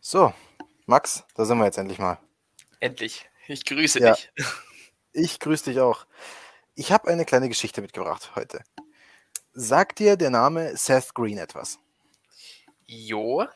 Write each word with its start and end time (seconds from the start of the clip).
So, 0.00 0.32
Max, 0.86 1.24
da 1.34 1.44
sind 1.44 1.58
wir 1.58 1.64
jetzt 1.66 1.78
endlich 1.78 1.98
mal. 1.98 2.18
Endlich. 2.80 3.28
Ich 3.46 3.64
grüße 3.64 4.00
Ja. 4.00 4.14
dich. 4.14 4.32
Ich 5.12 5.40
grüße 5.40 5.64
dich 5.70 5.80
auch. 5.80 6.06
Ich 6.74 6.92
habe 6.92 7.08
eine 7.10 7.24
kleine 7.24 7.48
Geschichte 7.48 7.82
mitgebracht 7.82 8.32
heute. 8.36 8.62
Sagt 9.52 9.98
dir 9.98 10.16
der 10.16 10.30
Name 10.30 10.76
Seth 10.76 11.14
Green 11.14 11.36
etwas? 11.38 11.78
Jo, 12.86 13.46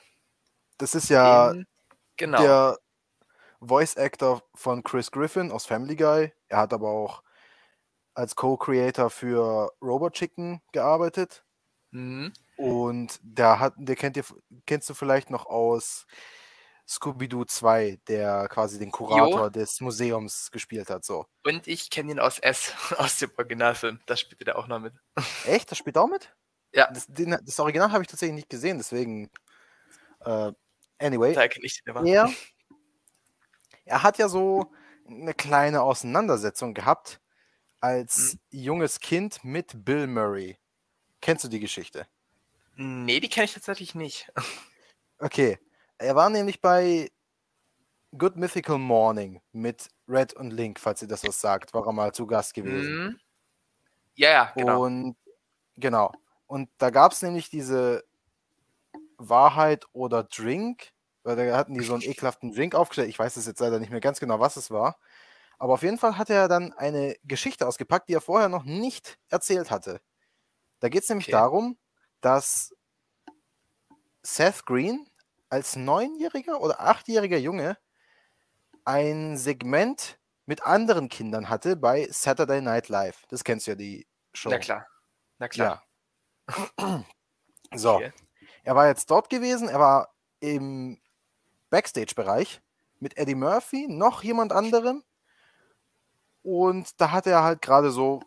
Das 0.78 0.94
ist 0.94 1.08
ja 1.08 1.52
den, 1.52 1.66
genau. 2.16 2.42
der 2.42 2.78
Voice 3.60 3.96
Actor 3.96 4.42
von 4.54 4.82
Chris 4.82 5.10
Griffin 5.10 5.50
aus 5.52 5.64
Family 5.66 5.96
Guy. 5.96 6.32
Er 6.48 6.58
hat 6.58 6.72
aber 6.72 6.88
auch 6.88 7.22
als 8.14 8.36
Co-Creator 8.36 9.10
für 9.10 9.72
Robot 9.80 10.14
Chicken 10.14 10.60
gearbeitet. 10.72 11.44
Mhm. 11.90 12.32
Und 12.56 13.18
der 13.22 13.58
hat, 13.58 13.74
der 13.76 13.96
kennt 13.96 14.16
ihr, 14.16 14.24
kennst 14.66 14.88
du 14.88 14.94
vielleicht 14.94 15.30
noch 15.30 15.46
aus 15.46 16.06
Scooby-Doo 16.86 17.44
2, 17.44 17.98
der 18.08 18.46
quasi 18.48 18.78
den 18.78 18.90
Kurator 18.90 19.50
des 19.50 19.80
Museums 19.80 20.50
gespielt 20.50 20.90
hat. 20.90 21.04
So. 21.04 21.26
Und 21.44 21.66
ich 21.66 21.90
kenne 21.90 22.12
ihn 22.12 22.20
aus 22.20 22.38
S, 22.38 22.72
aus 22.98 23.18
dem 23.18 23.30
Originalfilm. 23.36 24.00
Da 24.06 24.16
spielt 24.16 24.46
er 24.46 24.58
auch 24.58 24.66
noch 24.66 24.80
mit. 24.80 24.94
Echt? 25.46 25.70
Das 25.70 25.78
spielt 25.78 25.96
auch 25.96 26.08
mit? 26.08 26.34
Ja. 26.74 26.90
Das, 26.92 27.06
den, 27.06 27.36
das 27.42 27.58
Original 27.60 27.90
habe 27.92 28.02
ich 28.02 28.08
tatsächlich 28.08 28.36
nicht 28.36 28.50
gesehen, 28.50 28.78
deswegen. 28.78 29.30
Äh, 30.20 30.52
anyway, 30.98 31.32
Da 31.34 31.48
kenne 31.48 31.66
ich 31.66 31.82
den 31.82 31.96
aber. 31.96 32.06
er, 32.06 32.30
er 33.84 34.02
hat 34.02 34.18
ja 34.18 34.28
so 34.28 34.72
eine 35.06 35.34
kleine 35.34 35.82
Auseinandersetzung 35.82 36.74
gehabt 36.74 37.20
als 37.80 38.38
junges 38.50 39.00
Kind 39.00 39.44
mit 39.44 39.84
Bill 39.84 40.06
Murray. 40.06 40.58
Kennst 41.20 41.44
du 41.44 41.48
die 41.48 41.60
Geschichte? 41.60 42.06
Nee, 42.76 43.20
die 43.20 43.28
kenne 43.28 43.44
ich 43.46 43.54
tatsächlich 43.54 43.94
nicht. 43.94 44.30
Okay. 45.18 45.58
Er 45.98 46.14
war 46.16 46.28
nämlich 46.30 46.60
bei 46.60 47.10
Good 48.16 48.36
Mythical 48.36 48.78
Morning 48.78 49.40
mit 49.52 49.88
Red 50.08 50.32
und 50.34 50.50
Link, 50.52 50.80
falls 50.80 51.02
ihr 51.02 51.08
das 51.08 51.24
was 51.24 51.40
sagt, 51.40 51.74
war 51.74 51.86
er 51.86 51.92
mal 51.92 52.12
zu 52.12 52.26
Gast 52.26 52.54
gewesen. 52.54 52.98
Mhm. 52.98 53.18
Ja, 54.16 54.30
ja, 54.30 54.52
genau. 54.56 54.80
Und 54.82 55.16
genau. 55.76 56.12
Und 56.46 56.70
da 56.78 56.90
gab 56.90 57.12
es 57.12 57.22
nämlich 57.22 57.50
diese 57.50 58.04
Wahrheit 59.18 59.86
oder 59.92 60.24
Drink, 60.24 60.90
weil 61.22 61.36
da 61.36 61.56
hatten 61.56 61.74
die 61.74 61.82
so 61.82 61.94
einen 61.94 62.02
ekelhaften 62.02 62.52
Drink 62.52 62.74
aufgestellt. 62.74 63.08
Ich 63.08 63.18
weiß 63.18 63.36
es 63.36 63.46
jetzt 63.46 63.60
leider 63.60 63.78
nicht 63.80 63.90
mehr 63.90 64.00
ganz 64.00 64.20
genau, 64.20 64.40
was 64.40 64.56
es 64.56 64.70
war. 64.70 64.98
Aber 65.58 65.74
auf 65.74 65.82
jeden 65.82 65.98
Fall 65.98 66.18
hat 66.18 66.30
er 66.30 66.48
dann 66.48 66.72
eine 66.72 67.16
Geschichte 67.24 67.66
ausgepackt, 67.66 68.08
die 68.08 68.14
er 68.14 68.20
vorher 68.20 68.48
noch 68.48 68.64
nicht 68.64 69.18
erzählt 69.30 69.70
hatte. 69.70 70.00
Da 70.80 70.88
geht 70.88 71.04
es 71.04 71.08
nämlich 71.08 71.28
Okay. 71.28 71.32
darum, 71.32 71.78
dass 72.24 72.74
Seth 74.22 74.64
Green 74.64 75.06
als 75.50 75.76
neunjähriger 75.76 76.60
oder 76.60 76.80
achtjähriger 76.80 77.36
Junge 77.36 77.76
ein 78.84 79.36
Segment 79.36 80.18
mit 80.46 80.62
anderen 80.62 81.08
Kindern 81.08 81.48
hatte 81.48 81.76
bei 81.76 82.08
Saturday 82.10 82.60
Night 82.60 82.88
Live. 82.88 83.24
Das 83.28 83.44
kennst 83.44 83.66
du 83.66 83.72
ja, 83.72 83.74
die 83.76 84.06
Show. 84.32 84.50
Na 84.50 84.58
klar. 84.58 84.86
Na 85.38 85.48
klar. 85.48 85.84
Ja. 86.78 87.04
so, 87.74 87.96
Okay. 87.96 88.12
er 88.62 88.74
war 88.74 88.88
jetzt 88.88 89.10
dort 89.10 89.30
gewesen, 89.30 89.68
er 89.68 89.80
war 89.80 90.14
im 90.40 91.00
Backstage-Bereich 91.70 92.60
mit 93.00 93.16
Eddie 93.16 93.34
Murphy, 93.34 93.86
noch 93.88 94.22
jemand 94.22 94.52
anderem. 94.52 95.02
Und 96.42 97.00
da 97.00 97.10
hat 97.10 97.26
er 97.26 97.42
halt 97.42 97.62
gerade 97.62 97.90
so, 97.90 98.22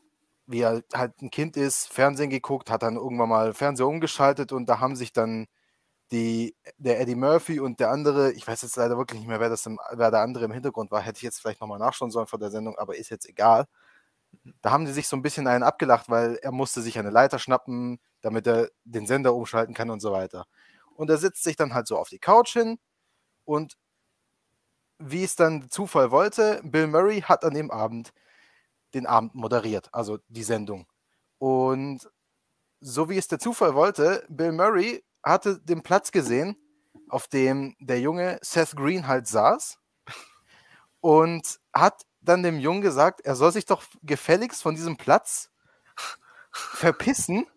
wie 0.48 0.62
er 0.62 0.84
halt 0.94 1.22
ein 1.22 1.30
Kind 1.30 1.58
ist, 1.58 1.92
Fernsehen 1.94 2.30
geguckt, 2.30 2.72
hat 2.72 2.84
dann 2.84 2.96
irgendwann 2.96 3.30
mal 3.30 3.54
Fernseher 3.54 3.88
umgeschaltet 3.88 4.52
und 4.54 4.68
da 4.68 4.80
haben 4.80 4.96
sich 4.96 5.14
dann 5.14 5.48
die, 6.12 6.56
der 6.78 7.02
Eddie 7.02 7.16
Murphy 7.16 7.60
und 7.60 7.80
der 7.80 7.92
andere, 7.92 8.32
ich 8.34 8.48
weiß 8.48 8.62
jetzt 8.62 8.78
leider 8.78 8.98
wirklich 8.98 9.20
nicht 9.20 9.28
mehr, 9.28 9.42
wer, 9.42 9.50
das 9.50 9.66
im, 9.66 9.80
wer 9.92 10.12
der 10.12 10.22
andere 10.22 10.46
im 10.46 10.54
Hintergrund 10.54 10.90
war, 10.92 11.02
hätte 11.02 11.18
ich 11.18 11.24
jetzt 11.24 11.40
vielleicht 11.40 11.62
nochmal 11.62 11.80
nachschauen 11.80 12.12
sollen 12.12 12.28
vor 12.28 12.40
der 12.40 12.52
Sendung, 12.52 12.78
aber 12.78 12.96
ist 12.96 13.10
jetzt 13.10 13.28
egal. 13.28 13.68
Da 14.62 14.72
haben 14.72 14.86
die 14.86 14.94
sich 14.94 15.08
so 15.08 15.18
ein 15.18 15.22
bisschen 15.22 15.48
einen 15.48 15.64
abgelacht, 15.64 16.10
weil 16.10 16.36
er 16.42 16.52
musste 16.52 16.82
sich 16.82 16.98
eine 16.98 17.10
Leiter 17.10 17.40
schnappen, 17.40 18.00
damit 18.22 18.48
er 18.48 18.70
den 18.86 19.08
Sender 19.08 19.34
umschalten 19.36 19.74
kann 19.76 19.90
und 19.90 20.02
so 20.02 20.12
weiter. 20.14 20.46
Und 20.96 21.10
er 21.10 21.18
setzt 21.18 21.44
sich 21.44 21.58
dann 21.58 21.74
halt 21.74 21.88
so 21.88 21.98
auf 21.98 22.10
die 22.10 22.20
Couch 22.20 22.54
hin 22.54 22.80
und 23.46 23.78
wie 25.00 25.24
es 25.24 25.36
dann 25.36 25.62
der 25.62 25.70
Zufall 25.70 26.12
wollte, 26.12 26.62
Bill 26.64 26.88
Murray 26.88 27.22
hat 27.22 27.44
an 27.44 27.54
dem 27.54 27.70
Abend 27.72 28.14
den 28.94 29.06
Abend 29.06 29.36
moderiert, 29.36 29.90
also 29.94 30.20
die 30.28 30.44
Sendung. 30.44 30.88
Und 31.40 32.10
so 32.82 33.10
wie 33.10 33.18
es 33.18 33.28
der 33.28 33.40
Zufall 33.40 33.76
wollte, 33.76 34.26
Bill 34.30 34.52
Murray 34.52 35.04
hatte 35.24 35.60
den 35.62 35.84
Platz 35.84 36.12
gesehen, 36.12 36.58
auf 37.10 37.28
dem 37.28 37.76
der 37.80 38.00
junge 38.02 38.40
Seth 38.42 38.76
Green 38.76 39.08
halt 39.08 39.28
saß 39.28 39.78
und 41.02 41.60
hat 41.74 42.04
dann 42.22 42.44
dem 42.44 42.60
Jungen 42.60 42.82
gesagt, 42.82 43.22
er 43.22 43.36
soll 43.36 43.52
sich 43.52 43.66
doch 43.66 43.84
gefälligst 44.04 44.62
von 44.62 44.76
diesem 44.76 44.98
Platz 44.98 45.50
verpissen, 46.52 47.48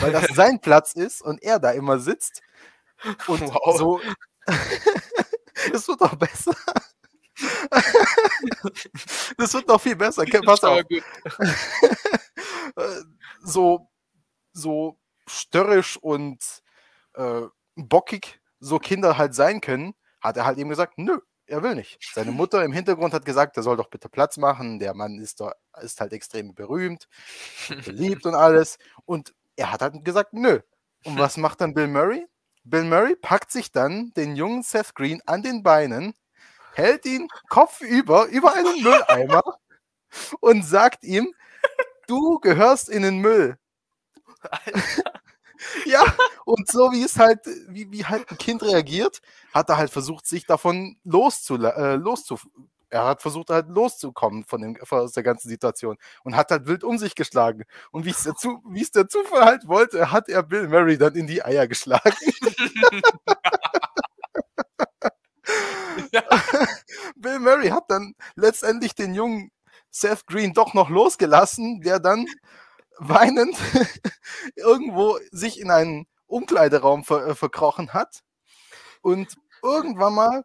weil 0.00 0.12
das 0.12 0.28
sein 0.28 0.60
Platz 0.62 0.92
ist 0.94 1.22
und 1.22 1.42
er 1.42 1.58
da 1.58 1.72
immer 1.72 1.98
sitzt. 1.98 2.42
Und 3.26 3.42
Wow. 3.42 3.78
so. 3.78 4.00
Es 5.72 5.88
wird 5.88 6.00
doch 6.00 6.14
besser. 6.16 6.54
Das 9.38 9.54
wird 9.54 9.68
doch 9.68 9.80
viel 9.80 9.96
besser. 9.96 10.24
Pass 10.44 10.64
auf. 10.64 10.82
Äh, 12.76 13.02
so, 13.42 13.88
so 14.52 14.98
störrisch 15.26 15.96
und 15.96 16.38
äh, 17.14 17.42
bockig 17.76 18.40
so 18.60 18.78
Kinder 18.78 19.16
halt 19.16 19.34
sein 19.34 19.60
können, 19.62 19.94
hat 20.20 20.36
er 20.36 20.44
halt 20.44 20.58
eben 20.58 20.68
gesagt, 20.68 20.98
nö, 20.98 21.20
er 21.46 21.62
will 21.62 21.74
nicht. 21.74 21.98
Seine 22.12 22.32
Mutter 22.32 22.64
im 22.64 22.72
Hintergrund 22.72 23.14
hat 23.14 23.24
gesagt, 23.24 23.56
er 23.56 23.62
soll 23.62 23.76
doch 23.76 23.88
bitte 23.88 24.08
Platz 24.08 24.36
machen. 24.36 24.78
Der 24.78 24.94
Mann 24.94 25.18
ist, 25.18 25.40
doch, 25.40 25.52
ist 25.80 26.00
halt 26.00 26.12
extrem 26.12 26.54
berühmt, 26.54 27.08
beliebt 27.84 28.26
und 28.26 28.34
alles. 28.34 28.78
Und 29.04 29.34
er 29.56 29.72
hat 29.72 29.82
halt 29.82 30.04
gesagt, 30.04 30.32
nö. 30.32 30.60
Und 31.04 31.18
was 31.18 31.36
macht 31.36 31.60
dann 31.60 31.74
Bill 31.74 31.86
Murray? 31.86 32.26
Bill 32.64 32.84
Murray 32.84 33.14
packt 33.14 33.52
sich 33.52 33.70
dann 33.70 34.10
den 34.16 34.34
jungen 34.34 34.62
Seth 34.64 34.94
Green 34.94 35.22
an 35.24 35.42
den 35.42 35.62
Beinen, 35.62 36.14
hält 36.76 37.06
ihn 37.06 37.28
kopfüber 37.48 38.26
über 38.26 38.54
einen 38.54 38.82
Mülleimer 38.82 39.42
und 40.40 40.62
sagt 40.62 41.04
ihm, 41.04 41.34
du 42.06 42.38
gehörst 42.38 42.88
in 42.88 43.02
den 43.02 43.18
Müll. 43.18 43.58
Ja, 45.86 46.04
und 46.44 46.70
so 46.70 46.92
wie 46.92 47.02
es 47.02 47.18
halt, 47.18 47.40
wie, 47.68 47.90
wie 47.90 48.04
halt 48.04 48.30
ein 48.30 48.38
Kind 48.38 48.62
reagiert, 48.62 49.20
hat 49.54 49.70
er 49.70 49.78
halt 49.78 49.90
versucht, 49.90 50.26
sich 50.26 50.46
davon 50.46 50.98
loszu, 51.02 51.56
äh, 51.56 51.96
loszu 51.96 52.38
er 52.88 53.04
hat 53.04 53.22
versucht 53.22 53.50
halt 53.50 53.68
loszukommen 53.68 54.44
von, 54.44 54.60
dem, 54.60 54.76
aus 54.88 55.12
der 55.12 55.22
ganzen 55.22 55.48
Situation 55.48 55.96
und 56.24 56.36
hat 56.36 56.50
halt 56.50 56.66
wild 56.66 56.84
um 56.84 56.98
sich 56.98 57.14
geschlagen. 57.14 57.64
Und 57.90 58.04
wie 58.04 58.10
es 58.10 58.22
der, 58.22 58.34
Zu, 58.34 58.62
wie 58.68 58.82
es 58.82 58.92
der 58.92 59.08
Zufall 59.08 59.44
halt 59.44 59.66
wollte, 59.66 60.12
hat 60.12 60.28
er 60.28 60.42
Bill 60.42 60.68
Murray 60.68 60.98
dann 60.98 61.14
in 61.14 61.26
die 61.26 61.44
Eier 61.44 61.66
geschlagen. 61.66 62.12
Bill 67.16 67.38
Murray 67.40 67.68
hat 67.68 67.85
dann 67.96 68.14
letztendlich 68.36 68.94
den 68.94 69.14
jungen 69.14 69.50
Seth 69.90 70.26
Green 70.26 70.52
doch 70.52 70.74
noch 70.74 70.90
losgelassen, 70.90 71.80
der 71.80 72.00
dann 72.00 72.26
weinend 72.98 73.56
irgendwo 74.56 75.18
sich 75.32 75.60
in 75.60 75.70
einen 75.70 76.06
Umkleideraum 76.26 77.04
ver 77.04 77.26
äh, 77.28 77.34
verkrochen 77.34 77.92
hat. 77.94 78.22
Und 79.02 79.36
irgendwann 79.62 80.14
mal 80.14 80.44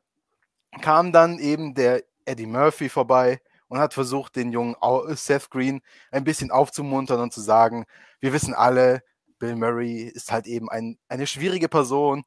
kam 0.82 1.12
dann 1.12 1.40
eben 1.40 1.74
der 1.74 2.04
Eddie 2.26 2.46
Murphy 2.46 2.90
vorbei 2.90 3.42
und 3.68 3.80
hat 3.80 3.94
versucht, 3.94 4.36
den 4.36 4.52
jungen 4.52 4.76
Au- 4.82 5.08
Seth 5.16 5.50
Green 5.50 5.82
ein 6.12 6.24
bisschen 6.24 6.52
aufzumuntern 6.52 7.20
und 7.22 7.34
zu 7.34 7.42
sagen, 7.42 7.86
wir 8.20 8.34
wissen 8.34 8.54
alle, 8.54 9.02
Bill 9.40 9.56
Murray 9.56 10.04
ist 10.04 10.32
halt 10.32 10.46
eben 10.48 10.70
ein, 10.70 10.98
eine 11.10 11.28
schwierige 11.28 11.70
Person. 11.70 12.24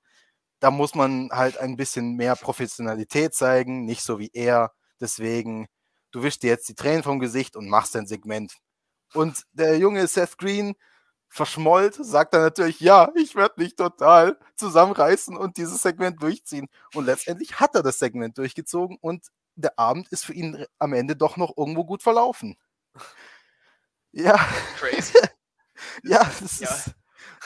Da 0.60 0.70
muss 0.70 0.94
man 0.94 1.30
halt 1.32 1.58
ein 1.58 1.76
bisschen 1.76 2.16
mehr 2.16 2.36
Professionalität 2.36 3.34
zeigen, 3.34 3.84
nicht 3.84 4.02
so 4.02 4.18
wie 4.18 4.30
er. 4.34 4.72
Deswegen, 5.00 5.66
du 6.12 6.22
wischst 6.22 6.42
dir 6.42 6.48
jetzt 6.50 6.68
die 6.68 6.74
Tränen 6.74 7.02
vom 7.02 7.18
Gesicht 7.20 7.56
und 7.56 7.68
machst 7.68 7.94
dein 7.94 8.06
Segment. 8.06 8.54
Und 9.14 9.44
der 9.52 9.78
junge 9.78 10.06
Seth 10.06 10.38
Green 10.38 10.74
verschmollt, 11.28 11.96
sagt 11.96 12.34
dann 12.34 12.42
natürlich, 12.42 12.80
ja, 12.80 13.10
ich 13.16 13.34
werde 13.36 13.54
mich 13.58 13.76
total 13.76 14.38
zusammenreißen 14.56 15.36
und 15.36 15.56
dieses 15.56 15.82
Segment 15.82 16.22
durchziehen. 16.22 16.68
Und 16.94 17.06
letztendlich 17.06 17.60
hat 17.60 17.74
er 17.74 17.82
das 17.82 17.98
Segment 17.98 18.38
durchgezogen 18.38 18.98
und 19.00 19.26
der 19.56 19.78
Abend 19.78 20.08
ist 20.10 20.24
für 20.24 20.34
ihn 20.34 20.64
am 20.78 20.92
Ende 20.94 21.16
doch 21.16 21.36
noch 21.36 21.56
irgendwo 21.56 21.84
gut 21.84 22.02
verlaufen. 22.02 22.56
Ja, 24.12 24.36
Crazy. 24.78 25.18
ja, 26.04 26.24
das, 26.40 26.60
Ja. 26.60 26.68
Ist, 26.68 26.94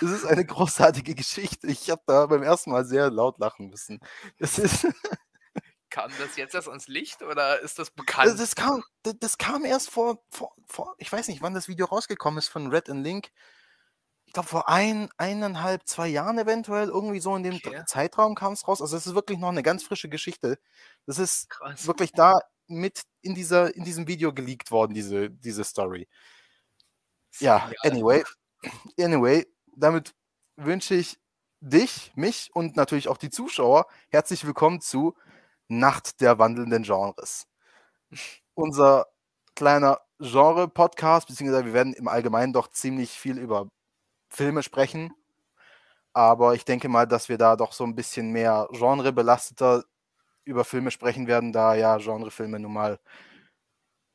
das 0.00 0.10
ist 0.10 0.26
eine 0.26 0.44
großartige 0.44 1.14
Geschichte. 1.14 1.66
Ich 1.68 1.90
habe 1.90 2.02
da 2.06 2.26
beim 2.26 2.42
ersten 2.42 2.70
Mal 2.70 2.84
sehr 2.84 3.10
laut 3.10 3.38
lachen 3.38 3.68
müssen. 3.70 4.00
Das 4.38 4.58
ist, 4.58 4.86
Kam 5.90 6.10
das 6.18 6.36
jetzt 6.36 6.54
erst 6.54 6.68
ans 6.68 6.88
Licht 6.88 7.22
oder 7.22 7.60
ist 7.60 7.78
das 7.78 7.90
bekannt? 7.90 8.28
das, 8.30 8.36
das, 8.36 8.54
kam, 8.54 8.82
das, 9.02 9.14
das 9.20 9.38
kam 9.38 9.64
erst 9.64 9.90
vor, 9.90 10.22
vor, 10.30 10.54
vor, 10.66 10.94
ich 10.98 11.10
weiß 11.10 11.28
nicht, 11.28 11.42
wann 11.42 11.54
das 11.54 11.68
Video 11.68 11.86
rausgekommen 11.86 12.38
ist 12.38 12.48
von 12.48 12.68
Red 12.70 12.90
and 12.90 13.04
Link. 13.04 13.30
ich 14.26 14.34
glaube, 14.34 14.48
vor 14.48 14.68
ein, 14.68 15.08
eineinhalb, 15.16 15.86
zwei 15.88 16.08
Jahren 16.08 16.38
eventuell, 16.38 16.88
irgendwie 16.88 17.20
so 17.20 17.34
in 17.34 17.42
dem 17.42 17.54
Okay. 17.54 17.82
Zeitraum 17.86 18.34
kam 18.34 18.52
es 18.52 18.68
raus. 18.68 18.82
Also 18.82 18.96
es 18.96 19.06
ist 19.06 19.14
wirklich 19.14 19.38
noch 19.38 19.48
eine 19.48 19.62
ganz 19.62 19.82
frische 19.84 20.08
Geschichte. 20.10 20.58
Das 21.06 21.18
ist 21.18 21.48
Krass. 21.48 21.86
wirklich 21.86 22.12
da 22.12 22.38
mit 22.66 23.02
in 23.22 23.34
dieser, 23.34 23.74
in 23.74 23.84
diesem 23.84 24.06
Video 24.06 24.34
geleakt 24.34 24.70
worden, 24.70 24.92
diese, 24.92 25.30
diese 25.30 25.64
Story. 25.64 26.06
Ja, 27.40 27.70
anyway, 27.82 28.22
anyway, 28.98 29.46
damit 29.76 30.14
wünsche 30.56 30.94
ich 30.94 31.18
dich, 31.60 32.12
mich 32.14 32.50
und 32.54 32.76
natürlich 32.76 33.08
auch 33.08 33.16
die 33.16 33.30
Zuschauer 33.30 33.86
herzlich 34.10 34.44
willkommen 34.46 34.80
zu 34.80 35.16
Nacht 35.68 36.20
der 36.20 36.38
wandelnden 36.38 36.82
Genres. 36.82 37.46
Unser 38.54 39.06
kleiner 39.54 40.00
Genre-Podcast, 40.18 41.28
beziehungsweise 41.28 41.66
wir 41.66 41.72
werden 41.74 41.92
im 41.92 42.08
Allgemeinen 42.08 42.52
doch 42.52 42.68
ziemlich 42.68 43.10
viel 43.10 43.38
über 43.38 43.68
Filme 44.28 44.62
sprechen. 44.62 45.12
Aber 46.12 46.54
ich 46.54 46.64
denke 46.64 46.88
mal, 46.88 47.06
dass 47.06 47.28
wir 47.28 47.38
da 47.38 47.56
doch 47.56 47.72
so 47.72 47.84
ein 47.84 47.94
bisschen 47.94 48.30
mehr 48.32 48.68
genrebelasteter 48.72 49.84
über 50.44 50.64
Filme 50.64 50.90
sprechen 50.90 51.26
werden, 51.26 51.52
da 51.52 51.74
ja 51.74 51.98
Genrefilme 51.98 52.58
nun 52.58 52.72
mal 52.72 52.98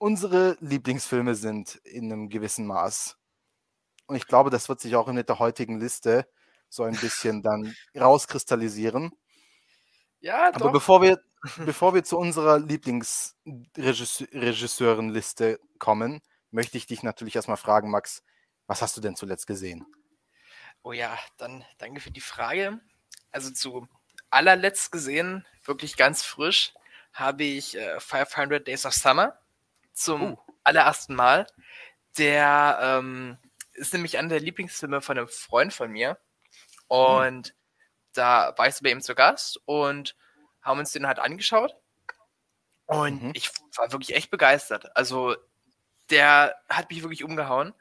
unsere 0.03 0.57
Lieblingsfilme 0.59 1.33
sind 1.33 1.75
in 1.85 2.11
einem 2.11 2.27
gewissen 2.27 2.67
Maß. 2.67 3.17
Und 4.06 4.17
ich 4.17 4.27
glaube, 4.27 4.49
das 4.49 4.67
wird 4.67 4.81
sich 4.81 4.97
auch 4.97 5.07
mit 5.07 5.29
der 5.29 5.39
heutigen 5.39 5.79
Liste 5.79 6.27
so 6.67 6.83
ein 6.83 6.97
bisschen 6.97 7.41
dann 7.41 7.73
rauskristallisieren. 7.97 9.13
Ja, 10.19 10.49
Aber 10.49 10.59
doch. 10.59 10.71
bevor 10.73 11.01
wir, 11.01 11.19
bevor 11.57 11.94
wir 11.94 12.04
zu 12.04 12.18
unserer 12.18 12.60
Lieblingsregisseurenliste 12.60 15.60
kommen, 15.80 16.22
möchte 16.51 16.78
ich 16.78 16.88
dich 16.88 17.04
natürlich 17.04 17.36
erstmal 17.36 17.57
fragen, 17.57 17.90
Max, 17.92 18.24
was 18.68 18.81
hast 18.81 18.95
du 18.98 19.01
denn 19.01 19.16
zuletzt 19.16 19.48
gesehen? 19.48 19.86
Oh 20.84 20.92
ja, 20.92 21.18
dann 21.38 21.63
danke 21.78 22.01
für 22.01 22.12
die 22.12 22.22
Frage. 22.22 22.80
Also 23.31 23.51
zu 23.51 23.88
allerletzt 24.30 24.92
gesehen, 24.92 25.45
wirklich 25.63 25.95
ganz 25.98 26.24
frisch, 26.24 26.74
habe 27.13 27.44
ich 27.44 27.78
äh, 27.78 28.00
500 28.00 28.68
Days 28.68 28.86
of 28.86 28.94
Summer 28.94 29.38
zum 29.94 30.34
Oh. 30.34 30.40
allerersten 30.63 31.16
Mal. 31.16 31.48
Der 32.18 32.80
ähm, 32.81 33.38
ist 33.74 33.94
nämlich 33.94 34.18
einer 34.18 34.30
der 34.30 34.40
Lieblingsfilme 34.40 35.01
von 35.01 35.18
einem 35.18 35.28
Freund 35.28 35.74
von 35.74 35.92
mir. 35.92 36.18
Und 36.88 37.56
da 38.13 38.54
war 38.57 38.68
ich 38.68 38.75
bei 38.81 38.92
ihm 38.92 39.01
zu 39.01 39.16
Gast 39.16 39.60
und 39.66 40.16
haben 40.63 40.80
uns 40.80 40.92
den 40.92 41.07
halt 41.07 41.19
angeschaut. 41.19 41.75
Und 42.86 43.24
Mhm. 43.24 43.31
ich 43.33 43.50
war 43.77 43.92
wirklich 43.92 44.15
echt 44.15 44.30
begeistert. 44.31 44.95
Also 44.95 45.36
der 46.10 46.56
hat 46.69 46.89
mich 46.89 47.01
wirklich 47.04 47.24
umgehauen. 47.24 47.74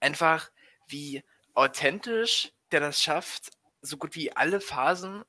Einfach 0.00 0.50
wie 0.88 1.24
authentisch 1.54 2.52
der 2.72 2.80
das 2.80 3.02
schafft, 3.02 3.50
so 3.82 3.96
gut 3.96 4.14
wie 4.16 4.36
alle 4.36 4.60
Phasen, 4.60 5.24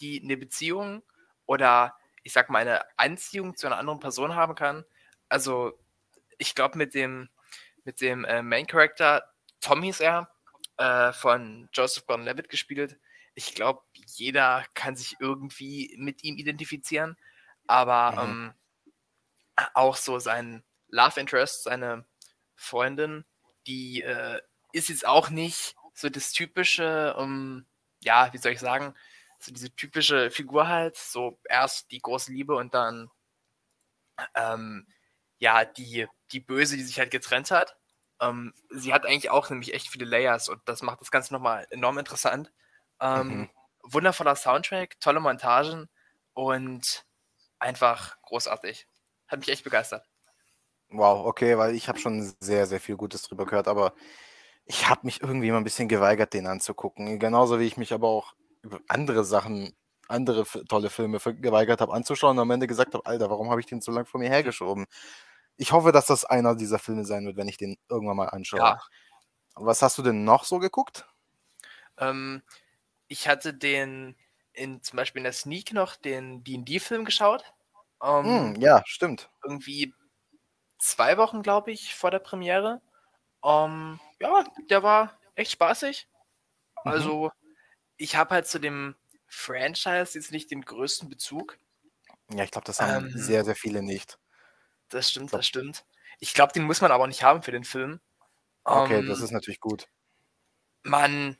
die 0.00 0.22
eine 0.22 0.36
Beziehung 0.36 1.02
oder 1.46 1.96
ich 2.22 2.32
sag 2.32 2.50
mal 2.50 2.60
eine 2.60 2.84
Anziehung 2.98 3.56
zu 3.56 3.66
einer 3.66 3.78
anderen 3.78 4.00
Person 4.00 4.34
haben 4.36 4.54
kann. 4.54 4.84
Also 5.28 5.78
ich 6.38 6.54
glaube 6.54 6.78
mit 6.78 6.94
dem 6.94 7.28
mit 7.84 8.00
dem 8.00 8.24
äh, 8.24 8.42
Main 8.42 8.66
Character 8.66 9.32
Tom 9.60 9.82
hieß 9.82 10.00
er 10.00 10.30
äh, 10.78 11.12
von 11.12 11.68
Joseph 11.72 12.06
Gordon-Levitt 12.06 12.48
gespielt. 12.48 12.98
Ich 13.36 13.54
glaube 13.54 13.82
jeder 13.94 14.64
kann 14.74 14.96
sich 14.96 15.16
irgendwie 15.20 15.94
mit 15.98 16.24
ihm 16.24 16.38
identifizieren, 16.38 17.16
aber 17.68 18.16
Mhm. 18.16 18.22
ähm, 18.24 18.54
auch 19.74 19.96
so 19.96 20.18
sein 20.18 20.64
Love 20.88 21.20
Interest, 21.20 21.64
seine 21.64 22.04
Freundin, 22.54 23.24
die 23.66 24.02
äh, 24.02 24.40
ist 24.72 24.88
jetzt 24.88 25.06
auch 25.06 25.30
nicht 25.30 25.76
so 25.94 26.08
das 26.08 26.32
typische, 26.32 27.14
ähm, 27.18 27.66
ja, 28.02 28.32
wie 28.32 28.38
soll 28.38 28.52
ich 28.52 28.60
sagen, 28.60 28.94
so 29.38 29.52
diese 29.52 29.74
typische 29.74 30.30
Figur 30.30 30.68
halt, 30.68 30.96
so 30.96 31.38
erst 31.48 31.90
die 31.90 32.00
große 32.00 32.32
Liebe 32.32 32.54
und 32.56 32.74
dann 32.74 33.10
ähm, 34.34 34.86
ja, 35.38 35.64
die, 35.64 36.06
die 36.32 36.40
Böse, 36.40 36.76
die 36.76 36.82
sich 36.82 36.98
halt 36.98 37.10
getrennt 37.10 37.50
hat. 37.50 37.76
Ähm, 38.20 38.54
sie 38.70 38.94
hat 38.94 39.04
eigentlich 39.06 39.30
auch 39.30 39.50
nämlich 39.50 39.74
echt 39.74 39.88
viele 39.88 40.06
Layers 40.06 40.48
und 40.48 40.60
das 40.66 40.82
macht 40.82 41.00
das 41.00 41.10
Ganze 41.10 41.34
nochmal 41.34 41.66
enorm 41.70 41.98
interessant. 41.98 42.52
Ähm, 43.00 43.28
Mhm. 43.28 43.50
Wundervoller 43.82 44.34
Soundtrack, 44.34 44.98
tolle 45.00 45.20
Montagen 45.20 45.88
und 46.34 47.06
einfach 47.58 48.20
großartig. 48.22 48.88
Hat 49.28 49.38
mich 49.38 49.48
echt 49.48 49.64
begeistert. 49.64 50.08
Wow, 50.88 51.26
okay, 51.26 51.58
weil 51.58 51.74
ich 51.74 51.88
habe 51.88 51.98
schon 51.98 52.34
sehr, 52.40 52.66
sehr 52.66 52.80
viel 52.80 52.96
Gutes 52.96 53.22
drüber 53.22 53.44
gehört, 53.44 53.68
aber 53.68 53.94
ich 54.64 54.88
habe 54.88 55.00
mich 55.04 55.20
irgendwie 55.22 55.48
immer 55.48 55.58
ein 55.58 55.64
bisschen 55.64 55.88
geweigert, 55.88 56.34
den 56.34 56.46
anzugucken. 56.46 57.18
Genauso 57.18 57.58
wie 57.60 57.66
ich 57.66 57.76
mich 57.76 57.92
aber 57.92 58.08
auch 58.08 58.34
über 58.62 58.80
andere 58.88 59.24
Sachen, 59.24 59.76
andere 60.08 60.44
tolle 60.68 60.90
Filme 60.90 61.18
geweigert 61.18 61.80
habe 61.80 61.92
anzuschauen 61.92 62.36
und 62.36 62.42
am 62.42 62.50
Ende 62.50 62.66
gesagt 62.66 62.94
habe, 62.94 63.06
Alter, 63.06 63.30
warum 63.30 63.50
habe 63.50 63.60
ich 63.60 63.66
den 63.66 63.80
so 63.80 63.92
lange 63.92 64.06
vor 64.06 64.20
mir 64.20 64.28
hergeschoben? 64.28 64.86
Ich 65.56 65.72
hoffe, 65.72 65.92
dass 65.92 66.06
das 66.06 66.24
einer 66.24 66.54
dieser 66.54 66.78
Filme 66.78 67.04
sein 67.04 67.26
wird, 67.26 67.36
wenn 67.36 67.48
ich 67.48 67.56
den 67.56 67.76
irgendwann 67.88 68.16
mal 68.16 68.28
anschaue. 68.28 68.60
Ja. 68.60 68.80
Was 69.54 69.82
hast 69.82 69.98
du 69.98 70.02
denn 70.02 70.24
noch 70.24 70.44
so 70.44 70.58
geguckt? 70.58 71.06
Ähm, 71.98 72.42
ich 73.08 73.28
hatte 73.28 73.54
den 73.54 74.16
in 74.52 74.82
zum 74.82 74.96
Beispiel 74.96 75.20
in 75.20 75.24
der 75.24 75.32
Sneak 75.32 75.72
noch 75.72 75.96
den 75.96 76.42
D&D-Film 76.44 77.04
geschaut. 77.04 77.44
Ähm, 78.02 78.24
Hm, 78.24 78.56
ja, 78.60 78.82
stimmt. 78.86 79.30
irgendwie 79.44 79.94
zwei 80.78 81.16
Wochen, 81.18 81.42
glaube 81.42 81.72
ich, 81.72 81.94
vor 81.94 82.10
der 82.10 82.18
Premiere. 82.20 82.82
Ähm, 83.44 84.00
ja, 84.20 84.44
der 84.70 84.82
war 84.82 85.18
echt 85.36 85.52
spaßig. 85.52 86.08
Mhm. 86.84 86.92
Also, 86.92 87.32
ich 87.96 88.16
habe 88.16 88.34
halt 88.34 88.46
zu 88.46 88.58
dem 88.60 88.96
Franchise 89.28 90.18
jetzt 90.18 90.32
nicht 90.32 90.50
den 90.50 90.62
größten 90.62 91.08
Bezug. 91.08 91.58
Ja, 92.30 92.44
ich 92.44 92.50
glaube, 92.52 92.66
das 92.66 92.80
haben 92.80 93.06
Ähm, 93.06 93.10
sehr, 93.12 93.44
sehr 93.44 93.56
viele 93.56 93.82
nicht. 93.82 94.18
Das 94.88 95.10
stimmt, 95.10 95.32
das 95.32 95.46
stimmt. 95.46 95.84
Ich 96.18 96.34
glaube, 96.34 96.52
den 96.52 96.64
muss 96.64 96.80
man 96.80 96.90
aber 96.92 97.06
nicht 97.06 97.22
haben 97.22 97.42
für 97.42 97.52
den 97.52 97.64
Film. 97.64 98.00
Okay, 98.64 99.02
Ähm, 99.02 99.06
das 99.08 99.20
ist 99.20 99.30
natürlich 99.32 99.60
gut. 99.60 99.88
man, 100.84 101.36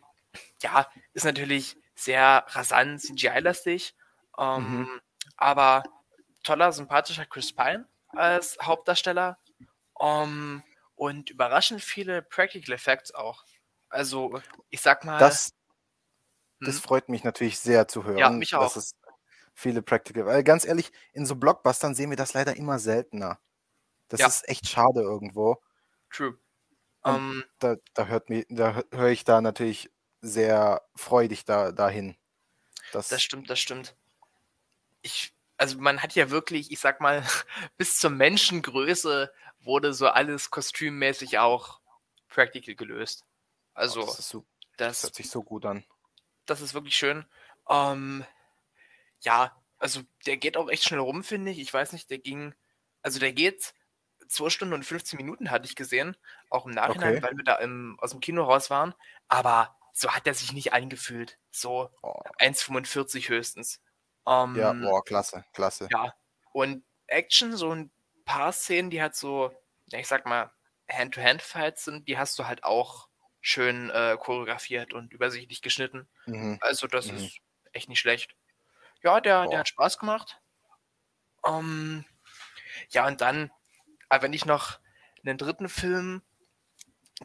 ja, 0.62 0.90
ist 1.12 1.24
natürlich 1.24 1.76
sehr 1.94 2.44
rasant, 2.48 3.00
CGI-lastig, 3.02 3.94
ähm, 4.38 4.86
Mhm. 4.86 4.98
aber 5.36 5.84
toller, 6.42 6.72
sympathischer 6.72 7.26
Chris 7.26 7.54
Pine 7.54 7.88
als 8.14 8.58
Hauptdarsteller 8.62 9.38
ähm, 10.00 10.64
und 10.96 11.30
überraschend 11.30 11.82
viele 11.82 12.22
Practical 12.22 12.74
Effects 12.74 13.14
auch. 13.14 13.44
Also, 13.90 14.40
ich 14.70 14.80
sag 14.82 15.04
mal, 15.04 15.38
Das, 15.38 15.50
das 16.62 16.78
hm, 16.78 16.80
freut 16.80 17.08
mich 17.08 17.24
natürlich 17.24 17.58
sehr 17.58 17.88
zu 17.88 18.04
hören. 18.04 18.38
Ja, 18.38 18.38
mich 18.38 18.54
dass 18.58 18.76
auch. 18.76 18.76
es 18.76 18.92
viele 19.54 19.82
Practical. 19.82 20.26
Weil 20.26 20.44
ganz 20.44 20.64
ehrlich, 20.66 20.92
in 21.12 21.26
so 21.26 21.36
Blockbustern 21.36 21.94
sehen 21.94 22.10
wir 22.10 22.16
das 22.16 22.34
leider 22.34 22.56
immer 22.56 22.78
seltener. 22.78 23.40
Das 24.08 24.24
Ja. 24.24 24.28
ist 24.28 24.48
echt 24.48 24.68
schade 24.68 25.02
irgendwo. 25.02 25.58
true. 26.10 26.38
Und 27.04 27.22
Ähm, 27.22 27.44
Da, 27.58 27.76
da 27.94 28.06
hört 28.06 28.28
mir, 28.28 28.44
da 28.50 28.82
höre 28.92 29.08
ich 29.10 29.24
da 29.24 29.40
natürlich 29.40 29.90
sehr 30.26 30.82
freudig 30.94 31.44
da, 31.44 31.72
dahin. 31.72 32.16
Das, 32.92 33.08
Das 33.08 33.22
stimmt, 33.22 33.50
das 33.50 33.58
stimmt. 33.58 33.94
Ich, 35.02 35.34
also 35.56 35.78
man 35.78 36.02
hat 36.02 36.14
ja 36.14 36.30
wirklich, 36.30 36.70
ich 36.70 36.80
sag 36.80 37.00
mal, 37.00 37.22
bis 37.76 37.96
zur 37.98 38.10
Menschengröße 38.10 39.32
wurde 39.60 39.92
so 39.94 40.08
alles 40.08 40.50
kostümmäßig 40.50 41.38
auch 41.38 41.80
practical 42.28 42.74
gelöst. 42.74 43.24
Also 43.74 44.04
das, 44.04 44.18
ist 44.20 44.28
so, 44.28 44.44
das 44.76 45.00
das, 45.00 45.02
hört 45.04 45.14
sich 45.16 45.30
so 45.30 45.42
gut 45.42 45.64
an. 45.66 45.84
das 46.46 46.60
ist 46.60 46.74
wirklich 46.74 46.96
schön. 46.96 47.24
Ähm, 47.68 48.24
ja, 49.20 49.56
also 49.78 50.02
der 50.26 50.36
geht 50.36 50.56
auch 50.56 50.68
echt 50.68 50.84
schnell 50.84 51.00
rum, 51.00 51.24
finde 51.24 51.50
ich. 51.50 51.58
Ich 51.58 51.72
weiß 51.72 51.92
nicht, 51.92 52.10
der 52.10 52.18
ging, 52.18 52.54
also 53.02 53.18
der 53.18 53.32
geht 53.32 53.74
2 54.28 54.50
Stunden 54.50 54.74
und 54.74 54.84
15 54.84 55.16
Minuten, 55.16 55.50
hatte 55.50 55.66
ich 55.66 55.76
gesehen. 55.76 56.16
Auch 56.50 56.66
im 56.66 56.72
Nachhinein, 56.72 57.16
Okay. 57.16 57.22
weil 57.22 57.36
wir 57.36 57.44
da 57.44 57.56
im, 57.56 57.98
aus 58.00 58.10
dem 58.12 58.20
Kino 58.20 58.44
raus 58.44 58.70
waren. 58.70 58.94
Aber 59.28 59.76
so 59.98 60.10
hat 60.12 60.26
er 60.26 60.34
sich 60.34 60.52
nicht 60.52 60.74
angefühlt. 60.74 61.38
So 61.50 61.90
Oh, 62.02 62.20
1,45 62.38 63.30
höchstens. 63.30 63.80
Ähm, 64.26 64.54
ja, 64.56 64.72
boah, 64.74 65.02
klasse, 65.02 65.44
klasse. 65.54 65.88
ja, 65.90 66.14
und 66.52 66.84
Action, 67.06 67.56
so 67.56 67.72
ein 67.72 67.90
paar 68.26 68.52
Szenen, 68.52 68.90
die 68.90 69.00
halt 69.00 69.14
so, 69.14 69.52
ich 69.86 70.06
sag 70.06 70.26
mal, 70.26 70.52
Hand-to-Hand-Fights 70.90 71.84
sind, 71.84 72.08
die 72.08 72.18
hast 72.18 72.38
du 72.38 72.46
halt 72.46 72.62
auch 72.64 73.08
schön 73.40 73.88
äh, 73.90 74.16
choreografiert 74.20 74.92
und 74.92 75.12
übersichtlich 75.12 75.62
geschnitten. 75.62 76.08
Mhm. 76.26 76.58
Also 76.60 76.88
das 76.88 77.10
Mhm. 77.10 77.16
ist 77.16 77.38
echt 77.72 77.88
nicht 77.88 78.00
schlecht. 78.00 78.36
Ja, 79.02 79.20
der, 79.20 79.44
Boah. 79.44 79.50
der 79.50 79.58
hat 79.60 79.68
Spaß 79.68 79.98
gemacht. 79.98 80.40
Ähm, 81.46 82.04
ja, 82.90 83.06
und 83.06 83.20
dann, 83.20 83.50
aber 84.08 84.24
wenn 84.24 84.32
ich 84.34 84.44
noch 84.46 84.78
einen 85.24 85.38
dritten 85.38 85.68
Film, 85.68 86.22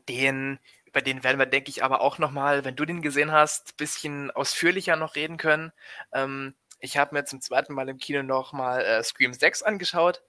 den, 0.08 0.60
über 0.92 1.02
den 1.02 1.24
werden 1.24 1.40
wir, 1.40 1.46
denke 1.46 1.70
ich, 1.70 1.84
aber 1.84 2.02
auch 2.02 2.18
nochmal, 2.18 2.66
wenn 2.66 2.76
du 2.76 2.84
den 2.86 3.02
gesehen 3.02 3.32
hast, 3.32 3.78
bisschen 3.78 4.30
ausführlicher 4.32 4.98
noch 4.98 5.16
reden 5.16 5.38
können. 5.38 5.72
Ähm, 6.14 6.54
ich 6.80 6.98
habe 6.98 7.16
mir 7.16 7.24
zum 7.24 7.40
zweiten 7.40 7.74
Mal 7.74 7.88
im 7.88 7.98
Kino 7.98 8.24
nochmal 8.24 8.84
äh, 8.84 9.04
Scream 9.04 9.34
6 9.34 9.64
angeschaut. 9.64 10.22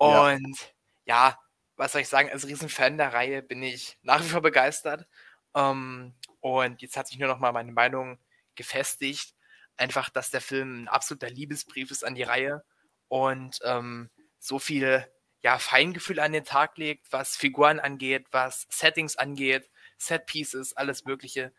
Ja. 0.00 0.32
Und 0.32 0.74
ja, 1.04 1.38
was 1.76 1.92
soll 1.92 2.00
ich 2.00 2.08
sagen, 2.08 2.30
als 2.30 2.46
Riesenfan 2.46 2.98
der 2.98 3.12
Reihe 3.12 3.42
bin 3.42 3.62
ich 3.62 3.96
nach 4.02 4.20
wie 4.20 4.28
vor 4.28 4.42
begeistert. 4.42 5.06
Ähm, 5.54 6.14
und 6.40 6.82
jetzt 6.82 6.96
hat 6.96 7.06
sich 7.06 7.18
nur 7.18 7.28
noch 7.28 7.38
mal 7.38 7.52
meine 7.52 7.72
Meinung 7.72 8.18
gefestigt. 8.56 9.34
Einfach, 9.76 10.10
dass 10.10 10.30
der 10.30 10.40
Film 10.40 10.82
ein 10.82 10.88
absoluter 10.88 11.30
Liebesbrief 11.30 11.90
ist 11.92 12.04
an 12.04 12.16
die 12.16 12.22
Reihe 12.24 12.64
und 13.08 13.60
ähm, 13.62 14.10
so 14.40 14.58
viel 14.58 15.06
ja, 15.40 15.58
Feingefühl 15.58 16.20
an 16.20 16.32
den 16.32 16.44
Tag 16.44 16.78
legt, 16.78 17.12
was 17.12 17.36
Figuren 17.36 17.78
angeht, 17.78 18.26
was 18.30 18.66
Settings 18.70 19.16
angeht, 19.16 19.68
Set 20.06 20.26
Pieces, 20.26 20.76
alles 20.76 21.04
Mögliche. 21.04 21.52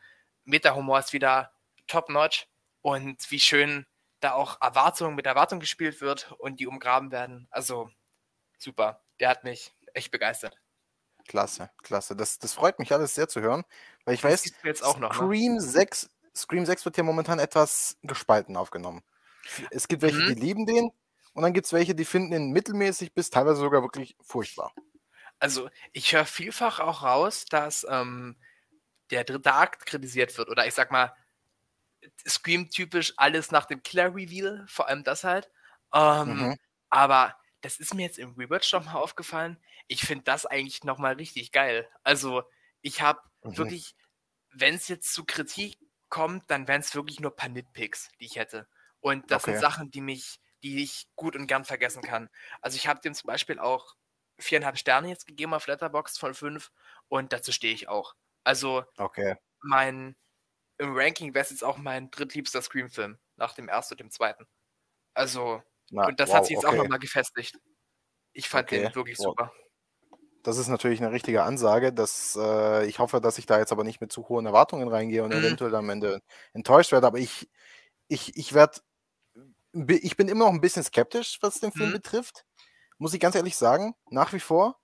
Meta-Humor 0.43 0.99
ist 0.99 1.13
wieder 1.13 1.51
top-notch 1.87 2.47
und 2.81 3.31
wie 3.31 3.39
schön 3.39 3.85
da 4.19 4.33
auch 4.33 4.59
Erwartungen 4.61 5.15
mit 5.15 5.25
Erwartung 5.25 5.59
gespielt 5.59 6.01
wird 6.01 6.31
und 6.39 6.59
die 6.59 6.67
umgraben 6.67 7.11
werden. 7.11 7.47
Also 7.51 7.89
super. 8.57 9.03
Der 9.19 9.29
hat 9.29 9.43
mich 9.43 9.75
echt 9.93 10.11
begeistert. 10.11 10.57
Klasse, 11.27 11.71
klasse. 11.81 12.15
Das, 12.15 12.37
das 12.37 12.53
freut 12.53 12.79
mich 12.79 12.91
alles 12.93 13.15
sehr 13.15 13.27
zu 13.27 13.41
hören, 13.41 13.63
weil 14.03 14.15
ich 14.15 14.21
das 14.21 14.45
weiß, 14.45 14.53
jetzt 14.63 14.83
auch 14.83 14.99
noch, 14.99 15.13
Scream, 15.13 15.55
ne? 15.55 15.61
6, 15.61 16.09
Scream 16.35 16.65
6 16.65 16.85
wird 16.85 16.97
ja 16.97 17.03
momentan 17.03 17.39
etwas 17.39 17.97
gespalten 18.03 18.57
aufgenommen. 18.57 19.01
Es 19.71 19.87
gibt 19.87 20.01
welche, 20.01 20.17
mhm. 20.17 20.27
die 20.27 20.41
lieben 20.41 20.65
den 20.65 20.91
und 21.33 21.43
dann 21.43 21.53
gibt 21.53 21.65
es 21.65 21.73
welche, 21.73 21.95
die 21.95 22.05
finden 22.05 22.33
ihn 22.33 22.51
mittelmäßig 22.51 23.13
bis 23.13 23.29
teilweise 23.29 23.57
sogar 23.57 23.81
wirklich 23.81 24.15
furchtbar. 24.21 24.73
Also 25.39 25.69
ich 25.91 26.13
höre 26.13 26.25
vielfach 26.25 26.79
auch 26.79 27.03
raus, 27.03 27.45
dass 27.45 27.85
ähm, 27.89 28.35
der 29.11 29.23
dritte 29.23 29.53
Akt 29.53 29.85
kritisiert 29.85 30.37
wird 30.37 30.49
oder 30.49 30.65
ich 30.65 30.73
sag 30.73 30.91
mal, 30.91 31.15
Scream 32.27 32.69
typisch 32.69 33.13
alles 33.17 33.51
nach 33.51 33.65
dem 33.65 33.81
Killer-Reveal, 33.83 34.65
vor 34.67 34.87
allem 34.87 35.03
das 35.03 35.23
halt. 35.23 35.49
Ähm, 35.93 36.37
mhm. 36.37 36.55
Aber 36.89 37.35
das 37.61 37.77
ist 37.77 37.93
mir 37.93 38.03
jetzt 38.03 38.19
im 38.19 38.33
Rewatch 38.35 38.71
nochmal 38.73 38.97
aufgefallen. 38.97 39.57
Ich 39.87 40.01
finde 40.01 40.23
das 40.23 40.45
eigentlich 40.45 40.83
nochmal 40.83 41.13
richtig 41.13 41.51
geil. 41.51 41.89
Also, 42.03 42.43
ich 42.81 43.01
habe 43.01 43.21
mhm. 43.43 43.57
wirklich, 43.57 43.95
wenn 44.51 44.75
es 44.75 44.87
jetzt 44.87 45.13
zu 45.13 45.25
Kritik 45.25 45.77
kommt, 46.09 46.49
dann 46.51 46.67
wären 46.67 46.81
es 46.81 46.95
wirklich 46.95 47.19
nur 47.19 47.31
ein 47.31 47.35
paar 47.35 47.49
Nitpicks, 47.49 48.11
die 48.19 48.25
ich 48.25 48.35
hätte. 48.35 48.67
Und 48.99 49.31
das 49.31 49.43
okay. 49.43 49.53
sind 49.53 49.61
Sachen, 49.61 49.91
die 49.91 50.01
mich, 50.01 50.39
die 50.63 50.83
ich 50.83 51.07
gut 51.15 51.35
und 51.35 51.47
gern 51.47 51.65
vergessen 51.65 52.01
kann. 52.01 52.29
Also 52.61 52.77
ich 52.77 52.87
habe 52.87 53.01
dem 53.01 53.13
zum 53.13 53.27
Beispiel 53.27 53.59
auch 53.59 53.95
viereinhalb 54.37 54.77
Sterne 54.77 55.09
jetzt 55.09 55.27
gegeben 55.27 55.53
auf 55.53 55.67
Letterboxd 55.67 56.19
von 56.19 56.33
fünf 56.33 56.71
und 57.07 57.33
dazu 57.33 57.51
stehe 57.51 57.73
ich 57.73 57.87
auch. 57.87 58.15
Also 58.43 58.83
okay. 58.97 59.35
mein 59.61 60.15
im 60.77 60.95
Ranking 60.95 61.33
wäre 61.33 61.43
es 61.43 61.51
jetzt 61.51 61.63
auch 61.63 61.77
mein 61.77 62.11
drittliebster 62.11 62.61
Scream-Film 62.61 63.17
nach 63.37 63.53
dem 63.53 63.69
ersten 63.69 63.93
und 63.93 63.99
dem 63.99 64.11
zweiten. 64.11 64.45
Also 65.13 65.61
na, 65.89 66.07
und 66.07 66.19
das 66.19 66.29
wow, 66.29 66.37
hat 66.37 66.45
sich 66.45 66.55
jetzt 66.55 66.65
okay. 66.65 66.77
auch 66.77 66.83
nochmal 66.83 66.99
gefestigt. 66.99 67.57
Ich 68.33 68.49
fand 68.49 68.67
okay. 68.67 68.81
den 68.81 68.95
wirklich 68.95 69.17
wow. 69.19 69.25
super. 69.25 69.53
Das 70.43 70.57
ist 70.57 70.67
natürlich 70.67 71.01
eine 71.01 71.11
richtige 71.11 71.43
Ansage. 71.43 71.93
Dass, 71.93 72.37
äh, 72.39 72.85
ich 72.85 72.99
hoffe, 72.99 73.21
dass 73.21 73.37
ich 73.37 73.45
da 73.45 73.57
jetzt 73.57 73.71
aber 73.71 73.83
nicht 73.83 74.01
mit 74.01 74.11
zu 74.11 74.27
hohen 74.27 74.45
Erwartungen 74.45 74.87
reingehe 74.87 75.23
und 75.23 75.33
mhm. 75.33 75.39
eventuell 75.39 75.73
am 75.75 75.89
Ende 75.89 76.21
enttäuscht 76.53 76.91
werde. 76.91 77.07
Aber 77.07 77.17
ich, 77.17 77.49
ich, 78.07 78.35
ich 78.35 78.53
werde, 78.53 78.79
ich 79.73 80.17
bin 80.17 80.27
immer 80.27 80.45
noch 80.45 80.53
ein 80.53 80.61
bisschen 80.61 80.83
skeptisch, 80.83 81.39
was 81.41 81.59
den 81.59 81.71
Film 81.71 81.89
mhm. 81.89 81.93
betrifft. 81.93 82.45
Muss 82.97 83.13
ich 83.13 83.19
ganz 83.19 83.35
ehrlich 83.35 83.57
sagen, 83.57 83.95
nach 84.09 84.33
wie 84.33 84.39
vor. 84.39 84.79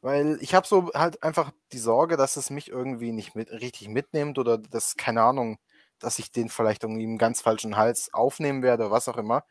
Weil 0.00 0.36
ich 0.42 0.54
habe 0.54 0.66
so 0.66 0.92
halt 0.92 1.22
einfach 1.22 1.52
die 1.72 1.78
Sorge, 1.78 2.18
dass 2.18 2.36
es 2.36 2.50
mich 2.50 2.68
irgendwie 2.68 3.12
nicht 3.12 3.34
mit, 3.34 3.50
richtig 3.50 3.88
mitnimmt 3.88 4.38
oder 4.38 4.58
dass, 4.58 4.96
keine 4.96 5.22
Ahnung, 5.22 5.58
dass 5.98 6.18
ich 6.18 6.30
den 6.30 6.50
vielleicht 6.50 6.82
irgendwie 6.82 7.04
im 7.04 7.16
ganz 7.16 7.40
falschen 7.40 7.76
Hals 7.76 8.12
aufnehmen 8.12 8.62
werde, 8.62 8.90
was 8.90 9.08
auch 9.08 9.16
immer. 9.16 9.44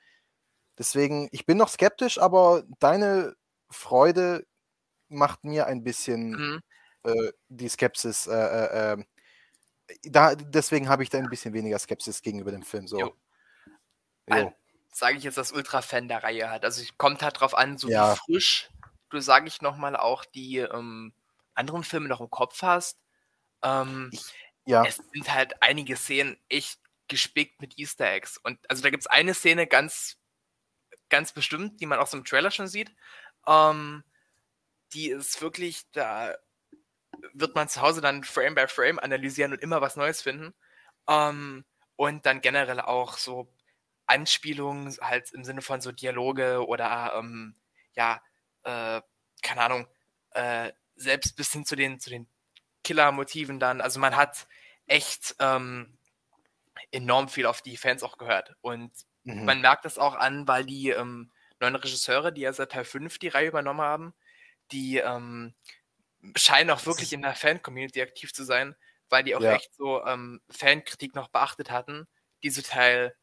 Deswegen, 0.77 1.27
ich 1.31 1.45
bin 1.45 1.57
noch 1.57 1.69
skeptisch, 1.69 2.19
aber 2.19 2.63
deine 2.79 3.35
Freude 3.71 4.45
macht 5.07 5.43
mir 5.43 5.67
ein 5.67 5.83
bisschen 5.83 6.31
mhm. 6.31 6.61
äh, 7.03 7.31
die 7.49 7.69
Skepsis. 7.69 8.27
Äh, 8.27 8.33
äh, 8.33 8.93
ähm, 8.93 9.05
da, 10.03 10.35
deswegen 10.35 10.89
habe 10.89 11.03
ich 11.03 11.09
da 11.09 11.17
ein 11.17 11.29
bisschen 11.29 11.53
weniger 11.53 11.79
Skepsis 11.79 12.21
gegenüber 12.21 12.51
dem 12.51 12.63
Film. 12.63 12.87
So. 12.87 12.99
Jo. 12.99 13.13
Jo. 14.29 14.53
Sage 14.95 15.17
ich 15.17 15.23
jetzt, 15.23 15.37
dass 15.37 15.51
Ultra-Fan 15.51 16.07
der 16.07 16.23
Reihe 16.23 16.49
hat. 16.49 16.63
Also 16.63 16.81
es 16.81 16.97
kommt 16.97 17.21
halt 17.21 17.39
drauf 17.39 17.55
an, 17.55 17.77
so 17.77 17.89
ja. 17.89 18.13
wie 18.13 18.33
frisch 18.33 18.69
du, 19.09 19.19
sage 19.19 19.47
ich 19.47 19.61
nochmal, 19.61 19.95
auch 19.95 20.25
die 20.25 20.57
ähm, 20.57 21.13
anderen 21.53 21.83
Filme 21.83 22.07
noch 22.07 22.21
im 22.21 22.29
Kopf 22.29 22.61
hast. 22.61 22.99
Ähm, 23.63 24.09
ich, 24.11 24.23
ja. 24.65 24.83
Es 24.85 24.97
sind 25.11 25.33
halt 25.33 25.61
einige 25.61 25.95
Szenen 25.95 26.37
echt 26.49 26.79
gespickt 27.07 27.61
mit 27.61 27.77
Easter 27.77 28.09
Eggs. 28.11 28.37
Und 28.37 28.59
also 28.69 28.81
da 28.81 28.89
gibt 28.89 29.03
es 29.03 29.07
eine 29.07 29.33
Szene 29.33 29.67
ganz 29.67 30.17
ganz 31.13 31.31
bestimmt, 31.31 31.79
die 31.79 31.85
man 31.85 31.99
auch 31.99 32.07
so 32.07 32.17
im 32.17 32.25
Trailer 32.25 32.49
schon 32.49 32.67
sieht. 32.67 32.91
Ähm, 33.45 34.03
die 34.93 35.09
ist 35.09 35.41
wirklich, 35.41 35.83
da 35.91 36.35
wird 37.33 37.53
man 37.53 37.69
zu 37.69 37.81
Hause 37.81 38.01
dann 38.01 38.23
Frame 38.23 38.55
by 38.55 38.67
Frame 38.67 38.97
analysieren 38.97 39.51
und 39.51 39.61
immer 39.61 39.79
was 39.79 39.95
Neues 39.95 40.23
finden. 40.23 40.55
Ähm, 41.07 41.65
und 41.95 42.25
dann 42.25 42.41
generell 42.41 42.79
auch 42.79 43.17
so 43.17 43.53
Anspielungen, 44.05 44.95
halt 45.01 45.31
im 45.33 45.43
Sinne 45.43 45.61
von 45.61 45.81
so 45.81 45.91
Dialoge 45.91 46.65
oder 46.67 47.13
ähm, 47.17 47.55
ja, 47.95 48.21
äh, 48.63 49.01
keine 49.41 49.61
Ahnung, 49.61 49.87
äh, 50.31 50.71
selbst 50.95 51.35
bis 51.35 51.51
hin 51.51 51.65
zu 51.65 51.75
den, 51.75 51.99
zu 51.99 52.09
den 52.09 52.27
Killer-Motiven 52.83 53.59
dann. 53.59 53.81
Also 53.81 53.99
man 53.99 54.15
hat 54.15 54.47
echt 54.87 55.35
ähm, 55.39 55.97
enorm 56.91 57.29
viel 57.29 57.45
auf 57.45 57.61
die 57.61 57.77
Fans 57.77 58.03
auch 58.03 58.17
gehört. 58.17 58.55
Und 58.61 58.91
Mhm. 59.23 59.45
Man 59.45 59.61
merkt 59.61 59.85
das 59.85 59.97
auch 59.97 60.15
an, 60.15 60.47
weil 60.47 60.65
die 60.65 60.89
ähm, 60.89 61.31
neuen 61.59 61.75
Regisseure, 61.75 62.33
die 62.33 62.41
ja 62.41 62.53
seit 62.53 62.71
Teil 62.71 62.85
5 62.85 63.19
die 63.19 63.29
Reihe 63.29 63.47
übernommen 63.47 63.81
haben, 63.81 64.13
die 64.71 64.97
ähm, 64.97 65.53
scheinen 66.35 66.69
auch 66.69 66.85
wirklich 66.85 67.13
in 67.13 67.21
der 67.21 67.35
Fan-Community 67.35 68.01
aktiv 68.01 68.33
zu 68.33 68.43
sein, 68.43 68.75
weil 69.09 69.23
die 69.23 69.35
auch 69.35 69.41
ja. 69.41 69.53
echt 69.53 69.73
so 69.75 70.05
ähm, 70.05 70.41
Fankritik 70.49 71.15
noch 71.15 71.29
beachtet 71.29 71.71
hatten, 71.71 72.07
die 72.43 72.49
so 72.49 72.61
Teil, 72.61 73.15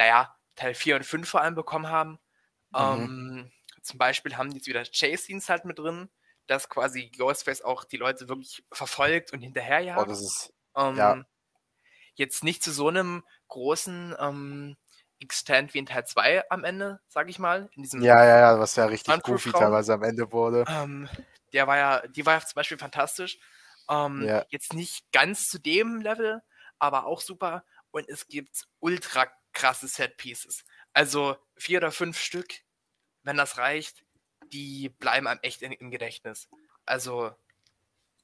naja, 0.00 0.34
Teil 0.56 0.72
4 0.72 0.96
und 0.96 1.04
5 1.04 1.28
vor 1.28 1.42
allem 1.42 1.54
bekommen 1.54 1.88
haben. 1.88 2.18
Mhm. 2.70 2.78
Ähm, 2.78 3.52
zum 3.82 3.98
Beispiel 3.98 4.36
haben 4.38 4.48
die 4.48 4.56
jetzt 4.56 4.66
wieder 4.66 4.82
Chase-Scenes 4.82 5.50
halt 5.50 5.66
mit 5.66 5.78
drin, 5.78 6.08
dass 6.46 6.70
quasi 6.70 7.10
Ghostface 7.16 7.60
auch 7.60 7.84
die 7.84 7.98
Leute 7.98 8.28
wirklich 8.30 8.64
verfolgt 8.72 9.34
und 9.34 9.42
hinterherjagt. 9.42 10.00
Oh, 10.00 10.06
das 10.06 10.22
ist, 10.22 10.54
ähm, 10.74 10.96
ja. 10.96 11.22
Jetzt 12.14 12.44
nicht 12.44 12.62
zu 12.62 12.72
so 12.72 12.88
einem 12.88 13.24
großen 13.48 14.16
ähm, 14.18 14.76
Extent 15.20 15.74
wie 15.74 15.78
in 15.78 15.86
Teil 15.86 16.06
2 16.06 16.48
am 16.50 16.64
Ende, 16.64 17.00
sag 17.08 17.28
ich 17.28 17.38
mal. 17.38 17.68
In 17.74 17.82
diesem 17.82 18.00
ja, 18.00 18.24
ja, 18.24 18.40
ja, 18.40 18.58
was 18.58 18.76
ja 18.76 18.86
richtig 18.86 19.22
goofy 19.22 19.52
teilweise 19.52 19.92
am 19.92 20.02
Ende 20.02 20.32
wurde. 20.32 20.64
Ähm, 20.66 21.10
der 21.52 21.66
war 21.66 21.76
ja, 21.76 22.06
die 22.08 22.24
war 22.24 22.34
ja 22.34 22.40
zum 22.40 22.54
Beispiel 22.54 22.78
fantastisch. 22.78 23.38
Ähm, 23.90 24.22
ja. 24.22 24.46
Jetzt 24.48 24.72
nicht 24.72 25.12
ganz 25.12 25.50
zu 25.50 25.58
dem 25.58 26.00
Level, 26.00 26.42
aber 26.78 27.04
auch 27.04 27.20
super. 27.20 27.64
Und 27.90 28.08
es 28.08 28.28
gibt 28.28 28.66
ultra 28.78 29.26
krasse 29.52 29.88
Set 29.88 30.16
Pieces. 30.16 30.64
Also 30.92 31.36
vier 31.56 31.78
oder 31.78 31.92
fünf 31.92 32.18
Stück, 32.18 32.52
wenn 33.22 33.36
das 33.36 33.58
reicht, 33.58 34.04
die 34.52 34.88
bleiben 34.88 35.26
einem 35.26 35.40
echt 35.42 35.62
in, 35.62 35.72
im 35.72 35.90
Gedächtnis. 35.90 36.48
Also 36.86 37.34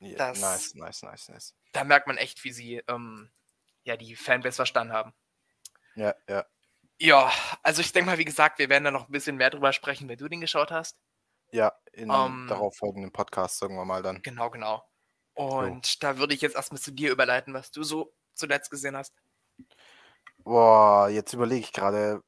yeah, 0.00 0.16
das, 0.16 0.40
nice, 0.40 0.74
nice, 0.74 1.02
nice, 1.02 1.28
nice. 1.28 1.54
Da 1.72 1.84
merkt 1.84 2.06
man 2.06 2.16
echt, 2.16 2.42
wie 2.44 2.52
sie 2.52 2.82
ähm, 2.88 3.30
ja 3.84 3.96
die 3.96 4.16
Fanbase 4.16 4.56
verstanden 4.56 4.92
haben. 4.92 5.14
Ja, 5.94 6.14
ja. 6.28 6.46
Ja, 6.98 7.30
also 7.62 7.82
ich 7.82 7.92
denke 7.92 8.10
mal, 8.10 8.18
wie 8.18 8.24
gesagt, 8.24 8.58
wir 8.58 8.70
werden 8.70 8.84
da 8.84 8.90
noch 8.90 9.08
ein 9.08 9.12
bisschen 9.12 9.36
mehr 9.36 9.50
drüber 9.50 9.72
sprechen, 9.72 10.08
wenn 10.08 10.16
du 10.16 10.28
den 10.28 10.40
geschaut 10.40 10.70
hast. 10.70 10.96
Ja, 11.52 11.72
in 11.92 12.10
um, 12.10 12.42
ähm, 12.42 12.46
darauf 12.48 12.76
folgenden 12.76 13.12
Podcast 13.12 13.58
sagen 13.58 13.76
wir 13.76 13.84
mal 13.84 14.02
dann. 14.02 14.22
Genau, 14.22 14.50
genau. 14.50 14.82
Und 15.34 15.84
so. 15.84 15.98
da 16.00 16.16
würde 16.16 16.34
ich 16.34 16.40
jetzt 16.40 16.56
erstmal 16.56 16.80
zu 16.80 16.92
dir 16.92 17.12
überleiten, 17.12 17.52
was 17.52 17.70
du 17.70 17.82
so 17.82 18.14
zuletzt 18.34 18.70
gesehen 18.70 18.96
hast. 18.96 19.14
Boah, 20.38 21.08
jetzt 21.08 21.32
überlege 21.32 21.64
ich 21.64 21.72
gerade, 21.72 22.22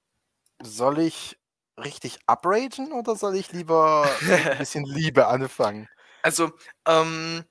soll 0.63 0.99
ich 0.99 1.39
richtig 1.79 2.19
upragen 2.27 2.93
oder 2.93 3.17
soll 3.17 3.37
ich 3.37 3.53
lieber 3.53 4.09
ein 4.21 4.59
bisschen 4.59 4.85
Liebe 4.85 5.27
anfangen? 5.27 5.89
Also, 6.23 6.51
ähm, 6.87 7.45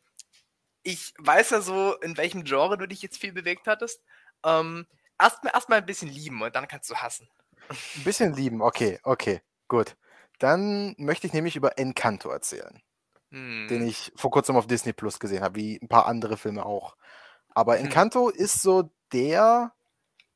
ich 0.84 1.14
weiß 1.20 1.52
ja 1.52 1.62
so, 1.62 1.96
in 2.00 2.18
welchem 2.18 2.44
Genre 2.44 2.78
du 2.78 2.88
dich 2.88 3.02
jetzt 3.02 3.18
viel 3.18 3.34
bewegt 3.34 3.68
hattest. 3.68 4.02
Ähm, 4.44 4.86
erstmal 5.20 5.54
erst 5.54 5.72
ein 5.72 5.86
bisschen 5.86 6.10
lieben 6.10 6.42
und 6.42 6.56
dann 6.56 6.68
kannst 6.68 6.90
du 6.90 6.96
hassen. 6.96 7.30
Ein 7.70 7.78
bisschen 8.04 8.34
lieben, 8.34 8.62
okay, 8.62 9.00
okay, 9.04 9.42
gut. 9.68 9.96
Dann 10.40 10.96
möchte 10.98 11.28
ich 11.28 11.34
nämlich 11.34 11.56
über 11.56 11.78
Encanto 11.78 12.30
erzählen. 12.30 12.82
Hm. 13.32 13.68
Den 13.70 13.88
ich 13.88 14.12
vor 14.16 14.32
kurzem 14.32 14.56
auf 14.56 14.68
Disney 14.68 14.94
Plus 14.94 15.20
gesehen 15.20 15.44
habe, 15.44 15.56
wie 15.56 15.80
ein 15.82 15.90
paar 15.90 16.06
andere 16.06 16.38
Filme 16.38 16.66
auch. 16.66 16.96
Aber 17.50 17.78
hm. 17.78 17.86
Encanto 17.86 18.30
hm. 18.30 18.36
ist 18.38 18.62
so 18.62 18.92
der 19.12 19.74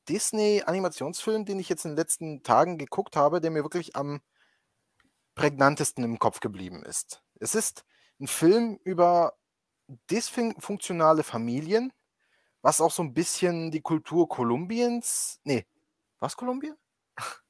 Disney-Animationsfilm, 0.10 1.46
den 1.46 1.60
ich 1.60 1.70
jetzt 1.70 1.86
in 1.86 1.92
den 1.92 1.98
letzten 1.98 2.44
Tagen 2.44 2.78
geguckt 2.78 3.16
habe, 3.16 3.42
der 3.42 3.52
mir 3.52 3.64
wirklich 3.64 3.96
am 3.96 4.22
prägnantesten 5.36 6.04
im 6.04 6.20
Kopf 6.20 6.40
geblieben 6.40 6.84
ist. 6.84 7.24
Es 7.40 7.56
ist 7.56 7.86
ein 8.20 8.28
Film 8.28 8.80
über 8.84 9.34
dysfunktionale 10.10 11.24
Familien, 11.24 11.94
was 12.62 12.82
auch 12.82 12.92
so 12.92 13.04
ein 13.04 13.14
bisschen 13.14 13.72
die 13.72 13.82
Kultur 13.82 14.30
Kolumbiens. 14.30 15.40
Nee, 15.44 15.66
was 16.20 16.36
Kolumbien? 16.38 16.76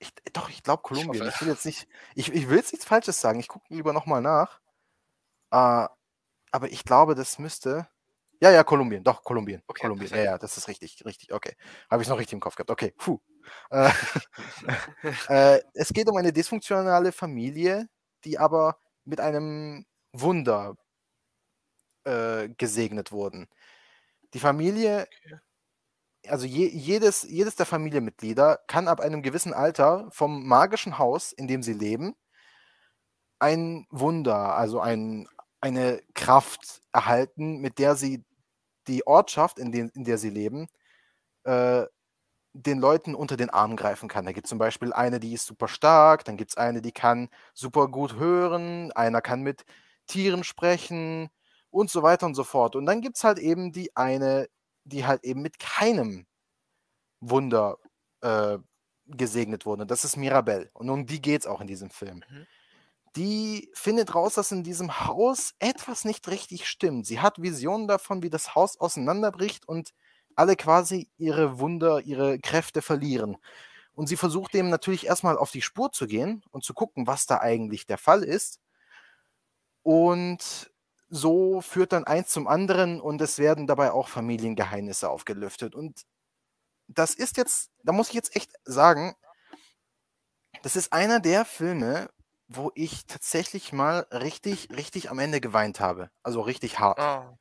Ich, 0.00 0.14
doch, 0.32 0.48
ich 0.48 0.62
glaube 0.62 0.82
Kolumbien. 0.82 1.26
Ich, 1.26 1.40
will 1.40 1.48
jetzt 1.48 1.66
nicht, 1.66 1.88
ich, 2.14 2.32
ich 2.32 2.48
will 2.48 2.58
jetzt 2.58 2.72
nichts 2.72 2.86
Falsches 2.86 3.20
sagen. 3.20 3.40
Ich 3.40 3.48
gucke 3.48 3.74
lieber 3.74 3.92
nochmal 3.92 4.22
nach. 4.22 4.60
Uh, 5.52 5.88
aber 6.52 6.70
ich 6.70 6.84
glaube, 6.84 7.16
das 7.16 7.40
müsste. 7.40 7.88
Ja, 8.40 8.50
ja, 8.52 8.62
Kolumbien, 8.62 9.02
doch, 9.02 9.24
Kolumbien. 9.24 9.62
Okay, 9.66 9.82
Kolumbien, 9.82 10.10
ja, 10.10 10.22
ja, 10.22 10.38
das 10.38 10.56
ist 10.56 10.68
richtig, 10.68 11.04
richtig, 11.04 11.32
okay. 11.32 11.54
Habe 11.90 12.02
ich 12.02 12.08
noch 12.08 12.18
richtig 12.18 12.34
im 12.34 12.40
Kopf 12.40 12.54
gehabt. 12.54 12.70
Okay, 12.70 12.92
puh. 12.96 13.18
Äh, 13.70 13.90
äh, 15.28 15.60
es 15.74 15.88
geht 15.92 16.08
um 16.08 16.16
eine 16.16 16.32
dysfunktionale 16.32 17.10
Familie, 17.12 17.88
die 18.24 18.38
aber 18.38 18.78
mit 19.04 19.20
einem 19.20 19.86
Wunder 20.12 20.76
äh, 22.04 22.48
gesegnet 22.56 23.12
wurden. 23.12 23.48
Die 24.34 24.40
Familie, 24.40 25.08
also 26.28 26.46
je, 26.46 26.66
jedes, 26.68 27.22
jedes 27.24 27.56
der 27.56 27.66
Familienmitglieder 27.66 28.60
kann 28.66 28.88
ab 28.88 29.00
einem 29.00 29.22
gewissen 29.22 29.52
Alter 29.54 30.08
vom 30.10 30.46
magischen 30.46 30.98
Haus, 30.98 31.32
in 31.32 31.48
dem 31.48 31.62
sie 31.62 31.72
leben, 31.72 32.14
ein 33.38 33.86
Wunder, 33.90 34.54
also 34.56 34.80
ein, 34.80 35.28
eine 35.60 36.00
Kraft 36.14 36.82
erhalten, 36.92 37.58
mit 37.60 37.78
der 37.78 37.96
sie 37.96 38.24
die 38.88 39.06
Ortschaft, 39.06 39.58
in, 39.58 39.72
den, 39.72 39.90
in 39.90 40.04
der 40.04 40.18
sie 40.18 40.30
leben, 40.30 40.68
äh, 41.44 41.84
den 42.54 42.78
Leuten 42.78 43.14
unter 43.14 43.36
den 43.36 43.50
Arm 43.50 43.76
greifen 43.76 44.08
kann. 44.08 44.24
Da 44.24 44.32
gibt 44.32 44.46
es 44.46 44.50
zum 44.50 44.58
Beispiel 44.58 44.92
eine, 44.92 45.20
die 45.20 45.34
ist 45.34 45.46
super 45.46 45.68
stark, 45.68 46.24
dann 46.24 46.36
gibt 46.36 46.50
es 46.50 46.56
eine, 46.56 46.82
die 46.82 46.92
kann 46.92 47.28
super 47.54 47.88
gut 47.88 48.16
hören, 48.16 48.90
einer 48.92 49.20
kann 49.20 49.42
mit 49.42 49.64
Tieren 50.06 50.42
sprechen 50.44 51.28
und 51.70 51.90
so 51.90 52.02
weiter 52.02 52.26
und 52.26 52.34
so 52.34 52.44
fort. 52.44 52.74
Und 52.74 52.86
dann 52.86 53.00
gibt 53.00 53.16
es 53.16 53.24
halt 53.24 53.38
eben 53.38 53.72
die 53.72 53.94
eine, 53.96 54.48
die 54.84 55.06
halt 55.06 55.24
eben 55.24 55.42
mit 55.42 55.58
keinem 55.58 56.26
Wunder 57.20 57.78
äh, 58.22 58.58
gesegnet 59.06 59.66
wurde. 59.66 59.82
Und 59.82 59.90
das 59.90 60.04
ist 60.04 60.16
Mirabelle. 60.16 60.70
Und 60.72 60.90
um 60.90 61.06
die 61.06 61.20
geht 61.20 61.42
es 61.42 61.46
auch 61.46 61.60
in 61.60 61.66
diesem 61.66 61.90
Film. 61.90 62.24
Mhm. 62.28 62.46
Die 63.18 63.68
findet 63.74 64.14
raus, 64.14 64.34
dass 64.34 64.52
in 64.52 64.62
diesem 64.62 65.00
Haus 65.00 65.54
etwas 65.58 66.04
nicht 66.04 66.28
richtig 66.28 66.68
stimmt. 66.68 67.04
Sie 67.04 67.18
hat 67.18 67.42
Visionen 67.42 67.88
davon, 67.88 68.22
wie 68.22 68.30
das 68.30 68.54
Haus 68.54 68.78
auseinanderbricht 68.78 69.66
und 69.66 69.92
alle 70.36 70.54
quasi 70.54 71.10
ihre 71.16 71.58
Wunder, 71.58 72.00
ihre 72.02 72.38
Kräfte 72.38 72.80
verlieren. 72.80 73.36
Und 73.94 74.06
sie 74.06 74.16
versucht 74.16 74.54
dem 74.54 74.70
natürlich 74.70 75.06
erstmal 75.06 75.36
auf 75.36 75.50
die 75.50 75.62
Spur 75.62 75.90
zu 75.90 76.06
gehen 76.06 76.44
und 76.52 76.62
zu 76.62 76.74
gucken, 76.74 77.08
was 77.08 77.26
da 77.26 77.40
eigentlich 77.40 77.86
der 77.86 77.98
Fall 77.98 78.22
ist. 78.22 78.60
Und 79.82 80.70
so 81.08 81.60
führt 81.60 81.92
dann 81.92 82.04
eins 82.04 82.28
zum 82.28 82.46
anderen 82.46 83.00
und 83.00 83.20
es 83.20 83.38
werden 83.38 83.66
dabei 83.66 83.90
auch 83.90 84.06
Familiengeheimnisse 84.06 85.10
aufgelüftet. 85.10 85.74
Und 85.74 86.02
das 86.86 87.14
ist 87.14 87.36
jetzt, 87.36 87.72
da 87.82 87.90
muss 87.90 88.10
ich 88.10 88.14
jetzt 88.14 88.36
echt 88.36 88.52
sagen, 88.64 89.16
das 90.62 90.76
ist 90.76 90.92
einer 90.92 91.18
der 91.18 91.44
Filme, 91.44 92.10
wo 92.48 92.70
ich 92.74 93.06
tatsächlich 93.06 93.72
mal 93.72 94.06
richtig, 94.12 94.70
richtig 94.76 95.10
am 95.10 95.18
Ende 95.18 95.40
geweint 95.40 95.80
habe. 95.80 96.10
Also 96.22 96.40
richtig 96.40 96.78
hart. 96.78 96.98
Oh. 96.98 97.38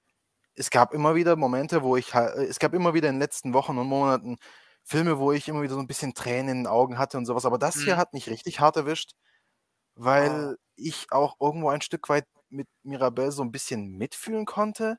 Es 0.55 0.69
gab 0.71 0.93
immer 0.93 1.15
wieder 1.15 1.35
Momente, 1.35 1.83
wo 1.83 1.97
ich, 1.97 2.13
ha- 2.15 2.29
es 2.33 2.59
gab 2.59 2.73
immer 2.73 2.93
wieder 2.93 3.09
in 3.09 3.15
den 3.15 3.21
letzten 3.21 3.53
Wochen 3.53 3.77
und 3.77 3.87
Monaten 3.87 4.37
Filme, 4.83 5.19
wo 5.19 5.31
ich 5.33 5.47
immer 5.49 5.61
wieder 5.63 5.75
so 5.75 5.79
ein 5.79 5.87
bisschen 5.87 6.13
Tränen 6.13 6.49
in 6.49 6.57
den 6.63 6.67
Augen 6.67 6.97
hatte 6.97 7.17
und 7.17 7.25
sowas. 7.25 7.45
Aber 7.45 7.57
das 7.59 7.81
hier 7.81 7.97
Mhm. 7.97 7.97
hat 7.97 8.13
mich 8.13 8.29
richtig 8.29 8.59
hart 8.59 8.77
erwischt, 8.77 9.13
weil 9.95 10.57
ich 10.75 11.07
auch 11.11 11.37
irgendwo 11.41 11.69
ein 11.69 11.81
Stück 11.81 12.09
weit 12.09 12.25
mit 12.49 12.67
Mirabelle 12.83 13.31
so 13.31 13.43
ein 13.43 13.51
bisschen 13.51 13.97
mitfühlen 13.97 14.45
konnte. 14.45 14.97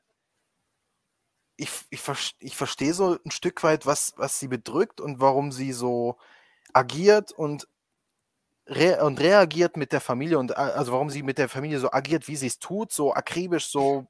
Ich, 1.57 1.69
ich, 1.89 2.01
ich 2.39 2.55
verstehe 2.55 2.93
so 2.93 3.17
ein 3.25 3.31
Stück 3.31 3.63
weit, 3.63 3.85
was, 3.85 4.13
was 4.17 4.39
sie 4.39 4.47
bedrückt 4.47 5.01
und 5.01 5.19
warum 5.19 5.51
sie 5.51 5.73
so 5.73 6.17
agiert 6.73 7.31
und, 7.33 7.67
re 8.69 9.03
und 9.05 9.19
reagiert 9.19 9.77
mit 9.77 9.91
der 9.93 10.01
Familie 10.01 10.39
und 10.39 10.57
also 10.57 10.93
warum 10.93 11.09
sie 11.09 11.23
mit 11.23 11.37
der 11.37 11.49
Familie 11.49 11.79
so 11.79 11.91
agiert, 11.91 12.27
wie 12.27 12.35
sie 12.37 12.47
es 12.47 12.59
tut, 12.59 12.91
so 12.91 13.13
akribisch, 13.13 13.67
so 13.67 14.07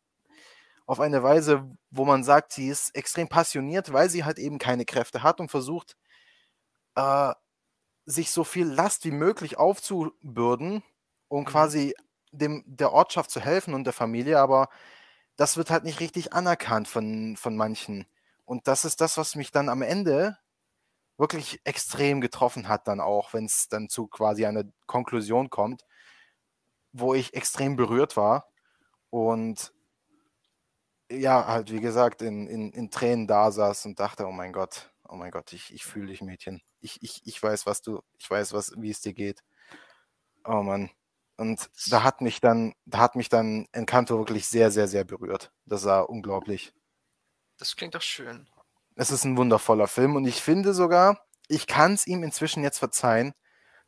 auf 0.88 1.00
eine 1.00 1.24
Weise, 1.24 1.66
wo 1.92 2.06
man 2.06 2.24
sagt, 2.24 2.54
sie 2.54 2.70
ist 2.70 2.96
extrem 2.96 3.28
passioniert, 3.30 3.94
weil 3.94 4.10
sie 4.10 4.26
halt 4.26 4.40
eben 4.40 4.60
keine 4.60 4.86
Kräfte 4.86 5.24
hat 5.24 5.40
und 5.40 5.52
versucht, 5.52 5.98
äh, 6.96 7.34
sich 8.06 8.32
so 8.32 8.44
viel 8.44 8.68
Last 8.68 9.06
wie 9.06 9.12
möglich 9.12 9.58
aufzubürden, 9.58 10.84
um 11.30 11.46
Mhm. 11.46 11.46
quasi 11.46 11.96
dem, 12.32 12.64
der 12.68 12.94
Ortschaft 12.94 13.32
zu 13.32 13.42
helfen 13.42 13.74
und 13.76 13.86
der 13.86 13.94
Familie, 13.94 14.40
aber 14.40 14.70
das 15.38 15.58
wird 15.58 15.72
halt 15.72 15.86
nicht 15.86 16.00
richtig 16.02 16.34
anerkannt 16.34 16.88
von, 16.88 17.38
von 17.38 17.58
manchen. 17.58 18.08
Und 18.46 18.68
das 18.68 18.86
ist 18.86 19.02
das, 19.02 19.18
was 19.18 19.36
mich 19.36 19.52
dann 19.52 19.70
am 19.70 19.82
Ende 19.84 20.38
wirklich 21.20 21.60
extrem 21.66 22.22
getroffen 22.22 22.68
hat, 22.68 22.88
dann 22.88 23.02
auch, 23.02 23.34
wenn 23.34 23.46
es 23.46 23.68
dann 23.68 23.90
zu 23.90 24.08
quasi 24.08 24.46
einer 24.46 24.64
Konklusion 24.88 25.50
kommt, 25.50 25.84
wo 26.94 27.14
ich 27.14 27.34
extrem 27.34 27.76
berührt 27.76 28.18
war 28.18 28.48
und 29.10 29.74
ja, 31.12 31.48
halt 31.48 31.72
wie 31.72 31.82
gesagt, 31.82 32.22
in, 32.22 32.48
in, 32.48 32.72
in 32.72 32.90
Tränen 32.92 33.28
da 33.28 33.52
saß 33.52 33.86
und 33.88 34.00
dachte, 34.00 34.26
oh 34.28 34.32
mein 34.32 34.54
Gott, 34.54 34.92
oh 35.08 35.16
mein 35.16 35.32
Gott, 35.32 35.54
ich, 35.54 35.74
ich 35.74 35.84
fühle 35.84 36.08
dich, 36.08 36.22
Mädchen. 36.22 36.62
Ich, 36.82 37.02
ich, 37.02 37.22
ich 37.26 37.42
weiß, 37.42 37.66
was 37.66 37.82
du, 37.82 38.02
ich 38.18 38.30
weiß, 38.30 38.54
was, 38.54 38.74
wie 38.78 38.92
es 38.92 39.02
dir 39.02 39.14
geht. 39.14 39.44
Oh 40.46 40.64
Mann. 40.64 40.90
Und 41.36 41.70
da 41.90 42.04
hat 42.04 42.22
mich 42.22 42.42
dann, 42.42 42.74
da 42.86 43.00
hat 43.00 43.16
mich 43.16 43.30
dann 43.30 43.68
Encanto 43.72 44.18
wirklich 44.18 44.48
sehr, 44.48 44.72
sehr, 44.72 44.88
sehr 44.88 45.04
berührt. 45.04 45.52
Das 45.66 45.86
war 45.86 46.10
unglaublich. 46.10 46.74
Das 47.58 47.76
klingt 47.76 47.96
doch 47.96 48.02
schön. 48.02 48.48
Es 48.96 49.12
ist 49.12 49.24
ein 49.24 49.38
wundervoller 49.38 49.88
Film 49.88 50.16
und 50.16 50.26
ich 50.26 50.42
finde 50.42 50.74
sogar, 50.74 51.20
ich 51.48 51.68
kann 51.68 51.94
es 51.94 52.06
ihm 52.08 52.24
inzwischen 52.24 52.64
jetzt 52.64 52.80
verzeihen, 52.80 53.34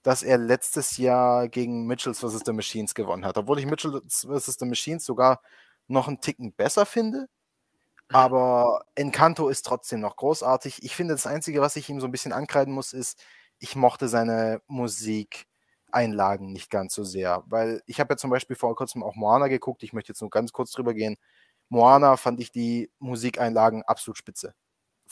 dass 0.03 0.23
er 0.23 0.37
letztes 0.37 0.97
Jahr 0.97 1.47
gegen 1.49 1.85
Mitchells 1.87 2.19
vs. 2.21 2.41
The 2.45 2.53
Machines 2.53 2.95
gewonnen 2.95 3.25
hat. 3.25 3.37
Obwohl 3.37 3.59
ich 3.59 3.65
Mitchells 3.67 4.25
vs. 4.29 4.57
The 4.59 4.65
Machines 4.65 5.05
sogar 5.05 5.41
noch 5.87 6.07
einen 6.07 6.21
Ticken 6.21 6.53
besser 6.53 6.85
finde. 6.85 7.27
Aber 8.09 8.83
Encanto 8.95 9.49
ist 9.49 9.65
trotzdem 9.65 10.01
noch 10.01 10.17
großartig. 10.17 10.83
Ich 10.83 10.95
finde, 10.95 11.13
das 11.13 11.27
Einzige, 11.27 11.61
was 11.61 11.75
ich 11.77 11.89
ihm 11.89 12.01
so 12.01 12.07
ein 12.07 12.11
bisschen 12.11 12.33
ankreiden 12.33 12.73
muss, 12.73 12.93
ist, 12.93 13.19
ich 13.59 13.75
mochte 13.75 14.07
seine 14.09 14.61
Musikeinlagen 14.67 16.51
nicht 16.51 16.69
ganz 16.69 16.93
so 16.93 17.03
sehr. 17.03 17.43
Weil 17.47 17.81
ich 17.85 17.99
habe 17.99 18.13
ja 18.13 18.17
zum 18.17 18.29
Beispiel 18.31 18.55
vor 18.57 18.75
kurzem 18.75 19.03
auch 19.03 19.15
Moana 19.15 19.47
geguckt. 19.47 19.83
Ich 19.83 19.93
möchte 19.93 20.11
jetzt 20.11 20.21
nur 20.21 20.29
ganz 20.29 20.51
kurz 20.51 20.71
drüber 20.71 20.93
gehen. 20.93 21.17
Moana 21.69 22.17
fand 22.17 22.39
ich 22.41 22.51
die 22.51 22.91
Musikeinlagen 22.99 23.83
absolut 23.83 24.17
spitze. 24.17 24.53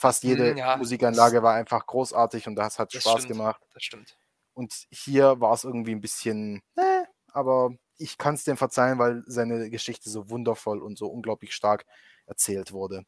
Fast 0.00 0.22
jede 0.24 0.54
Mm, 0.54 0.56
ja, 0.56 0.76
Musikeinlage 0.78 1.42
war 1.42 1.54
einfach 1.54 1.86
großartig 1.86 2.46
und 2.48 2.56
das 2.56 2.78
hat 2.78 2.94
Das 2.94 3.02
Spaß 3.02 3.22
stimmt. 3.24 3.28
gemacht. 3.36 3.60
Das 3.74 3.82
stimmt. 3.82 4.16
Und 4.54 4.72
hier 4.90 5.38
war 5.42 5.52
es 5.52 5.64
irgendwie 5.64 5.92
ein 5.94 6.00
bisschen, 6.00 6.62
äh, 6.76 7.02
aber 7.32 7.70
ich 7.98 8.16
kann 8.16 8.34
es 8.34 8.44
dem 8.44 8.56
verzeihen, 8.56 8.98
weil 8.98 9.22
seine 9.26 9.68
Geschichte 9.68 10.08
so 10.08 10.30
wundervoll 10.30 10.80
und 10.82 10.96
so 10.96 11.06
unglaublich 11.08 11.54
stark 11.54 11.84
erzählt 12.24 12.72
wurde. 12.72 13.04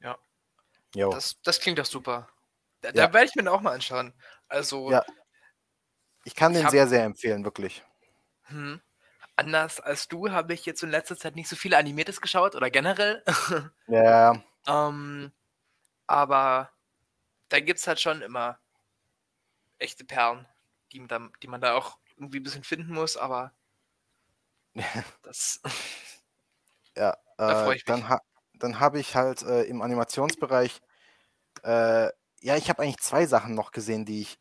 Ja. 0.00 0.18
Jo. 0.94 1.10
Das, 1.10 1.36
das 1.42 1.58
klingt 1.58 1.78
doch 1.78 1.86
super. 1.86 2.28
Da, 2.82 2.88
Ja. 2.90 3.06
da 3.06 3.12
werde 3.14 3.26
ich 3.28 3.34
mir 3.34 3.50
auch 3.50 3.62
mal 3.62 3.72
anschauen. 3.72 4.12
Also, 4.48 4.90
Ja. 4.90 5.02
Ich 6.24 6.34
kann 6.36 6.52
Ich 6.52 6.58
den 6.58 6.64
hab- 6.66 6.70
sehr, 6.70 6.86
sehr 6.86 7.04
empfehlen, 7.04 7.44
wirklich. 7.44 7.82
hm, 8.42 8.80
anders 9.36 9.80
als 9.80 10.06
du 10.06 10.30
habe 10.30 10.52
ich 10.52 10.66
jetzt 10.66 10.82
in 10.82 10.90
letzter 10.90 11.16
Zeit 11.16 11.34
nicht 11.34 11.48
so 11.48 11.56
viele 11.56 11.78
Animiertes 11.78 12.20
geschaut 12.20 12.54
oder 12.56 12.70
generell. 12.70 13.24
Ja, 13.88 14.40
ähm, 14.66 15.32
aber 16.12 16.70
da 17.48 17.60
gibt 17.60 17.80
es 17.80 17.86
halt 17.88 18.00
schon 18.00 18.22
immer 18.22 18.58
echte 19.78 20.04
Perlen, 20.06 20.46
die, 20.92 20.98
man 21.00 21.08
da- 21.08 21.30
die 21.42 21.46
man 21.48 21.60
da 21.60 21.74
auch 21.74 21.98
irgendwie 22.16 22.40
ein 22.40 22.42
bisschen 22.42 22.64
finden 22.64 22.94
muss, 22.94 23.16
aber 23.18 23.52
das. 25.22 25.60
ja. 26.96 27.16
Da 27.46 27.72
Äh, 27.72 27.74
ich 27.76 27.84
dann 27.86 28.02
mich. 28.02 28.08
ha 28.08 28.20
dann 28.54 28.78
habe 28.78 29.00
ich 29.00 29.16
halt 29.16 29.42
äh, 29.42 29.62
im 29.64 29.82
Animationsbereich, 29.82 30.80
äh, 31.64 32.06
ja, 32.40 32.56
ich 32.56 32.68
habe 32.70 32.82
eigentlich 32.82 32.98
zwei 33.00 33.26
Sachen 33.26 33.54
noch 33.54 33.72
gesehen, 33.72 34.04
die 34.06 34.22
ich, 34.22 34.38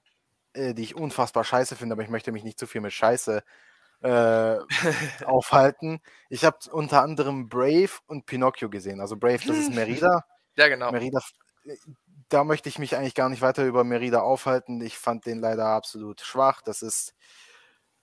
äh, 0.53 0.73
die 0.75 0.83
ich 0.83 0.95
unfassbar 0.95 1.43
scheiße 1.43 1.75
finde, 1.77 1.93
aber 1.93 2.03
ich 2.03 2.09
möchte 2.09 2.31
mich 2.31 2.43
nicht 2.43 2.59
zu 2.59 2.67
viel 2.67 2.81
mit 2.81 2.93
Scheiße 2.93 3.43
äh, 4.03 4.57
aufhalten. 5.25 6.01
Ich 6.29 6.45
habe 6.45 6.57
unter 6.71 7.03
anderem 7.03 7.49
Brave 7.49 7.91
und 8.07 8.25
Pinocchio 8.27 8.69
gesehen. 8.69 9.01
Also 9.01 9.17
Brave, 9.17 9.41
das 9.47 9.57
ist 9.59 9.71
Merida. 9.71 10.23
ja, 10.57 10.67
genau. 10.67 10.91
Merida, 10.91 11.21
da 12.29 12.43
möchte 12.43 12.69
ich 12.69 12.79
mich 12.79 12.95
eigentlich 12.95 13.15
gar 13.15 13.29
nicht 13.29 13.41
weiter 13.41 13.65
über 13.65 13.83
Merida 13.83 14.21
aufhalten. 14.21 14.81
Ich 14.81 14.97
fand 14.97 15.25
den 15.25 15.39
leider 15.39 15.67
absolut 15.67 16.21
schwach. 16.21 16.61
Das 16.61 16.81
ist 16.81 17.13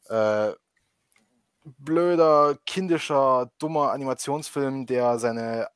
äh, 0.09 0.53
blöder, 1.65 2.59
kindischer, 2.67 3.51
dummer 3.59 3.93
Animationsfilm, 3.93 4.87
der 4.87 5.19
seine 5.19 5.69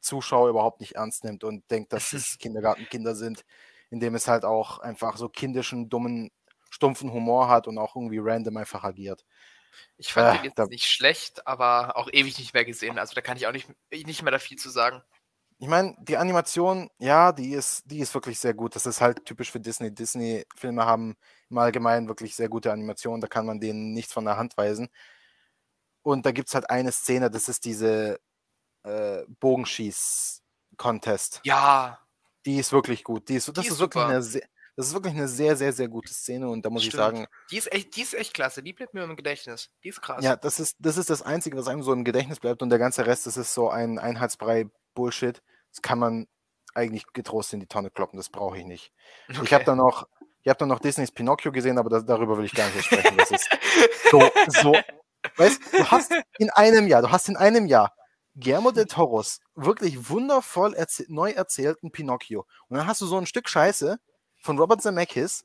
Zuschauer 0.00 0.50
überhaupt 0.50 0.80
nicht 0.80 0.96
ernst 0.96 1.24
nimmt 1.24 1.44
und 1.44 1.70
denkt, 1.70 1.92
dass 1.92 2.12
es 2.12 2.38
Kindergartenkinder 2.40 3.14
sind, 3.14 3.44
indem 3.90 4.14
es 4.14 4.28
halt 4.28 4.44
auch 4.44 4.78
einfach 4.80 5.16
so 5.16 5.28
kindischen, 5.28 5.88
dummen, 5.88 6.30
stumpfen 6.70 7.12
Humor 7.12 7.48
hat 7.48 7.68
und 7.68 7.78
auch 7.78 7.96
irgendwie 7.96 8.18
random 8.20 8.56
einfach 8.58 8.84
agiert. 8.84 9.24
Ich 9.96 10.12
fand 10.12 10.30
Äh, 10.30 10.32
den 10.32 10.44
jetzt 10.44 10.68
nicht 10.68 10.86
schlecht, 10.90 11.46
aber 11.46 11.96
auch 11.96 12.08
ewig 12.12 12.38
nicht 12.38 12.54
mehr 12.54 12.64
gesehen. 12.64 12.98
Also 12.98 13.14
da 13.14 13.20
kann 13.22 13.36
ich 13.36 13.46
auch 13.46 13.52
nicht, 13.52 13.68
nicht 13.90 14.22
mehr 14.22 14.32
da 14.32 14.38
viel 14.38 14.58
zu 14.58 14.70
sagen. 14.70 15.02
Ich 15.62 15.68
meine, 15.68 15.94
die 16.00 16.16
Animation, 16.16 16.90
ja, 16.98 17.30
die 17.30 17.52
ist, 17.52 17.88
die 17.88 18.00
ist 18.00 18.12
wirklich 18.14 18.40
sehr 18.40 18.52
gut. 18.52 18.74
Das 18.74 18.84
ist 18.84 19.00
halt 19.00 19.24
typisch 19.24 19.52
für 19.52 19.60
Disney. 19.60 19.94
Disney-Filme 19.94 20.84
haben 20.84 21.14
im 21.50 21.58
Allgemeinen 21.58 22.08
wirklich 22.08 22.34
sehr 22.34 22.48
gute 22.48 22.72
Animationen. 22.72 23.20
Da 23.20 23.28
kann 23.28 23.46
man 23.46 23.60
denen 23.60 23.92
nichts 23.92 24.12
von 24.12 24.24
der 24.24 24.36
Hand 24.36 24.56
weisen. 24.56 24.88
Und 26.02 26.26
da 26.26 26.32
gibt 26.32 26.48
es 26.48 26.54
halt 26.56 26.68
eine 26.68 26.90
Szene, 26.90 27.30
das 27.30 27.48
ist 27.48 27.64
diese, 27.64 28.18
äh, 28.82 29.22
Bogenschieß-Contest. 29.38 31.42
Ja. 31.44 32.00
Die 32.44 32.58
ist 32.58 32.72
wirklich 32.72 33.04
gut. 33.04 33.28
Die 33.28 33.36
ist, 33.36 33.46
das, 33.46 33.54
Die 33.54 33.60
ist 33.68 33.74
ist 33.74 33.78
wirklich 33.78 34.02
eine 34.02 34.20
sehr, 34.20 34.42
das 34.74 34.88
ist 34.88 34.94
wirklich 34.94 35.14
eine 35.14 35.28
sehr, 35.28 35.54
sehr, 35.54 35.72
sehr 35.72 35.86
gute 35.86 36.12
Szene 36.12 36.48
und 36.48 36.66
da 36.66 36.70
muss 36.70 36.82
ich 36.82 36.88
Stimmt. 36.88 37.04
sagen, 37.04 37.26
Die 37.52 37.58
ist 37.58 37.72
echt, 37.72 37.94
die 37.94 38.02
ist 38.02 38.14
echt 38.14 38.34
klasse. 38.34 38.64
Die 38.64 38.72
bleibt 38.72 38.94
mir 38.94 39.04
im 39.04 39.14
Gedächtnis. 39.14 39.70
Die 39.84 39.90
ist 39.90 40.02
krass. 40.02 40.24
ja, 40.24 40.34
das 40.34 40.58
ist, 40.58 40.74
das 40.80 40.96
ist 40.96 41.08
das 41.08 41.22
Einzige, 41.22 41.56
was 41.56 41.68
einem 41.68 41.84
so 41.84 41.92
im 41.92 42.02
Gedächtnis 42.02 42.40
bleibt 42.40 42.62
und 42.62 42.70
der 42.70 42.80
ganze 42.80 43.06
Rest, 43.06 43.28
das 43.28 43.36
ist 43.36 43.54
so 43.54 43.70
ein 43.70 44.00
Einheitsbrei 44.00 44.66
Bullshit. 44.94 45.40
Das 45.72 45.82
kann 45.82 45.98
man 45.98 46.26
eigentlich 46.74 47.04
getrost 47.12 47.52
in 47.52 47.60
die 47.60 47.66
Tonne 47.66 47.90
kloppen, 47.90 48.16
das 48.18 48.28
brauche 48.30 48.58
ich 48.58 48.64
nicht. 48.64 48.92
Ich 49.28 49.36
habe 49.38 49.42
Okay. 49.56 49.64
dann 49.64 49.78
noch, 49.78 50.08
ich 50.42 50.48
habe 50.48 50.58
dann 50.58 50.68
noch 50.68 50.78
Disneys 50.80 51.10
Pinocchio 51.10 51.52
gesehen, 51.52 51.78
aber 51.78 51.90
das, 51.90 52.04
darüber 52.06 52.38
will 52.38 52.44
ich 52.44 52.54
gar 52.54 52.66
nicht 52.70 52.84
sprechen. 52.84 53.16
Das 53.18 53.30
ist 53.30 53.48
so, 54.10 54.30
so, 54.48 54.80
weißt 55.36 55.60
du, 55.72 55.90
hast 55.90 56.12
in 56.38 56.50
einem 56.50 56.86
Jahr, 56.86 57.02
du 57.02 57.10
hast 57.10 57.28
in 57.28 57.36
einem 57.36 57.66
Jahr 57.66 57.94
Guillermo 58.34 58.70
del 58.70 58.86
Toros 58.86 59.40
wirklich 59.54 60.08
wundervoll 60.08 60.72
erzäh 60.74 61.04
neu 61.08 61.32
erzählten 61.32 61.90
Pinocchio. 61.92 62.46
Und 62.68 62.78
dann 62.78 62.86
hast 62.86 63.00
du 63.02 63.06
so 63.06 63.18
ein 63.18 63.26
Stück 63.26 63.48
Scheiße 63.48 63.98
von 64.40 64.58
Robert 64.58 64.80
Zemeckis, 64.82 65.44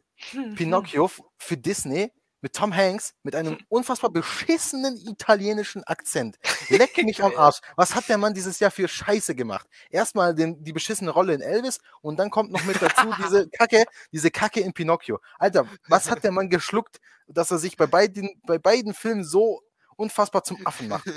Pinocchio 0.56 1.06
f- 1.06 1.22
für 1.38 1.58
Disney 1.58 2.12
mit 2.42 2.54
Tom 2.54 2.76
Hanks 2.76 3.14
mit 3.24 3.36
einem 3.36 3.58
unfassbar 3.70 4.12
beschissenen 4.12 4.98
italienischen 4.98 5.84
Akzent. 5.84 6.38
Leck 6.70 6.98
mich 7.04 7.24
am. 7.24 7.36
Arsch. 7.36 7.60
Was 7.76 7.96
hat 7.96 8.10
der 8.10 8.18
Mann 8.18 8.34
dieses 8.34 8.60
Jahr 8.60 8.72
für 8.72 8.88
Scheiße 8.88 9.36
gemacht? 9.36 9.68
Erstmal 9.90 10.34
den, 10.34 10.64
die 10.64 10.74
beschissene 10.74 11.12
Rolle 11.12 11.34
in 11.34 11.42
Elvis 11.42 11.80
und 12.02 12.18
dann 12.18 12.30
kommt 12.30 12.52
noch 12.52 12.64
mit 12.66 12.82
dazu 12.82 13.14
diese 13.18 13.50
Kacke, 13.52 13.86
diese 14.12 14.32
Kacke 14.32 14.62
in 14.62 14.74
Pinocchio. 14.74 15.20
Alter, 15.38 15.68
was 15.88 16.10
hat 16.10 16.24
der 16.24 16.32
Mann 16.32 16.50
geschluckt, 16.50 17.00
dass 17.28 17.52
er 17.52 17.58
sich 17.58 17.78
bei 17.78 17.86
beiden, 17.86 18.30
bei 18.46 18.58
beiden 18.58 18.94
Filmen 18.94 19.24
so 19.24 19.62
unfassbar 19.96 20.44
zum 20.44 20.66
Affen 20.66 20.88
macht? 20.88 21.10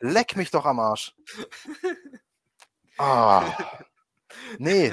Leck 0.00 0.36
mich 0.36 0.50
doch 0.50 0.64
am 0.64 0.80
Arsch. 0.80 1.14
Ah. 2.98 3.44
Nee. 4.58 4.92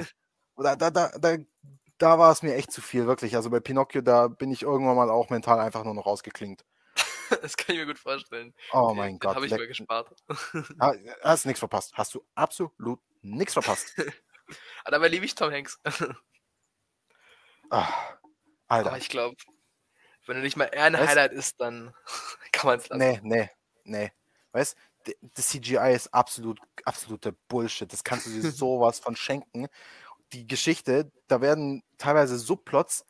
Da, 0.56 0.76
da, 0.76 0.90
da, 0.90 1.08
da, 1.18 1.36
da 2.02 2.18
war 2.18 2.32
es 2.32 2.42
mir 2.42 2.54
echt 2.54 2.72
zu 2.72 2.80
viel, 2.82 3.06
wirklich. 3.06 3.36
Also 3.36 3.48
bei 3.50 3.60
Pinocchio, 3.60 4.00
da 4.02 4.28
bin 4.28 4.50
ich 4.50 4.62
irgendwann 4.62 4.96
mal 4.96 5.10
auch 5.10 5.30
mental 5.30 5.60
einfach 5.60 5.84
nur 5.84 5.94
noch 5.94 6.06
rausgeklingt. 6.06 6.64
Das 7.40 7.56
kann 7.56 7.74
ich 7.74 7.80
mir 7.80 7.86
gut 7.86 7.98
vorstellen. 7.98 8.52
Oh 8.74 8.92
mein 8.94 9.14
den 9.14 9.18
Gott. 9.18 9.34
habe 9.36 9.46
ich 9.46 9.52
leck- 9.52 9.66
gespart. 9.66 10.14
Ah, 10.78 10.92
Hast 11.22 11.46
nichts 11.46 11.60
verpasst. 11.60 11.92
Hast 11.94 12.12
du 12.14 12.22
absolut 12.34 13.00
nichts 13.22 13.54
verpasst. 13.54 13.94
Aber 14.84 14.90
dabei 14.90 15.08
liebe 15.08 15.24
ich 15.24 15.34
Tom 15.34 15.50
Hanks. 15.50 15.78
Ah, 17.70 17.88
Alter. 18.68 18.88
Aber 18.90 18.98
ich 18.98 19.08
glaube, 19.08 19.36
wenn 20.26 20.36
er 20.36 20.42
nicht 20.42 20.56
mal 20.56 20.64
eher 20.66 20.84
ein 20.84 20.96
Weißt- 20.96 21.06
Highlight 21.08 21.32
ist, 21.32 21.58
dann 21.60 21.94
kann 22.52 22.68
man 22.68 22.78
es 22.80 22.88
lassen. 22.90 22.98
Nee, 23.00 23.20
nee, 23.22 23.50
nee. 23.84 24.12
Weißt 24.52 24.76
das 25.34 25.48
CGI 25.48 25.94
ist 25.94 26.14
absolut, 26.14 26.60
absoluter 26.84 27.32
Bullshit. 27.48 27.92
Das 27.92 28.04
kannst 28.04 28.26
du 28.26 28.30
dir 28.30 28.50
sowas 28.52 29.00
von 29.00 29.16
schenken. 29.16 29.66
Die 30.32 30.46
Geschichte, 30.46 31.10
da 31.28 31.40
werden 31.40 31.82
teilweise 31.98 32.38
Subplots 32.38 33.04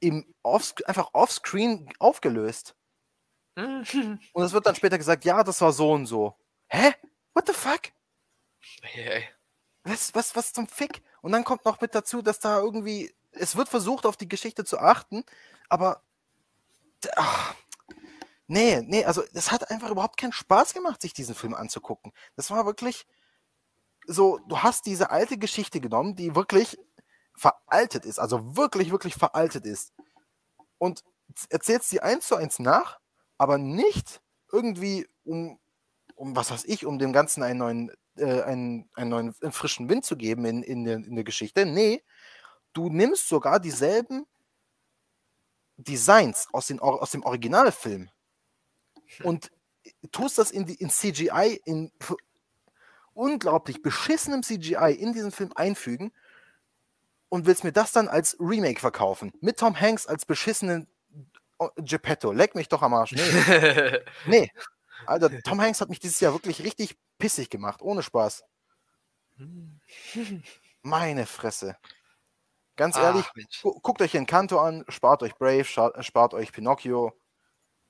im 0.00 0.34
off, 0.42 0.74
einfach 0.86 1.10
offscreen 1.12 1.88
aufgelöst. 1.98 2.74
Mhm. 3.56 4.18
Und 4.32 4.44
es 4.44 4.52
wird 4.52 4.66
dann 4.66 4.74
später 4.74 4.98
gesagt, 4.98 5.24
ja, 5.24 5.42
das 5.44 5.60
war 5.60 5.72
so 5.72 5.92
und 5.92 6.06
so. 6.06 6.36
Hä? 6.68 6.94
What 7.34 7.46
the 7.46 7.52
fuck? 7.52 7.92
Hey. 8.82 9.28
Was, 9.84 10.14
was, 10.14 10.34
was 10.34 10.52
zum 10.52 10.66
Fick? 10.66 11.02
Und 11.20 11.32
dann 11.32 11.44
kommt 11.44 11.64
noch 11.64 11.80
mit 11.80 11.94
dazu, 11.94 12.22
dass 12.22 12.40
da 12.40 12.58
irgendwie, 12.58 13.14
es 13.32 13.56
wird 13.56 13.68
versucht, 13.68 14.06
auf 14.06 14.16
die 14.16 14.28
Geschichte 14.28 14.64
zu 14.64 14.78
achten, 14.78 15.24
aber, 15.68 16.02
ach, 17.16 17.54
nee, 18.46 18.80
nee, 18.82 19.04
also 19.04 19.22
es 19.34 19.52
hat 19.52 19.70
einfach 19.70 19.90
überhaupt 19.90 20.16
keinen 20.16 20.32
Spaß 20.32 20.72
gemacht, 20.72 21.02
sich 21.02 21.12
diesen 21.12 21.34
Film 21.34 21.54
anzugucken. 21.54 22.12
Das 22.36 22.50
war 22.50 22.64
wirklich 22.64 23.06
so, 24.06 24.38
du 24.48 24.58
hast 24.58 24.86
diese 24.86 25.10
alte 25.10 25.38
Geschichte 25.38 25.80
genommen, 25.80 26.16
die 26.16 26.34
wirklich 26.34 26.78
veraltet 27.36 28.04
ist, 28.04 28.18
also 28.18 28.56
wirklich, 28.56 28.90
wirklich 28.90 29.14
veraltet 29.14 29.66
ist 29.66 29.92
und 30.78 31.02
erzählst 31.48 31.88
sie 31.88 32.00
eins 32.00 32.28
zu 32.28 32.36
eins 32.36 32.58
nach, 32.58 33.00
aber 33.38 33.58
nicht 33.58 34.20
irgendwie 34.52 35.06
um, 35.24 35.58
um 36.14 36.36
was 36.36 36.50
weiß 36.50 36.64
ich, 36.66 36.86
um 36.86 36.98
dem 36.98 37.12
Ganzen 37.12 37.42
einen 37.42 37.58
neuen 37.58 37.90
äh, 38.16 38.42
einen, 38.42 38.88
einen 38.94 39.10
neuen 39.10 39.34
einen 39.42 39.52
frischen 39.52 39.88
Wind 39.88 40.04
zu 40.04 40.16
geben 40.16 40.44
in, 40.44 40.62
in, 40.62 40.84
der, 40.84 40.96
in 40.96 41.14
der 41.16 41.24
Geschichte. 41.24 41.66
Nee, 41.66 42.04
du 42.72 42.88
nimmst 42.88 43.28
sogar 43.28 43.58
dieselben 43.58 44.26
Designs 45.76 46.46
aus, 46.52 46.68
den, 46.68 46.78
aus 46.78 47.10
dem 47.10 47.24
Originalfilm 47.24 48.10
und 49.24 49.50
tust 50.12 50.38
das 50.38 50.52
in, 50.52 50.66
die, 50.66 50.74
in 50.74 50.90
CGI, 50.90 51.60
in 51.64 51.90
unglaublich 53.14 53.82
beschissenem 53.82 54.42
CGI 54.42 54.92
in 54.98 55.12
diesen 55.12 55.32
Film 55.32 55.52
einfügen 55.54 56.12
und 57.28 57.46
willst 57.46 57.64
mir 57.64 57.72
das 57.72 57.92
dann 57.92 58.08
als 58.08 58.36
Remake 58.38 58.80
verkaufen. 58.80 59.32
Mit 59.40 59.58
Tom 59.58 59.80
Hanks 59.80 60.06
als 60.06 60.26
beschissenen 60.26 60.86
oh, 61.58 61.70
Geppetto. 61.76 62.32
Leck 62.32 62.54
mich 62.54 62.68
doch 62.68 62.82
am 62.82 62.94
Arsch. 62.94 63.12
Nee. 63.12 63.98
Nee. 64.26 64.52
Alter, 65.06 65.30
Tom 65.42 65.60
Hanks 65.60 65.80
hat 65.80 65.90
mich 65.90 66.00
dieses 66.00 66.20
Jahr 66.20 66.32
wirklich 66.32 66.62
richtig 66.62 66.96
pissig 67.18 67.50
gemacht, 67.50 67.82
ohne 67.82 68.02
Spaß. 68.02 68.44
Meine 70.82 71.26
Fresse. 71.26 71.76
Ganz 72.76 72.96
ehrlich, 72.96 73.24
Ach, 73.26 73.70
guckt 73.82 74.02
euch 74.02 74.14
Encanto 74.14 74.60
an, 74.60 74.84
spart 74.88 75.22
euch 75.22 75.34
Brave, 75.36 75.64
spart 75.64 76.34
euch 76.34 76.52
Pinocchio, 76.52 77.12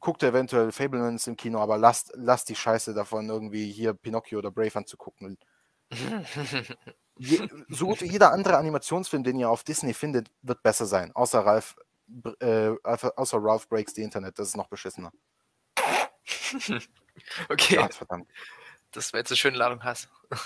guckt 0.04 0.22
eventuell 0.22 0.70
Fablemans 0.70 1.26
im 1.26 1.36
Kino, 1.36 1.58
aber 1.60 1.78
lasst, 1.78 2.12
lasst 2.14 2.50
die 2.50 2.54
Scheiße 2.54 2.92
davon, 2.92 3.30
irgendwie 3.30 3.72
hier 3.72 3.94
Pinocchio 3.94 4.38
oder 4.38 4.50
Brave 4.50 4.76
anzugucken. 4.76 5.38
Je, 7.16 7.48
so 7.68 7.86
gut 7.86 8.02
wie 8.02 8.10
jeder 8.10 8.30
andere 8.30 8.58
Animationsfilm, 8.58 9.24
den 9.24 9.38
ihr 9.38 9.48
auf 9.48 9.64
Disney 9.64 9.94
findet, 9.94 10.30
wird 10.42 10.62
besser 10.62 10.84
sein. 10.84 11.10
Außer 11.16 11.40
Ralph, 11.40 11.76
äh, 12.40 12.68
außer- 12.84 13.42
Ralph 13.42 13.66
Breaks 13.68 13.94
the 13.94 14.02
Internet, 14.02 14.38
das 14.38 14.48
ist 14.48 14.56
noch 14.56 14.68
beschissener. 14.68 15.10
okay, 17.48 17.76
Gott, 17.76 17.94
verdammt. 17.94 18.30
das 18.92 19.10
war 19.12 19.20
jetzt 19.20 19.30
eine 19.30 19.38
schöne 19.38 19.56
Ladung 19.56 19.82
Hass. 19.82 20.08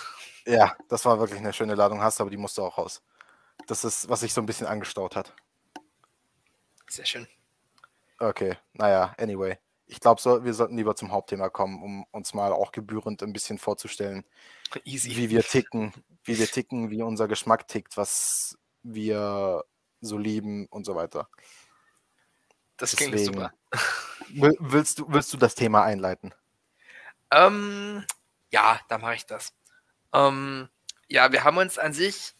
Ja, 0.46 0.74
das 0.88 1.04
war 1.04 1.18
wirklich 1.18 1.40
eine 1.40 1.52
schöne 1.52 1.74
Ladung 1.74 2.00
hast, 2.00 2.22
aber 2.22 2.30
die 2.30 2.38
musste 2.38 2.62
auch 2.62 2.78
raus. 2.78 3.02
Das 3.66 3.84
ist, 3.84 4.08
was 4.08 4.20
sich 4.20 4.32
so 4.32 4.40
ein 4.40 4.46
bisschen 4.46 4.66
angestaut 4.66 5.14
hat. 5.14 5.34
Sehr 6.88 7.04
schön. 7.04 7.28
Okay, 8.18 8.56
naja, 8.72 9.14
anyway. 9.18 9.56
Ich 9.86 10.00
glaube, 10.00 10.20
so, 10.20 10.44
wir 10.44 10.52
sollten 10.52 10.76
lieber 10.76 10.94
zum 10.96 11.12
Hauptthema 11.12 11.48
kommen, 11.48 11.82
um 11.82 12.04
uns 12.10 12.34
mal 12.34 12.52
auch 12.52 12.72
gebührend 12.72 13.22
ein 13.22 13.32
bisschen 13.32 13.58
vorzustellen, 13.58 14.24
Easy. 14.84 15.16
wie 15.16 15.30
wir 15.30 15.42
ticken, 15.42 15.92
wie 16.24 16.38
wir 16.38 16.46
ticken, 16.46 16.90
wie 16.90 17.02
unser 17.02 17.26
Geschmack 17.26 17.66
tickt, 17.68 17.96
was 17.96 18.58
wir 18.82 19.64
so 20.00 20.18
lieben 20.18 20.66
und 20.66 20.84
so 20.84 20.94
weiter. 20.94 21.28
das 22.76 22.94
klingt 22.96 23.14
deswegen- 23.14 23.34
super. 23.34 23.52
Will, 24.30 24.54
willst, 24.60 24.98
du, 24.98 25.06
willst 25.08 25.32
du 25.32 25.38
das 25.38 25.54
Thema 25.54 25.84
einleiten? 25.84 26.34
Ähm, 27.30 28.04
ja, 28.50 28.78
da 28.88 28.98
mache 28.98 29.14
ich 29.14 29.24
das. 29.26 29.54
Ähm, 30.12 30.68
ja, 31.08 31.32
wir 31.32 31.44
haben 31.44 31.56
uns 31.56 31.78
an 31.78 31.94
sich 31.94 32.34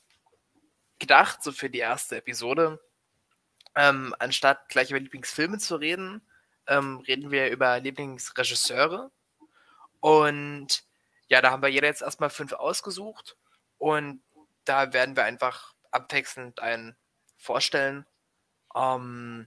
gedacht, 0.99 1.43
so 1.43 1.51
für 1.51 1.71
die 1.71 1.79
erste 1.79 2.17
Episode, 2.17 2.79
ähm, 3.79 4.12
anstatt 4.19 4.69
gleich 4.69 4.91
über 4.91 4.99
Lieblingsfilme 4.99 5.59
zu 5.59 5.77
reden, 5.77 6.21
ähm, 6.67 6.99
reden 7.07 7.31
wir 7.31 7.49
über 7.49 7.79
Lieblingsregisseure. 7.79 9.12
Und 10.01 10.83
ja, 11.29 11.41
da 11.41 11.53
haben 11.53 11.62
wir 11.62 11.69
jeder 11.69 11.87
jetzt 11.87 12.03
erstmal 12.03 12.31
fünf 12.31 12.53
ausgesucht. 12.53 13.37
Und 13.79 14.21
da 14.64 14.93
werden 14.93 15.14
wir 15.14 15.23
einfach 15.23 15.75
abwechselnd 15.93 16.59
einen 16.59 16.97
vorstellen. 17.37 18.05
Ähm, 18.75 19.47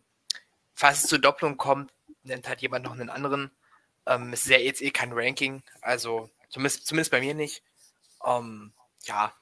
falls 0.74 1.04
es 1.04 1.10
zur 1.10 1.20
Doppelung 1.20 1.58
kommt, 1.58 1.92
nennt 2.24 2.48
halt 2.48 2.62
jemand 2.62 2.86
noch 2.86 2.94
einen 2.94 3.10
anderen. 3.10 3.52
Ähm, 4.06 4.32
es 4.32 4.44
ist 4.44 4.50
ja 4.50 4.60
jetzt 4.60 4.82
eh 4.82 4.92
kein 4.92 5.12
Ranking, 5.12 5.62
also 5.82 6.30
zumindest, 6.50 6.88
zumindest 6.88 7.12
bei 7.12 7.20
mir 7.20 7.34
nicht. 7.34 7.64
Ähm, 8.26 8.72
ja, 9.04 9.34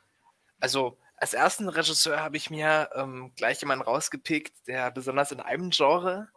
also 0.59 0.97
als 1.21 1.33
ersten 1.33 1.69
Regisseur 1.69 2.21
habe 2.21 2.37
ich 2.37 2.49
mir 2.49 2.89
ähm, 2.95 3.33
gleich 3.35 3.59
jemanden 3.61 3.83
rausgepickt, 3.83 4.67
der 4.67 4.91
besonders 4.91 5.31
in 5.31 5.39
einem 5.39 5.69
Genre 5.71 6.29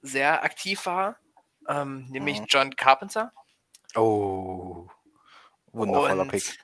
sehr 0.00 0.42
aktiv 0.42 0.86
war, 0.86 1.16
ähm, 1.68 2.06
nämlich 2.08 2.40
Mhm. 2.40 2.46
John 2.48 2.76
Carpenter. 2.76 3.32
Oh, 3.94 4.88
wundervoller 5.72 6.22
Und- 6.22 6.30
Pick. 6.30 6.58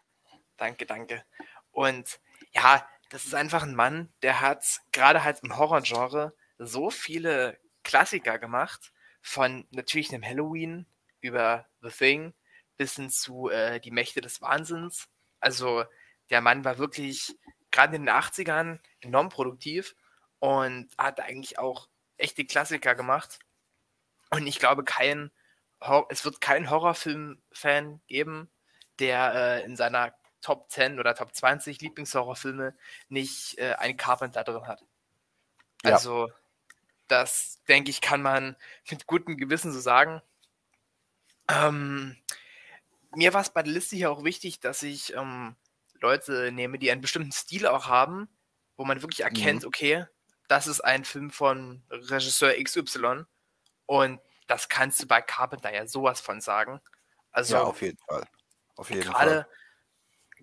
Danke, 0.57 0.87
danke. 0.87 1.25
Und 1.71 2.21
ja, 2.53 2.87
das 3.11 3.25
ist 3.25 3.35
einfach 3.35 3.63
ein 3.63 3.75
Mann, 3.75 4.13
der 4.23 4.41
hat 4.41 4.65
gerade 4.93 5.23
halt 5.23 5.41
im 5.43 5.57
Horrorgenre 5.57 6.35
so 6.59 6.91
viele 6.91 7.59
Klassiker 7.85 8.39
gemacht, 8.39 8.93
von 9.23 9.67
natürlich 9.71 10.13
einem 10.13 10.25
Halloween 10.25 10.87
über 11.21 11.67
The 11.83 11.91
Thing 11.91 12.35
bis 12.77 12.95
hin 12.97 13.11
zu 13.11 13.49
äh, 13.51 13.81
Die 13.81 13.91
Mächte 13.91 14.21
des 14.21 14.41
Wahnsinns. 14.41 15.09
Also 15.41 15.85
der 16.31 16.41
Mann 16.41 16.65
war 16.65 16.79
wirklich 16.79 17.37
gerade 17.79 17.95
in 17.95 18.07
den 18.07 18.15
80ern 18.15 18.81
enorm 19.01 19.29
produktiv 19.29 19.95
und 20.41 20.89
hat 20.99 21.21
eigentlich 21.21 21.61
auch 21.61 21.89
echte 22.17 22.45
Klassiker 22.45 22.97
gemacht. 22.97 23.39
Und 24.31 24.49
ich 24.49 24.59
glaube, 24.59 24.83
kein 24.83 25.31
Hor 25.81 26.09
es 26.11 26.25
wird 26.25 26.41
keinen 26.41 26.71
Horrorfilm-Fan 26.71 28.01
geben, 28.09 28.51
der 28.99 29.33
äh, 29.33 29.65
in 29.65 29.77
seiner 29.77 30.13
Top 30.41 30.69
10 30.73 30.99
oder 30.99 31.15
Top 31.15 31.33
20 31.33 31.81
Lieblingshorrorfilme 31.81 32.77
nicht 33.11 33.59
äh, 33.59 33.75
einen 33.75 33.97
Carpenter 33.97 34.43
drin 34.43 34.67
hat. 34.67 34.85
Ja. 35.85 35.93
Also, 35.93 36.33
das 37.07 37.63
denke 37.69 37.91
ich, 37.91 38.01
kann 38.01 38.23
man 38.23 38.57
mit 38.91 39.07
gutem 39.07 39.37
Gewissen 39.37 39.73
so 39.73 39.79
sagen. 39.79 40.21
Ähm, 41.49 42.17
mir 43.15 43.33
war 43.35 43.43
es 43.43 43.51
bei 43.51 43.63
der 43.63 43.73
Liste 43.73 43.95
hier 43.95 44.11
auch 44.11 44.25
wichtig, 44.25 44.59
dass 44.59 44.83
ich 44.83 45.15
ähm, 45.15 45.55
Leute 46.01 46.53
nehme, 46.53 46.79
die 46.79 46.91
einen 46.91 47.01
bestimmten 47.01 47.33
Stil 47.33 47.67
auch 47.67 47.87
haben, 47.87 48.29
wo 48.77 48.85
man 48.85 49.03
wirklich 49.03 49.21
erkennt, 49.23 49.63
Mhm. 49.63 49.69
okay, 49.69 50.07
das 50.49 50.67
ist 50.67 50.81
ein 50.81 51.05
Film 51.05 51.31
von 51.31 51.83
Regisseur 51.91 52.55
XY 52.63 53.25
und 53.87 54.21
das 54.47 54.69
kannst 54.69 55.03
du 55.03 55.07
bei 55.07 55.21
Carpenter 55.21 55.73
ja 55.75 55.87
sowas 55.87 56.21
von 56.21 56.41
sagen. 56.41 56.81
Also 57.33 57.55
ja, 57.57 57.65
auf 57.65 57.83
jeden 57.83 57.99
Fall. 57.99 58.25
Auf 58.77 58.91
jeden 58.91 59.03
Fall. 59.03 59.13
gerade 59.13 59.47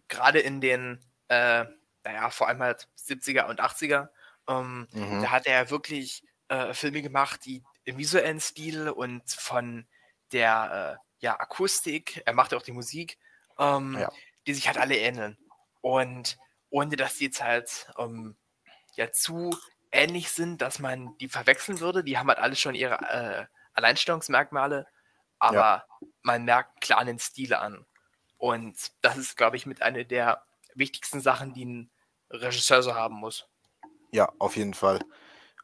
gerade 0.08 0.40
in 0.40 0.62
den, 0.62 1.00
äh, 1.30 1.66
naja, 2.04 2.30
vor 2.30 2.48
allem 2.48 2.62
halt 2.62 2.88
70er 2.96 3.48
und 3.48 3.60
80er, 3.62 4.12
ähm, 4.48 4.88
Mhm. 4.92 5.22
da 5.22 5.32
hat 5.32 5.46
er 5.48 5.64
ja 5.64 5.70
wirklich 5.70 6.24
äh, 6.50 6.74
Filme 6.76 7.02
gemacht, 7.02 7.46
die 7.46 7.64
im 7.86 7.98
visuellen 7.98 8.40
Stil 8.40 8.90
und 8.90 9.28
von 9.32 9.88
der 10.32 11.00
äh, 11.02 11.26
ja, 11.26 11.40
Akustik, 11.40 12.22
er 12.26 12.34
macht 12.34 12.52
ja 12.52 12.58
auch 12.60 12.64
die 12.64 12.72
Musik, 12.72 13.18
ähm, 13.58 13.98
Ja. 14.00 14.12
die 14.46 14.54
sich 14.54 14.68
halt 14.68 14.78
alle 14.78 14.96
ähneln. 14.98 15.38
Und 15.86 16.40
ohne 16.72 16.96
dass 16.96 17.18
die 17.18 17.26
jetzt 17.26 17.44
halt 17.44 17.88
ähm, 18.00 18.36
ja 18.96 19.12
zu 19.12 19.56
ähnlich 19.92 20.32
sind, 20.32 20.64
dass 20.64 20.80
man 20.80 21.16
die 21.20 21.30
verwechseln 21.30 21.80
würde, 21.80 22.04
die 22.04 22.18
haben 22.18 22.28
halt 22.28 22.40
alle 22.40 22.56
schon 22.56 22.74
ihre 22.74 22.96
äh, 22.96 23.46
Alleinstellungsmerkmale, 23.76 24.88
aber 25.38 25.86
man 26.24 26.44
merkt 26.44 26.82
klar 26.82 27.06
den 27.06 27.20
Stil 27.20 27.54
an. 27.54 27.86
Und 28.40 28.76
das 29.02 29.16
ist, 29.18 29.38
glaube 29.38 29.58
ich, 29.58 29.68
mit 29.68 29.84
einer 29.84 30.04
der 30.06 30.44
wichtigsten 30.74 31.22
Sachen, 31.22 31.54
die 31.54 31.66
ein 31.66 31.92
Regisseur 32.32 32.82
so 32.82 32.96
haben 32.96 33.18
muss. 33.18 33.48
Ja, 34.12 34.34
auf 34.40 34.56
jeden 34.56 34.74
Fall. 34.74 35.02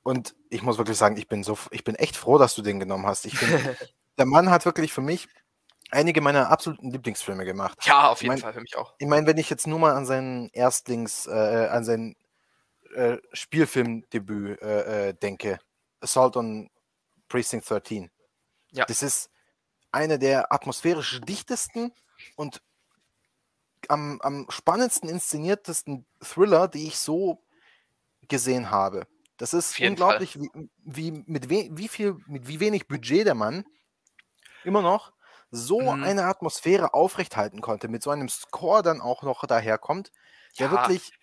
Und 0.03 0.36
ich 0.51 0.62
muss 0.62 0.77
wirklich 0.77 0.99
sagen, 0.99 1.17
ich 1.17 1.29
bin 1.29 1.43
so, 1.43 1.57
ich 1.71 1.84
bin 1.84 1.95
echt 1.95 2.15
froh, 2.15 2.38
dass 2.38 2.53
du 2.53 2.62
den 2.62 2.79
genommen 2.79 3.07
hast. 3.07 3.25
Ich 3.25 3.39
finde, 3.39 3.75
der 4.19 4.27
Mann 4.27 4.51
hat 4.51 4.65
wirklich 4.65 4.93
für 4.93 5.01
mich 5.01 5.27
einige 5.91 6.21
meiner 6.21 6.49
absoluten 6.49 6.89
Lieblingsfilme 6.91 7.45
gemacht. 7.45 7.77
Ja, 7.86 8.10
auf 8.10 8.17
Ich 8.19 8.23
jeden 8.23 8.34
mein- 8.34 8.41
Fall, 8.41 8.54
für 8.54 8.62
mich 8.62 8.75
auch. 8.77 8.93
Ich 8.97 9.08
meine, 9.08 9.27
wenn 9.27 9.38
ich 9.38 9.49
jetzt 9.49 9.67
nur 9.67 9.80
mal 9.80 9.93
an 9.95 10.06
seinen 10.06 10.49
Erstlings, 10.49 11.27
äh, 11.27 11.67
an 11.71 11.84
sein 11.84 12.15
äh, 12.95 13.17
Spielfilmdebüt 13.34 14.62
äh, 14.62 15.10
äh, 15.10 15.13
denke, 15.13 15.60
Assault 16.01 16.36
on 16.36 16.69
Precinct 17.30 17.69
13. 17.69 18.10
Ja. 18.71 18.86
Das 18.86 19.01
ist 19.04 19.30
einer 19.91 20.17
der 20.17 20.51
atmosphärisch 20.51 21.21
dichtesten 21.21 21.93
und 22.36 22.62
am, 23.88 24.19
am 24.21 24.45
spannendsten 24.49 25.10
inszeniertesten 25.10 26.06
Thriller, 26.21 26.67
die 26.67 26.88
ich 26.88 26.97
so 26.97 27.41
gesehen 28.27 28.71
habe. 28.71 29.08
Das 29.38 29.54
ist 29.54 29.80
unglaublich, 29.80 30.39
wie, 30.39 30.51
wie, 30.84 31.12
mit 31.25 31.49
wie 31.49 31.88
viel, 31.88 32.17
mit 32.27 32.47
wie 32.47 32.60
wenig 32.60 32.88
Budget 32.88 33.25
der 33.25 33.36
Mann 33.36 33.65
immer 34.63 34.82
noch 34.82 35.12
so 35.51 35.93
Mhm. 35.93 36.01
eine 36.01 36.25
Atmosphäre 36.25 36.93
aufrechthalten 36.93 37.61
konnte, 37.61 37.87
mit 37.89 38.03
so 38.03 38.09
einem 38.11 38.29
Score 38.29 38.83
dann 38.83 39.01
auch 39.01 39.23
noch 39.23 39.45
daherkommt, 39.45 40.11
der 40.59 40.71
Ja. 40.71 40.71
wirklich 40.71 41.13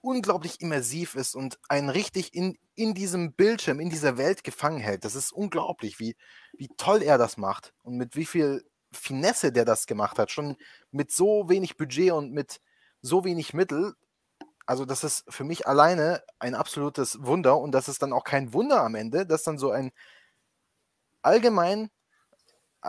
unglaublich 0.00 0.60
immersiv 0.60 1.14
ist 1.16 1.34
und 1.34 1.58
einen 1.68 1.90
richtig 1.90 2.34
in, 2.34 2.58
in 2.74 2.94
diesem 2.94 3.34
Bildschirm, 3.34 3.80
in 3.80 3.90
dieser 3.90 4.18
Welt 4.18 4.44
gefangen 4.44 4.78
hält. 4.80 5.04
Das 5.04 5.14
ist 5.14 5.32
unglaublich, 5.32 5.98
wie, 5.98 6.16
wie 6.56 6.68
toll 6.76 7.02
er 7.02 7.18
das 7.18 7.36
macht 7.36 7.74
und 7.82 7.96
mit 7.96 8.16
wie 8.16 8.26
viel 8.26 8.64
Finesse 8.92 9.52
der 9.52 9.64
das 9.64 9.86
gemacht 9.86 10.18
hat. 10.18 10.30
Schon 10.30 10.56
mit 10.90 11.10
so 11.10 11.48
wenig 11.48 11.76
Budget 11.76 12.12
und 12.12 12.32
mit 12.32 12.60
so 13.02 13.24
wenig 13.24 13.52
Mittel. 13.54 13.94
Also, 14.66 14.84
das 14.84 15.04
ist 15.04 15.24
für 15.28 15.44
mich 15.44 15.66
alleine 15.68 16.22
ein 16.40 16.54
absolutes 16.54 17.18
Wunder 17.22 17.58
und 17.60 17.72
das 17.72 17.88
ist 17.88 18.02
dann 18.02 18.12
auch 18.12 18.24
kein 18.24 18.52
Wunder 18.52 18.82
am 18.82 18.94
Ende, 18.96 19.26
dass 19.26 19.44
dann 19.44 19.58
so 19.58 19.70
ein 19.70 19.92
allgemein, 21.22 21.90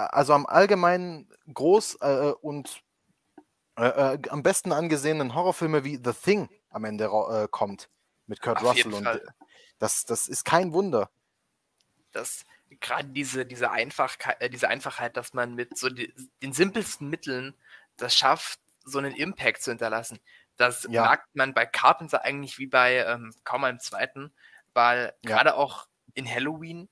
also 0.06 0.34
am 0.34 0.46
allgemeinen 0.46 1.30
groß 1.54 1.96
äh, 2.02 2.34
und 2.42 2.84
äh, 3.78 4.16
äh, 4.16 4.20
am 4.30 4.44
besten 4.44 4.72
angesehenen 4.72 5.34
Horrorfilme 5.36 5.84
wie 5.84 6.00
The 6.04 6.14
Thing 6.14 6.50
am 6.70 6.86
Ende 6.86 7.06
äh, 7.06 7.48
kommt 7.50 7.90
mit 8.28 8.42
Kurt 8.42 8.62
Auf 8.62 8.70
Russell 8.70 8.94
und 8.94 9.04
Fall. 9.06 9.16
äh, 9.16 9.32
das, 9.80 10.06
das 10.06 10.28
ist 10.28 10.46
kein 10.46 10.74
Wunder. 10.74 11.10
dass 12.12 12.46
gerade 12.82 13.10
diese, 13.10 13.46
diese, 13.46 13.72
Einfachkeit, 13.72 14.42
äh, 14.42 14.50
diese 14.50 14.68
Einfachheit, 14.70 15.18
dass 15.18 15.34
man 15.34 15.56
mit 15.56 15.78
so 15.78 15.90
die, 15.90 16.14
den 16.42 16.54
simpelsten 16.54 17.10
Mitteln 17.10 17.56
das 17.98 18.16
schafft, 18.16 18.60
so 18.86 18.98
einen 19.00 19.16
Impact 19.16 19.62
zu 19.62 19.72
hinterlassen. 19.72 20.20
Das 20.58 20.88
Ja. 20.90 21.04
merkt 21.04 21.36
man 21.36 21.54
bei 21.54 21.66
Carpenter 21.66 22.24
eigentlich 22.24 22.58
wie 22.58 22.68
bei 22.68 22.98
ähm, 23.06 23.34
kaum 23.44 23.64
einem 23.64 23.80
zweiten, 23.80 24.34
weil 24.74 25.14
Ja. 25.22 25.40
gerade 25.40 25.56
auch 25.56 25.88
in 26.14 26.28
Halloween, 26.30 26.90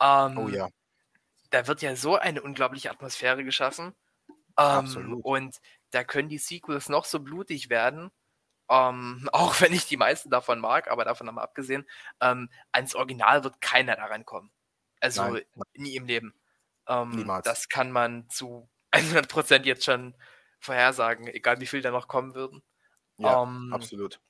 ähm, 0.00 0.36
Oh 0.36 0.48
ja, 0.48 0.68
da 1.54 1.68
wird 1.68 1.82
ja 1.82 1.94
so 1.94 2.16
eine 2.16 2.42
unglaubliche 2.42 2.90
Atmosphäre 2.90 3.44
geschaffen. 3.44 3.94
Ähm, 4.58 5.20
und 5.22 5.60
da 5.90 6.02
können 6.02 6.28
die 6.28 6.38
Sequels 6.38 6.88
noch 6.88 7.04
so 7.04 7.20
blutig 7.20 7.70
werden. 7.70 8.10
Ähm, 8.68 9.28
auch 9.32 9.60
wenn 9.60 9.72
ich 9.72 9.86
die 9.86 9.96
meisten 9.96 10.30
davon 10.30 10.58
mag, 10.58 10.90
aber 10.90 11.04
davon 11.04 11.28
haben 11.28 11.36
wir 11.36 11.42
abgesehen, 11.42 11.88
ähm, 12.20 12.50
ans 12.72 12.96
Original 12.96 13.44
wird 13.44 13.60
keiner 13.60 13.94
daran 13.94 14.24
kommen. 14.24 14.50
Also 15.00 15.22
Nein, 15.22 15.42
nie 15.74 15.94
im 15.94 16.06
Leben. 16.06 16.34
Ähm, 16.88 17.10
Niemals. 17.10 17.44
Das 17.44 17.68
kann 17.68 17.92
man 17.92 18.28
zu 18.30 18.68
100% 18.92 19.62
jetzt 19.62 19.84
schon 19.84 20.16
vorhersagen, 20.58 21.28
egal 21.28 21.60
wie 21.60 21.66
viel 21.66 21.82
da 21.82 21.92
noch 21.92 22.08
kommen 22.08 22.34
würden. 22.34 22.64
ja, 23.18 23.42
ähm, 23.42 23.72
absolut. 23.72 24.20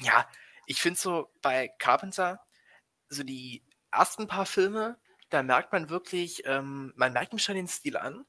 Ja, 0.00 0.28
ich 0.66 0.80
finde 0.80 0.98
so 0.98 1.30
bei 1.42 1.68
Carpenter, 1.78 2.40
so 3.08 3.22
die 3.22 3.62
ersten 3.92 4.26
paar 4.26 4.46
Filme, 4.46 4.98
da 5.30 5.42
merkt 5.42 5.72
man 5.72 5.90
wirklich, 5.90 6.42
ähm, 6.46 6.92
man 6.96 7.12
merkt 7.12 7.32
ihm 7.32 7.38
schon 7.38 7.54
den 7.56 7.68
Stil 7.68 7.96
an 7.96 8.24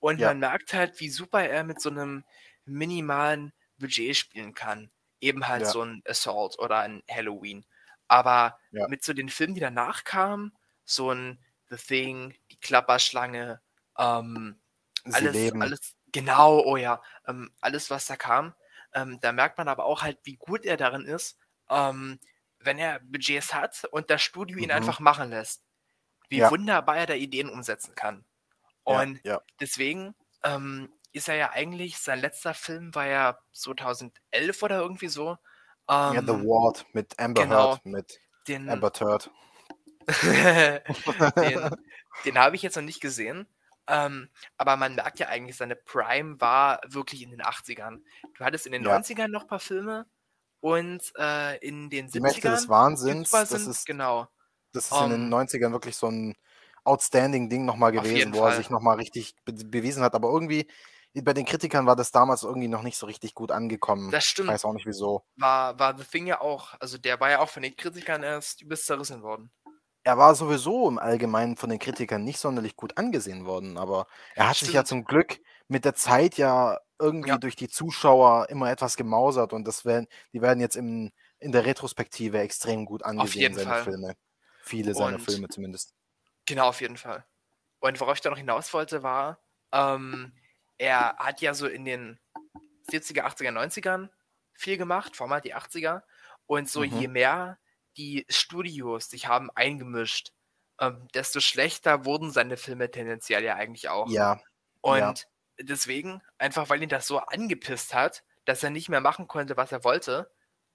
und 0.00 0.20
Ja. 0.20 0.22
man 0.22 0.38
merkt 0.38 0.72
halt, 0.74 1.00
wie 1.00 1.10
super 1.10 1.42
er 1.48 1.64
mit 1.64 1.80
so 1.80 1.90
einem 1.90 2.24
minimalen 2.64 3.52
Budget 3.78 4.16
spielen 4.16 4.54
kann. 4.54 4.90
Eben 5.20 5.48
halt 5.48 5.66
Ja. 5.66 5.66
so 5.66 5.82
ein 5.82 6.02
Assault 6.06 6.58
oder 6.58 6.80
ein 6.80 7.02
Halloween. 7.10 7.64
Aber 8.08 8.58
Ja. 8.72 8.86
mit 8.86 9.04
so 9.04 9.12
den 9.12 9.28
Filmen, 9.28 9.54
die 9.54 9.60
danach 9.60 10.04
kamen, 10.04 10.52
so 10.84 11.10
ein 11.12 11.44
The 11.68 11.76
Thing, 11.76 12.34
die 12.50 12.58
Klapperschlange, 12.60 13.60
ähm, 13.98 14.60
alles, 15.10 15.52
alles, 15.58 15.96
genau, 16.12 16.60
oh 16.64 16.76
ja, 16.76 17.02
ähm, 17.26 17.52
alles, 17.60 17.90
was 17.90 18.06
da 18.06 18.16
kam. 18.16 18.54
Ähm, 18.94 19.18
da 19.20 19.32
merkt 19.32 19.58
man 19.58 19.68
aber 19.68 19.84
auch 19.84 20.02
halt, 20.02 20.18
wie 20.24 20.36
gut 20.36 20.64
er 20.64 20.76
darin 20.76 21.04
ist, 21.04 21.38
ähm, 21.70 22.20
wenn 22.60 22.78
er 22.78 23.00
Budgets 23.00 23.54
hat 23.54 23.84
und 23.90 24.10
das 24.10 24.22
Studio 24.22 24.58
ihn 24.58 24.70
Mhm. 24.72 24.72
einfach 24.72 25.00
machen 25.00 25.30
lässt. 25.30 25.65
Wie 26.28 26.38
Ja. 26.38 26.50
wunderbar 26.50 26.96
er 26.96 27.06
da 27.06 27.14
Ideen 27.14 27.48
umsetzen 27.48 27.94
kann. 27.94 28.24
Ja, 28.86 29.00
Und 29.00 29.20
ja, 29.24 29.40
deswegen 29.60 30.14
ähm, 30.42 30.92
ist 31.12 31.28
er 31.28 31.36
ja 31.36 31.50
eigentlich, 31.50 31.98
sein 31.98 32.20
letzter 32.20 32.54
Film 32.54 32.94
war 32.94 33.06
ja 33.06 33.38
2011 33.52 34.62
oder 34.62 34.78
irgendwie 34.80 35.08
so. 35.08 35.36
ja, 35.88 36.12
Ähm, 36.12 36.26
The 36.26 36.32
Ward 36.32 36.86
mit 36.92 37.18
Amber 37.18 37.42
genau. 37.42 37.70
Heard, 37.72 37.86
mit 37.86 38.20
den, 38.48 38.68
Amber 38.68 38.92
Turd. 38.92 39.30
den, 40.22 41.70
den 42.24 42.38
habe 42.38 42.54
ich 42.56 42.62
jetzt 42.62 42.76
noch 42.76 42.82
nicht 42.82 43.00
gesehen. 43.00 43.46
Ähm, 43.88 44.30
aber 44.56 44.76
man 44.76 44.94
merkt 44.96 45.18
ja 45.20 45.28
eigentlich, 45.28 45.56
seine 45.56 45.76
Prime 45.76 46.40
war 46.40 46.80
wirklich 46.86 47.22
in 47.22 47.30
den 47.30 47.42
80ern. 47.42 48.02
Du 48.36 48.44
hattest 48.44 48.66
in 48.66 48.72
den 48.72 48.84
Ja. 48.84 48.96
90ern 48.96 49.28
noch 49.28 49.42
ein 49.42 49.48
paar 49.48 49.60
Filme 49.60 50.06
und 50.60 51.02
äh, 51.18 51.56
in 51.58 51.88
den 51.90 52.08
70ern. 52.08 52.12
Die 52.12 52.20
Mächte 52.20 52.50
des 52.50 52.68
Wahnsinns, 52.68 53.30
das 53.30 53.50
sind, 53.50 53.68
ist, 53.70 53.86
genau. 53.86 54.28
Das 54.76 54.90
ist 54.92 55.00
in 55.00 55.10
den 55.10 55.28
Ähm, 55.28 55.30
90ern 55.30 55.72
wirklich 55.72 55.96
so 55.96 56.08
ein 56.08 56.34
outstanding 56.84 57.48
Ding 57.50 57.64
nochmal 57.64 57.92
Auf 57.94 58.04
gewesen, 58.04 58.32
wo 58.34 58.44
er 58.44 58.52
Fall. 58.52 58.52
sich 58.52 58.70
nochmal 58.70 58.96
richtig 58.96 59.34
be 59.44 59.52
bewiesen 59.54 60.02
hat. 60.02 60.14
Aber 60.14 60.28
irgendwie, 60.30 60.68
bei 61.14 61.32
den 61.34 61.44
Kritikern 61.46 61.86
war 61.86 61.96
das 61.96 62.12
damals 62.12 62.42
irgendwie 62.44 62.68
noch 62.68 62.82
nicht 62.82 62.98
so 62.98 63.06
richtig 63.06 63.34
gut 63.34 63.50
angekommen. 63.52 64.12
Das 64.12 64.24
Ich 64.30 64.30
stimmt. 64.30 64.48
weiß 64.48 64.64
auch 64.64 64.74
nicht 64.74 64.86
wieso. 64.86 65.24
War, 65.36 65.78
war 65.78 65.96
The 65.98 66.04
Thing 66.04 66.26
ja 66.26 66.40
auch. 66.40 66.74
Also 66.80 66.98
der 66.98 67.20
war 67.20 67.30
ja 67.30 67.40
auch 67.40 67.48
von 67.50 67.62
den 67.62 67.76
Kritikern 67.76 68.22
erst 68.22 68.62
übelst 68.62 68.86
zerrissen 68.86 69.22
worden. 69.22 69.52
Er 70.04 70.18
war 70.18 70.34
sowieso 70.36 70.88
im 70.88 70.98
Allgemeinen 70.98 71.56
von 71.56 71.68
den 71.68 71.78
Kritikern 71.80 72.22
nicht 72.24 72.38
sonderlich 72.38 72.76
gut 72.76 72.96
angesehen 72.96 73.44
worden, 73.44 73.76
aber 73.76 74.06
er 74.34 74.48
hat 74.48 74.60
sich 74.60 74.72
ja 74.72 74.84
Stimmt. 74.84 74.84
zum 74.84 75.04
Glück 75.04 75.40
mit 75.68 75.84
der 75.84 75.94
Zeit 75.94 76.36
ja 76.36 76.78
irgendwie 77.00 77.30
Ja. 77.30 77.40
durch 77.40 77.56
die 77.56 77.68
Zuschauer 77.68 78.48
immer 78.48 78.70
etwas 78.70 78.96
gemausert 78.96 79.52
und 79.52 79.66
das 79.66 79.84
werden, 79.84 80.06
die 80.32 80.40
werden 80.42 80.60
jetzt 80.60 80.76
im, 80.76 81.10
in 81.40 81.50
der 81.52 81.66
Retrospektive 81.66 82.38
extrem 82.38 82.84
gut 82.86 83.02
angesehen, 83.04 83.52
jeden 83.52 83.54
seine 83.54 83.74
Fall. 83.74 83.82
Filme. 83.82 84.14
Viele 84.66 84.94
seiner 84.94 85.16
Und- 85.16 85.22
Filme 85.24 85.48
zumindest. 85.48 85.94
Genau, 86.46 86.68
auf 86.68 86.80
jeden 86.80 86.96
Fall. 86.96 87.24
Und 87.80 88.00
worauf 88.00 88.14
ich 88.16 88.20
da 88.20 88.30
noch 88.30 88.36
hinaus 88.38 88.72
wollte, 88.72 89.02
war, 89.02 89.40
ähm, 89.72 90.32
er 90.78 91.16
hat 91.16 91.40
ja 91.40 91.54
so 91.54 91.66
in 91.66 91.84
den 91.84 92.18
70er, 92.90 93.24
80er, 93.26 93.50
90ern 93.50 94.10
viel 94.54 94.76
gemacht, 94.76 95.16
vor 95.16 95.24
allem 95.26 95.34
halt 95.34 95.44
die 95.44 95.54
80er. 95.54 96.02
Und 96.46 96.68
so 96.70 96.80
Mhm. 96.80 97.00
je 97.00 97.08
mehr 97.08 97.58
die 97.96 98.26
Studios 98.28 99.10
sich 99.10 99.26
haben 99.26 99.50
eingemischt, 99.54 100.32
ähm, 100.80 101.08
desto 101.14 101.40
schlechter 101.40 102.04
wurden 102.04 102.30
seine 102.30 102.56
Filme 102.56 102.90
tendenziell 102.90 103.42
ja 103.44 103.54
eigentlich 103.56 103.88
auch. 103.88 104.08
Ja, 104.10 104.40
Und 104.82 104.98
ja. 104.98 105.14
deswegen, 105.60 106.22
einfach 106.38 106.68
weil 106.68 106.82
ihn 106.82 106.88
das 106.88 107.06
so 107.06 107.18
angepisst 107.18 107.94
hat, 107.94 108.22
dass 108.44 108.62
er 108.62 108.70
nicht 108.70 108.88
mehr 108.88 109.00
machen 109.00 109.26
konnte, 109.26 109.56
was 109.56 109.72
er 109.72 109.82
wollte, 109.84 110.30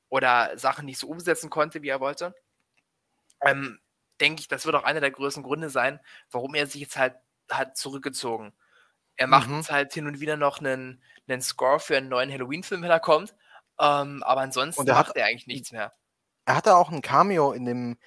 oder 0.09 0.57
Sachen 0.57 0.85
nicht 0.85 0.99
so 0.99 1.07
umsetzen 1.07 1.49
konnte, 1.49 1.81
wie 1.83 1.87
er 1.89 2.01
wollte, 2.01 2.35
ähm, 3.43 3.79
denke 4.19 4.41
ich, 4.41 4.47
das 4.47 4.65
wird 4.65 4.75
auch 4.75 4.83
einer 4.83 4.99
der 5.01 5.11
größten 5.11 5.43
Gründe 5.43 5.69
sein, 5.69 5.99
warum 6.31 6.55
er 6.55 6.67
sich 6.67 6.81
jetzt 6.81 6.97
halt 6.97 7.15
hat 7.49 7.77
zurückgezogen. 7.77 8.53
Er 9.17 9.27
macht 9.27 9.49
Mhm. 9.49 9.57
jetzt 9.57 9.71
halt 9.71 9.93
hin 9.93 10.07
und 10.07 10.19
wieder 10.19 10.37
noch 10.37 10.59
einen, 10.59 11.03
einen 11.27 11.41
Score 11.41 11.79
für 11.79 11.97
einen 11.97 12.09
neuen 12.09 12.31
Halloween-Film, 12.31 12.81
wenn 12.81 12.89
er 12.91 12.99
kommt. 12.99 13.35
Ähm, 13.79 14.23
aber 14.23 14.41
ansonsten 14.41 14.87
er 14.87 14.97
hat- 14.97 15.07
macht 15.07 15.17
er 15.17 15.25
eigentlich 15.25 15.47
nichts 15.47 15.71
mehr. 15.71 15.91
Er 16.45 16.55
hatte 16.55 16.75
auch 16.75 16.91
ein 16.91 17.01
Cameo 17.01 17.51
in 17.51 17.65
dem 17.65 17.97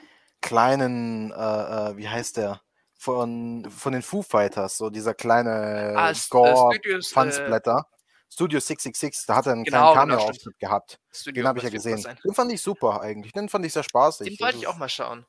kleinen, 0.41 1.31
äh, 1.33 1.35
äh, 1.35 1.97
wie 1.97 2.09
heißt 2.09 2.37
der? 2.37 2.61
Von, 2.97 3.69
von 3.71 3.93
den 3.93 4.03
Foo 4.03 4.23
Fighters, 4.23 4.79
so 4.79 4.89
dieser 4.89 5.15
kleine 5.15 5.95
Ah, 5.97 6.15
Score 6.15 6.75
äh, 6.75 7.03
Fansblätter. 7.03 7.87
Studio 8.35 8.59
666, 8.59 9.27
da 9.27 9.37
hat 9.37 9.47
er 9.47 9.53
einen 9.53 9.63
Genau, 9.65 9.93
kleinen 9.93 10.11
genau, 10.11 10.19
Cameo-Auftritt 10.23 10.59
gehabt. 10.59 10.99
Studio 11.13 11.43
Den 11.43 11.49
habe 11.49 11.59
ich 11.61 11.65
ja 11.65 11.71
gesehen. 11.71 11.99
sein? 11.99 12.19
Den 12.25 12.35
fand 12.35 12.51
ich 12.53 12.61
super 12.61 13.01
eigentlich. 13.01 13.33
Den 13.33 13.49
fand 13.49 13.65
ich 13.65 13.73
sehr 13.73 13.85
spaßig. 13.85 14.27
Den 14.39 14.45
wollte 14.45 14.59
ich 14.59 14.67
auch 14.67 14.77
mal 14.77 14.89
schauen. 14.89 15.25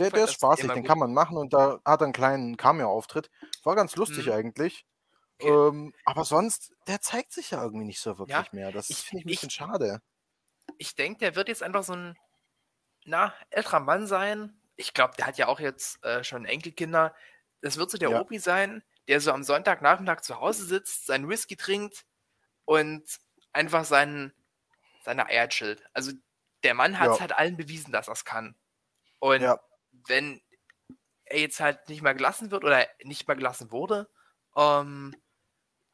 Der, 0.00 0.10
der 0.10 0.24
ist 0.24 0.34
spaßig, 0.34 0.66
den 0.66 0.80
gut. 0.82 0.86
kann 0.86 0.98
man 0.98 1.12
machen 1.14 1.36
und 1.36 1.52
da 1.52 1.78
hat 1.84 2.00
er 2.00 2.04
einen 2.04 2.12
kleinen 2.12 2.56
Cameo-Auftritt. 2.56 3.30
War 3.62 3.76
ganz 3.76 3.94
lustig 3.94 4.26
Mhm. 4.26 4.32
eigentlich. 4.32 4.84
Okay. 5.38 5.48
Ähm, 5.48 5.94
aber 6.04 6.24
sonst, 6.24 6.72
der 6.88 7.00
zeigt 7.00 7.32
sich 7.32 7.52
ja 7.52 7.62
irgendwie 7.62 7.86
nicht 7.86 8.00
so 8.00 8.18
wirklich 8.18 8.36
Ja, 8.36 8.44
mehr. 8.52 8.72
Das 8.72 8.90
ich- 8.90 8.98
finde 8.98 9.20
ich 9.20 9.26
ein 9.26 9.28
ich- 9.28 9.40
bisschen 9.40 9.50
schade. 9.50 10.00
Ich 10.78 10.96
denke, 10.96 11.20
der 11.20 11.36
wird 11.36 11.48
jetzt 11.48 11.62
einfach 11.62 11.84
so 11.84 11.92
ein, 11.94 12.16
na, 13.04 13.32
älterer 13.50 13.80
Mann 13.80 14.06
sein. 14.08 14.60
Ich 14.76 14.92
glaube, 14.92 15.14
der 15.16 15.26
hat 15.26 15.38
ja 15.38 15.46
auch 15.48 15.60
jetzt 15.60 16.02
äh, 16.04 16.24
schon 16.24 16.44
Enkelkinder. 16.46 17.14
Das 17.60 17.76
wird 17.76 17.90
so 17.90 17.98
der 17.98 18.10
Ja. 18.10 18.20
Opi 18.20 18.38
sein, 18.38 18.82
der 19.08 19.20
so 19.20 19.30
am 19.32 19.42
Sonntagnachmittag 19.44 20.20
zu 20.22 20.40
Hause 20.40 20.64
sitzt, 20.64 21.06
seinen 21.06 21.28
Whisky 21.28 21.56
trinkt 21.56 22.04
und 22.70 23.02
einfach 23.52 23.84
seinen, 23.84 24.32
seine 25.02 25.26
Eier 25.26 25.48
chillt. 25.48 25.82
Also 25.92 26.12
der 26.62 26.74
Mann 26.74 27.00
hat 27.00 27.08
es 27.08 27.16
Ja. 27.16 27.20
halt 27.22 27.32
allen 27.32 27.56
bewiesen, 27.56 27.90
dass 27.90 28.06
er 28.06 28.12
es 28.12 28.24
kann. 28.24 28.54
Und 29.18 29.40
Ja. 29.42 29.58
wenn 30.06 30.40
er 31.24 31.40
jetzt 31.40 31.58
halt 31.58 31.88
nicht 31.88 32.02
mehr 32.02 32.14
gelassen 32.14 32.52
wird 32.52 32.62
oder 32.62 32.86
nicht 33.02 33.26
mehr 33.26 33.36
gelassen 33.36 33.72
wurde, 33.72 34.08
ähm, 34.56 35.16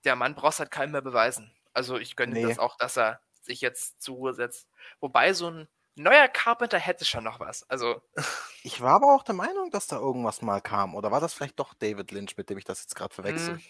der 0.04 0.16
Mann 0.16 0.34
braucht 0.34 0.52
es 0.54 0.58
halt 0.58 0.70
keinem 0.70 0.92
mehr 0.92 1.00
beweisen. 1.00 1.50
Also 1.72 1.96
ich 1.96 2.14
gönne 2.14 2.34
Nee. 2.34 2.42
das 2.42 2.58
auch, 2.58 2.76
dass 2.76 2.98
er 2.98 3.22
sich 3.40 3.62
jetzt 3.62 4.02
zur 4.02 4.16
Ruhe 4.16 4.34
setzt. 4.34 4.68
Wobei 5.00 5.32
so 5.32 5.48
ein 5.50 5.68
neuer 5.94 6.28
Carpenter 6.28 6.78
hätte 6.78 7.06
schon 7.06 7.24
noch 7.24 7.40
was. 7.40 7.62
Also 7.70 8.02
Ich 8.64 8.82
war 8.82 8.96
aber 8.96 9.14
auch 9.14 9.22
der 9.22 9.34
Meinung, 9.34 9.70
dass 9.70 9.86
da 9.86 9.96
irgendwas 9.96 10.42
mal 10.42 10.60
kam. 10.60 10.94
Oder 10.94 11.10
war 11.10 11.20
das 11.20 11.32
vielleicht 11.32 11.58
doch 11.58 11.72
David 11.72 12.10
Lynch, 12.10 12.36
mit 12.36 12.50
dem 12.50 12.58
ich 12.58 12.64
das 12.64 12.82
jetzt 12.82 12.96
gerade 12.96 13.14
verwechsel? 13.14 13.60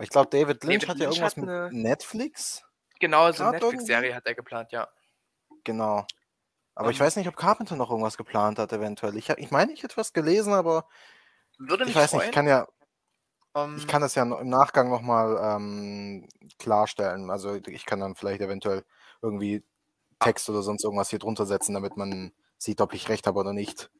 Ich 0.00 0.10
glaube, 0.10 0.28
David 0.30 0.62
Lynch 0.64 0.84
David 0.84 0.88
hat 0.88 0.98
ja 0.98 1.04
Lynch 1.06 1.16
irgendwas 1.18 1.32
hat 1.32 1.36
mit 1.38 1.48
eine- 1.48 1.70
Netflix. 1.72 2.62
genau, 3.00 3.30
so 3.32 3.44
eine 3.44 3.52
Netflix-Serie 3.58 4.14
hat 4.14 4.26
er 4.26 4.34
geplant, 4.34 4.72
ja. 4.72 4.88
Genau. 5.64 6.06
Aber 6.74 6.90
ich 6.90 7.00
Ähm. 7.00 7.06
weiß 7.06 7.16
nicht, 7.16 7.28
ob 7.28 7.36
Carpenter 7.36 7.76
noch 7.76 7.90
irgendwas 7.90 8.16
geplant 8.16 8.58
hat, 8.58 8.72
eventuell. 8.72 9.16
Ich, 9.16 9.28
ich 9.28 9.50
meine, 9.50 9.72
ich 9.72 9.82
hätte 9.82 9.96
was 9.96 10.12
gelesen, 10.12 10.52
aber 10.52 10.86
Würde 11.58 11.82
ich 11.84 11.88
mich 11.88 11.96
weiß 11.96 12.10
freuen. 12.10 12.20
nicht, 12.20 12.28
ich 12.28 12.34
kann 12.34 12.46
ja, 12.46 12.66
ähm, 13.56 13.76
ich 13.76 13.86
kann 13.88 14.00
das 14.02 14.14
ja 14.14 14.22
im 14.22 14.48
Nachgang 14.48 14.88
nochmal 14.88 15.38
ähm, 15.42 16.28
klarstellen. 16.58 17.30
Also 17.30 17.54
ich 17.54 17.84
kann 17.84 18.00
dann 18.00 18.14
vielleicht 18.14 18.40
eventuell 18.40 18.84
irgendwie 19.22 19.64
Text 20.20 20.48
oder 20.50 20.62
sonst 20.62 20.84
irgendwas 20.84 21.10
hier 21.10 21.18
drunter 21.18 21.46
setzen, 21.46 21.74
damit 21.74 21.96
man 21.96 22.32
sieht, 22.58 22.80
ob 22.80 22.92
ich 22.94 23.08
recht 23.08 23.26
habe 23.26 23.38
oder 23.40 23.52
nicht. 23.52 23.90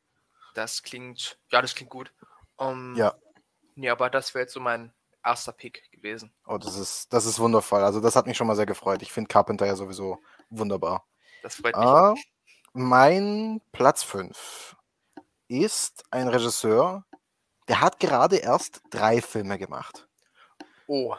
das 0.54 0.82
klingt, 0.82 1.38
ja, 1.50 1.62
das 1.62 1.74
klingt 1.74 1.90
gut. 1.90 2.12
Ähm, 2.60 2.94
Ja. 2.96 3.14
Nee, 3.76 3.90
aber 3.90 4.10
das 4.10 4.34
wäre 4.34 4.42
jetzt 4.42 4.52
so 4.54 4.58
mein 4.60 4.92
erster 5.28 5.52
Pick 5.52 5.90
gewesen. 5.92 6.32
Oh, 6.46 6.58
das 6.58 6.76
ist, 6.76 7.12
das 7.12 7.26
ist 7.26 7.38
wundervoll. 7.38 7.82
Also 7.82 8.00
das 8.00 8.16
hat 8.16 8.26
mich 8.26 8.36
schon 8.36 8.46
mal 8.46 8.56
sehr 8.56 8.66
gefreut. 8.66 9.02
Ich 9.02 9.12
finde 9.12 9.28
Carpenter 9.28 9.66
ja 9.66 9.76
sowieso 9.76 10.20
wunderbar. 10.50 11.06
Das 11.42 11.56
freut 11.56 11.78
mich. 11.78 11.96
Ah, 11.96 12.14
mein 12.72 13.60
Platz 13.72 14.02
5 14.02 14.76
ist 15.48 16.04
ein 16.10 16.28
Regisseur, 16.28 17.04
der 17.68 17.80
hat 17.80 18.00
gerade 18.00 18.36
erst 18.38 18.82
drei 18.90 19.22
Filme 19.22 19.58
gemacht. 19.58 20.08
Oh, 20.86 21.14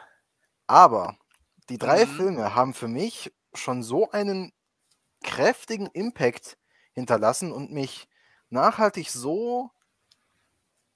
Aber 0.66 1.16
die 1.68 1.78
drei 1.78 2.06
Mhm. 2.06 2.10
Filme 2.16 2.54
haben 2.54 2.74
für 2.74 2.88
mich 2.88 3.32
schon 3.54 3.82
so 3.82 4.10
einen 4.10 4.52
kräftigen 5.22 5.86
Impact 5.88 6.58
hinterlassen 6.92 7.52
und 7.52 7.72
mich 7.72 8.08
nachhaltig 8.50 9.10
so 9.10 9.70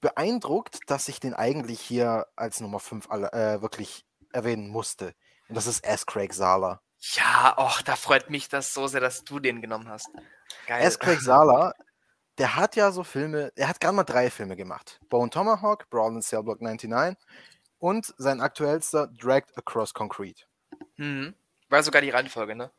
beeindruckt, 0.05 0.79
dass 0.87 1.07
ich 1.07 1.19
den 1.19 1.33
eigentlich 1.33 1.81
hier 1.81 2.27
als 2.35 2.59
Nummer 2.61 2.79
5 2.79 3.09
alle, 3.09 3.31
äh, 3.33 3.61
wirklich 3.63 4.05
erwähnen 4.33 4.69
musste. 4.69 5.15
Und 5.49 5.55
das 5.55 5.65
ist 5.65 5.83
S. 5.83 6.05
Craig 6.05 6.31
Sala. 6.33 6.81
ja, 7.15 7.55
och, 7.57 7.81
da 7.83 7.95
freut 7.95 8.29
mich 8.29 8.47
das 8.49 8.73
so 8.73 8.85
sehr, 8.87 9.01
dass 9.01 9.23
du 9.23 9.39
den 9.39 9.61
genommen 9.61 9.89
hast. 9.89 10.07
Geil. 10.67 10.83
S. 10.83 10.99
Craig 10.99 11.19
Sala, 11.21 11.73
der 12.37 12.55
hat 12.55 12.75
ja 12.75 12.91
so 12.91 13.03
Filme, 13.03 13.51
er 13.55 13.67
hat 13.67 13.79
gerade 13.79 13.95
mal 13.95 14.03
drei 14.03 14.29
Filme 14.29 14.55
gemacht. 14.55 14.99
Bone 15.09 15.29
Tomahawk, 15.31 15.89
Brawl 15.89 16.13
in 16.15 16.21
Cell 16.21 16.43
Block 16.43 16.61
99 16.61 17.17
und 17.79 18.13
sein 18.17 18.41
aktuellster 18.41 19.07
Dragged 19.07 19.57
Across 19.57 19.93
Concrete. 19.93 20.43
Mhm. 20.97 21.33
War 21.69 21.81
sogar 21.83 22.01
die 22.01 22.11
Reihenfolge, 22.11 22.55
ne? 22.55 22.71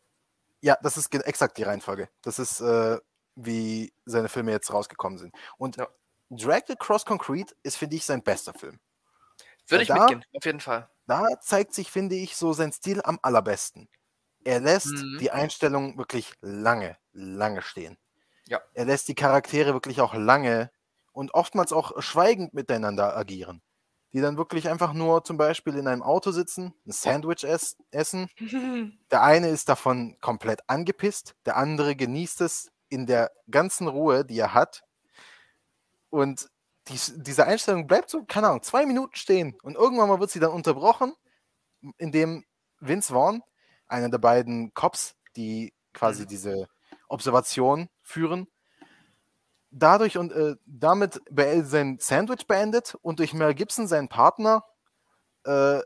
Ja, 0.60 0.76
das 0.82 0.96
ist 0.96 1.12
exakt 1.14 1.58
die 1.58 1.64
Reihenfolge. 1.64 2.08
Das 2.22 2.38
ist, 2.38 2.60
äh, 2.60 2.98
wie 3.34 3.92
seine 4.04 4.28
Filme 4.28 4.52
jetzt 4.52 4.72
rausgekommen 4.72 5.18
sind. 5.18 5.34
Und 5.58 5.76
Ja. 5.76 5.88
Dragged 6.30 6.70
Across 6.70 7.04
Concrete 7.04 7.54
ist, 7.62 7.76
finde 7.76 7.96
ich, 7.96 8.04
sein 8.04 8.22
bester 8.22 8.52
Film. 8.54 8.78
Würde 9.68 9.82
ich 9.82 9.88
da- 9.88 9.94
mitgehen, 10.00 10.24
auf 10.34 10.44
jeden 10.44 10.60
Fall. 10.60 10.88
Da 11.06 11.24
zeigt 11.40 11.72
sich, 11.74 11.90
finde 11.90 12.16
ich, 12.16 12.36
so 12.36 12.52
sein 12.52 12.72
Stil 12.72 13.00
am 13.02 13.18
allerbesten. 13.22 13.88
Er 14.44 14.60
lässt 14.60 14.86
Mhm. 14.92 15.18
die 15.20 15.30
Einstellung 15.30 15.98
wirklich 15.98 16.32
lange, 16.40 16.96
lange 17.12 17.62
stehen. 17.62 17.96
Ja. 18.46 18.60
Er 18.74 18.84
lässt 18.84 19.08
die 19.08 19.14
Charaktere 19.14 19.72
wirklich 19.72 20.00
auch 20.00 20.14
lange 20.14 20.70
und 21.12 21.34
oftmals 21.34 21.72
auch 21.72 22.00
schweigend 22.02 22.54
miteinander 22.54 23.16
agieren. 23.16 23.62
Die 24.12 24.20
dann 24.20 24.36
wirklich 24.38 24.68
einfach 24.68 24.92
nur 24.92 25.24
zum 25.24 25.36
Beispiel 25.36 25.74
in 25.76 25.88
einem 25.88 26.02
Auto 26.02 26.30
sitzen, 26.30 26.72
ein 26.86 26.92
Sandwich 26.92 27.44
ess 27.44 27.76
essen. 27.90 28.28
Der 29.10 29.22
eine 29.22 29.48
ist 29.48 29.68
davon 29.68 30.16
komplett 30.20 30.60
angepisst, 30.68 31.34
der 31.44 31.56
andere 31.56 31.96
genießt 31.96 32.40
es 32.40 32.70
in 32.88 33.06
der 33.06 33.32
ganzen 33.50 33.88
Ruhe, 33.88 34.24
die 34.24 34.38
er 34.38 34.54
hat. 34.54 34.82
Und 36.10 36.48
dies, 36.88 37.12
diese 37.16 37.46
Einstellung 37.46 37.86
bleibt 37.86 38.10
so, 38.10 38.24
keine 38.24 38.48
Ahnung, 38.48 38.62
zwei 38.62 38.86
Minuten 38.86 39.16
stehen. 39.16 39.56
Und 39.62 39.74
irgendwann 39.76 40.08
mal 40.08 40.20
wird 40.20 40.30
sie 40.30 40.40
dann 40.40 40.52
unterbrochen, 40.52 41.12
indem 41.98 42.44
Vince 42.80 43.12
Vaughn, 43.12 43.42
einer 43.88 44.08
der 44.08 44.18
beiden 44.18 44.72
Cops, 44.74 45.14
die 45.36 45.74
quasi 45.92 46.22
Mhm. 46.22 46.28
diese 46.28 46.68
Observation 47.08 47.88
führen, 48.02 48.46
dadurch 49.70 50.18
und 50.18 50.32
äh, 50.32 50.56
damit 50.66 51.20
sein 51.62 51.98
Sandwich 52.00 52.46
beendet 52.46 52.96
und 53.02 53.18
durch 53.18 53.34
Mel 53.34 53.54
Gibson, 53.54 53.86
seinen 53.88 54.08
Partner, 54.08 54.64
äh, 55.44 55.80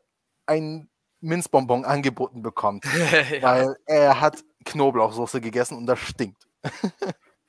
ein 0.46 0.88
Minzbonbon 1.20 1.84
angeboten 1.84 2.42
bekommt. 2.42 2.84
ja. 3.30 3.42
Weil 3.42 3.76
er 3.86 4.20
hat 4.20 4.42
Knoblauchsoße 4.64 5.40
gegessen 5.40 5.76
und 5.76 5.86
das 5.86 5.98
stinkt. 6.00 6.46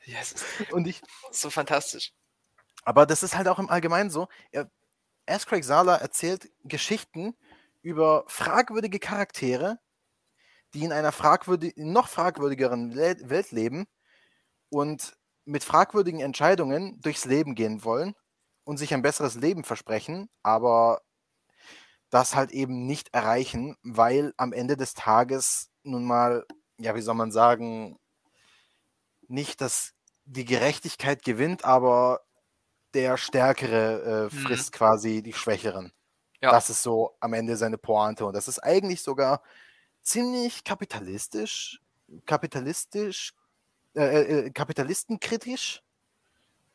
ja, 0.05 0.19
es 0.21 0.33
ist 0.33 0.45
Und 0.71 0.87
ich, 0.87 1.01
so 1.31 1.49
fantastisch. 1.49 2.13
Aber 2.83 3.05
das 3.05 3.23
ist 3.23 3.35
halt 3.37 3.47
auch 3.47 3.59
im 3.59 3.69
Allgemeinen 3.69 4.09
so. 4.09 4.27
Er, 4.51 4.69
S. 5.25 5.45
Craig 5.45 5.63
Sala 5.63 5.95
erzählt 5.95 6.49
Geschichten 6.63 7.35
über 7.81 8.23
fragwürdige 8.27 8.99
Charaktere, 8.99 9.79
die 10.73 10.83
in 10.83 10.91
einer 10.91 11.11
fragwürdig, 11.11 11.73
noch 11.77 12.07
fragwürdigeren 12.07 12.95
Welt 12.95 13.51
leben 13.51 13.87
und 14.69 15.15
mit 15.45 15.63
fragwürdigen 15.63 16.19
Entscheidungen 16.21 16.99
durchs 17.01 17.25
Leben 17.25 17.55
gehen 17.55 17.83
wollen 17.83 18.15
und 18.63 18.77
sich 18.77 18.93
ein 18.93 19.01
besseres 19.01 19.35
Leben 19.35 19.63
versprechen, 19.63 20.29
aber 20.43 21.01
das 22.09 22.35
halt 22.35 22.51
eben 22.51 22.85
nicht 22.85 23.13
erreichen, 23.13 23.75
weil 23.83 24.33
am 24.37 24.53
Ende 24.53 24.77
des 24.77 24.93
Tages 24.93 25.69
nun 25.83 26.05
mal, 26.05 26.45
ja, 26.77 26.95
wie 26.95 27.01
soll 27.01 27.15
man 27.15 27.31
sagen, 27.31 27.97
nicht 29.27 29.61
dass 29.61 29.93
die 30.25 30.45
Gerechtigkeit 30.45 31.23
gewinnt, 31.23 31.65
aber 31.65 32.21
der 32.93 33.17
Stärkere 33.17 34.29
äh, 34.31 34.35
Mhm. 34.35 34.39
frisst 34.39 34.71
quasi 34.71 35.21
die 35.21 35.33
Schwächeren. 35.33 35.91
Ja. 36.41 36.51
Das 36.51 36.69
ist 36.69 36.81
so 36.81 37.15
am 37.19 37.33
Ende 37.33 37.55
seine 37.55 37.77
Pointe. 37.77 38.25
Und 38.25 38.33
das 38.35 38.47
ist 38.47 38.59
eigentlich 38.59 39.01
sogar 39.01 39.41
ziemlich 40.01 40.63
kapitalistisch, 40.63 41.81
kapitalistisch, 42.25 43.33
äh, 43.95 44.21
äh, 44.21 44.49
kapitalistenkritisch, 44.51 45.83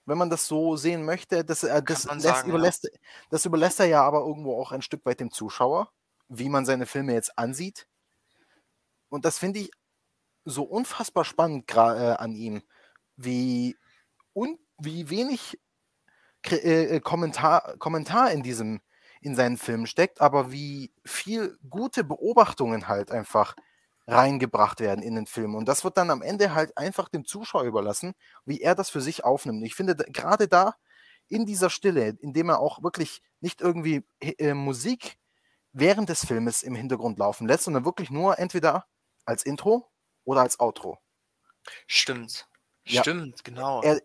wenn 0.05 0.19
man 0.19 0.31
das 0.31 0.47
so 0.47 0.77
sehen 0.77 1.05
möchte. 1.05 1.45
Das, 1.45 1.65
äh, 1.65 1.83
das, 1.83 2.05
lässt, 2.05 2.23
sagen, 2.23 2.49
ja. 2.49 2.55
überlässt, 2.55 2.89
das 3.31 3.45
überlässt 3.45 3.81
er 3.81 3.87
ja 3.87 4.03
aber 4.03 4.21
irgendwo 4.21 4.61
auch 4.61 4.73
ein 4.73 4.83
Stück 4.83 5.05
weit 5.05 5.21
dem 5.21 5.33
Zuschauer, 5.33 5.91
wie 6.29 6.49
man 6.49 6.65
seine 6.65 6.87
Filme 6.87 7.13
jetzt 7.15 7.37
ansieht. 7.39 7.89
Und 9.09 9.25
das 9.25 9.39
finde 9.39 9.61
ich 9.61 9.71
so 10.45 10.63
unfassbar 10.63 11.25
spannend 11.25 11.71
äh, 11.75 11.79
an 11.81 12.33
ihm, 12.35 12.63
wie, 13.17 13.77
und 14.33 14.61
wie 14.79 15.11
wenig 15.11 15.59
äh, 16.53 16.97
äh, 16.97 17.01
Kommentar, 17.01 17.77
Kommentar 17.79 18.31
in 18.31 18.43
diesem, 18.43 18.81
in 19.21 19.35
seinen 19.35 19.57
Filmen 19.57 19.87
steckt, 19.87 20.21
aber 20.21 20.53
wie 20.53 20.93
viel 21.05 21.59
gute 21.69 22.05
Beobachtungen 22.05 22.89
halt 22.89 23.11
einfach 23.11 23.55
reingebracht 24.07 24.81
werden 24.81 25.03
in 25.03 25.17
den 25.17 25.27
Film. 25.27 25.55
Und 25.55 25.67
das 25.67 25.83
wird 25.85 25.97
dann 25.97 26.11
am 26.11 26.23
Ende 26.23 26.55
halt 26.55 26.77
einfach 26.79 27.09
dem 27.09 27.25
Zuschauer 27.25 27.65
überlassen, 27.65 28.15
wie 28.45 28.61
er 28.61 28.75
das 28.75 28.89
für 28.91 29.01
sich 29.01 29.25
aufnimmt. 29.25 29.65
Ich 29.65 29.75
finde, 29.75 29.97
gerade 29.97 30.49
da 30.49 30.77
in 31.29 31.45
dieser 31.45 31.71
Stille, 31.71 32.17
indem 32.21 32.51
er 32.51 32.61
auch 32.61 32.83
wirklich 32.83 33.23
nicht 33.41 33.61
irgendwie 33.61 34.05
äh, 34.21 34.55
Musik 34.55 35.19
während 35.73 36.09
des 36.09 36.25
Filmes 36.25 36.63
im 36.63 36.75
Hintergrund 36.75 37.19
laufen 37.19 37.49
lässt, 37.49 37.65
sondern 37.65 37.85
wirklich 37.85 38.11
nur 38.11 38.39
entweder 38.39 38.87
als 39.25 39.45
Intro 39.45 39.91
oder 40.25 40.41
als 40.43 40.61
Outro. 40.61 40.99
Stimmt. 41.87 42.49
Ja. 42.85 43.03
Stimmt, 43.03 43.45
genau. 43.45 43.83
Er, 43.83 44.01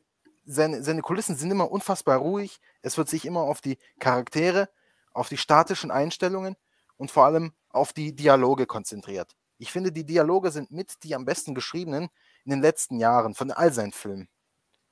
seine, 0.46 0.84
seine 0.84 1.02
Kulissen 1.02 1.36
sind 1.36 1.52
immer 1.52 1.72
unfassbar 1.72 2.18
ruhig. 2.18 2.60
Es 2.82 2.98
wird 2.98 3.10
sich 3.10 3.26
immer 3.26 3.42
auf 3.42 3.62
die 3.62 3.78
Charaktere, 4.00 4.70
auf 5.14 5.30
die 5.30 5.38
statischen 5.38 5.92
Einstellungen 5.92 6.56
und 6.98 7.12
vor 7.12 7.26
allem 7.26 7.54
auf 7.70 7.94
die 7.94 8.16
Dialoge 8.16 8.66
konzentriert. 8.66 9.36
Ich 9.58 9.72
finde, 9.72 9.92
die 9.92 10.06
Dialoge 10.06 10.52
sind 10.52 10.72
mit 10.72 11.04
die 11.04 11.14
am 11.14 11.26
besten 11.26 11.54
geschriebenen 11.54 12.10
in 12.46 12.52
den 12.52 12.62
letzten 12.62 12.98
Jahren 12.98 13.36
von 13.36 13.52
all 13.52 13.72
seinen 13.72 13.92
Filmen. 13.92 14.28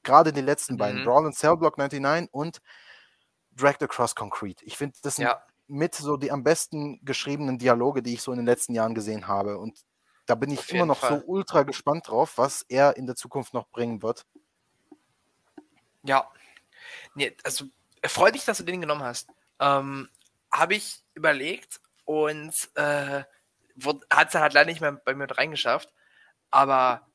Gerade 0.03 0.31
die 0.31 0.41
letzten 0.41 0.73
mhm. 0.73 0.77
beiden, 0.77 1.03
Brawl 1.03 1.25
and 1.25 1.35
Cell 1.35 1.57
Block 1.57 1.77
99 1.77 2.29
und 2.31 2.61
Dragged 3.51 3.83
Across 3.83 4.15
Concrete. 4.15 4.63
Ich 4.63 4.77
finde, 4.77 4.97
das 5.01 5.15
sind 5.15 5.25
ja. 5.25 5.41
mit 5.67 5.95
so 5.95 6.17
die 6.17 6.31
am 6.31 6.43
besten 6.43 7.03
geschriebenen 7.03 7.57
Dialoge, 7.57 8.01
die 8.01 8.13
ich 8.13 8.21
so 8.21 8.31
in 8.31 8.37
den 8.37 8.45
letzten 8.45 8.73
Jahren 8.73 8.95
gesehen 8.95 9.27
habe. 9.27 9.57
Und 9.57 9.79
da 10.25 10.35
bin 10.35 10.51
ich 10.51 10.71
immer 10.71 10.85
noch 10.85 10.99
Fall. 10.99 11.19
so 11.19 11.25
ultra 11.25 11.63
gespannt 11.63 12.07
drauf, 12.07 12.37
was 12.37 12.63
er 12.69 12.95
in 12.95 13.07
der 13.07 13.15
Zukunft 13.15 13.53
noch 13.53 13.67
bringen 13.69 14.03
wird. 14.03 14.25
Ja. 16.03 16.31
Nee, 17.15 17.35
also 17.43 17.65
freut 18.05 18.35
dich, 18.35 18.45
dass 18.45 18.59
du 18.59 18.63
den 18.63 18.81
genommen 18.81 19.03
hast. 19.03 19.29
Ähm, 19.59 20.09
Habe 20.51 20.75
ich 20.75 21.03
überlegt 21.13 21.79
und 22.05 22.53
äh, 22.75 23.23
hat 24.09 24.29
es 24.29 24.35
halt 24.35 24.53
leider 24.53 24.69
nicht 24.69 24.81
mehr 24.81 24.93
bei 24.93 25.13
mir 25.13 25.29
reingeschafft, 25.29 25.93
aber 26.51 27.07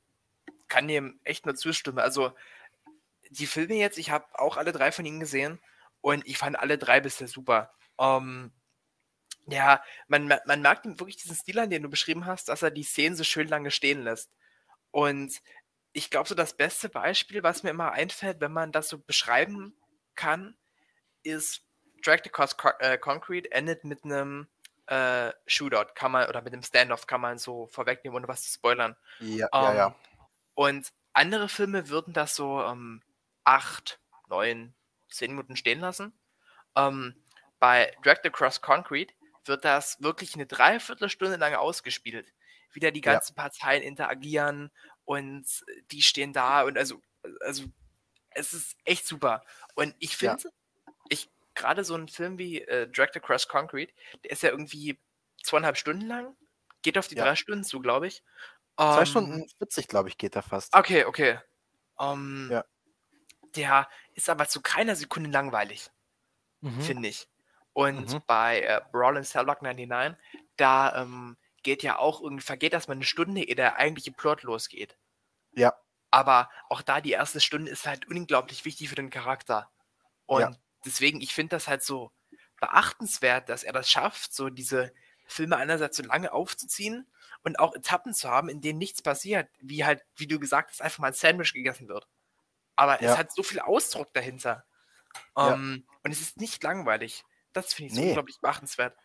kann 0.69 0.89
dem 0.89 1.21
echt 1.25 1.47
nur 1.47 1.55
zustimmen. 1.55 1.99
Also 1.99 2.33
die 3.31 3.47
Filme 3.47 3.75
jetzt, 3.75 3.99
ich 3.99 4.11
habe 4.11 4.27
auch 4.39 4.57
alle 4.57 4.73
drei 4.73 4.93
von 4.93 5.05
ihnen 5.05 5.21
gesehen 5.21 5.61
und 6.01 6.27
ich 6.27 6.39
fand 6.39 6.59
alle 6.59 6.79
drei 6.79 7.01
bisher 7.01 7.29
super. 7.29 7.73
Ähm, 7.99 8.53
ja, 9.47 9.83
man, 10.09 10.33
man 10.47 10.63
merkt 10.63 10.87
wirklich 10.87 11.17
diesen 11.17 11.37
Stil 11.37 11.59
an, 11.59 11.71
den 11.71 11.83
du 11.83 11.91
beschrieben 11.91 12.27
hast, 12.27 12.49
dass 12.49 12.63
er 12.63 12.71
die 12.71 12.83
Szenen 12.83 13.17
so 13.17 13.25
schön 13.25 13.49
lange 13.49 13.71
stehen 13.71 14.03
lässt. 14.03 14.31
Und 14.91 15.41
ich 15.95 16.11
glaube, 16.11 16.29
so 16.29 16.35
das 16.35 16.57
beste 16.57 16.89
Beispiel, 16.89 17.43
was 17.43 17.63
mir 17.63 17.71
immer 17.71 17.93
einfällt, 17.93 18.41
wenn 18.41 18.53
man 18.53 18.73
das 18.73 18.89
so 18.89 18.99
beschreiben 18.99 19.77
kann, 20.17 20.57
ist 21.23 21.63
Drag 22.05 22.21
Across 22.27 22.57
äh, 22.81 22.99
Concrete 22.99 23.51
endet 23.53 23.85
mit 23.85 24.05
einem 24.05 24.49
äh, 24.87 25.33
Shootout 25.47 25.95
kann 25.95 26.13
man, 26.13 26.29
oder 26.29 26.43
mit 26.43 26.53
dem 26.53 26.63
Standoff 26.63 27.07
kann 27.07 27.21
man 27.21 27.39
so 27.39 27.69
vorwegnehmen, 27.69 28.17
ohne 28.17 28.29
was 28.29 28.43
zu 28.43 28.53
spoilern. 28.53 28.97
Ja, 29.21 29.49
ähm, 29.53 29.63
ja, 29.63 29.75
ja. 29.75 29.97
Und 30.55 30.93
andere 31.13 31.49
Filme 31.49 31.89
würden 31.89 32.13
das 32.13 32.35
so 32.35 32.61
ähm, 32.63 33.01
acht, 33.45 34.01
neun, 34.29 34.75
zehn 35.09 35.31
Minuten 35.31 35.57
stehen 35.57 35.81
lassen. 35.81 36.13
Ähm, 36.77 37.15
bei 37.61 37.97
Dragged 38.03 38.27
Across 38.27 38.61
Concrete 38.61 39.15
wird 39.45 39.65
das 39.65 40.03
wirklich 40.03 40.35
eine 40.35 40.47
Dreiviertelstunde 40.47 41.37
lang 41.37 41.55
ausgespielt. 41.55 42.33
Wieder 42.73 42.91
die 42.91 43.01
ganzen 43.01 43.35
ja. 43.37 43.43
Parteien 43.45 43.83
interagieren 43.83 44.73
und 45.05 45.47
die 45.91 46.03
stehen 46.03 46.33
da 46.33 46.63
und 46.63 46.79
also, 46.79 47.01
also 47.41 47.65
es 48.31 48.53
ist 48.53 48.77
echt 48.85 49.07
super. 49.07 49.45
Und 49.75 49.95
ich 49.99 50.17
finde, 50.17 50.43
ja. 50.45 50.93
ich 51.09 51.31
gerade 51.55 51.85
so 51.85 51.95
ein 51.95 52.09
Film 52.09 52.39
wie 52.39 52.61
äh, 52.63 52.89
Dragged 52.89 53.17
Across 53.17 53.49
Concrete, 53.49 53.93
der 54.25 54.31
ist 54.31 54.43
ja 54.43 54.51
irgendwie 54.51 54.99
zweieinhalb 55.43 55.77
Stunden 55.77 56.07
lang, 56.07 56.37
geht 56.83 56.99
auf 56.99 57.09
die 57.09 57.17
ja. 57.17 57.25
drei 57.25 57.37
Stunden 57.37 57.65
zu, 57.65 57.81
glaube 57.81 58.07
ich. 58.07 58.23
Zwei 58.77 59.01
um, 59.01 59.07
Stunden 59.07 59.49
40, 59.59 59.89
glaube 59.89 60.09
ich, 60.09 60.19
geht 60.19 60.35
er 60.35 60.43
fast. 60.43 60.75
Okay, 60.75 61.05
okay. 61.05 61.39
Um, 61.97 62.51
ja. 62.51 62.65
Der 63.55 63.89
ist 64.15 64.29
aber 64.29 64.49
zu 64.49 64.61
keiner 64.61 64.97
Sekunde 64.97 65.31
langweilig, 65.31 65.91
mhm. 66.61 66.81
finde 66.81 67.09
ich. 67.09 67.29
Und 67.73 68.13
mhm. 68.13 68.23
bei 68.27 68.63
äh, 68.63 68.81
Brawl 68.91 69.17
in 69.17 69.25
Cellblock 69.25 69.63
99, 69.63 70.19
da 70.57 71.03
ähm, 71.03 71.37
geht 71.65 71.83
ja 71.83 71.99
auch 71.99 72.21
irgendwie, 72.21 72.45
vergeht 72.45 72.73
erstmal 72.73 72.97
eine 72.97 73.05
Stunde, 73.05 73.43
ehe 73.43 73.57
der 73.57 73.77
eigentliche 73.77 74.13
Plot 74.13 74.43
losgeht. 74.43 74.97
Ja. 75.53 75.75
Aber 76.13 76.49
auch 76.69 76.83
da 76.83 77.01
die 77.01 77.11
erste 77.11 77.41
Stunde 77.41 77.71
ist 77.71 77.87
halt 77.87 78.07
unglaublich 78.07 78.65
wichtig 78.65 78.89
für 78.89 78.95
den 78.95 79.11
Charakter. 79.11 79.71
Und 80.27 80.41
ja 80.43 80.53
deswegen, 80.85 81.21
ich 81.21 81.35
finde 81.35 81.57
das 81.57 81.69
halt 81.69 81.83
so 81.83 82.13
beachtenswert, 82.61 83.49
dass 83.49 83.65
er 83.65 83.73
das 83.73 83.91
schafft, 83.91 84.35
so 84.35 84.49
diese 84.49 84.93
Filme 85.27 85.57
einerseits 85.57 85.97
so 85.97 86.03
lange 86.03 86.33
aufzuziehen 86.33 87.11
und 87.43 87.59
auch 87.59 87.75
Etappen 87.75 88.15
zu 88.15 88.31
haben, 88.31 88.49
in 88.49 88.61
denen 88.61 88.79
nichts 88.79 89.03
passiert, 89.03 89.49
wie 89.61 89.85
halt, 89.85 90.03
wie 90.17 90.27
du 90.27 90.39
gesagt 90.39 90.71
hast, 90.71 90.83
einfach 90.83 90.99
mal 90.99 91.09
ein 91.09 91.15
Sandwich 91.15 91.53
gegessen 91.53 91.89
wird. 91.89 92.07
Aber 92.77 93.03
ja. 93.03 93.13
es 93.13 93.19
hat 93.19 93.33
so 93.33 93.43
viel 93.43 93.61
Ausdruck 93.61 94.13
dahinter. 94.13 94.65
Um, 95.35 95.45
ja. 95.45 95.55
Ähm, 95.55 95.87
und 96.03 96.11
es 96.11 96.21
ist 96.21 96.39
nicht 96.39 96.63
langweilig. 96.63 97.25
Das 97.53 97.73
finde 97.73 97.89
ich 97.89 97.95
so 97.95 98.01
nee. 98.01 98.09
unglaublich 98.09 98.41
beachtenswert. 98.41 98.97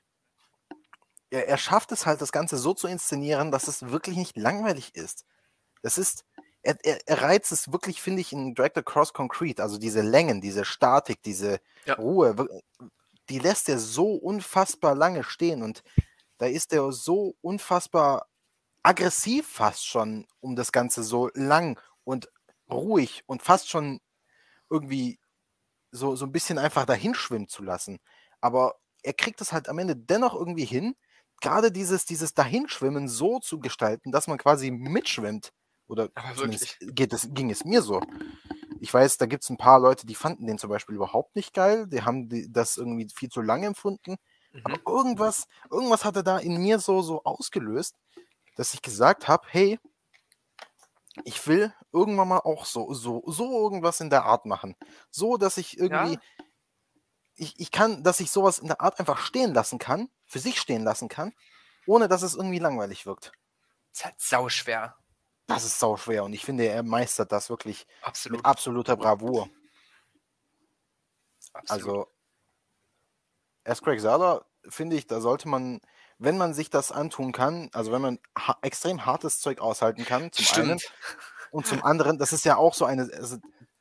Ja, 1.31 1.39
er 1.39 1.57
schafft 1.57 1.91
es 1.91 2.05
halt, 2.05 2.21
das 2.21 2.31
Ganze 2.31 2.57
so 2.57 2.73
zu 2.73 2.87
inszenieren, 2.87 3.51
dass 3.51 3.67
es 3.67 3.89
wirklich 3.89 4.17
nicht 4.17 4.37
langweilig 4.37 4.95
ist. 4.95 5.25
Das 5.81 5.97
ist, 5.97 6.25
er, 6.61 6.77
er, 6.83 6.99
er 7.07 7.21
reizt 7.21 7.51
es 7.51 7.71
wirklich, 7.71 8.01
finde 8.01 8.21
ich, 8.21 8.33
in 8.33 8.55
Drag 8.55 8.75
Across 8.75 9.13
Concrete, 9.13 9.61
also 9.61 9.77
diese 9.77 10.01
Längen, 10.01 10.41
diese 10.41 10.65
Statik, 10.65 11.21
diese 11.23 11.59
ja. 11.85 11.95
Ruhe, 11.95 12.35
die 13.29 13.39
lässt 13.39 13.69
er 13.69 13.79
so 13.79 14.13
unfassbar 14.13 14.95
lange 14.95 15.23
stehen 15.23 15.61
und 15.61 15.83
da 16.37 16.47
ist 16.47 16.73
er 16.73 16.91
so 16.91 17.35
unfassbar 17.41 18.27
aggressiv 18.81 19.47
fast 19.47 19.85
schon, 19.85 20.25
um 20.39 20.55
das 20.55 20.71
Ganze 20.71 21.03
so 21.03 21.29
lang 21.33 21.79
und 22.03 22.29
ruhig 22.69 23.23
und 23.27 23.43
fast 23.43 23.69
schon 23.69 23.99
irgendwie 24.69 25.19
so, 25.91 26.15
so 26.15 26.25
ein 26.25 26.31
bisschen 26.31 26.57
einfach 26.57 26.85
dahinschwimmen 26.85 27.47
zu 27.47 27.63
lassen. 27.63 27.99
Aber 28.41 28.75
er 29.03 29.13
kriegt 29.13 29.41
es 29.41 29.51
halt 29.51 29.69
am 29.69 29.79
Ende 29.79 29.95
dennoch 29.95 30.35
irgendwie 30.35 30.65
hin, 30.65 30.95
gerade 31.41 31.71
dieses, 31.71 32.05
dieses 32.05 32.33
Dahinschwimmen 32.33 33.07
so 33.07 33.39
zu 33.39 33.59
gestalten, 33.59 34.11
dass 34.11 34.27
man 34.27 34.37
quasi 34.37 34.71
mitschwimmt 34.71 35.51
oder 35.87 36.09
geht 36.81 37.13
es, 37.13 37.27
ging 37.31 37.49
es 37.49 37.65
mir 37.65 37.81
so. 37.81 38.01
Ich 38.79 38.93
weiß, 38.93 39.17
da 39.17 39.25
gibt 39.25 39.43
es 39.43 39.49
ein 39.49 39.57
paar 39.57 39.79
Leute, 39.79 40.05
die 40.05 40.15
fanden 40.15 40.47
den 40.47 40.57
zum 40.57 40.69
Beispiel 40.69 40.95
überhaupt 40.95 41.35
nicht 41.35 41.53
geil. 41.53 41.87
Die 41.87 42.03
haben 42.03 42.29
die, 42.29 42.49
das 42.49 42.77
irgendwie 42.77 43.07
viel 43.13 43.29
zu 43.29 43.41
lange 43.41 43.67
empfunden. 43.67 44.15
Mhm. 44.51 44.61
Aber 44.63 44.79
irgendwas, 44.87 45.47
irgendwas 45.69 46.05
hatte 46.05 46.23
da 46.23 46.37
in 46.37 46.61
mir 46.61 46.79
so, 46.79 47.01
so 47.01 47.23
ausgelöst, 47.23 47.95
dass 48.55 48.73
ich 48.73 48.81
gesagt 48.81 49.27
habe, 49.27 49.45
hey, 49.49 49.79
ich 51.25 51.45
will 51.47 51.73
irgendwann 51.91 52.27
mal 52.27 52.39
auch 52.39 52.65
so, 52.65 52.93
so, 52.93 53.23
so 53.25 53.63
irgendwas 53.63 53.99
in 53.99 54.09
der 54.09 54.25
Art 54.25 54.45
machen. 54.45 54.75
So, 55.09 55.37
dass 55.37 55.57
ich 55.57 55.77
irgendwie, 55.77 56.13
ja. 56.13 56.21
ich, 57.35 57.59
ich 57.59 57.71
kann, 57.71 58.03
dass 58.03 58.19
ich 58.19 58.31
sowas 58.31 58.59
in 58.59 58.67
der 58.67 58.81
Art 58.81 58.99
einfach 58.99 59.17
stehen 59.17 59.53
lassen 59.53 59.79
kann, 59.79 60.07
für 60.29 60.39
sich 60.39 60.61
stehen 60.61 60.83
lassen 60.83 61.09
kann, 61.09 61.33
ohne 61.85 62.07
dass 62.07 62.21
es 62.21 62.35
irgendwie 62.35 62.59
langweilig 62.59 63.05
wirkt. 63.05 63.33
Das 63.91 63.99
ist 63.99 64.05
halt 64.05 64.15
sau 64.21 64.49
schwer. 64.49 64.95
Das 65.47 65.65
ist 65.65 65.79
sau 65.79 65.97
schwer 65.97 66.23
und 66.23 66.33
ich 66.33 66.45
finde, 66.45 66.67
er 66.67 66.83
meistert 66.83 67.31
das 67.31 67.49
wirklich 67.49 67.87
Absolut. 68.03 68.37
mit 68.37 68.45
absoluter 68.45 68.95
Bravour. 68.95 69.49
Absolut. 71.53 71.71
Also, 71.71 72.07
erst 73.63 73.83
Craig 73.83 73.99
Zahler, 73.99 74.45
finde 74.67 74.95
ich, 74.95 75.07
da 75.07 75.19
sollte 75.21 75.47
man, 75.47 75.81
wenn 76.19 76.37
man 76.37 76.53
sich 76.53 76.69
das 76.69 76.91
antun 76.91 77.31
kann, 77.31 77.69
also 77.73 77.91
wenn 77.91 78.01
man 78.01 78.19
ha 78.37 78.57
extrem 78.61 79.07
hartes 79.07 79.41
Zeug 79.41 79.59
aushalten 79.59 80.05
kann, 80.05 80.31
zum 80.31 80.45
Stimmt. 80.45 80.69
einen, 80.69 80.79
und 81.51 81.65
zum 81.65 81.83
anderen, 81.83 82.19
das 82.19 82.31
ist 82.31 82.45
ja 82.45 82.57
auch 82.57 82.75
so 82.75 82.85
eine, 82.85 83.09
also 83.13 83.37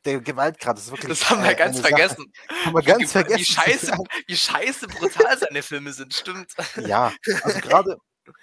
der 0.09 0.21
Gewaltgrad 0.21 0.79
ist 0.79 0.91
wirklich. 0.91 1.19
Das 1.19 1.29
haben 1.29 1.43
wir 1.43 1.51
äh, 1.51 1.55
ganz 1.55 1.81
vergessen. 1.81 2.33
Haben 2.65 2.75
wir 2.75 2.83
ganz 2.83 3.03
wie, 3.03 3.07
vergessen. 3.07 3.41
Wie 3.41 3.45
scheiße, 3.45 3.93
wie 4.27 4.37
scheiße 4.37 4.89
brutal 4.89 5.39
seine 5.39 5.63
Filme 5.63 5.93
sind, 5.93 6.15
stimmt. 6.15 6.53
Ja, 6.77 7.13
also 7.43 7.61
gerade, 7.61 7.99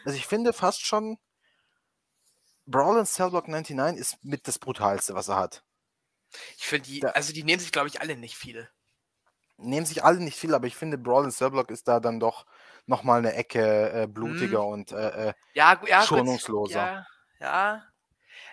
also 0.05 0.17
ich 0.17 0.27
finde 0.27 0.53
fast 0.53 0.85
schon, 0.85 1.17
Brawl 2.67 2.99
in 2.99 3.05
Cellblock 3.05 3.47
99 3.47 3.99
ist 3.99 4.23
mit 4.23 4.47
das 4.47 4.59
brutalste, 4.59 5.15
was 5.15 5.27
er 5.27 5.37
hat. 5.37 5.63
Ich 6.57 6.67
finde 6.67 6.87
die, 6.87 6.99
da, 6.99 7.09
also 7.09 7.33
die 7.33 7.43
nehmen 7.43 7.59
sich, 7.59 7.71
glaube 7.71 7.87
ich, 7.87 8.01
alle 8.01 8.15
nicht 8.15 8.35
viel. 8.35 8.69
Nehmen 9.57 9.85
sich 9.85 10.03
alle 10.03 10.19
nicht 10.19 10.37
viel, 10.37 10.53
aber 10.53 10.67
ich 10.67 10.75
finde, 10.75 10.97
Brawl 10.97 11.25
in 11.25 11.31
Cellblock 11.31 11.71
ist 11.71 11.87
da 11.87 11.99
dann 11.99 12.19
doch 12.19 12.45
nochmal 12.85 13.19
eine 13.19 13.33
Ecke 13.33 13.91
äh, 13.91 14.07
blutiger 14.07 14.61
hm. 14.61 14.67
und 14.67 14.91
äh, 14.91 15.29
äh 15.29 15.33
ja, 15.53 15.81
ja, 15.87 16.03
schonungsloser. 16.03 16.75
Ja, 16.75 17.07
ja. 17.39 17.83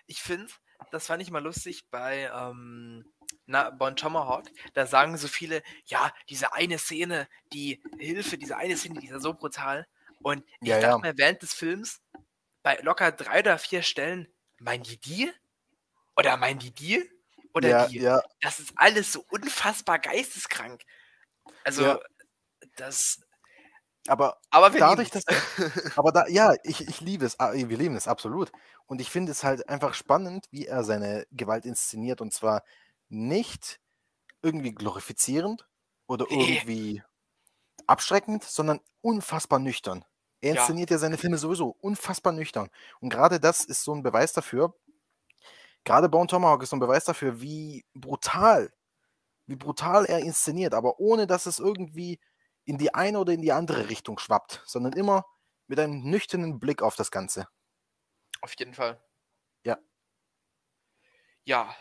Ich 0.07 0.21
finde, 0.23 0.53
das 0.91 1.07
fand 1.07 1.22
ich 1.22 1.30
mal 1.30 1.43
lustig 1.43 1.89
bei 1.91 2.30
ähm, 2.35 3.05
na, 3.47 3.70
Bon 3.70 3.97
Tomahawk. 3.97 4.45
Da 4.74 4.87
sagen 4.87 5.16
so 5.16 5.28
viele, 5.28 5.62
ja, 5.87 6.12
diese 6.28 6.53
eine 6.55 6.78
Szene, 6.78 7.28
die 7.53 7.83
Hilfe, 7.99 8.39
diese 8.39 8.57
eine 8.57 8.76
Szene, 8.76 9.01
die 9.01 9.07
ist 9.07 9.12
ja 9.12 9.20
so 9.20 9.35
brutal. 9.35 9.87
Und 10.22 10.45
ich 10.61 10.68
ja, 10.68 10.80
dachte 10.80 11.07
ja. 11.07 11.12
mir 11.12 11.18
während 11.18 11.43
des 11.43 11.53
Films, 11.53 12.01
bei 12.62 12.78
locker 12.83 13.12
drei 13.12 13.41
oder 13.41 13.59
vier 13.59 13.83
Stellen, 13.83 14.28
meinen 14.59 14.85
die 14.85 14.99
die? 14.99 15.33
Oder 16.16 16.37
meinen 16.37 16.59
die 16.59 16.72
die? 16.72 17.11
Oder 17.55 17.68
ja, 17.68 17.87
die? 17.87 18.01
Ja. 18.01 18.22
Das 18.41 18.61
ist 18.61 18.72
alles 18.76 19.12
so 19.12 19.24
unfassbar 19.30 19.99
geisteskrank. 19.99 20.83
Also. 21.64 22.01
Das. 22.76 23.20
Aber, 24.09 24.38
Aber 24.50 24.72
wir 24.74 24.80
dadurch, 24.80 25.11
dass. 25.11 25.24
Aber 25.96 26.12
da, 26.12 26.26
ja, 26.28 26.55
ich, 26.64 26.86
ich 26.88 27.00
liebe 27.00 27.24
es. 27.24 27.38
ah, 27.40 27.53
Wir 27.55 27.78
lieben 27.78 27.96
es 27.96 28.09
absolut. 28.09 28.50
Und 28.86 29.00
ich 29.00 29.11
finde 29.11 29.32
es 29.32 29.44
halt 29.44 29.68
einfach 29.68 29.94
spannend, 29.94 30.46
wie 30.50 30.66
er 30.66 30.84
seine 30.84 31.26
Gewalt 31.30 31.64
inszeniert. 31.66 32.20
Und 32.20 32.32
zwar 32.32 32.64
nicht 33.09 33.80
irgendwie 34.42 34.74
glorifizierend 34.74 35.68
oder 36.07 36.26
irgendwie 36.30 37.03
abschreckend, 37.86 38.44
sondern 38.44 38.80
unfassbar 39.03 39.59
nüchtern. 39.59 40.05
Er 40.40 40.55
Ja. 40.55 40.61
inszeniert 40.61 40.90
ja 40.90 40.98
seine 40.98 41.18
Filme 41.18 41.38
sowieso 41.38 41.76
unfassbar 41.80 42.32
nüchtern. 42.32 42.70
Und 43.00 43.11
gerade 43.11 43.40
das 43.40 43.64
ist 43.64 43.84
so 43.84 43.94
ein 43.94 44.03
Beweis 44.03 44.32
dafür, 44.32 44.74
gerade 45.84 46.09
Bone 46.09 46.26
Tomahawk 46.26 46.62
ist 46.62 46.70
so 46.70 46.76
ein 46.76 46.80
Beweis 46.80 47.05
dafür, 47.05 47.40
wie 47.40 47.84
brutal, 47.94 48.72
wie 49.46 49.57
brutal 49.57 50.07
er 50.07 50.20
inszeniert, 50.20 50.74
aber 50.74 51.00
ohne 51.00 51.26
dass 51.26 51.46
es 51.46 51.59
irgendwie 51.59 52.20
in 52.65 52.79
die 52.79 52.95
eine 52.95 53.19
oder 53.19 53.33
in 53.33 53.43
die 53.43 53.53
andere 53.53 53.89
Richtung 53.89 54.19
schwappt, 54.19 54.63
sondern 54.67 54.93
immer 54.93 55.27
mit 55.67 55.79
einem 55.81 56.03
nüchternen 56.03 56.61
Blick 56.61 56.83
auf 56.83 56.97
das 56.97 57.11
Ganze. 57.11 57.49
Auf 58.41 58.55
jeden 58.59 58.75
Fall. 58.75 59.03
Ja. 59.65 59.79
Ja, 61.45 61.75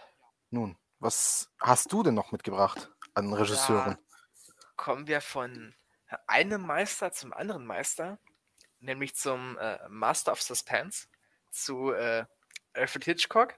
Nun, 0.49 0.77
was 0.99 1.51
hast 1.59 1.91
du 1.91 2.03
denn 2.03 2.13
noch 2.13 2.31
mitgebracht 2.31 2.91
an 3.13 3.33
Regisseuren? 3.33 3.97
kommen 4.75 5.05
wir 5.07 5.21
von 5.21 5.75
einem 6.27 6.61
Meister 6.61 7.11
zum 7.11 7.33
anderen 7.33 7.65
Meister, 7.65 8.19
nämlich 8.79 9.15
zum 9.15 9.57
äh, 9.59 9.77
Master 9.89 10.31
of 10.31 10.41
Suspense, 10.41 11.07
zu 11.51 11.91
äh, 11.91 12.25
Alfred 12.73 13.05
Hitchcock. 13.05 13.55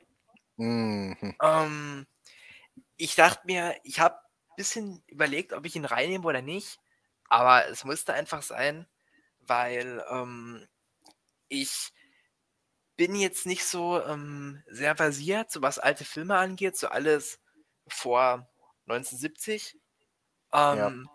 Mhm. 0.57 1.35
Ähm, 1.41 2.07
ich 2.97 3.15
dachte 3.15 3.45
mir, 3.45 3.75
ich 3.83 3.99
habe 3.99 4.15
ein 4.17 4.55
bisschen 4.57 5.03
überlegt, 5.07 5.53
ob 5.53 5.65
ich 5.65 5.75
ihn 5.75 5.85
reinnehme 5.85 6.25
oder 6.25 6.41
nicht, 6.41 6.79
aber 7.33 7.67
es 7.67 7.83
musste 7.83 8.13
einfach 8.13 8.43
sein, 8.43 8.85
weil 9.39 10.05
ähm, 10.07 10.67
ich 11.47 11.91
bin 12.95 13.15
jetzt 13.15 13.47
nicht 13.47 13.65
so 13.65 13.99
ähm, 14.03 14.61
sehr 14.67 14.95
versiert, 14.95 15.51
so 15.51 15.63
was 15.63 15.79
alte 15.79 16.05
Filme 16.05 16.37
angeht, 16.37 16.77
so 16.77 16.89
alles 16.89 17.39
vor 17.87 18.47
1970. 18.85 19.79
Ähm, 20.53 21.09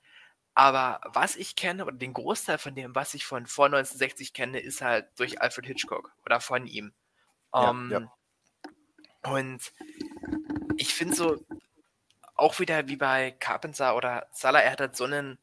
Aber 0.54 1.00
was 1.04 1.36
ich 1.36 1.54
kenne, 1.54 1.84
oder 1.86 1.96
den 1.96 2.14
Großteil 2.14 2.58
von 2.58 2.74
dem, 2.74 2.96
was 2.96 3.14
ich 3.14 3.24
von 3.24 3.46
vor 3.46 3.66
1960 3.66 4.32
kenne, 4.32 4.58
ist 4.58 4.82
halt 4.82 5.08
durch 5.20 5.40
Alfred 5.40 5.66
Hitchcock 5.66 6.12
oder 6.26 6.40
von 6.40 6.66
ihm. 6.66 6.92
Ja, 7.54 7.70
Ähm, 7.70 7.90
ja. 7.92 9.32
Und 9.32 9.72
ich 10.78 10.92
finde 10.94 11.14
so, 11.14 11.46
auch 12.34 12.58
wieder 12.58 12.88
wie 12.88 12.96
bei 12.96 13.30
Carpenter 13.30 13.94
oder 13.94 14.26
Salah, 14.32 14.62
er 14.62 14.72
hat 14.72 14.80
halt 14.80 14.96
so 14.96 15.04
einen 15.04 15.38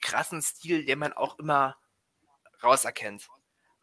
krassen 0.00 0.42
Stil, 0.42 0.84
den 0.84 0.98
man 0.98 1.12
auch 1.12 1.38
immer 1.38 1.76
rauserkennt. 2.62 3.28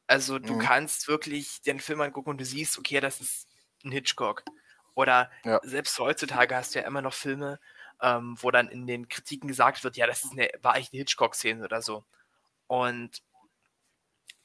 Also 0.08 0.40
du 0.40 0.56
Mhm. 0.56 0.60
kannst 0.60 1.08
wirklich 1.08 1.62
den 1.62 1.80
Film 1.80 2.02
angucken 2.02 2.30
und 2.32 2.40
du 2.42 2.46
siehst, 2.46 2.78
okay, 2.78 3.00
das 3.02 3.22
ist 3.22 3.48
ein 3.84 3.92
Hitchcock. 3.92 4.44
Oder 4.96 5.32
Ja. 5.44 5.62
selbst 5.62 6.00
heutzutage 6.00 6.56
hast 6.56 6.76
du 6.76 6.80
ja 6.80 6.86
immer 6.88 7.02
noch 7.02 7.14
Filme, 7.14 7.60
ähm, 8.02 8.38
wo 8.42 8.52
dann 8.52 8.70
in 8.70 8.88
den 8.88 9.10
Kritiken 9.10 9.48
gesagt 9.48 9.84
wird, 9.84 9.98
ja, 9.98 10.08
das 10.08 10.24
ist 10.26 10.34
eine, 10.34 10.50
war 10.62 10.78
echt 10.78 10.94
eine 10.94 11.00
Hitchcock-Szene 11.00 11.64
oder 11.64 11.82
so. 11.82 12.06
Und 12.68 13.24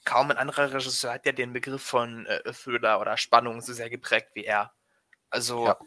kaum 0.04 0.30
ein 0.30 0.36
anderer 0.38 0.72
Regisseur 0.72 1.12
hat 1.12 1.26
ja 1.26 1.32
den 1.32 1.52
Begriff 1.52 1.82
von 1.82 2.26
äh, 2.26 2.52
Thriller 2.52 3.00
oder 3.00 3.16
Spannung 3.16 3.60
so 3.60 3.72
sehr 3.72 3.90
geprägt 3.90 4.30
wie 4.34 4.44
er. 4.44 4.74
Also 5.30 5.68
Ja. 5.68 5.78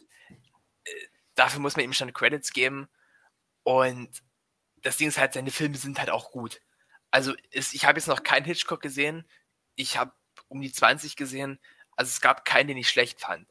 äh, 0.85 0.91
dafür 1.35 1.59
muss 1.59 1.75
man 1.75 1.85
ihm 1.85 1.93
schon 1.93 2.13
Credits 2.13 2.51
geben. 2.53 2.89
Und 3.63 4.23
das 4.85 4.97
Ding 4.97 5.07
ist 5.07 5.17
halt, 5.17 5.33
seine 5.33 5.51
Filme 5.51 5.77
sind 5.77 5.99
halt 5.99 6.11
auch 6.11 6.31
gut. 6.31 6.61
Also 7.11 7.33
ist, 7.49 7.73
ich 7.73 7.85
habe 7.85 7.97
jetzt 7.99 8.07
noch 8.07 8.23
keinen 8.23 8.45
Hitchcock 8.45 8.81
gesehen. 8.81 9.27
Ich 9.75 9.97
habe 9.97 10.13
um 10.47 10.61
die 10.61 10.71
20 10.71 11.15
gesehen. 11.15 11.59
Also 11.95 12.09
es 12.09 12.21
gab 12.21 12.45
keinen, 12.45 12.67
den 12.67 12.77
ich 12.77 12.89
schlecht 12.89 13.19
fand. 13.19 13.49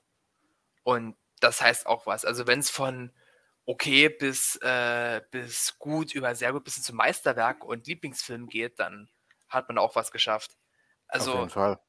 Und 0.85 1.16
das 1.41 1.61
heißt 1.61 1.87
auch 1.87 2.07
was. 2.07 2.24
Also 2.24 2.47
wenn 2.47 2.61
es 2.61 2.70
von 2.70 3.12
okay 3.66 4.09
bis, 4.11 4.57
äh, 4.57 5.22
bis 5.32 5.78
gut 5.78 6.14
über 6.14 6.35
sehr 6.37 6.53
gut 6.53 6.64
bis 6.64 6.74
hin 6.74 6.85
zum 6.85 6.97
Meisterwerk 6.97 7.64
und 7.64 7.87
Lieblingsfilm 7.89 8.49
geht, 8.49 8.78
dann 8.78 9.11
hat 9.49 9.68
man 9.68 9.78
auch 9.78 9.97
was 9.97 10.12
geschafft. 10.12 10.53
Auf 10.53 10.59
Also 11.09 11.32
jeden 11.32 11.51
Fall. 11.51 11.80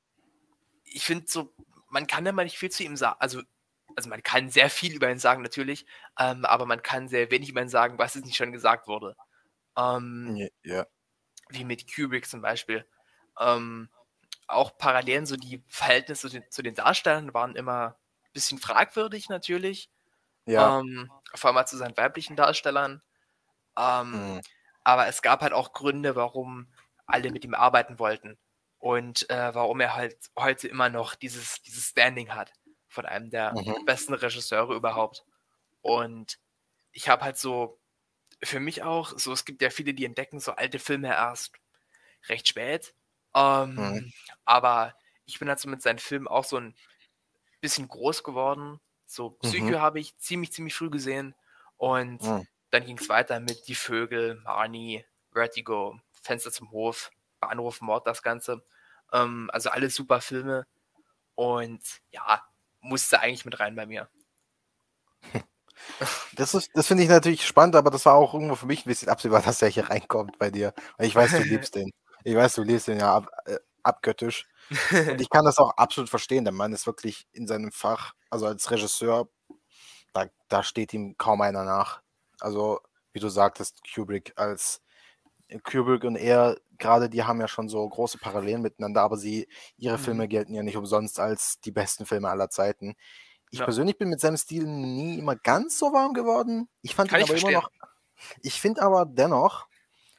ich 0.86 1.04
finde 1.04 1.26
so, 1.28 1.54
man 1.90 2.08
kann 2.08 2.26
immer 2.26 2.44
nicht 2.44 2.58
viel 2.58 2.72
zu 2.72 2.84
ihm 2.84 2.98
sagen. 2.98 3.18
Also, 3.20 3.42
also 3.96 4.10
man 4.10 4.24
kann 4.24 4.50
sehr 4.50 4.70
viel 4.72 4.96
über 4.96 5.12
ihn 5.12 5.20
sagen, 5.20 5.44
natürlich, 5.44 5.86
ähm, 6.20 6.46
aber 6.46 6.66
man 6.66 6.82
kann 6.82 7.08
sehr 7.10 7.30
wenig 7.32 7.50
über 7.50 7.62
ihn 7.62 7.70
sagen, 7.70 8.00
was 8.00 8.16
es 8.16 8.26
nicht 8.26 8.38
schon 8.38 8.52
gesagt 8.52 8.88
wurde. 8.88 9.16
Ähm, 9.78 10.40
Ja, 10.64 10.86
wie 11.50 11.64
mit 11.64 11.94
Kubrick 11.94 12.28
zum 12.28 12.42
Beispiel. 12.42 12.88
Ähm, 13.40 13.90
auch 14.48 14.78
Parallelen, 14.78 15.26
so 15.26 15.38
die 15.38 15.64
Verhältnisse 15.68 16.30
zu 16.30 16.40
den, 16.40 16.52
zu 16.52 16.62
den 16.64 16.76
Darstellern 16.76 17.34
waren 17.34 17.56
immer 17.56 17.98
ein 18.26 18.34
bisschen 18.34 18.60
fragwürdig 18.60 19.30
natürlich. 19.30 19.90
ja. 20.46 20.76
Ähm, 20.80 21.12
vor 21.36 21.56
allem 21.56 21.68
zu 21.68 21.78
seinen 21.78 21.98
weiblichen 21.98 22.36
Darstellern. 22.36 23.02
Ähm, 23.78 24.14
Mhm. 24.14 24.42
aber 24.84 25.08
es 25.08 25.22
gab 25.22 25.42
halt 25.42 25.54
auch 25.54 25.74
Gründe, 25.74 26.16
warum 26.16 26.74
alle 27.08 27.32
mit 27.32 27.46
ihm 27.46 27.56
arbeiten 27.56 28.00
wollten. 28.00 28.38
Und 28.80 29.30
äh, 29.30 29.56
warum 29.56 29.82
er 29.82 29.96
halt 29.96 30.18
heute 30.38 30.68
immer 30.68 30.90
noch 30.90 31.16
dieses, 31.16 31.62
dieses 31.64 31.88
Standing 31.90 32.34
hat 32.36 32.54
von 32.90 33.06
einem 33.06 33.30
der 33.32 33.62
Mhm. 33.62 33.86
besten 33.86 34.14
Regisseure 34.14 34.76
überhaupt. 34.76 35.26
Und 35.82 36.40
ich 36.92 37.10
habe 37.10 37.24
halt 37.24 37.38
so, 37.38 37.80
für 38.44 38.60
mich 38.60 38.84
auch, 38.84 39.18
so 39.18 39.32
es 39.34 39.46
gibt 39.46 39.62
ja 39.62 39.70
viele, 39.70 39.94
die 39.94 40.06
entdecken 40.06 40.40
so 40.40 40.54
alte 40.54 40.80
Filme 40.80 41.10
erst 41.10 41.54
recht 42.30 42.48
spät. 42.48 42.96
Ähm, 43.36 43.94
Mhm. 43.94 44.10
Aber 44.46 44.96
ich 45.26 45.40
bin 45.40 45.50
halt 45.50 45.60
so 45.60 45.70
mit 45.70 45.82
seinen 45.82 46.00
Filmen 46.00 46.28
auch 46.28 46.46
so 46.46 46.58
ein 46.58 46.76
bisschen 47.62 47.88
groß 47.88 48.24
geworden. 48.24 48.80
So 49.06 49.32
Psycho 49.32 49.76
Mhm. 49.76 49.80
habe 49.80 50.00
ich 50.00 50.18
ziemlich, 50.18 50.52
ziemlich 50.54 50.76
früh 50.76 50.90
gesehen. 50.90 51.36
Und 51.78 52.24
Mhm. 52.24 52.46
dann 52.72 52.86
ging 52.86 52.98
es 52.98 53.10
weiter 53.10 53.40
mit 53.40 53.68
Die 53.68 53.76
Vögel, 53.76 54.36
Marnie, 54.44 55.06
Vertigo, 55.32 56.00
Fenster 56.22 56.52
zum 56.52 56.72
Hof, 56.72 57.12
Bahnhof 57.40 57.82
Mord, 57.82 58.08
das 58.08 58.22
Ganze. 58.24 58.66
Ähm, 59.14 59.50
also 59.54 59.70
alles 59.70 59.96
super 59.96 60.22
Filme. 60.22 60.68
Und 61.36 62.02
ja, 62.12 62.44
musste 62.82 63.20
eigentlich 63.22 63.46
mit 63.46 63.60
rein 63.60 63.76
bei 63.76 63.86
mir. 63.86 64.10
Das, 66.34 66.54
ist- 66.54 66.72
das 66.74 66.88
finde 66.88 67.04
ich 67.04 67.10
natürlich 67.10 67.46
spannend, 67.46 67.76
aber 67.76 67.90
das 67.92 68.06
war 68.06 68.16
auch 68.16 68.34
irgendwo 68.34 68.56
für 68.56 68.66
mich 68.66 68.86
ein 68.86 68.90
bisschen 68.90 69.10
absehbar, 69.10 69.42
dass 69.46 69.62
er 69.62 69.70
hier 69.70 69.90
reinkommt 69.90 70.38
bei 70.40 70.50
dir. 70.52 70.74
Weil 70.98 71.08
ich 71.08 71.16
weiß, 71.16 71.36
du 71.36 71.44
liebst 71.44 71.76
den. 71.76 71.92
Ich 72.24 72.36
weiß, 72.36 72.56
du 72.56 72.64
liebst 72.64 72.88
den 72.88 73.00
ja 73.00 73.16
ab, 73.16 73.28
äh, 73.46 73.58
abgöttisch. 73.84 74.48
Und 75.08 75.22
ich 75.22 75.30
kann 75.30 75.46
das 75.46 75.58
auch 75.60 75.72
absolut 75.78 76.10
verstehen. 76.10 76.44
Der 76.46 76.54
Mann 76.54 76.74
ist 76.74 76.88
wirklich 76.88 77.28
in 77.34 77.48
seinem 77.48 77.72
Fach, 77.72 78.14
also 78.30 78.48
als 78.48 78.72
Regisseur, 78.72 79.30
da, 80.14 80.28
da 80.50 80.64
steht 80.64 80.94
ihm 80.94 81.18
kaum 81.18 81.42
einer 81.42 81.64
nach. 81.66 82.02
Also, 82.40 82.82
wie 83.14 83.20
du 83.20 83.30
sagtest, 83.30 83.82
Kubrick 83.94 84.34
als 84.38 84.82
Kubrick 85.64 86.04
und 86.04 86.16
er, 86.16 86.58
gerade 86.78 87.10
die 87.10 87.24
haben 87.24 87.40
ja 87.40 87.48
schon 87.48 87.70
so 87.70 87.88
große 87.88 88.18
Parallelen 88.18 88.62
miteinander, 88.62 89.02
aber 89.04 89.18
sie, 89.18 89.48
ihre 89.78 89.98
Mhm. 89.98 90.02
Filme 90.02 90.28
gelten 90.28 90.54
ja 90.56 90.64
nicht 90.64 90.78
umsonst 90.78 91.20
als 91.20 91.60
die 91.62 91.72
besten 91.72 92.06
Filme 92.06 92.30
aller 92.30 92.50
Zeiten. 92.50 92.96
Ich 93.52 93.60
Ja. 93.60 93.66
persönlich 93.66 93.98
bin 93.98 94.10
mit 94.10 94.20
seinem 94.20 94.38
Stil 94.38 94.66
nie 94.66 95.18
immer 95.20 95.36
ganz 95.36 95.78
so 95.80 95.94
warm 95.94 96.14
geworden. 96.14 96.68
Ich 96.82 96.96
fand 96.96 97.12
Kann 97.12 97.20
ihn 97.20 97.22
aber 97.22 97.36
immer 97.36 97.52
verstehen. 97.52 97.52
noch. 97.52 97.70
Ich 98.42 98.62
finde 98.62 98.82
aber 98.82 99.06
dennoch, 99.06 99.68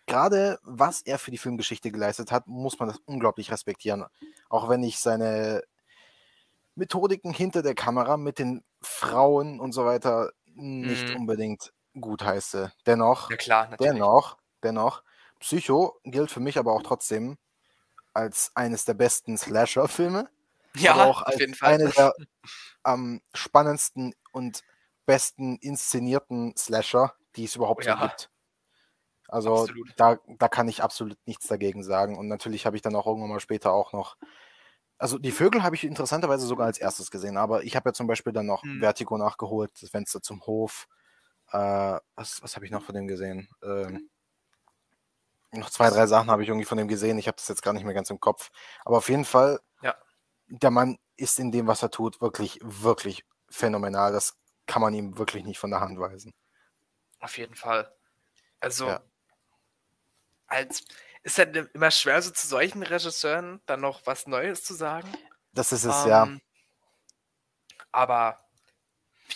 gerade 0.06 0.58
was 0.64 1.02
er 1.02 1.18
für 1.18 1.30
die 1.32 1.38
Filmgeschichte 1.38 1.90
geleistet 1.92 2.32
hat, 2.32 2.46
muss 2.48 2.78
man 2.78 2.88
das 2.88 2.98
unglaublich 3.06 3.52
respektieren. 3.52 4.06
Auch 4.50 4.68
wenn 4.68 4.82
ich 4.84 4.98
seine 5.00 5.62
Methodiken 6.74 7.32
hinter 7.32 7.62
der 7.62 7.74
Kamera 7.74 8.16
mit 8.16 8.38
den 8.38 8.62
Frauen 8.82 9.60
und 9.60 9.72
so 9.72 9.84
weiter 9.84 10.30
nicht 10.46 11.10
Mhm. 11.10 11.14
unbedingt 11.14 11.72
gut 11.98 12.22
heiße. 12.22 12.72
Dennoch, 12.86 13.30
Ja 13.30 13.36
klar, 13.36 13.68
natürlich. 13.68 14.02
dennoch, 14.02 14.36
dennoch, 14.62 15.02
Psycho 15.40 15.98
gilt 16.04 16.30
für 16.30 16.40
mich 16.40 16.58
aber 16.58 16.72
auch 16.72 16.82
trotzdem 16.82 17.36
als 18.14 18.52
eines 18.56 18.84
der 18.86 18.94
besten 18.94 19.38
Slasher-Filme 19.38 20.28
Ja, 20.78 20.94
aber 20.94 21.04
auch 21.04 21.22
auf 21.26 21.26
als 21.26 21.40
jeden 21.40 21.54
Fall. 21.54 21.76
eine 21.76 21.88
der 21.90 22.12
am 22.84 23.22
spannendsten 23.34 24.14
und 24.32 24.64
besten 25.06 25.56
inszenierten 25.58 26.54
Slasher, 26.56 27.14
die 27.36 27.44
es 27.44 27.56
überhaupt 27.56 27.84
so 27.84 27.94
Ja. 27.94 27.96
gibt. 27.96 28.30
Also 29.28 29.68
Absolut. 29.68 29.88
da, 29.96 30.18
da 30.26 30.48
kann 30.48 30.68
ich 30.68 30.82
absolut 30.82 31.18
nichts 31.26 31.46
dagegen 31.48 31.82
sagen. 31.82 32.16
Und 32.18 32.28
natürlich 32.28 32.66
habe 32.66 32.76
ich 32.76 32.82
dann 32.82 32.94
auch 32.96 33.06
irgendwann 33.06 33.30
mal 33.30 33.40
später 33.40 33.72
auch 33.72 33.92
noch. 33.92 34.16
Also 34.98 35.18
die 35.18 35.32
Vögel 35.32 35.62
habe 35.64 35.76
ich 35.76 35.84
interessanterweise 35.84 36.46
sogar 36.46 36.66
als 36.66 36.78
erstes 36.78 37.10
gesehen, 37.10 37.36
aber 37.38 37.64
ich 37.64 37.76
habe 37.76 37.90
ja 37.90 37.94
zum 37.94 38.06
Beispiel 38.08 38.32
dann 38.32 38.46
noch 38.46 38.64
Hm. 38.64 38.80
Vertigo 38.80 39.18
nachgeholt, 39.18 39.72
das 39.82 39.90
Fenster 39.90 40.22
zum 40.22 40.42
Hof. 40.46 40.88
Äh, 41.52 41.58
was 42.16 42.42
was 42.42 42.56
habe 42.56 42.66
ich 42.66 42.72
noch 42.72 42.84
von 42.84 42.94
dem 42.96 43.08
gesehen? 43.08 43.48
Ähm, 43.64 44.10
noch 45.52 45.70
zwei, 45.70 45.88
drei 45.90 46.06
Sachen 46.06 46.30
habe 46.30 46.42
ich 46.42 46.48
irgendwie 46.48 46.66
von 46.66 46.78
dem 46.78 46.88
gesehen. 46.88 47.18
Ich 47.18 47.28
habe 47.28 47.36
das 47.36 47.48
jetzt 47.48 47.62
gar 47.62 47.72
nicht 47.72 47.84
mehr 47.84 47.94
ganz 47.94 48.10
im 48.10 48.20
Kopf. 48.20 48.50
Aber 48.84 48.98
auf 48.98 49.08
jeden 49.08 49.24
Fall, 49.24 49.60
Ja. 49.82 49.96
Der 50.48 50.70
Mann 50.70 50.98
ist 51.16 51.38
in 51.38 51.52
dem, 51.52 51.66
was 51.66 51.82
er 51.82 51.90
tut, 51.90 52.20
wirklich, 52.20 52.58
wirklich 52.62 53.24
phänomenal. 53.48 54.12
Das 54.12 54.36
kann 54.66 54.82
man 54.82 54.94
ihm 54.94 55.18
wirklich 55.18 55.44
nicht 55.44 55.58
von 55.58 55.70
der 55.70 55.80
Hand 55.80 55.98
weisen. 55.98 56.32
Auf 57.20 57.38
jeden 57.38 57.54
Fall. 57.54 57.94
Also, 58.60 58.88
Ja. 58.88 59.00
als 60.46 60.84
ist 61.22 61.38
halt 61.38 61.56
immer 61.74 61.90
schwer, 61.90 62.22
so 62.22 62.30
zu 62.30 62.46
solchen 62.46 62.82
Regisseuren 62.82 63.60
dann 63.66 63.80
noch 63.80 64.06
was 64.06 64.26
Neues 64.26 64.62
zu 64.62 64.74
sagen. 64.74 65.12
Das 65.52 65.72
ist 65.72 65.84
es, 65.84 66.04
ja. 66.04 66.24
Ähm, 66.24 66.40
Aber 67.92 68.44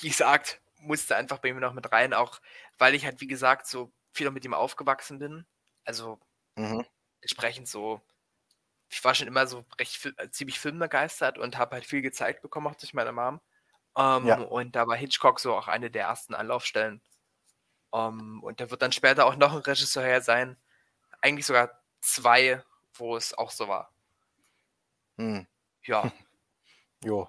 wie 0.00 0.08
gesagt, 0.08 0.60
musste 0.78 1.16
einfach 1.16 1.38
bei 1.38 1.52
mir 1.52 1.60
noch 1.60 1.74
mit 1.74 1.90
rein, 1.92 2.14
auch 2.14 2.40
weil 2.78 2.94
ich 2.94 3.04
halt, 3.04 3.20
wie 3.20 3.26
gesagt, 3.26 3.66
so 3.66 3.92
viel 4.12 4.30
mit 4.30 4.44
ihm 4.44 4.54
aufgewachsen 4.54 5.18
bin. 5.18 5.46
Also 5.84 6.20
Mhm. 6.56 6.84
entsprechend 7.20 7.68
so, 7.68 8.00
ich 8.90 9.02
war 9.04 9.14
schon 9.14 9.28
immer 9.28 9.46
so 9.46 9.64
recht 9.78 10.04
äh, 10.18 10.30
ziemlich 10.30 10.58
filmbegeistert 10.58 11.38
und 11.38 11.56
habe 11.56 11.76
halt 11.76 11.86
viel 11.86 12.02
gezeigt 12.02 12.42
bekommen, 12.42 12.66
auch 12.66 12.74
durch 12.74 12.92
meine 12.92 13.12
Mom. 13.12 13.40
Ähm, 13.96 14.26
Ja. 14.26 14.36
Und 14.40 14.76
da 14.76 14.86
war 14.86 14.96
Hitchcock 14.96 15.40
so 15.40 15.54
auch 15.56 15.68
eine 15.68 15.90
der 15.90 16.04
ersten 16.06 16.34
Anlaufstellen. 16.34 17.00
Ähm, 17.92 18.42
und 18.42 18.60
da 18.60 18.70
wird 18.70 18.82
dann 18.82 18.92
später 18.92 19.26
auch 19.26 19.36
noch 19.36 19.52
ein 19.52 19.60
Regisseur 19.60 20.02
her 20.04 20.20
sein. 20.22 20.56
Eigentlich 21.20 21.46
sogar 21.46 21.80
zwei, 22.00 22.62
wo 22.94 23.16
es 23.16 23.36
auch 23.36 23.50
so 23.50 23.68
war. 23.68 23.92
Hm. 25.18 25.46
Ja, 25.82 26.10
Jo. 27.04 27.28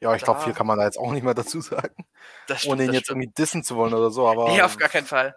Ja, 0.00 0.14
ich 0.14 0.22
glaube, 0.22 0.40
viel 0.40 0.52
kann 0.52 0.66
man 0.66 0.78
da 0.78 0.84
jetzt 0.84 0.98
auch 0.98 1.10
nicht 1.12 1.22
mehr 1.22 1.34
dazu 1.34 1.60
sagen. 1.60 2.06
stimmt. 2.44 2.66
Ohne 2.66 2.84
ihn 2.84 2.92
jetzt 2.92 3.06
stimmt. 3.06 3.22
irgendwie 3.22 3.34
dissen 3.34 3.64
zu 3.64 3.76
wollen 3.76 3.94
oder 3.94 4.10
so, 4.10 4.28
aber. 4.28 4.48
Nee, 4.50 4.62
auf 4.62 4.76
gar 4.76 4.88
keinen 4.88 5.06
Fall. 5.06 5.36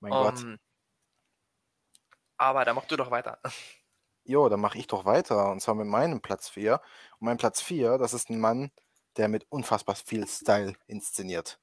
Mein 0.00 0.12
Gott. 0.12 0.40
Ähm, 0.40 0.58
aber 2.36 2.64
da 2.64 2.72
mach 2.72 2.86
du 2.86 2.96
doch 2.96 3.10
weiter. 3.10 3.38
Jo, 4.28 4.50
dann 4.50 4.60
mache 4.60 4.76
ich 4.76 4.86
doch 4.86 5.06
weiter. 5.06 5.50
Und 5.50 5.60
zwar 5.60 5.74
mit 5.74 5.86
meinem 5.86 6.20
Platz 6.20 6.50
4. 6.50 6.74
Und 7.18 7.26
mein 7.26 7.38
Platz 7.38 7.62
4, 7.62 7.96
das 7.96 8.12
ist 8.12 8.28
ein 8.28 8.38
Mann, 8.38 8.70
der 9.16 9.28
mit 9.28 9.46
unfassbar 9.50 9.94
viel 9.96 10.26
Style 10.28 10.74
inszeniert. 10.86 11.58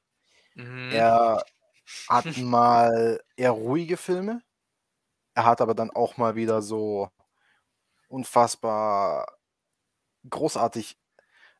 Mhm. 0.55 0.89
Er 0.91 1.45
hat 2.09 2.37
mal 2.37 3.21
eher 3.35 3.51
ruhige 3.51 3.97
Filme. 3.97 4.41
Er 5.35 5.45
hat 5.45 5.61
aber 5.61 5.75
dann 5.75 5.91
auch 5.91 6.17
mal 6.17 6.35
wieder 6.35 6.63
so 6.63 7.11
unfassbar 8.07 9.27
großartig 10.27 10.97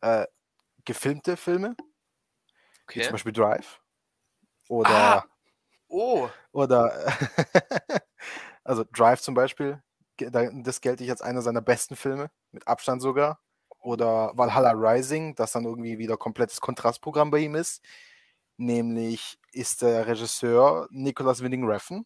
äh, 0.01 0.26
gefilmte 0.86 1.38
Filme, 1.38 1.76
wie 1.78 2.99
okay. 2.99 3.03
zum 3.03 3.12
Beispiel 3.12 3.34
Drive. 3.34 3.80
Oder, 4.70 4.89
Ah! 4.89 5.26
Oh, 5.88 6.30
oder 6.51 6.91
also 8.64 8.84
Drive 8.91 9.22
zum 9.22 9.36
Beispiel, 9.36 9.84
das 10.18 10.82
gelte 10.82 11.03
ich 11.03 11.09
als 11.09 11.22
einer 11.22 11.41
seiner 11.41 11.61
besten 11.61 11.95
Filme, 11.95 12.32
mit 12.51 12.68
Abstand 12.68 13.01
sogar. 13.01 13.39
Oder 13.80 14.32
Valhalla 14.36 14.72
Rising, 14.72 15.36
das 15.36 15.51
dann 15.51 15.66
irgendwie 15.66 15.99
wieder 15.99 16.18
komplettes 16.18 16.59
Kontrastprogramm 16.59 17.30
bei 17.32 17.39
ihm 17.39 17.55
ist. 17.55 17.84
Nämlich 18.57 19.38
ist 19.51 19.82
der 19.82 20.07
Regisseur 20.07 20.88
Nicholas 20.91 21.43
Winding 21.43 21.66
Refn, 21.66 22.05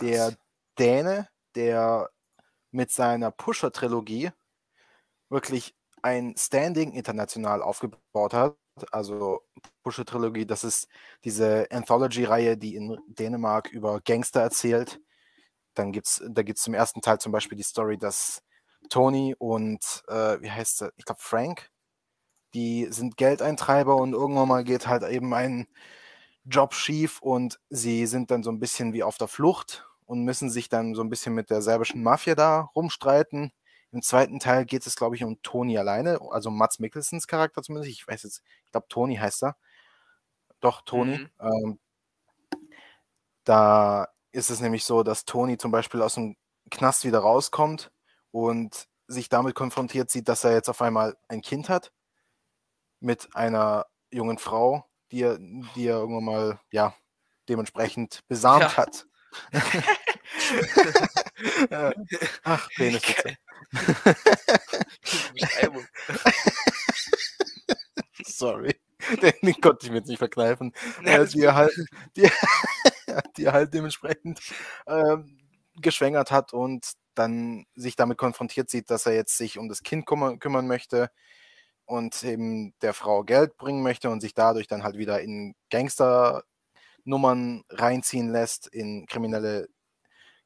der 0.00 0.36
Däne, 0.78 1.28
der 1.54 2.10
mit 2.70 2.90
seiner 2.90 3.30
Pusher-Trilogie 3.30 4.30
wirklich 5.28 5.74
ein 6.02 6.34
Standing 6.38 6.92
international 6.92 7.62
aufgebaut 7.62 8.32
hat. 8.32 8.56
Also 8.92 9.42
Pusher-Trilogie, 9.82 10.46
das 10.46 10.64
ist 10.64 10.88
diese 11.24 11.66
Anthology-Reihe, 11.70 12.56
die 12.56 12.76
in 12.76 12.98
Dänemark 13.08 13.70
über 13.70 14.00
Gangster 14.00 14.42
erzählt. 14.42 15.00
Dann 15.78 15.92
gibt's, 15.92 16.22
da 16.28 16.42
gibt 16.42 16.58
es 16.58 16.64
zum 16.64 16.74
ersten 16.74 17.02
Teil 17.02 17.18
zum 17.18 17.32
Beispiel 17.32 17.58
die 17.58 17.64
Story, 17.64 17.98
dass 17.98 18.42
Tony 18.90 19.34
und, 19.38 20.04
äh, 20.08 20.40
wie 20.40 20.50
heißt 20.50 20.82
er, 20.82 20.92
ich 20.96 21.04
glaube 21.04 21.20
Frank, 21.22 21.70
die 22.54 22.86
sind 22.90 23.16
Geldeintreiber 23.16 23.96
und 23.96 24.12
irgendwann 24.14 24.48
mal 24.48 24.64
geht 24.64 24.86
halt 24.88 25.02
eben 25.04 25.34
ein 25.34 25.68
Job 26.44 26.74
schief 26.74 27.20
und 27.20 27.58
sie 27.70 28.06
sind 28.06 28.30
dann 28.30 28.42
so 28.42 28.50
ein 28.50 28.60
bisschen 28.60 28.92
wie 28.92 29.02
auf 29.02 29.18
der 29.18 29.28
Flucht 29.28 29.86
und 30.06 30.24
müssen 30.24 30.50
sich 30.50 30.68
dann 30.68 30.94
so 30.94 31.02
ein 31.02 31.10
bisschen 31.10 31.34
mit 31.34 31.50
der 31.50 31.62
serbischen 31.62 32.02
Mafia 32.02 32.34
da 32.34 32.70
rumstreiten. 32.76 33.52
Im 33.92 34.02
zweiten 34.02 34.38
Teil 34.40 34.64
geht 34.64 34.86
es, 34.86 34.96
glaube 34.96 35.16
ich, 35.16 35.24
um 35.24 35.40
Tony 35.42 35.78
alleine, 35.78 36.20
also 36.30 36.50
Mats 36.50 36.78
Mikkelsens 36.78 37.26
Charakter 37.26 37.62
zumindest. 37.62 37.92
Ich 37.92 38.06
weiß 38.06 38.22
jetzt, 38.24 38.42
ich 38.64 38.72
glaube, 38.72 38.86
Tony 38.88 39.16
heißt 39.16 39.44
er. 39.44 39.56
Doch, 40.60 40.82
Tony. 40.82 41.18
Mhm. 41.18 41.30
Ähm, 41.40 41.78
da 43.44 44.08
ist 44.36 44.50
es 44.50 44.60
nämlich 44.60 44.84
so, 44.84 45.02
dass 45.02 45.24
Tony 45.24 45.56
zum 45.56 45.70
Beispiel 45.70 46.02
aus 46.02 46.14
dem 46.14 46.36
Knast 46.70 47.04
wieder 47.04 47.20
rauskommt 47.20 47.90
und 48.32 48.86
sich 49.08 49.28
damit 49.30 49.54
konfrontiert 49.54 50.10
sieht, 50.10 50.28
dass 50.28 50.44
er 50.44 50.52
jetzt 50.52 50.68
auf 50.68 50.82
einmal 50.82 51.16
ein 51.28 51.40
Kind 51.40 51.70
hat 51.70 51.90
mit 53.00 53.34
einer 53.34 53.86
jungen 54.10 54.38
Frau, 54.38 54.84
die 55.10 55.22
er, 55.22 55.38
die 55.38 55.86
er 55.86 55.96
irgendwann 55.98 56.24
mal, 56.24 56.60
ja, 56.70 56.94
dementsprechend 57.48 58.20
besamt 58.28 58.62
Ja. 58.62 58.76
hat. 58.76 59.06
Ach, 62.44 62.68
Peniswitze. 62.76 63.36
Sorry. 68.26 68.74
Den, 69.42 69.60
konnte 69.60 69.86
ich 69.86 69.90
mir 69.90 69.98
jetzt 69.98 70.08
nicht 70.08 70.18
verkneifen. 70.18 70.72
Nee, 71.02 71.14
äh, 71.14 71.26
die, 71.26 71.42
er 71.42 71.54
halt, 71.54 71.74
die, 72.16 72.28
die 73.36 73.44
er 73.44 73.52
halt 73.52 73.74
dementsprechend 73.74 74.40
ähm, 74.86 75.38
geschwängert 75.80 76.30
hat 76.30 76.52
und 76.52 76.92
dann 77.14 77.66
sich 77.74 77.96
damit 77.96 78.18
konfrontiert 78.18 78.70
sieht, 78.70 78.90
dass 78.90 79.06
er 79.06 79.14
jetzt 79.14 79.36
sich 79.36 79.58
um 79.58 79.68
das 79.68 79.82
Kind 79.82 80.06
kümmern, 80.06 80.38
kümmern 80.38 80.66
möchte 80.66 81.10
und 81.86 82.22
eben 82.24 82.74
der 82.82 82.94
Frau 82.94 83.24
Geld 83.24 83.56
bringen 83.56 83.82
möchte 83.82 84.10
und 84.10 84.20
sich 84.20 84.34
dadurch 84.34 84.66
dann 84.66 84.82
halt 84.82 84.98
wieder 84.98 85.20
in 85.20 85.54
Gangster-Nummern 85.70 87.62
reinziehen 87.70 88.30
lässt, 88.30 88.66
in 88.68 89.06
kriminelle 89.06 89.68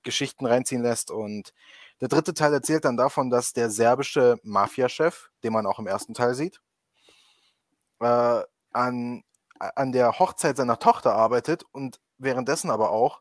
Geschichten 0.03 0.47
reinziehen 0.47 0.83
lässt. 0.83 1.11
Und 1.11 1.53
der 2.01 2.09
dritte 2.09 2.35
Teil 2.35 2.53
erzählt 2.53 2.85
dann 2.85 2.97
davon, 2.97 3.31
dass 3.31 3.53
der 3.53 3.71
serbische 3.71 4.39
Mafiachef, 4.43 5.31
den 5.45 5.53
man 5.53 5.67
auch 5.67 5.79
im 5.79 5.87
ersten 5.87 6.15
Teil 6.15 6.35
sieht, 6.35 6.61
äh, 8.01 8.42
an, 8.72 9.22
an 9.59 9.92
der 9.92 10.18
Hochzeit 10.18 10.57
seiner 10.57 10.78
Tochter 10.78 11.14
arbeitet 11.14 11.64
und 11.72 12.01
währenddessen 12.18 12.70
aber 12.70 12.90
auch 12.90 13.20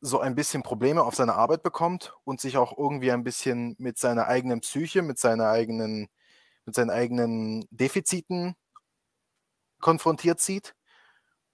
so 0.00 0.18
ein 0.18 0.34
bisschen 0.34 0.62
Probleme 0.62 1.02
auf 1.04 1.14
seine 1.14 1.34
Arbeit 1.34 1.62
bekommt 1.62 2.14
und 2.24 2.40
sich 2.40 2.56
auch 2.56 2.76
irgendwie 2.76 3.12
ein 3.12 3.22
bisschen 3.22 3.76
mit 3.78 3.98
seiner 3.98 4.26
eigenen 4.26 4.60
Psyche, 4.60 5.02
mit 5.02 5.18
seiner 5.18 5.48
eigenen, 5.48 6.08
mit 6.64 6.74
seinen 6.74 6.90
eigenen 6.90 7.66
Defiziten 7.70 8.56
konfrontiert 9.80 10.40
sieht. 10.40 10.74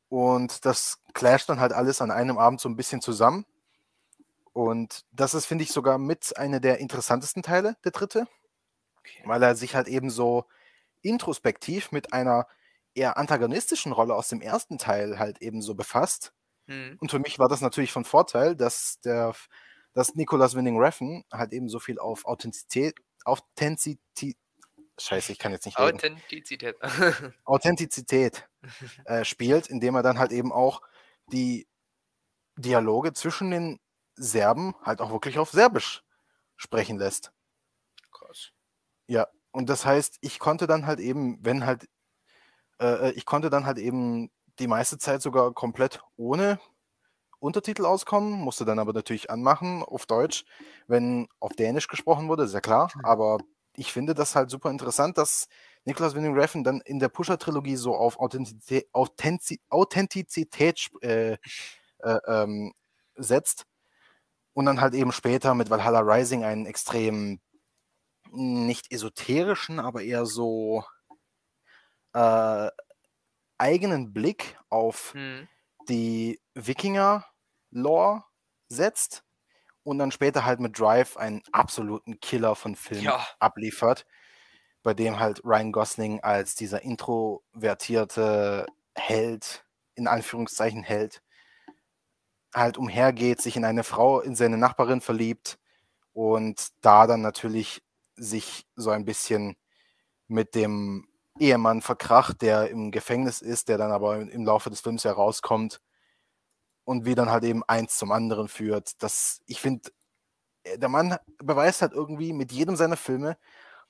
Und 0.08 0.64
das 0.64 1.00
clasht 1.12 1.50
dann 1.50 1.60
halt 1.60 1.72
alles 1.72 2.00
an 2.00 2.10
einem 2.10 2.38
Abend 2.38 2.60
so 2.60 2.68
ein 2.70 2.76
bisschen 2.76 3.02
zusammen. 3.02 3.44
Und 4.54 5.04
das 5.12 5.34
ist, 5.34 5.44
finde 5.44 5.64
ich, 5.64 5.70
sogar 5.70 5.98
mit 5.98 6.36
einer 6.38 6.58
der 6.58 6.78
interessantesten 6.78 7.42
Teile, 7.42 7.76
der 7.84 7.92
dritte, 7.92 8.26
Okay. 9.00 9.22
weil 9.24 9.42
er 9.42 9.54
sich 9.54 9.74
halt 9.74 9.88
eben 9.88 10.10
so 10.10 10.44
introspektiv 11.02 11.92
mit 11.92 12.12
einer 12.12 12.46
eher 12.94 13.16
antagonistischen 13.16 13.92
Rolle 13.92 14.14
aus 14.14 14.28
dem 14.28 14.40
ersten 14.40 14.78
Teil 14.78 15.18
halt 15.18 15.40
eben 15.40 15.62
so 15.62 15.74
befasst. 15.74 16.32
Hm. 16.66 16.96
Und 17.00 17.10
für 17.10 17.18
mich 17.18 17.38
war 17.38 17.48
das 17.48 17.60
natürlich 17.60 17.92
von 17.92 18.04
Vorteil, 18.04 18.56
dass 18.56 19.00
der, 19.00 19.34
dass 19.94 20.14
Nicholas 20.14 20.54
Winning 20.54 20.78
Refn 20.78 21.24
halt 21.32 21.52
eben 21.52 21.68
so 21.68 21.78
viel 21.78 21.98
auf 21.98 22.24
Authentizität, 22.24 22.96
Authentizität, 23.24 24.36
Scheiße, 25.00 25.30
ich 25.30 25.38
kann 25.38 25.52
jetzt 25.52 25.64
nicht 25.64 25.78
reden. 25.78 25.96
Authentizität. 25.96 26.76
Authentizität 27.44 28.48
äh, 29.04 29.24
spielt, 29.24 29.68
indem 29.68 29.94
er 29.94 30.02
dann 30.02 30.18
halt 30.18 30.32
eben 30.32 30.52
auch 30.52 30.82
die 31.28 31.68
Dialoge 32.56 33.12
zwischen 33.12 33.50
den 33.50 33.80
Serben 34.16 34.74
halt 34.82 35.00
auch 35.00 35.12
wirklich 35.12 35.38
auf 35.38 35.50
Serbisch 35.50 36.02
sprechen 36.56 36.98
lässt. 36.98 37.32
Krass. 38.10 38.50
Ja, 39.06 39.28
und 39.58 39.68
das 39.68 39.84
heißt, 39.84 40.18
ich 40.20 40.38
konnte 40.38 40.68
dann 40.68 40.86
halt 40.86 41.00
eben, 41.00 41.44
wenn 41.44 41.66
halt, 41.66 41.88
äh, 42.80 43.10
ich 43.14 43.26
konnte 43.26 43.50
dann 43.50 43.66
halt 43.66 43.78
eben 43.78 44.30
die 44.60 44.68
meiste 44.68 44.98
Zeit 44.98 45.20
sogar 45.20 45.52
komplett 45.52 46.00
ohne 46.16 46.60
Untertitel 47.40 47.84
auskommen, 47.84 48.34
musste 48.34 48.64
dann 48.64 48.78
aber 48.78 48.92
natürlich 48.92 49.32
anmachen 49.32 49.82
auf 49.82 50.06
Deutsch, 50.06 50.44
wenn 50.86 51.26
auf 51.40 51.54
Dänisch 51.54 51.88
gesprochen 51.88 52.28
wurde, 52.28 52.44
ist 52.44 52.54
ja 52.54 52.60
klar. 52.60 52.92
Aber 53.02 53.38
ich 53.74 53.92
finde 53.92 54.14
das 54.14 54.36
halt 54.36 54.48
super 54.48 54.70
interessant, 54.70 55.18
dass 55.18 55.48
Nicholas 55.84 56.14
Winding 56.14 56.38
Refn 56.38 56.62
dann 56.62 56.80
in 56.82 57.00
der 57.00 57.08
Pusher-Trilogie 57.08 57.74
so 57.74 57.96
auf 57.96 58.20
Authentizität, 58.20 58.86
Authentiz 58.92 59.58
Authentizität 59.70 60.88
äh, 61.00 61.32
äh, 61.32 62.18
ähm, 62.28 62.74
setzt 63.16 63.66
und 64.54 64.66
dann 64.66 64.80
halt 64.80 64.94
eben 64.94 65.10
später 65.10 65.56
mit 65.56 65.68
Valhalla 65.68 65.98
Rising 65.98 66.44
einen 66.44 66.64
extrem 66.64 67.40
nicht 68.32 68.92
esoterischen, 68.92 69.80
aber 69.80 70.02
eher 70.02 70.26
so 70.26 70.84
äh, 72.14 72.68
eigenen 73.58 74.12
Blick 74.12 74.58
auf 74.70 75.14
Hm. 75.14 75.48
die 75.88 76.40
Wikinger-Lore 76.54 78.24
setzt 78.68 79.24
und 79.84 79.98
dann 79.98 80.12
später 80.12 80.44
halt 80.44 80.60
mit 80.60 80.78
Drive 80.78 81.16
einen 81.16 81.42
absoluten 81.52 82.20
Killer 82.20 82.56
von 82.56 82.76
Film 82.76 83.04
Ja. 83.04 83.26
abliefert, 83.40 84.06
bei 84.82 84.94
dem 84.94 85.20
halt 85.20 85.42
Ryan 85.44 85.72
Gosling 85.72 86.20
als 86.22 86.54
dieser 86.56 86.82
introvertierte 86.82 88.66
Held, 88.94 89.66
in 89.94 90.08
Anführungszeichen 90.08 90.84
Held, 90.84 91.22
halt 92.54 92.78
umhergeht, 92.78 93.40
sich 93.40 93.56
in 93.56 93.64
eine 93.64 93.84
Frau, 93.84 94.20
in 94.20 94.34
seine 94.34 94.56
Nachbarin 94.58 95.00
verliebt 95.00 95.58
und 96.14 96.68
da 96.82 97.06
dann 97.06 97.22
natürlich 97.22 97.82
sich 98.18 98.66
so 98.76 98.90
ein 98.90 99.04
bisschen 99.04 99.56
mit 100.26 100.54
dem 100.54 101.08
Ehemann 101.38 101.82
verkracht, 101.82 102.42
der 102.42 102.70
im 102.70 102.90
Gefängnis 102.90 103.40
ist, 103.40 103.68
der 103.68 103.78
dann 103.78 103.92
aber 103.92 104.20
im 104.20 104.44
Laufe 104.44 104.70
des 104.70 104.80
Films 104.80 105.04
herauskommt 105.04 105.80
und 106.84 107.04
wie 107.04 107.14
dann 107.14 107.30
halt 107.30 107.44
eben 107.44 107.62
eins 107.64 107.96
zum 107.96 108.12
anderen 108.12 108.48
führt. 108.48 109.02
Das, 109.02 109.40
ich 109.46 109.60
finde, 109.60 109.90
äh, 110.64 110.78
der 110.78 110.88
Mann 110.88 111.16
beweist 111.38 111.82
halt 111.82 111.92
irgendwie 111.92 112.32
mit 112.32 112.52
jedem 112.52 112.76
seiner 112.76 112.96
Filme, 112.96 113.36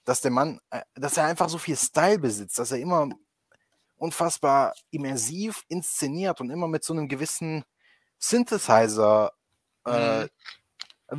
dass 0.05 0.20
der 0.20 0.31
Mann, 0.31 0.61
äh, 0.70 0.83
dass 0.95 1.16
er 1.16 1.24
einfach 1.24 1.49
so 1.49 1.59
viel 1.59 1.76
Style 1.76 2.18
besitzt, 2.18 2.59
dass 2.59 2.72
er 2.72 2.79
immer 2.79 3.09
unfassbar 3.97 4.74
immersiv 4.91 5.64
inszeniert 5.68 6.41
und 6.41 6.51
immer 6.51 6.68
mit 6.68 6.85
so 6.85 6.93
einem 6.93 7.09
gewissen 7.09 7.64
Synthesizer 8.18 9.33
äh, 9.87 10.22
mhm. 10.22 10.29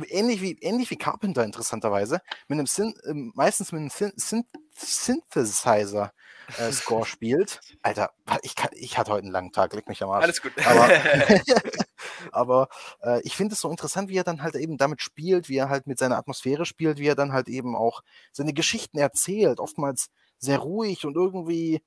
Ähnlich 0.08 0.40
wie, 0.40 0.56
ähnlich 0.60 0.90
wie 0.90 0.96
Carpenter 0.96 1.44
interessanterweise, 1.44 2.20
mit 2.48 2.58
einem 2.58 2.66
Syn 2.66 2.94
äh, 3.04 3.12
meistens 3.34 3.72
mit 3.72 3.80
einem 3.80 3.90
Syn 3.90 4.12
Syn 4.16 4.44
Synthesizer 4.72 6.12
äh, 6.58 6.72
Score 6.72 7.04
spielt. 7.04 7.60
Alter, 7.82 8.12
ich, 8.42 8.54
kann, 8.54 8.70
ich 8.72 8.98
hatte 8.98 9.12
heute 9.12 9.24
einen 9.24 9.32
langen 9.32 9.52
Tag, 9.52 9.74
leg 9.74 9.88
mich 9.88 10.02
am 10.02 10.10
Arsch. 10.10 10.24
Alles 10.24 10.42
gut. 10.42 10.52
Aber, 10.64 10.88
aber 12.32 12.68
äh, 13.02 13.20
ich 13.22 13.36
finde 13.36 13.54
es 13.54 13.60
so 13.60 13.70
interessant, 13.70 14.08
wie 14.08 14.16
er 14.16 14.24
dann 14.24 14.42
halt 14.42 14.54
eben 14.54 14.76
damit 14.76 15.02
spielt, 15.02 15.48
wie 15.48 15.56
er 15.56 15.68
halt 15.68 15.86
mit 15.86 15.98
seiner 15.98 16.18
Atmosphäre 16.18 16.66
spielt, 16.66 16.98
wie 16.98 17.08
er 17.08 17.16
dann 17.16 17.32
halt 17.32 17.48
eben 17.48 17.74
auch 17.74 18.02
seine 18.32 18.52
Geschichten 18.52 18.98
erzählt, 18.98 19.60
oftmals 19.60 20.08
sehr 20.38 20.58
ruhig 20.58 21.04
und 21.04 21.16
irgendwie 21.16 21.82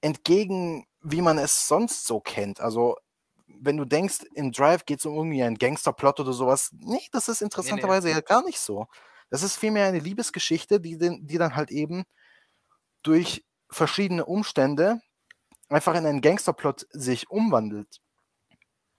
entgegen, 0.00 0.86
wie 1.02 1.20
man 1.20 1.38
es 1.38 1.66
sonst 1.68 2.06
so 2.06 2.20
kennt. 2.20 2.60
Also 2.60 2.96
wenn 3.46 3.76
du 3.76 3.84
denkst, 3.84 4.20
in 4.34 4.52
Drive 4.52 4.84
geht 4.84 4.98
es 4.98 5.06
um 5.06 5.14
irgendwie 5.14 5.42
einen 5.42 5.58
Gangsterplot 5.58 6.20
oder 6.20 6.32
sowas, 6.32 6.70
nee, 6.72 7.06
das 7.12 7.28
ist 7.28 7.42
interessanterweise 7.42 8.08
nee, 8.08 8.14
nee. 8.14 8.20
ja 8.20 8.22
gar 8.22 8.44
nicht 8.44 8.58
so. 8.58 8.86
Das 9.30 9.42
ist 9.42 9.56
vielmehr 9.56 9.86
eine 9.86 9.98
Liebesgeschichte, 9.98 10.80
die, 10.80 10.98
die 10.98 11.38
dann 11.38 11.56
halt 11.56 11.70
eben 11.70 12.04
durch 13.02 13.44
verschiedene 13.70 14.24
Umstände 14.24 15.00
einfach 15.68 15.94
in 15.94 16.06
einen 16.06 16.20
Gangsterplot 16.20 16.86
sich 16.90 17.30
umwandelt. 17.30 18.00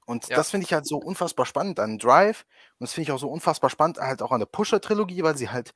Und 0.06 0.28
ja. 0.30 0.38
das 0.38 0.52
finde 0.52 0.66
ich 0.66 0.74
halt 0.74 0.86
so 0.86 0.98
unfassbar 0.98 1.46
spannend 1.46 1.80
an 1.80 1.98
Drive. 1.98 2.46
Und 2.80 2.86
das 2.86 2.94
finde 2.94 3.10
ich 3.10 3.12
auch 3.12 3.20
so 3.20 3.30
unfassbar 3.30 3.70
spannend 3.70 4.00
halt 4.00 4.22
auch 4.22 4.32
an 4.32 4.40
der 4.40 4.46
Pusher-Trilogie, 4.46 5.24
weil 5.24 5.38
sie 5.38 5.50
halt 5.50 5.74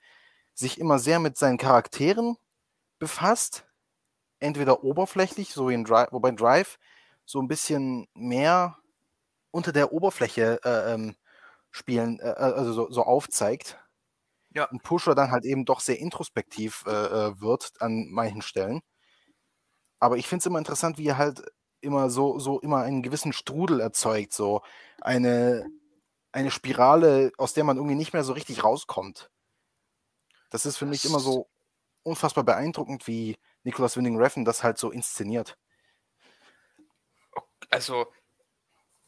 sich 0.53 0.79
immer 0.79 0.99
sehr 0.99 1.19
mit 1.19 1.37
seinen 1.37 1.57
Charakteren 1.57 2.37
befasst. 2.99 3.65
Entweder 4.39 4.83
oberflächlich, 4.83 5.53
so 5.53 5.69
wie 5.69 5.73
in 5.73 5.83
Drive, 5.83 6.11
wobei 6.11 6.31
Drive 6.31 6.79
so 7.31 7.41
ein 7.41 7.47
bisschen 7.47 8.07
mehr 8.13 8.77
unter 9.51 9.71
der 9.71 9.93
Oberfläche 9.93 10.59
äh, 10.63 10.93
ähm, 10.93 11.15
spielen, 11.71 12.19
äh, 12.19 12.29
äh, 12.29 12.33
also 12.33 12.73
so, 12.73 12.91
so, 12.91 13.03
aufzeigt. 13.03 13.79
Ja. 14.53 14.65
Und 14.65 14.83
Pusher 14.83 15.15
dann 15.15 15.31
halt 15.31 15.45
eben 15.45 15.65
doch 15.65 15.79
sehr 15.79 15.99
introspektiv 15.99 16.83
äh, 16.85 16.91
äh 16.91 17.41
wird 17.41 17.71
an 17.79 18.07
manchen 18.09 18.41
Stellen. 18.41 18.81
Aber 19.99 20.17
ich 20.17 20.27
finde 20.27 20.41
es 20.41 20.45
immer 20.45 20.59
interessant, 20.59 20.97
wie 20.97 21.07
er 21.07 21.17
halt 21.17 21.43
immer 21.79 22.09
so, 22.09 22.39
so 22.39 22.59
immer 22.59 22.81
einen 22.81 23.01
gewissen 23.01 23.33
Strudel 23.33 23.79
erzeugt, 23.79 24.33
so 24.33 24.61
eine, 24.99 25.65
eine 26.33 26.51
Spirale, 26.51 27.31
aus 27.37 27.53
der 27.53 27.63
man 27.63 27.77
irgendwie 27.77 27.95
nicht 27.95 28.13
mehr 28.13 28.23
so 28.23 28.33
richtig 28.33 28.63
rauskommt. 28.63 29.31
Das 30.49 30.65
ist 30.65 30.77
für 30.77 30.85
mich 30.85 31.05
immer 31.05 31.19
so 31.19 31.49
unfassbar 32.03 32.43
beeindruckend, 32.43 33.07
wie 33.07 33.37
Nicholas 33.63 33.95
Winding 33.95 34.17
Refn 34.17 34.43
das 34.43 34.63
halt 34.63 34.77
so 34.77 34.91
inszeniert 34.91 35.57
also, 37.71 38.13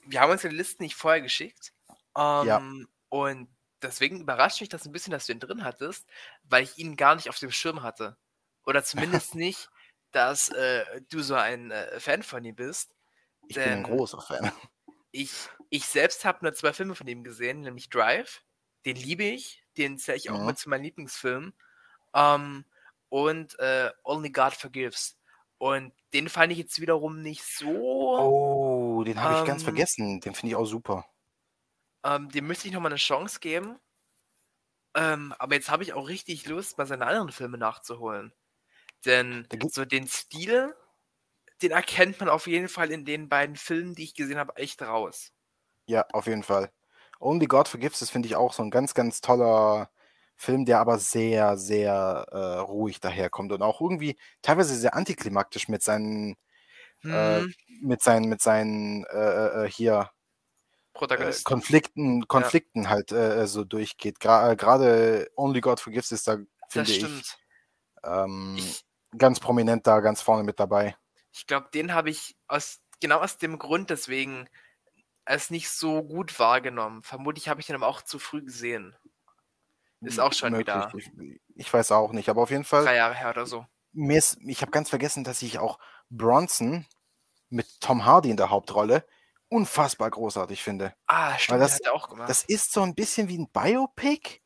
wir 0.05 0.19
haben 0.19 0.31
uns 0.31 0.41
die 0.41 0.47
Listen 0.47 0.83
nicht 0.83 0.95
vorher 0.95 1.21
geschickt. 1.21 1.73
Ähm, 2.17 2.47
ja. 2.47 2.61
Und 3.09 3.49
deswegen 3.81 4.21
überrascht 4.21 4.61
mich 4.61 4.69
das 4.69 4.85
ein 4.85 4.91
bisschen, 4.91 5.11
dass 5.11 5.27
du 5.27 5.33
ihn 5.33 5.39
drin 5.39 5.63
hattest, 5.63 6.07
weil 6.43 6.63
ich 6.63 6.77
ihn 6.77 6.95
gar 6.95 7.15
nicht 7.15 7.29
auf 7.29 7.37
dem 7.37 7.51
Schirm 7.51 7.83
hatte. 7.83 8.17
Oder 8.65 8.83
zumindest 8.83 9.35
nicht, 9.35 9.69
dass 10.11 10.49
äh, 10.49 11.01
du 11.09 11.21
so 11.21 11.35
ein 11.35 11.71
äh, 11.71 11.99
Fan 11.99 12.23
von 12.23 12.43
ihm 12.43 12.55
bist. 12.55 12.95
Ich 13.47 13.55
bin 13.55 13.63
ein 13.63 13.83
großer 13.83 14.21
Fan. 14.21 14.51
Ich, 15.11 15.31
ich 15.69 15.85
selbst 15.85 16.25
habe 16.25 16.39
nur 16.41 16.53
zwei 16.53 16.73
Filme 16.73 16.95
von 16.95 17.07
ihm 17.07 17.23
gesehen, 17.23 17.61
nämlich 17.61 17.89
Drive. 17.89 18.41
Den 18.85 18.95
liebe 18.95 19.23
ich. 19.23 19.63
Den 19.77 19.97
zähle 19.97 20.17
ich 20.17 20.29
auch 20.29 20.39
ja. 20.39 20.45
mit 20.45 20.57
zu 20.57 20.69
meinen 20.69 20.83
Lieblingsfilmen. 20.83 21.53
Ähm, 22.13 22.65
und 23.09 23.59
äh, 23.59 23.91
Only 24.03 24.31
God 24.31 24.53
Forgives. 24.53 25.17
Und 25.63 25.93
den 26.11 26.27
fand 26.27 26.51
ich 26.51 26.57
jetzt 26.57 26.81
wiederum 26.81 27.21
nicht 27.21 27.41
so. 27.41 27.69
Oh, 27.69 29.01
den 29.05 29.21
habe 29.21 29.39
ich 29.39 29.45
ganz 29.47 29.61
ähm, 29.61 29.63
vergessen. 29.63 30.19
Den 30.19 30.35
finde 30.35 30.51
ich 30.51 30.55
auch 30.57 30.65
super. 30.65 31.05
Ähm, 32.03 32.27
dem 32.27 32.47
müsste 32.47 32.67
ich 32.67 32.73
nochmal 32.73 32.91
eine 32.91 32.99
Chance 32.99 33.39
geben. 33.39 33.79
Ähm, 34.93 35.33
aber 35.39 35.55
jetzt 35.55 35.69
habe 35.69 35.83
ich 35.83 35.93
auch 35.93 36.09
richtig 36.09 36.45
Lust, 36.47 36.77
mal 36.77 36.85
seine 36.85 37.05
anderen 37.05 37.31
Filme 37.31 37.57
nachzuholen. 37.57 38.33
Denn 39.05 39.47
so 39.69 39.85
den 39.85 40.05
Stil, 40.05 40.75
den 41.61 41.71
erkennt 41.71 42.19
man 42.19 42.27
auf 42.27 42.45
jeden 42.45 42.67
Fall 42.67 42.91
in 42.91 43.05
den 43.05 43.29
beiden 43.29 43.55
Filmen, 43.55 43.95
die 43.95 44.03
ich 44.03 44.15
gesehen 44.15 44.39
habe, 44.39 44.57
echt 44.57 44.81
raus. 44.81 45.31
Ja, 45.87 46.05
auf 46.11 46.27
jeden 46.27 46.43
Fall. 46.43 46.73
Only 47.21 47.45
God 47.45 47.69
Forgives, 47.69 47.99
das 47.99 48.09
finde 48.09 48.27
ich 48.27 48.35
auch 48.35 48.51
so 48.51 48.63
ein 48.63 48.69
ganz, 48.69 48.93
ganz 48.93 49.21
toller 49.21 49.89
Film, 50.35 50.65
der 50.65 50.79
aber 50.79 50.99
sehr, 50.99 51.57
sehr 51.57 52.25
äh, 52.31 52.59
ruhig 52.59 52.99
daherkommt 52.99 53.51
und 53.51 53.61
auch 53.61 53.81
irgendwie 53.81 54.17
teilweise 54.41 54.75
sehr 54.75 54.95
antiklimaktisch 54.95 55.67
mit 55.67 55.83
seinen, 55.83 56.35
äh, 57.03 57.41
mhm. 57.41 57.49
äh, 57.49 57.53
mit 57.81 58.01
seinen, 58.01 58.29
mit 58.29 58.41
seinen 58.41 59.05
äh, 59.05 59.17
äh, 59.17 59.65
äh 59.65 59.69
hier 59.69 60.09
Konflikten, 61.43 62.27
Konflikten 62.27 62.83
ja. 62.83 62.89
halt 62.89 63.09
so 63.49 63.63
durchgeht. 63.63 64.19
Gerade 64.19 65.27
Only 65.35 65.59
God 65.59 65.79
Forgives 65.79 66.11
ist 66.11 66.27
da, 66.27 66.37
finde 66.69 66.91
ich, 66.91 67.03
ähm, 68.03 68.55
ich, 68.59 68.85
ganz 69.17 69.39
prominent 69.39 69.87
da, 69.87 70.01
ganz 70.01 70.21
vorne 70.21 70.43
mit 70.43 70.59
dabei. 70.59 70.95
Ich 71.31 71.47
glaube, 71.47 71.69
den 71.73 71.93
habe 71.93 72.11
ich 72.11 72.35
aus 72.47 72.83
genau 72.99 73.19
aus 73.19 73.37
dem 73.37 73.57
Grund 73.57 73.89
deswegen 73.89 74.47
als 75.25 75.49
nicht 75.49 75.69
so 75.69 76.03
gut 76.03 76.37
wahrgenommen. 76.39 77.01
Vermutlich 77.03 77.49
habe 77.49 77.59
ich 77.59 77.67
den 77.67 77.75
aber 77.75 77.87
auch 77.87 78.01
zu 78.01 78.19
früh 78.19 78.43
gesehen. 78.43 78.95
Ist 80.03 80.19
auch 80.19 80.33
schon 80.33 80.51
möglich. 80.51 80.75
wieder. 80.75 80.91
Ich, 80.97 81.11
ich, 81.55 81.73
weiß 81.73 81.91
auch 81.91 82.11
nicht, 82.11 82.29
aber 82.29 82.41
auf 82.43 82.51
jeden 82.51 82.63
Fall. 82.63 82.83
Drei 82.83 82.95
Jahre 82.95 83.15
her 83.15 83.29
oder 83.29 83.45
so. 83.45 83.65
Mir 83.91 84.17
ist, 84.17 84.37
ich 84.45 84.61
habe 84.61 84.71
ganz 84.71 84.89
vergessen, 84.89 85.23
dass 85.23 85.41
ich 85.41 85.59
auch 85.59 85.79
Bronson 86.09 86.85
mit 87.49 87.79
Tom 87.79 88.05
Hardy 88.05 88.31
in 88.31 88.37
der 88.37 88.49
Hauptrolle 88.49 89.05
unfassbar 89.49 90.09
großartig 90.09 90.63
finde. 90.63 90.95
Ah, 91.05 91.37
stimmt, 91.37 91.61
das, 91.61 91.75
hat 91.75 91.81
er 91.81 91.93
auch 91.93 92.09
gemacht. 92.09 92.27
Das 92.27 92.43
ist 92.43 92.71
so 92.71 92.81
ein 92.81 92.95
bisschen 92.95 93.29
wie 93.29 93.37
ein 93.37 93.49
Biopic, 93.51 94.41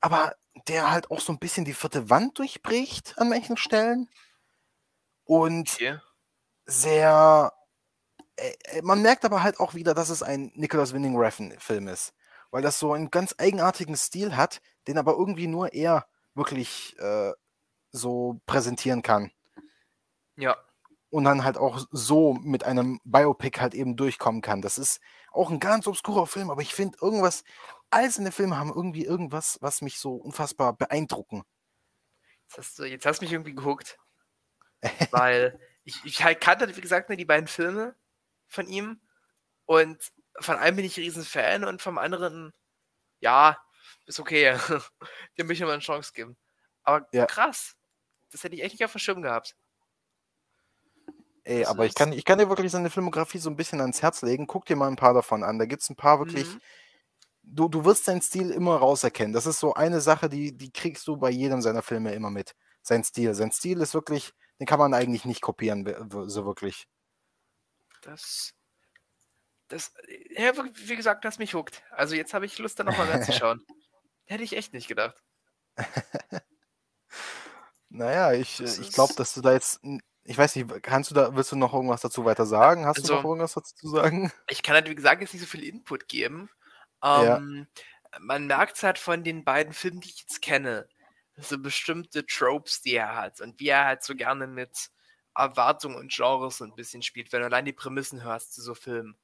aber 0.00 0.34
der 0.66 0.90
halt 0.90 1.10
auch 1.12 1.20
so 1.20 1.32
ein 1.32 1.38
bisschen 1.38 1.64
die 1.64 1.74
vierte 1.74 2.10
Wand 2.10 2.38
durchbricht 2.38 3.16
an 3.18 3.28
manchen 3.28 3.56
Stellen. 3.56 4.08
Und 5.24 5.70
okay. 5.74 5.98
sehr. 6.66 7.52
Äh, 8.36 8.52
äh, 8.64 8.82
man 8.82 9.02
merkt 9.02 9.24
aber 9.24 9.42
halt 9.42 9.60
auch 9.60 9.74
wieder, 9.74 9.94
dass 9.94 10.08
es 10.08 10.22
ein 10.22 10.50
Nicholas 10.54 10.92
Winning 10.92 11.16
Refn 11.16 11.54
Film 11.60 11.86
ist. 11.86 12.12
Weil 12.50 12.62
das 12.62 12.78
so 12.78 12.92
einen 12.92 13.10
ganz 13.10 13.34
eigenartigen 13.38 13.96
Stil 13.96 14.36
hat, 14.36 14.60
den 14.88 14.98
aber 14.98 15.12
irgendwie 15.12 15.46
nur 15.46 15.72
er 15.72 16.06
wirklich 16.34 16.98
äh, 16.98 17.32
so 17.90 18.40
präsentieren 18.46 19.02
kann. 19.02 19.30
Ja. 20.36 20.56
Und 21.10 21.24
dann 21.24 21.44
halt 21.44 21.56
auch 21.56 21.86
so 21.90 22.34
mit 22.34 22.64
einem 22.64 23.00
Biopic 23.04 23.60
halt 23.60 23.74
eben 23.74 23.96
durchkommen 23.96 24.42
kann. 24.42 24.60
Das 24.60 24.78
ist 24.78 25.00
auch 25.30 25.50
ein 25.50 25.60
ganz 25.60 25.86
obskurer 25.86 26.26
Film, 26.26 26.50
aber 26.50 26.62
ich 26.62 26.74
finde 26.74 26.98
irgendwas, 27.00 27.44
alles 27.90 28.18
in 28.18 28.24
den 28.24 28.32
Filmen 28.32 28.56
haben 28.56 28.72
irgendwie 28.74 29.04
irgendwas, 29.04 29.58
was 29.60 29.80
mich 29.80 29.98
so 29.98 30.14
unfassbar 30.14 30.74
beeindrucken. 30.76 31.44
Jetzt 32.42 32.58
hast 32.58 32.78
du, 32.78 32.84
jetzt 32.84 33.06
hast 33.06 33.20
du 33.20 33.24
mich 33.24 33.32
irgendwie 33.32 33.54
gehuckt. 33.54 33.98
weil 35.10 35.58
ich, 35.84 36.04
ich 36.04 36.22
halt 36.22 36.40
kannte, 36.40 36.76
wie 36.76 36.80
gesagt, 36.80 37.08
nur 37.08 37.16
die 37.16 37.24
beiden 37.24 37.48
Filme 37.48 37.96
von 38.46 38.66
ihm 38.68 39.00
und 39.64 40.12
von 40.40 40.56
einem 40.56 40.76
bin 40.76 40.84
ich 40.84 40.96
ein 40.96 41.04
riesen 41.04 41.24
Fan 41.24 41.64
und 41.64 41.82
vom 41.82 41.98
anderen, 41.98 42.52
ja, 43.20 43.58
ist 44.08 44.18
okay. 44.18 44.56
Dem 45.38 45.46
möchte 45.46 45.62
ich 45.62 45.66
mal 45.66 45.72
eine 45.72 45.82
Chance 45.82 46.12
geben. 46.12 46.36
Aber 46.82 47.06
ja. 47.12 47.26
krass. 47.26 47.76
Das 48.30 48.42
hätte 48.42 48.56
ich 48.56 48.62
echt 48.62 48.74
nicht 48.74 48.84
auf 48.84 48.92
dem 48.92 48.98
Schirm 48.98 49.22
gehabt. 49.22 49.54
Ey, 51.44 51.60
das 51.60 51.68
aber 51.68 51.86
ich 51.86 51.94
kann, 51.94 52.12
ich 52.12 52.24
kann 52.24 52.38
dir 52.38 52.48
wirklich 52.48 52.72
seine 52.72 52.90
Filmografie 52.90 53.38
so 53.38 53.48
ein 53.48 53.56
bisschen 53.56 53.80
ans 53.80 54.02
Herz 54.02 54.22
legen. 54.22 54.46
Guck 54.46 54.66
dir 54.66 54.76
mal 54.76 54.88
ein 54.88 54.96
paar 54.96 55.14
davon 55.14 55.42
an. 55.42 55.58
Da 55.58 55.66
gibt 55.66 55.82
es 55.82 55.90
ein 55.90 55.96
paar 55.96 56.18
wirklich. 56.18 56.46
Mhm. 56.46 56.60
Du, 57.42 57.68
du 57.68 57.84
wirst 57.84 58.04
seinen 58.04 58.20
Stil 58.20 58.50
immer 58.50 58.76
rauserkennen. 58.76 59.32
Das 59.32 59.46
ist 59.46 59.60
so 59.60 59.72
eine 59.72 60.02
Sache, 60.02 60.28
die, 60.28 60.54
die 60.56 60.70
kriegst 60.70 61.06
du 61.06 61.16
bei 61.16 61.30
jedem 61.30 61.62
seiner 61.62 61.82
Filme 61.82 62.12
immer 62.12 62.30
mit. 62.30 62.54
Sein 62.82 63.04
Stil. 63.04 63.34
Sein 63.34 63.52
Stil 63.52 63.80
ist 63.80 63.94
wirklich, 63.94 64.32
den 64.60 64.66
kann 64.66 64.78
man 64.78 64.92
eigentlich 64.92 65.24
nicht 65.24 65.40
kopieren, 65.40 65.86
so 66.28 66.44
wirklich. 66.44 66.86
Das 68.02 68.54
das, 69.68 69.92
ja, 70.30 70.52
wie 70.56 70.96
gesagt, 70.96 71.24
das 71.24 71.38
mich 71.38 71.54
huckt. 71.54 71.82
Also 71.90 72.14
jetzt 72.16 72.32
habe 72.32 72.46
ich 72.46 72.58
Lust, 72.58 72.78
da 72.80 72.84
nochmal 72.84 73.06
reinzuschauen. 73.10 73.64
Hätte 74.28 74.44
ich 74.44 74.56
echt 74.56 74.72
nicht 74.74 74.88
gedacht. 74.88 75.22
naja, 77.88 78.32
ich, 78.32 78.60
ich 78.60 78.92
glaube, 78.92 79.14
dass 79.14 79.34
du 79.34 79.40
da 79.40 79.52
jetzt 79.52 79.80
Ich 80.24 80.36
weiß 80.36 80.56
nicht, 80.56 80.82
kannst 80.82 81.10
du 81.10 81.14
da, 81.14 81.34
willst 81.34 81.52
du 81.52 81.56
noch 81.56 81.72
irgendwas 81.72 82.02
dazu 82.02 82.24
weiter 82.24 82.46
sagen? 82.46 82.84
Hast 82.86 82.98
Also- 82.98 83.08
du 83.08 83.14
noch 83.14 83.24
irgendwas 83.24 83.54
dazu 83.54 83.74
zu 83.74 83.88
sagen? 83.88 84.30
Ich 84.50 84.62
kann 84.62 84.74
halt, 84.74 84.88
wie 84.88 84.94
gesagt, 84.94 85.20
jetzt 85.22 85.32
nicht 85.32 85.42
so 85.42 85.48
viel 85.48 85.64
Input 85.64 86.08
geben. 86.08 86.50
Ja. 87.02 87.38
Ähm, 87.38 87.66
Man 88.20 88.46
merkt 88.46 88.76
es 88.76 88.82
halt 88.82 88.98
von 88.98 89.22
den 89.24 89.44
beiden 89.44 89.72
Filmen, 89.72 90.00
die 90.00 90.08
ich 90.08 90.20
jetzt 90.20 90.42
kenne, 90.42 90.88
so 91.36 91.58
bestimmte 91.58 92.26
Tropes, 92.26 92.82
die 92.82 92.94
er 92.94 93.14
hat 93.16 93.40
und 93.40 93.60
wie 93.60 93.68
er 93.68 93.84
halt 93.84 94.02
so 94.02 94.14
gerne 94.14 94.46
mit 94.46 94.90
Erwartungen 95.36 95.94
und 95.96 96.10
Genres 96.12 96.56
so 96.58 96.64
ein 96.64 96.74
bisschen 96.74 97.02
spielt, 97.02 97.30
wenn 97.32 97.40
du 97.40 97.46
allein 97.46 97.64
die 97.64 97.72
Prämissen 97.72 98.22
hörst 98.24 98.54
zu 98.54 98.60
so 98.62 98.74
Filmen. 98.74 99.16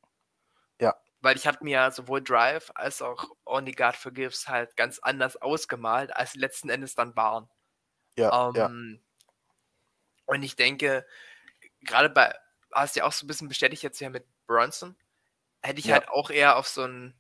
Ja. 1.24 1.30
Weil 1.30 1.36
ich 1.36 1.46
hatte 1.46 1.64
mir 1.64 1.70
ja 1.72 1.90
sowohl 1.90 2.22
Drive 2.22 2.70
als 2.74 3.02
auch 3.02 3.30
Only 3.46 3.72
God 3.72 3.96
Forgives 3.96 4.48
halt 4.48 4.76
ganz 4.76 4.98
anders 5.00 5.36
ausgemalt, 5.36 6.14
als 6.16 6.32
sie 6.32 6.38
letzten 6.38 6.68
Endes 6.70 6.94
dann 6.94 7.16
waren. 7.16 7.48
Ja, 8.16 8.34
ja. 8.54 8.66
Ähm, 8.66 9.02
Und 10.26 10.42
ich 10.42 10.56
denke, 10.56 11.06
gerade 11.82 12.10
bei, 12.10 12.34
hast 12.72 12.96
du 12.96 13.00
ja 13.00 13.06
auch 13.06 13.12
so 13.12 13.24
ein 13.24 13.28
bisschen 13.28 13.48
bestätigt 13.48 13.82
jetzt 13.82 14.00
ja 14.00 14.10
mit 14.10 14.26
Bronson, 14.46 14.96
hätte 15.62 15.80
ich 15.80 15.86
Ja. 15.86 15.94
halt 15.94 16.08
auch 16.08 16.30
eher 16.30 16.56
auf 16.56 16.68
so 16.68 16.82
einen, 16.84 17.14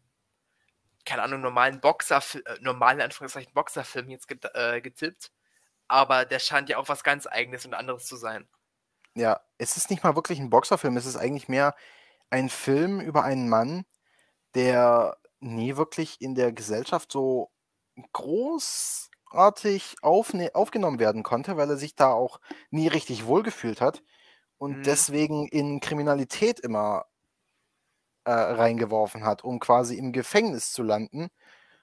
keine 1.04 1.22
Ahnung, 1.22 1.40
normalen 1.40 1.80
Boxer, 1.80 2.22
äh, 2.46 2.58
normalen 2.60 3.00
Anführungszeichen 3.00 3.52
Boxerfilm 3.54 4.08
jetzt 4.10 4.28
get, 4.28 4.44
äh, 4.54 4.80
getippt. 4.80 5.30
Aber 5.88 6.26
der 6.26 6.40
scheint 6.40 6.68
ja 6.70 6.78
auch 6.78 6.88
was 6.88 7.04
ganz 7.04 7.26
Eigenes 7.26 7.66
und 7.66 7.74
anderes 7.74 8.06
zu 8.06 8.16
sein. 8.16 8.48
Ja, 9.14 9.40
es 9.58 9.76
ist 9.76 9.90
nicht 9.90 10.02
mal 10.02 10.16
wirklich 10.16 10.40
ein 10.40 10.50
Boxerfilm, 10.50 10.96
es 10.96 11.06
ist 11.06 11.16
eigentlich 11.16 11.48
mehr 11.48 11.74
ein 12.30 12.48
Film 12.48 13.00
über 13.00 13.22
einen 13.24 13.48
Mann, 13.48 13.86
der 14.54 15.18
nie 15.40 15.76
wirklich 15.76 16.20
in 16.20 16.34
der 16.34 16.52
Gesellschaft 16.52 17.12
so 17.12 17.50
großartig 18.12 19.96
aufgenommen 20.02 20.98
werden 20.98 21.22
konnte, 21.22 21.56
weil 21.56 21.70
er 21.70 21.76
sich 21.76 21.94
da 21.96 22.12
auch 22.12 22.40
nie 22.70 22.88
richtig 22.88 23.26
wohlgefühlt 23.26 23.80
hat 23.80 24.02
und 24.58 24.78
Mhm. 24.78 24.84
deswegen 24.86 25.48
in 25.48 25.80
Kriminalität 25.80 26.60
immer 26.60 27.06
äh, 28.24 28.30
reingeworfen 28.32 29.24
hat, 29.24 29.44
um 29.44 29.58
quasi 29.60 29.96
im 29.96 30.12
Gefängnis 30.12 30.72
zu 30.72 30.82
landen 30.82 31.28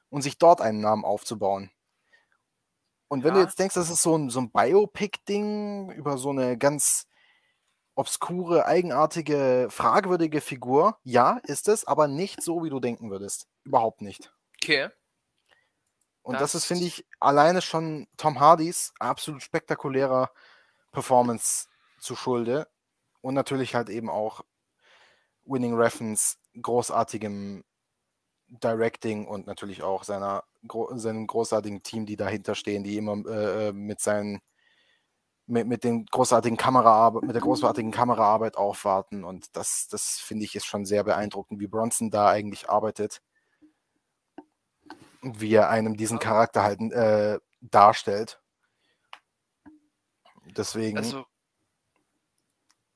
und 0.10 0.22
sich 0.24 0.38
dort 0.38 0.62
einen 0.62 0.82
Namen 0.82 1.06
aufzubauen. 1.06 1.72
Und 3.10 3.24
wenn 3.24 3.34
du 3.34 3.40
Ja. 3.40 3.42
jetzt 3.42 3.60
denkst, 3.60 3.76
das 3.76 3.90
ist 3.90 4.02
so 4.02 4.16
ein, 4.18 4.30
so 4.30 4.40
ein 4.40 4.52
Biopic-Ding 4.52 5.92
über 5.92 6.18
so 6.18 6.30
eine 6.30 6.58
ganz 6.58 7.06
obskure, 7.96 8.66
eigenartige, 8.66 9.68
fragwürdige 9.70 10.42
Figur, 10.42 10.98
ja, 11.04 11.39
ist 11.44 11.68
es, 11.68 11.86
aber 11.86 12.08
nicht 12.08 12.42
so, 12.42 12.64
wie 12.64 12.70
du 12.70 12.80
denken 12.80 13.12
würdest. 13.12 13.48
Überhaupt 13.64 14.02
nicht. 14.02 14.34
Okay. 14.62 14.89
Und 16.24 16.36
das, 16.36 16.56
ist, 16.56 16.64
Das- 16.64 16.66
finde 16.66 16.86
ich, 16.86 17.06
alleine 17.20 17.62
schon 17.62 18.08
Tom 18.18 18.39
Hardys 18.39 18.94
absolut 19.00 19.42
spektakulärer 19.42 20.32
Performance 20.92 21.68
zu 22.00 22.16
Schulde. 22.16 22.68
Und 23.22 23.34
natürlich 23.36 23.76
halt 23.76 23.89
eben 23.89 24.10
auch 24.10 24.42
Winning 25.46 25.76
Refns 25.76 26.39
großartigem 26.60 27.64
Directing 28.48 29.28
und 29.28 29.48
natürlich 29.48 29.82
auch 29.84 30.04
seiner, 30.04 30.44
seinem 30.96 31.26
großartigen 31.28 31.84
Team, 31.84 32.06
die 32.06 32.18
dahinter 32.18 32.54
stehen, 32.56 32.84
die 32.84 32.98
immer 32.98 33.24
äh, 33.28 33.70
äh, 33.70 33.74
mit 33.74 34.02
seinen 34.02 34.42
mit, 35.52 35.68
mit 35.68 35.84
den 35.84 36.06
großartigen 36.06 36.58
Kameraarbeit, 36.58 37.24
mit 37.24 37.36
der 37.36 37.41
großartigen 37.41 37.91
Kameraarbeit 37.91 38.58
aufwarten. 38.58 39.24
Und 39.24 39.56
das, 39.56 39.88
das 39.89 40.20
finde 40.20 40.45
ich 40.45 40.56
ist 40.56 40.66
schon 40.66 40.86
sehr 40.86 41.04
beeindruckend, 41.04 41.60
wie 41.60 41.68
Bronson 41.68 42.10
da 42.10 42.30
eigentlich 42.30 42.70
arbeitet. 42.70 43.22
Und 45.22 45.39
wie 45.41 45.54
er 45.54 45.70
einem 45.70 45.97
diesen 45.97 46.18
Charakter 46.18 46.64
halt 46.64 46.82
äh, 46.91 47.39
darstellt. 47.60 48.41
Deswegen. 50.58 50.97
Also, 50.97 51.26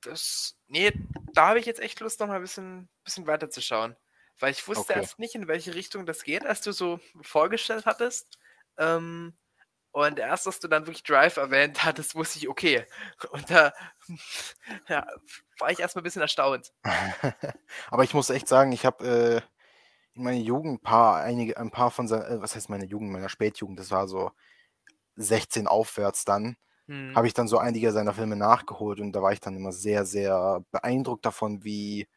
das, 0.01 0.55
nee, 0.67 0.91
da 1.33 1.49
habe 1.49 1.59
ich 1.59 1.65
jetzt 1.65 1.79
echt 1.79 1.99
Lust, 1.99 2.19
noch 2.19 2.27
mal 2.27 2.37
ein 2.37 2.41
bisschen, 2.41 2.89
bisschen 3.03 3.27
weiter 3.27 3.49
zu 3.49 3.61
schauen. 3.61 3.95
Weil 4.39 4.51
ich 4.51 4.67
wusste 4.67 4.93
Okay. 4.93 5.01
erst 5.01 5.19
nicht, 5.19 5.35
in 5.35 5.47
welche 5.47 5.75
Richtung 5.75 6.05
das 6.05 6.23
geht, 6.23 6.45
als 6.45 6.61
du 6.61 6.71
so 6.71 6.99
vorgestellt 7.21 7.85
hattest. 7.85 8.37
Ähm, 8.77 9.37
und 9.95 10.19
erst, 10.19 10.45
als 10.45 10.59
du 10.59 10.67
dann 10.67 10.87
wirklich 10.87 11.03
Drive 11.03 11.37
erwähnt 11.37 11.85
hattest, 11.85 12.15
wusste 12.15 12.37
ich, 12.37 12.49
okay. 12.49 12.85
Und 13.29 13.49
da 13.49 13.71
ja, 14.89 15.07
war 15.57 15.71
ich 15.71 15.79
erstmal 15.79 16.01
ein 16.01 16.03
bisschen 16.03 16.21
erstaunt. 16.21 16.73
Aber 17.89 18.03
ich 18.03 18.13
muss 18.13 18.29
echt 18.29 18.49
sagen, 18.49 18.73
ich 18.73 18.85
habe 18.85 19.07
äh, 19.07 19.41
in 20.13 20.23
meiner 20.23 20.41
Jugend 20.41 20.73
ein 20.73 20.83
paar, 20.83 21.21
einige, 21.21 21.55
ein 21.55 21.71
paar 21.71 21.91
von 21.91 22.09
seinen, 22.09 22.23
äh, 22.23 22.41
was 22.41 22.55
heißt 22.57 22.69
meine 22.69 22.83
Jugend, 22.85 23.09
meiner 23.09 23.29
Spätjugend, 23.29 23.79
das 23.79 23.89
war 23.89 24.09
so 24.09 24.31
16 25.15 25.65
aufwärts 25.65 26.25
dann, 26.25 26.57
Hm. 26.87 27.15
habe 27.15 27.27
ich 27.27 27.33
dann 27.33 27.47
so 27.47 27.57
einige 27.57 27.93
seiner 27.93 28.13
Filme 28.13 28.35
nachgeholt 28.35 28.99
und 28.99 29.13
da 29.13 29.21
war 29.21 29.31
ich 29.31 29.39
dann 29.39 29.55
immer 29.55 29.71
sehr, 29.71 30.05
sehr 30.05 30.61
beeindruckt 30.71 31.25
davon, 31.25 31.63
wie, 31.63 32.09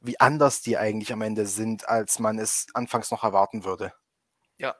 wie 0.00 0.18
anders 0.20 0.62
die 0.62 0.78
eigentlich 0.78 1.12
am 1.12 1.20
Ende 1.20 1.44
sind, 1.44 1.86
als 1.86 2.18
man 2.18 2.38
es 2.38 2.66
anfangs 2.72 3.10
noch 3.10 3.24
erwarten 3.24 3.64
würde. 3.64 3.92
Ja. 4.56 4.74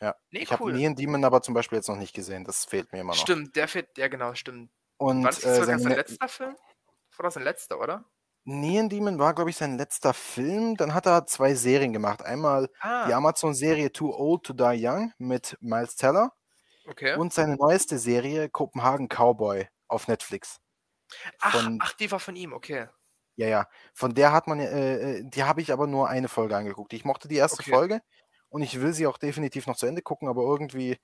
Ja. 0.00 0.14
Nee, 0.30 0.40
Ich 0.40 0.52
habe 0.52 0.62
cool. 0.64 0.72
Neon 0.72 0.94
Demon 0.94 1.24
aber 1.24 1.42
zum 1.42 1.54
Beispiel 1.54 1.76
jetzt 1.78 1.88
noch 1.88 1.96
nicht 1.96 2.14
gesehen, 2.14 2.44
das 2.44 2.64
fehlt 2.64 2.92
mir 2.92 3.00
immer 3.00 3.14
noch. 3.14 3.20
Stimmt, 3.20 3.56
der 3.56 3.66
fehlt, 3.68 3.96
ja 3.96 4.08
genau, 4.08 4.34
stimmt. 4.34 4.70
Und 4.98 5.24
War 5.24 5.30
das 5.30 5.44
äh, 5.44 5.64
sein 5.64 5.78
seine, 5.78 5.94
letzter 5.96 6.28
Film? 6.28 6.56
War 7.16 7.22
das 7.24 7.34
sein 7.34 7.42
letzter, 7.44 7.80
oder? 7.80 8.04
Neon 8.44 8.88
Demon 8.88 9.18
war, 9.18 9.34
glaube 9.34 9.50
ich, 9.50 9.56
sein 9.56 9.76
letzter 9.76 10.14
Film. 10.14 10.76
Dann 10.76 10.94
hat 10.94 11.06
er 11.06 11.26
zwei 11.26 11.54
Serien 11.54 11.92
gemacht. 11.92 12.22
Einmal 12.22 12.68
die 12.68 12.72
Ah, 12.80 13.16
Amazon-Serie 13.16 13.90
Too 13.92 14.14
Old 14.14 14.44
to 14.44 14.52
Die 14.52 14.86
Young 14.86 15.12
mit 15.18 15.56
Miles 15.60 15.96
Teller 15.96 16.32
okay. 16.86 17.16
und 17.16 17.32
seine 17.32 17.56
neueste 17.56 17.98
Serie 17.98 18.48
Copenhagen 18.48 19.08
Cowboy 19.08 19.68
auf 19.88 20.06
Netflix. 20.08 20.60
Ach, 21.40 21.54
Von, 21.60 21.78
ach, 21.82 21.92
die 21.94 22.10
war 22.10 22.20
von 22.20 22.36
ihm, 22.36 22.52
okay. 22.52 22.88
ja, 23.36 23.46
ja. 23.48 23.68
Von 23.94 24.14
der 24.14 24.32
hat 24.32 24.46
man, 24.46 24.60
äh, 24.60 25.18
äh, 25.18 25.22
die 25.24 25.42
habe 25.44 25.60
ich 25.60 25.72
aber 25.72 25.86
nur 25.86 26.08
eine 26.08 26.28
Folge 26.28 26.56
angeguckt. 26.56 26.92
Ich 26.92 27.04
mochte 27.04 27.28
die 27.28 27.36
erste 27.36 27.60
Okay. 27.62 27.70
Folge 27.70 28.00
und 28.56 28.62
ich 28.62 28.80
will 28.80 28.94
sie 28.94 29.06
auch 29.06 29.18
definitiv 29.18 29.66
noch 29.66 29.76
zu 29.76 29.84
Ende 29.84 30.00
gucken, 30.00 30.28
aber 30.28 30.40
irgendwie, 30.40 30.98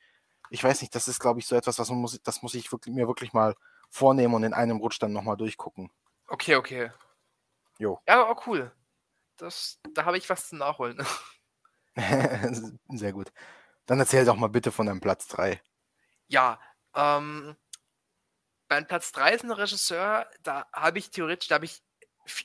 ich 0.49 0.65
weiß 0.65 0.81
nicht, 0.81 0.95
das 0.95 1.07
ist, 1.07 1.21
glaube 1.21 1.39
ich, 1.39 1.47
so 1.47 1.55
etwas, 1.55 1.79
was 1.79 1.91
man 1.91 1.99
muss, 1.99 2.19
das 2.23 2.41
muss 2.41 2.55
ich 2.55 2.73
wirklich, 2.73 2.95
mir 2.95 3.07
wirklich 3.07 3.35
mal 3.35 3.55
vornehmen 3.91 4.33
und 4.33 4.43
in 4.43 4.55
einem 4.55 4.79
Rutsch 4.79 4.99
dann 4.99 5.13
nochmal 5.13 5.37
durchgucken. 5.37 5.93
Okay, 6.29 6.57
okay. 6.57 6.91
Jo. 7.79 8.01
Ja, 8.09 8.31
oh, 8.31 8.41
cool. 8.47 8.73
Das, 9.37 9.79
da 9.93 10.07
habe 10.07 10.17
ich 10.17 10.31
was 10.31 10.49
zu 10.49 10.57
nachholen. 10.57 11.05
Sehr 12.89 13.13
gut. 13.13 13.31
Dann 13.85 14.01
erzähl 14.01 14.25
doch 14.25 14.37
mal 14.37 14.49
bitte 14.49 14.73
von 14.73 14.87
deinem 14.87 15.03
Platz 15.03 15.27
3. 15.29 15.61
Ja, 16.29 16.59
ähm, 16.95 17.55
beim 18.67 18.87
Platz 18.87 19.13
3 19.13 19.35
ist 19.35 19.45
ein 19.45 19.51
Regisseur, 19.51 20.27
da 20.43 20.67
habe 20.73 20.99
ich 20.99 21.11
theoretisch, 21.11 21.49
da 21.49 21.57
habe 21.57 21.67
ich 21.67 21.83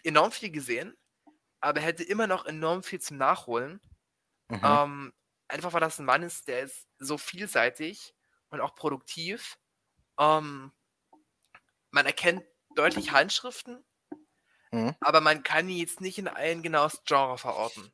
enorm 0.04 0.34
viel 0.34 0.52
gesehen, 0.52 0.98
aber 1.62 1.80
hätte 1.80 2.04
immer 2.04 2.28
noch 2.28 2.46
enorm 2.46 2.84
viel 2.84 3.00
zum 3.00 3.16
Nachholen. 3.16 3.80
Mhm. 4.50 4.62
Ähm, 4.64 5.14
einfach 5.48 5.74
weil 5.74 5.82
das 5.82 6.00
ein 6.00 6.06
Mann 6.06 6.24
ist, 6.24 6.48
der 6.48 6.62
ist 6.62 6.88
so 7.00 7.18
vielseitig 7.18 8.14
und 8.50 8.62
auch 8.62 8.76
produktiv. 8.76 9.58
Ähm, 10.20 10.72
man 11.92 12.06
erkennt 12.06 12.44
deutlich 12.76 13.12
Handschriften, 13.12 13.84
Mhm. 14.72 14.96
aber 15.00 15.22
man 15.22 15.44
kann 15.44 15.70
ihn 15.70 15.78
jetzt 15.78 16.02
nicht 16.02 16.18
in 16.18 16.28
ein 16.28 16.62
genaues 16.62 17.02
Genre 17.06 17.38
verorten. 17.38 17.92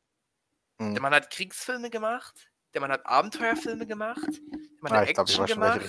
Mhm. 0.79 0.93
Der 0.93 1.01
Mann 1.01 1.13
hat 1.13 1.29
Kriegsfilme 1.31 1.89
gemacht, 1.89 2.51
der 2.73 2.81
Mann 2.81 2.91
hat 2.91 3.05
Abenteuerfilme 3.05 3.85
gemacht, 3.85 4.23
der 4.27 4.81
Mann 4.81 4.93
Ah, 4.93 5.01
hat 5.01 5.09
Action 5.09 5.45
gemacht, 5.45 5.81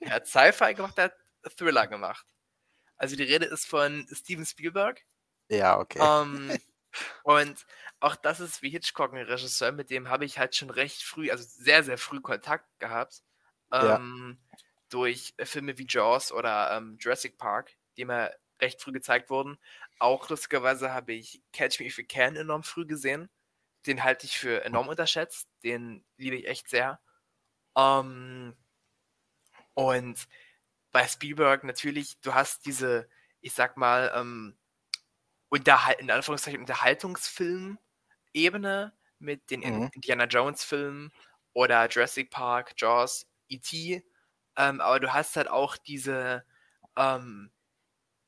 er 0.00 0.10
hat 0.12 0.26
Sci-Fi 0.26 0.74
gemacht, 0.74 0.98
er 0.98 1.04
hat 1.04 1.56
Thriller 1.56 1.86
gemacht. 1.86 2.26
Also 2.96 3.14
die 3.16 3.22
Rede 3.22 3.46
ist 3.46 3.66
von 3.66 4.06
Steven 4.12 4.44
Spielberg. 4.44 5.02
Ja, 5.48 5.78
okay. 5.78 6.00
Ähm, 6.02 6.58
und 7.22 7.66
auch 8.00 8.16
das 8.16 8.40
ist 8.40 8.62
wie 8.62 8.70
Hitchcock 8.70 9.12
ein 9.12 9.26
Regisseur, 9.26 9.72
mit 9.72 9.90
dem 9.90 10.08
habe 10.08 10.24
ich 10.24 10.38
halt 10.38 10.54
schon 10.54 10.70
recht 10.70 11.02
früh, 11.02 11.30
also 11.30 11.44
sehr, 11.44 11.82
sehr 11.84 11.98
früh 11.98 12.20
Kontakt 12.20 12.66
gehabt. 12.78 13.22
Ja. 13.72 13.96
Ähm, 13.96 14.38
Durch 14.88 15.34
äh, 15.36 15.44
Filme 15.44 15.76
wie 15.76 15.86
Jaws 15.88 16.32
oder 16.32 16.76
ähm, 16.76 16.96
Jurassic 16.98 17.36
Park, 17.36 17.76
die 17.96 18.04
mir 18.06 18.34
recht 18.60 18.80
früh 18.80 18.92
gezeigt 18.92 19.30
wurden. 19.30 19.58
Auch 19.98 20.28
lustigerweise 20.30 20.92
habe 20.92 21.12
ich 21.12 21.42
Catch 21.52 21.80
Me 21.80 21.86
If 21.86 21.98
You 21.98 22.04
Can 22.08 22.36
enorm 22.36 22.62
früh 22.62 22.86
gesehen. 22.86 23.28
Den 23.86 24.02
halte 24.02 24.26
ich 24.26 24.38
für 24.38 24.64
enorm 24.64 24.88
unterschätzt. 24.88 25.48
Den 25.62 26.04
liebe 26.16 26.36
ich 26.36 26.46
echt 26.46 26.68
sehr. 26.68 27.00
Ähm, 27.76 28.56
und 29.74 30.26
bei 30.90 31.06
Spielberg 31.06 31.64
natürlich, 31.64 32.18
du 32.20 32.34
hast 32.34 32.64
diese, 32.66 33.08
ich 33.40 33.52
sag 33.52 33.76
mal, 33.76 34.10
ähm, 34.14 34.56
Unterhal 35.50 35.94
in 35.98 36.10
Anführungszeichen 36.10 36.60
Unterhaltungsfilm-Ebene 36.60 38.92
mit 39.18 39.50
den 39.50 39.60
Mhm. 39.62 39.90
Indiana 39.92 40.24
Jones-Filmen 40.24 41.12
oder 41.52 41.88
Jurassic 41.88 42.30
Park, 42.30 42.74
Jaws, 42.76 43.26
E.T. 43.48 44.04
Ähm, 44.56 44.80
aber 44.80 45.00
du 45.00 45.12
hast 45.12 45.36
halt 45.36 45.48
auch 45.48 45.76
diese, 45.76 46.44
ähm, 46.96 47.50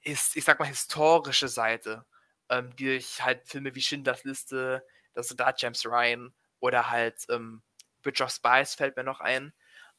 his, 0.00 0.34
ich 0.36 0.44
sag 0.44 0.58
mal, 0.58 0.66
historische 0.66 1.48
Seite, 1.48 2.04
ähm, 2.48 2.74
die 2.76 2.86
durch 2.86 3.22
halt 3.22 3.46
Filme 3.48 3.74
wie 3.74 3.82
Schindlers 3.82 4.24
Liste, 4.24 4.84
das 5.14 5.28
Soldat 5.28 5.60
James 5.62 5.84
Ryan 5.86 6.34
oder 6.60 6.90
halt 6.90 7.24
ähm, 7.30 7.62
Bridge 8.02 8.22
of 8.24 8.30
Spies 8.32 8.74
fällt 8.74 8.96
mir 8.96 9.04
noch 9.04 9.20
ein. 9.20 9.52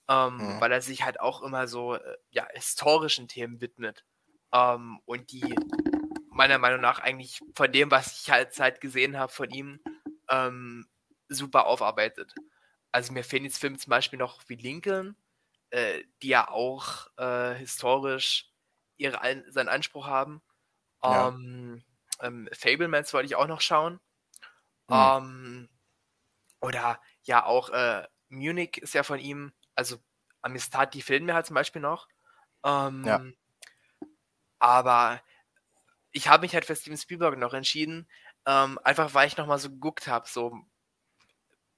ähm, 0.09 0.37
mhm. 0.57 0.61
weil 0.61 0.71
er 0.73 0.81
sich 0.81 1.03
halt 1.05 1.19
auch 1.21 1.41
immer 1.43 1.67
so 1.67 1.95
äh, 1.95 2.17
ja, 2.31 2.45
historischen 2.53 3.27
Themen 3.29 3.61
widmet. 3.61 4.03
Ähm, 4.53 4.99
und 5.05 5.31
die 5.31 5.55
meiner 6.31 6.57
Meinung 6.57 6.81
nach 6.81 6.99
eigentlich 6.99 7.41
von 7.55 7.71
dem, 7.71 7.91
was 7.91 8.21
ich 8.21 8.31
halt 8.31 8.53
Zeit 8.53 8.81
gesehen 8.81 9.17
habe 9.17 9.31
von 9.31 9.49
ihm, 9.51 9.79
ähm, 10.29 10.87
super 11.27 11.65
aufarbeitet. 11.65 12.33
Also 12.91 13.13
mir 13.13 13.23
fehlen 13.23 13.43
jetzt 13.43 13.59
Filme 13.59 13.77
zum 13.77 13.89
Beispiel 13.89 14.19
noch 14.19 14.41
wie 14.47 14.55
Lincoln, 14.55 15.15
äh, 15.69 16.03
die 16.21 16.29
ja 16.29 16.49
auch 16.49 17.07
äh, 17.17 17.53
historisch 17.55 18.49
ihre, 18.97 19.19
seinen 19.49 19.69
Anspruch 19.69 20.07
haben. 20.07 20.41
Ja. 21.03 21.29
Ähm, 21.29 21.83
ähm, 22.21 22.49
Fablemans 22.53 23.13
wollte 23.13 23.27
ich 23.27 23.35
auch 23.35 23.47
noch 23.47 23.61
schauen. 23.61 23.99
Mhm. 24.89 25.69
Oder 26.59 27.01
ja, 27.23 27.45
auch 27.45 27.69
äh, 27.69 28.07
Munich 28.29 28.77
ist 28.77 28.93
ja 28.93 29.03
von 29.03 29.19
ihm, 29.19 29.53
also 29.75 29.97
Amistad, 30.41 30.93
die 30.93 31.01
fehlen 31.01 31.25
mir 31.25 31.33
halt 31.33 31.45
zum 31.45 31.55
Beispiel 31.55 31.81
noch. 31.81 32.07
Ähm, 32.63 33.03
ja. 33.05 33.23
Aber 34.59 35.21
ich 36.11 36.27
habe 36.27 36.41
mich 36.41 36.53
halt 36.53 36.65
für 36.65 36.75
Steven 36.75 36.97
Spielberg 36.97 37.37
noch 37.37 37.53
entschieden, 37.53 38.07
ähm, 38.45 38.79
einfach 38.83 39.13
weil 39.13 39.27
ich 39.27 39.37
nochmal 39.37 39.59
so 39.59 39.69
geguckt 39.69 40.07
habe, 40.07 40.27
so 40.27 40.57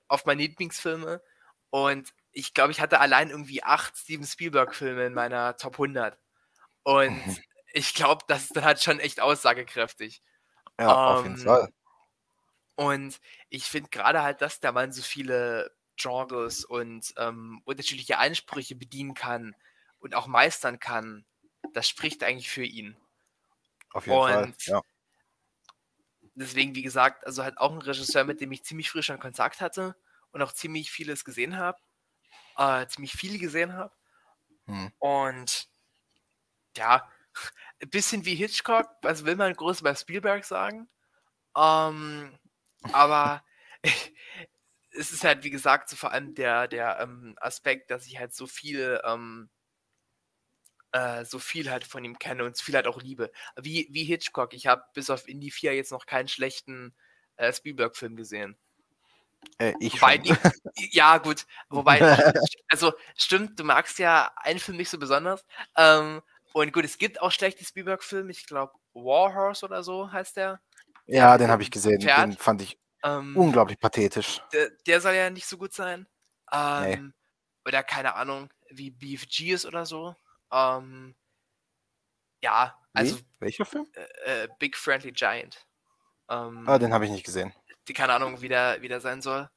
auf 0.08 0.26
meine 0.26 0.42
Lieblingsfilme. 0.42 1.22
Und 1.70 2.14
ich 2.32 2.54
glaube, 2.54 2.72
ich 2.72 2.82
hatte 2.82 3.00
allein 3.00 3.30
irgendwie 3.30 3.64
acht 3.64 3.98
Steven 3.98 4.26
Spielberg-Filme 4.26 5.06
in 5.06 5.14
meiner 5.14 5.58
Top 5.58 5.74
100. 5.74 6.18
Und 6.84 7.26
mhm. 7.26 7.38
ich 7.74 7.94
glaube, 7.94 8.24
das 8.28 8.44
ist 8.44 8.56
dann 8.56 8.66
halt 8.66 8.82
schon 8.82 9.00
echt 9.00 9.20
aussagekräftig. 9.20 10.22
Ja, 10.80 10.86
ähm, 10.86 11.18
auf 11.18 11.24
jeden 11.24 11.40
ähm, 11.40 11.46
Fall. 11.46 11.70
Und 12.76 13.20
ich 13.50 13.66
finde 13.66 13.90
gerade 13.90 14.24
halt, 14.24 14.42
dass 14.42 14.60
der 14.60 14.72
Mann 14.72 14.92
so 14.92 15.04
viele 15.04 15.72
Genres 15.96 16.66
und 16.66 17.14
ähm, 17.18 17.62
unterschiedliche 17.66 18.18
Ansprüche 18.18 18.76
bedienen 18.76 19.14
kann 19.14 19.56
und 20.00 20.16
auch 20.16 20.26
meistern 20.26 20.80
kann, 20.80 21.26
das 21.74 21.88
spricht 21.88 22.24
eigentlich 22.24 22.50
für 22.50 22.64
ihn. 22.64 22.98
Auf 23.94 24.06
jeden 24.06 24.18
und 24.18 24.28
Fall, 24.28 24.54
ja. 24.66 24.82
Deswegen, 26.36 26.74
wie 26.76 26.82
gesagt, 26.82 27.26
also 27.28 27.44
halt 27.44 27.60
auch 27.60 27.72
ein 27.72 27.82
Regisseur, 27.82 28.24
mit 28.24 28.42
dem 28.42 28.52
ich 28.52 28.64
ziemlich 28.64 28.90
früh 28.90 29.04
schon 29.04 29.20
Kontakt 29.20 29.62
hatte 29.62 29.96
und 30.32 30.42
auch 30.42 30.52
ziemlich 30.52 30.92
vieles 30.92 31.24
gesehen 31.24 31.58
habe, 31.58 31.80
äh, 32.58 32.88
ziemlich 32.88 33.14
viel 33.14 33.38
gesehen 33.38 33.74
habe. 33.74 33.96
Hm. 34.66 34.92
Und 34.98 35.70
ja, 36.76 37.08
ein 37.82 37.90
bisschen 37.90 38.26
wie 38.26 38.36
Hitchcock, 38.36 38.90
was 39.02 39.26
will 39.26 39.36
man 39.36 39.54
groß 39.54 39.84
bei 39.84 39.94
Spielberg 39.94 40.44
sagen? 40.44 40.90
Ähm, 41.56 42.38
aber 42.92 43.44
es 44.92 45.12
ist 45.12 45.24
halt, 45.24 45.44
wie 45.44 45.52
gesagt, 45.52 45.90
so 45.90 45.96
vor 45.96 46.12
allem 46.12 46.34
der, 46.34 46.68
der 46.68 47.00
ähm, 47.00 47.36
Aspekt, 47.40 47.92
dass 47.92 48.08
ich 48.08 48.18
halt 48.18 48.34
so 48.34 48.48
viel, 48.48 49.00
ähm, 49.04 49.50
äh, 50.94 51.26
so 51.26 51.40
viel 51.40 51.70
halt 51.70 51.84
von 51.84 52.06
ihm 52.06 52.18
kenne 52.18 52.46
und 52.46 52.56
so 52.56 52.64
viel 52.64 52.76
halt 52.76 52.88
auch 52.88 53.02
liebe. 53.02 53.32
Wie, 53.60 53.88
wie 53.92 54.04
Hitchcock. 54.06 54.54
Ich 54.54 54.68
habe 54.68 54.84
bis 54.94 55.10
auf 55.10 55.28
Indie 55.28 55.52
4 55.52 55.76
jetzt 55.76 55.92
noch 55.92 56.06
keinen 56.06 56.28
schlechten 56.28 56.96
äh, 57.36 57.52
Spielberg-Film 57.52 58.16
gesehen. 58.16 58.58
Äh, 59.58 59.74
ich 59.80 60.02
wobei, 60.02 60.20
die, 60.20 60.34
ja, 60.92 61.18
gut. 61.18 61.46
Wobei, 61.70 62.00
also 62.70 62.94
stimmt, 63.16 63.60
du 63.60 63.64
magst 63.64 64.00
ja 64.00 64.32
einen 64.38 64.60
Film 64.60 64.78
nicht 64.78 64.90
so 64.90 64.98
besonders. 64.98 65.44
Ähm, 65.76 66.22
und 66.54 66.72
gut, 66.72 66.86
es 66.86 66.98
gibt 66.98 67.22
auch 67.22 67.32
schlechte 67.32 67.66
Spielberg-Filme. 67.66 68.32
Ich 68.32 68.46
glaube, 68.46 68.74
Warhorse 68.94 69.66
oder 69.66 69.84
so 69.84 70.12
heißt 70.12 70.38
der. 70.38 70.62
Ja, 71.08 71.38
den 71.38 71.50
habe 71.50 71.64
ich 71.64 71.72
gesehen. 71.72 72.00
Pferd. 72.00 72.20
Den 72.20 72.38
fand 72.38 72.62
ich 72.62 72.78
ähm, 73.04 73.36
unglaublich 73.36 73.80
pathetisch. 73.80 74.42
Der, 74.54 74.70
der, 74.86 75.02
soll 75.02 75.16
ja 75.16 75.30
nicht 75.30 75.48
so 75.48 75.58
gut 75.58 75.74
sein. 75.74 76.08
Ähm, 76.52 77.06
nee. 77.08 77.12
Oder 77.68 77.84
keine 77.84 78.16
Ahnung, 78.16 78.50
wie 78.70 78.92
BFG 78.92 79.54
ist 79.54 79.66
oder 79.66 79.86
so. 79.86 80.16
Ähm, 80.54 81.16
ja, 82.42 82.78
also. 82.94 83.18
Wie? 83.18 83.26
Welcher 83.40 83.66
Film? 83.66 83.88
Äh, 83.94 84.44
äh, 84.44 84.48
Big 84.60 84.78
Friendly 84.78 85.12
Giant. 85.12 85.66
Ähm, 86.30 86.64
ah, 86.68 86.78
den 86.78 86.94
habe 86.94 87.06
ich 87.06 87.12
nicht 87.12 87.26
gesehen. 87.26 87.54
Die 87.88 87.94
keine 87.94 88.14
Ahnung, 88.14 88.42
wie 88.42 88.48
der, 88.48 88.82
wie 88.82 88.88
der 88.88 89.02
sein 89.02 89.22
soll. 89.22 89.50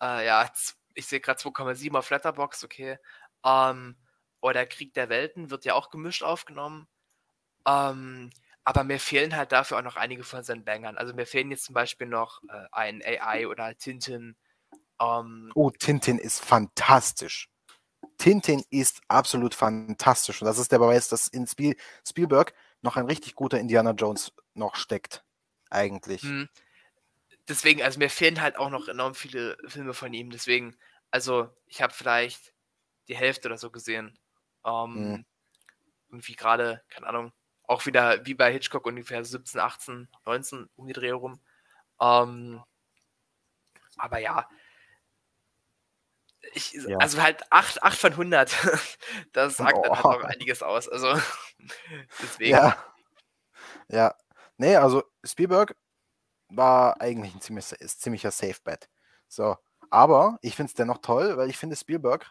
Äh, 0.00 0.26
ja, 0.26 0.48
ich 0.94 1.06
sehe 1.06 1.20
gerade 1.20 1.40
2,7 1.40 1.96
auf 1.96 2.10
Letterbox, 2.10 2.64
okay. 2.64 2.98
Ähm, 3.44 3.96
oder 4.40 4.66
Krieg 4.66 4.92
der 4.94 5.08
Welten 5.08 5.50
wird 5.50 5.64
ja 5.64 5.74
auch 5.74 5.90
gemischt 5.90 6.22
aufgenommen. 6.22 6.86
Ähm, 7.66 8.30
aber 8.64 8.84
mir 8.84 9.00
fehlen 9.00 9.36
halt 9.36 9.52
dafür 9.52 9.78
auch 9.78 9.82
noch 9.82 9.96
einige 9.96 10.24
von 10.24 10.42
seinen 10.42 10.64
Bangern. 10.64 10.98
Also 10.98 11.14
mir 11.14 11.26
fehlen 11.26 11.50
jetzt 11.50 11.64
zum 11.64 11.74
Beispiel 11.74 12.06
noch 12.06 12.42
äh, 12.48 12.66
ein 12.72 13.02
AI 13.04 13.46
oder 13.48 13.76
Tintin. 13.76 14.36
Ähm, 15.00 15.50
oh, 15.54 15.70
Tintin 15.70 16.18
ist 16.18 16.44
fantastisch. 16.44 17.48
Tintin 18.18 18.64
ist 18.70 19.00
absolut 19.08 19.54
fantastisch. 19.54 20.40
Und 20.42 20.46
das 20.46 20.58
ist 20.58 20.72
der 20.72 20.78
Beweis, 20.78 21.08
dass 21.08 21.28
in 21.28 21.46
Spiel 21.46 21.76
Spielberg 22.06 22.54
noch 22.82 22.96
ein 22.96 23.06
richtig 23.06 23.34
guter 23.34 23.58
Indiana 23.58 23.92
Jones 23.92 24.32
noch 24.54 24.76
steckt. 24.76 25.24
Eigentlich. 25.70 26.22
Hm. 26.22 26.48
Deswegen, 27.48 27.82
also 27.82 27.98
mir 27.98 28.10
fehlen 28.10 28.40
halt 28.40 28.56
auch 28.56 28.70
noch 28.70 28.88
enorm 28.88 29.14
viele 29.14 29.56
Filme 29.66 29.94
von 29.94 30.12
ihm. 30.12 30.30
Deswegen, 30.30 30.76
also 31.10 31.48
ich 31.66 31.82
habe 31.82 31.92
vielleicht 31.92 32.52
die 33.08 33.16
Hälfte 33.16 33.48
oder 33.48 33.58
so 33.58 33.70
gesehen. 33.70 34.18
Ähm, 34.64 34.92
mhm. 34.94 35.26
Irgendwie 36.08 36.34
gerade, 36.34 36.82
keine 36.88 37.06
Ahnung, 37.06 37.32
auch 37.64 37.86
wieder 37.86 38.24
wie 38.26 38.34
bei 38.34 38.52
Hitchcock 38.52 38.86
ungefähr 38.86 39.24
17, 39.24 39.60
18, 39.60 40.08
19 40.24 40.68
um 40.76 40.86
die 40.86 40.92
Dreh 40.92 41.08
herum. 41.08 41.40
Ähm, 42.00 42.62
aber 43.96 44.18
ja, 44.18 44.48
ich, 46.54 46.72
ja. 46.72 46.98
also 46.98 47.22
halt 47.22 47.50
8, 47.50 47.82
8 47.82 47.98
von 47.98 48.12
100, 48.12 48.54
das 49.32 49.56
sagt 49.56 49.76
oh. 49.76 49.82
dann 49.82 49.92
halt 49.92 50.04
noch 50.04 50.24
einiges 50.24 50.62
aus. 50.62 50.88
Also 50.88 51.20
deswegen. 52.22 52.50
Ja. 52.50 52.76
ja, 53.88 54.14
nee, 54.56 54.76
also 54.76 55.04
Spielberg 55.24 55.76
war 56.48 57.00
eigentlich 57.00 57.34
ein 57.34 57.40
ziemlich, 57.40 57.66
ziemlicher 57.66 58.30
Safe 58.30 58.60
Bet. 58.64 58.88
So, 59.28 59.56
aber 59.90 60.38
ich 60.42 60.56
finde 60.56 60.70
es 60.70 60.74
dennoch 60.74 60.98
toll, 60.98 61.36
weil 61.36 61.50
ich 61.50 61.58
finde 61.58 61.76
Spielberg 61.76 62.30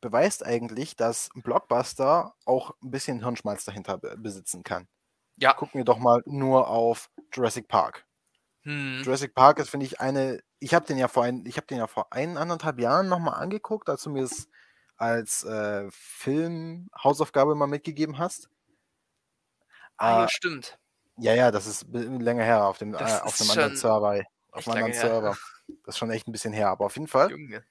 beweist 0.00 0.44
eigentlich, 0.44 0.96
dass 0.96 1.30
ein 1.34 1.42
Blockbuster 1.42 2.34
auch 2.44 2.72
ein 2.82 2.90
bisschen 2.90 3.20
Hirnschmalz 3.20 3.64
dahinter 3.64 3.98
besitzen 3.98 4.62
kann. 4.62 4.88
Ja. 5.36 5.54
Gucken 5.54 5.78
wir 5.78 5.84
doch 5.84 5.98
mal 5.98 6.22
nur 6.26 6.68
auf 6.68 7.08
Jurassic 7.32 7.68
Park. 7.68 8.04
Hm. 8.62 9.02
Jurassic 9.02 9.34
Park 9.34 9.58
ist, 9.58 9.70
finde 9.70 9.86
ich, 9.86 10.00
eine. 10.00 10.40
Ich 10.62 10.74
habe 10.74 10.86
den 10.86 10.98
ja 10.98 11.08
vor 11.08 11.24
ein, 11.24 11.44
ich 11.46 11.56
habe 11.56 11.66
den 11.66 11.78
ja 11.78 11.86
vor 11.86 12.12
ein, 12.12 12.36
anderthalb 12.36 12.78
Jahren 12.78 13.08
nochmal 13.08 13.34
angeguckt, 13.34 13.88
als 13.88 14.02
du 14.02 14.10
mir 14.10 14.24
es 14.24 14.48
als 14.96 15.42
äh, 15.44 15.88
Film-Hausaufgabe 15.90 17.54
mal 17.54 17.66
mitgegeben 17.66 18.18
hast. 18.18 18.48
Ah, 19.96 20.18
äh, 20.18 20.20
ja, 20.22 20.28
stimmt. 20.28 20.78
Ja, 21.18 21.34
ja, 21.34 21.50
das 21.50 21.66
ist 21.66 21.86
länger 21.90 22.44
her 22.44 22.66
auf 22.66 22.78
dem, 22.78 22.94
äh, 22.94 22.98
auf 22.98 23.40
einem 23.40 23.50
anderen 23.50 23.76
Server. 23.76 24.22
Auf 24.52 24.68
einem 24.68 24.84
anderen 24.84 24.92
Server. 24.94 25.36
Das 25.84 25.94
ist 25.94 25.98
schon 25.98 26.10
echt 26.10 26.28
ein 26.28 26.32
bisschen 26.32 26.52
her, 26.52 26.68
aber 26.68 26.86
auf 26.86 26.94
jeden 26.94 27.08
Fall. 27.08 27.30
Junge 27.30 27.64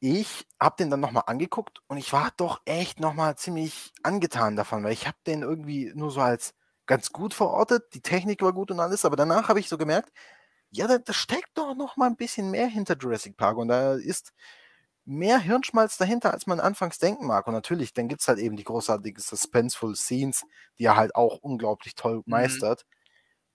ich 0.00 0.46
habe 0.60 0.76
den 0.78 0.90
dann 0.90 1.00
nochmal 1.00 1.24
angeguckt 1.26 1.80
und 1.86 1.96
ich 1.96 2.12
war 2.12 2.30
doch 2.36 2.60
echt 2.64 3.00
nochmal 3.00 3.36
ziemlich 3.36 3.92
angetan 4.02 4.56
davon, 4.56 4.84
weil 4.84 4.92
ich 4.92 5.06
habe 5.06 5.16
den 5.26 5.42
irgendwie 5.42 5.92
nur 5.94 6.10
so 6.10 6.20
als 6.20 6.54
ganz 6.86 7.12
gut 7.12 7.34
verortet, 7.34 7.94
die 7.94 8.02
Technik 8.02 8.42
war 8.42 8.52
gut 8.52 8.70
und 8.70 8.80
alles, 8.80 9.04
aber 9.04 9.16
danach 9.16 9.48
habe 9.48 9.58
ich 9.58 9.68
so 9.68 9.78
gemerkt, 9.78 10.12
ja, 10.70 10.86
da, 10.86 10.98
da 10.98 11.12
steckt 11.12 11.50
doch 11.54 11.74
noch 11.74 11.96
mal 11.96 12.06
ein 12.06 12.16
bisschen 12.16 12.50
mehr 12.50 12.66
hinter 12.66 12.96
Jurassic 12.96 13.36
Park 13.36 13.56
und 13.56 13.68
da 13.68 13.94
ist 13.94 14.32
mehr 15.06 15.38
Hirnschmalz 15.38 15.96
dahinter, 15.96 16.32
als 16.32 16.46
man 16.46 16.60
anfangs 16.60 16.98
denken 16.98 17.26
mag. 17.26 17.46
Und 17.46 17.54
natürlich, 17.54 17.94
dann 17.94 18.08
gibt 18.08 18.20
es 18.20 18.28
halt 18.28 18.38
eben 18.38 18.56
die 18.56 18.64
großartigen 18.64 19.22
Suspenseful 19.22 19.94
Scenes, 19.94 20.44
die 20.78 20.84
er 20.84 20.96
halt 20.96 21.14
auch 21.14 21.38
unglaublich 21.38 21.94
toll 21.94 22.16
mhm. 22.16 22.24
meistert. 22.26 22.84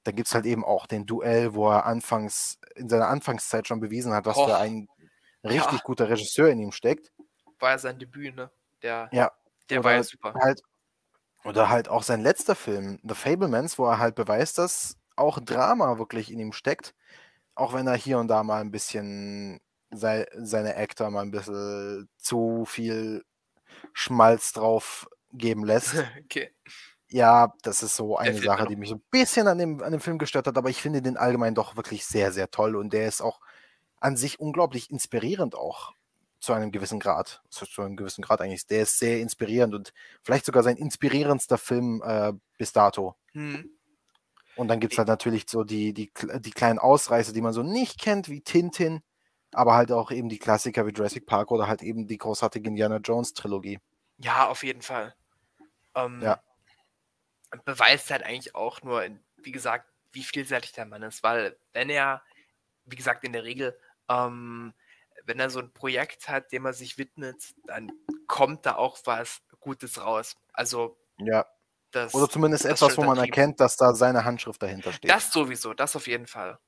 Dann 0.04 0.16
gibt 0.16 0.30
es 0.30 0.34
halt 0.34 0.46
eben 0.46 0.64
auch 0.64 0.88
den 0.88 1.06
Duell, 1.06 1.54
wo 1.54 1.70
er 1.70 1.86
anfangs, 1.86 2.58
in 2.76 2.90
seiner 2.90 3.10
Anfangszeit 3.10 3.68
schon 3.68 3.82
bewiesen 3.82 4.14
hat, 4.14 4.26
was 4.26 4.38
oh. 4.38 4.48
für 4.48 4.58
ein 4.58 4.88
richtig 5.44 5.80
ja. 5.80 5.84
guter 5.84 6.10
Regisseur 6.10 6.50
in 6.50 6.60
ihm 6.60 6.72
steckt. 6.72 7.12
War 7.60 7.72
ja 7.72 7.78
sein 7.78 8.00
Debüt, 8.00 8.36
ne? 8.36 8.50
Der, 8.82 9.10
ja. 9.12 9.32
der 9.70 9.84
war 9.84 9.94
ja 9.94 10.04
super. 10.04 10.34
Halt, 10.34 10.62
oder 11.44 11.70
halt 11.70 11.90
auch 11.90 12.04
sein 12.04 12.22
letzter 12.22 12.56
Film, 12.56 13.00
The 13.04 13.14
Fablemans, 13.14 13.78
wo 13.78 13.86
er 13.86 14.00
halt 14.00 14.16
beweist, 14.16 14.58
dass 14.58 14.98
auch 15.16 15.40
Drama 15.40 15.98
wirklich 15.98 16.32
in 16.32 16.40
ihm 16.40 16.54
steckt. 16.54 16.94
Auch 17.56 17.74
wenn 17.74 17.88
er 17.88 17.96
hier 17.96 18.20
und 18.20 18.28
da 18.28 18.44
mal 18.44 18.62
ein 18.62 18.72
bisschen 18.72 19.60
sei, 19.92 20.26
seine 20.36 20.76
Actor 20.76 21.10
mal 21.12 21.22
ein 21.22 21.32
bisschen 21.32 22.10
zu 22.18 22.66
viel 22.66 23.24
Schmalz 23.94 24.54
drauf 24.54 25.10
geben 25.32 25.64
lässt. 25.66 25.96
okay. 26.24 26.52
Ja, 27.10 27.54
das 27.62 27.84
ist 27.84 27.98
so 27.98 28.16
eine 28.16 28.42
Sache, 28.42 28.68
die 28.68 28.78
mich 28.78 28.88
so 28.88 28.96
ein 28.96 29.04
bisschen 29.12 29.48
an 29.50 29.58
dem, 29.58 29.84
an 29.84 29.92
dem 29.92 30.00
Film 30.00 30.18
gestört 30.18 30.48
hat, 30.48 30.58
aber 30.58 30.70
ich 30.70 30.82
finde 30.82 31.02
den 31.02 31.18
allgemein 31.18 31.56
doch 31.56 31.76
wirklich 31.76 32.06
sehr, 32.06 32.32
sehr 32.32 32.50
toll 32.52 32.78
und 32.78 32.94
der 32.94 33.06
ist 33.06 33.22
auch 33.22 33.42
an 34.00 34.16
sich 34.16 34.40
unglaublich 34.40 34.90
inspirierend 34.90 35.54
auch 35.54 35.94
zu 36.40 36.54
einem 36.54 36.72
gewissen 36.72 37.00
Grad. 37.00 37.42
Zu 37.50 37.66
einem 37.82 37.98
gewissen 37.98 38.24
Grad 38.24 38.42
eigentlich. 38.42 38.66
Der 38.66 38.84
ist 38.84 38.98
sehr 38.98 39.20
inspirierend 39.20 39.76
und 39.76 39.94
vielleicht 40.24 40.46
sogar 40.46 40.64
sein 40.64 40.78
inspirierendster 40.78 41.58
Film 41.58 42.02
äh, 42.04 42.34
bis 42.58 42.74
dato. 42.74 43.16
Hm. 43.34 43.70
Und 44.56 44.68
dann 44.68 44.80
gibt 44.80 44.94
es 44.94 44.98
halt 45.00 45.08
natürlich 45.08 45.46
so 45.50 45.64
die, 45.64 45.94
die, 45.94 46.12
die 46.40 46.52
kleinen 46.52 46.80
Ausreißer, 46.80 47.34
die 47.34 47.42
man 47.42 47.54
so 47.54 47.64
nicht 47.64 48.00
kennt, 48.00 48.30
wie 48.30 48.42
Tintin. 48.42 49.02
aber 49.54 49.76
halt 49.76 49.92
auch 49.92 50.12
eben 50.12 50.30
die 50.30 50.40
Klassiker 50.40 50.86
wie 50.88 50.92
Jurassic 50.92 51.26
Park 51.26 51.52
oder 51.52 51.68
halt 51.68 51.82
eben 51.84 52.08
die 52.08 52.18
großartige 52.18 52.70
Indiana 52.70 52.98
Jones 52.98 53.34
Trilogie. 53.34 53.80
Ja, 54.18 54.48
auf 54.48 54.64
jeden 54.64 54.82
Fall. 54.82 55.14
Ähm, 55.96 56.22
Ja. 56.22 56.42
Beweist 57.66 58.10
halt 58.12 58.24
eigentlich 58.24 58.56
auch 58.56 58.82
nur, 58.82 59.04
wie 59.38 59.52
gesagt, 59.52 59.90
wie 60.14 60.24
vielseitig 60.24 60.72
der 60.72 60.86
Mann 60.86 61.04
ist, 61.04 61.22
weil 61.22 61.58
wenn 61.74 61.90
er, 61.90 62.22
wie 62.86 62.96
gesagt, 62.96 63.24
in 63.26 63.34
der 63.34 63.44
Regel, 63.44 63.78
ähm, 64.10 64.74
wenn 65.26 65.40
er 65.40 65.50
so 65.50 65.60
ein 65.60 65.74
Projekt 65.74 66.30
hat, 66.30 66.52
dem 66.52 66.66
er 66.66 66.74
sich 66.74 66.98
widmet, 66.98 67.54
dann 67.66 67.92
kommt 68.28 68.66
da 68.66 68.76
auch 68.76 68.98
was 69.04 69.42
Gutes 69.60 70.02
raus. 70.02 70.38
Also 70.54 70.98
Ja. 71.18 71.46
Das, 71.92 72.14
Oder 72.14 72.30
zumindest 72.30 72.66
etwas, 72.66 72.98
wo 72.98 73.04
man 73.04 73.18
erkennt, 73.18 73.60
dass 73.60 73.76
da 73.78 73.94
seine 73.94 74.24
Handschrift 74.26 74.62
dahinter 74.62 74.92
steht. 74.94 75.10
Das 75.12 75.32
sowieso, 75.32 75.74
das 75.74 75.96
auf 75.96 76.08
jeden 76.08 76.28
Fall. 76.28 76.60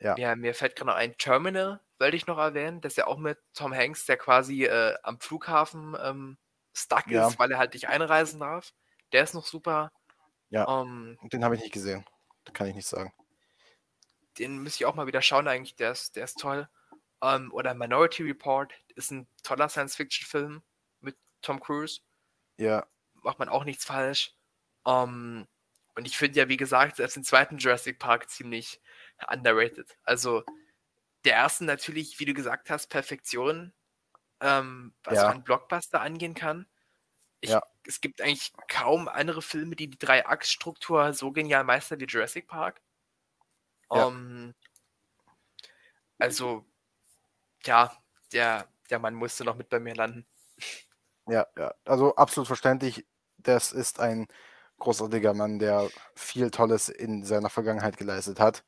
Ja. 0.00 0.14
Mir, 0.14 0.36
mir 0.36 0.54
fällt 0.54 0.74
gerade 0.76 0.90
noch 0.90 0.96
ein 0.96 1.16
Terminal, 1.16 1.80
wollte 1.98 2.16
ich 2.16 2.26
noch 2.26 2.38
erwähnen. 2.38 2.80
Das 2.80 2.92
ist 2.94 2.96
ja 2.96 3.06
auch 3.06 3.18
mit 3.18 3.38
Tom 3.54 3.72
Hanks, 3.74 4.06
der 4.06 4.16
quasi 4.16 4.64
äh, 4.64 4.94
am 5.02 5.20
Flughafen 5.20 5.96
ähm, 6.02 6.38
stuck 6.72 7.06
Ja. 7.06 7.28
ist, 7.28 7.38
weil 7.38 7.52
er 7.52 7.58
halt 7.58 7.74
nicht 7.74 7.88
einreisen 7.88 8.40
darf. 8.40 8.72
Der 9.12 9.22
ist 9.22 9.34
noch 9.34 9.46
super. 9.46 9.92
Ja. 10.50 10.66
Ähm, 10.82 11.18
Den 11.32 11.44
habe 11.44 11.54
ich 11.54 11.60
nicht 11.62 11.72
gesehen. 11.72 12.04
Kann 12.52 12.66
ich 12.66 12.74
nicht 12.74 12.88
sagen. 12.88 13.12
den 14.38 14.58
müsste 14.58 14.82
ich 14.82 14.86
auch 14.86 14.94
mal 14.94 15.06
wieder 15.06 15.22
schauen, 15.22 15.46
eigentlich. 15.46 15.76
Der 15.76 15.92
ist, 15.92 16.16
der 16.16 16.24
ist 16.24 16.38
toll. 16.38 16.68
Ähm, 17.22 17.52
oder 17.52 17.74
Minority 17.74 18.24
Report 18.24 18.72
ist 18.96 19.12
ein 19.12 19.28
toller 19.44 19.68
Science-Fiction-Film 19.68 20.62
mit 21.00 21.16
Tom 21.42 21.60
Cruise. 21.60 22.00
Ja, 22.56 22.84
Macht 23.22 23.38
man 23.38 23.48
auch 23.48 23.64
nichts 23.64 23.84
falsch. 23.84 24.34
Ähm, 24.86 25.46
und 25.94 26.06
ich 26.06 26.16
finde 26.16 26.38
ja, 26.40 26.48
wie 26.48 26.56
gesagt, 26.56 26.96
selbst 26.96 27.16
den 27.16 27.24
zweiten 27.24 27.58
Jurassic 27.58 27.98
Park 27.98 28.28
ziemlich 28.30 28.80
underrated. 29.28 29.96
Also 30.04 30.42
der 31.24 31.34
erste 31.34 31.64
natürlich, 31.64 32.18
wie 32.18 32.24
du 32.24 32.34
gesagt 32.34 32.70
hast, 32.70 32.88
Perfektion, 32.88 33.72
ähm, 34.40 34.94
was 35.04 35.16
Ja. 35.18 35.28
einen 35.28 35.44
Blockbuster 35.44 36.00
angehen 36.00 36.34
kann. 36.34 36.66
Ich, 37.40 37.50
Ja. 37.50 37.62
Es 37.84 38.00
gibt 38.00 38.20
eigentlich 38.20 38.52
kaum 38.68 39.08
andere 39.08 39.42
Filme, 39.42 39.74
die 39.76 39.88
die 39.88 39.98
Drei-Akt-Struktur 39.98 41.12
so 41.14 41.32
genial 41.32 41.64
meistern 41.64 42.00
wie 42.00 42.06
Jurassic 42.06 42.46
Park. 42.48 42.80
Ja. 43.92 44.08
Ähm, 44.08 44.54
also, 46.18 46.64
ja, 47.64 47.96
der, 48.32 48.68
der 48.90 48.98
Mann 49.00 49.14
musste 49.14 49.44
noch 49.44 49.56
mit 49.56 49.68
bei 49.68 49.80
mir 49.80 49.94
landen. 49.94 50.26
ja, 51.26 51.46
ja. 51.56 51.74
Also 51.84 52.14
absolut 52.16 52.46
verständlich. 52.46 53.04
Das 53.42 53.72
ist 53.72 54.00
ein 54.00 54.26
großartiger 54.78 55.34
Mann, 55.34 55.58
der 55.58 55.88
viel 56.14 56.50
Tolles 56.50 56.88
in 56.88 57.24
seiner 57.24 57.50
Vergangenheit 57.50 57.96
geleistet 57.96 58.40
hat. 58.40 58.64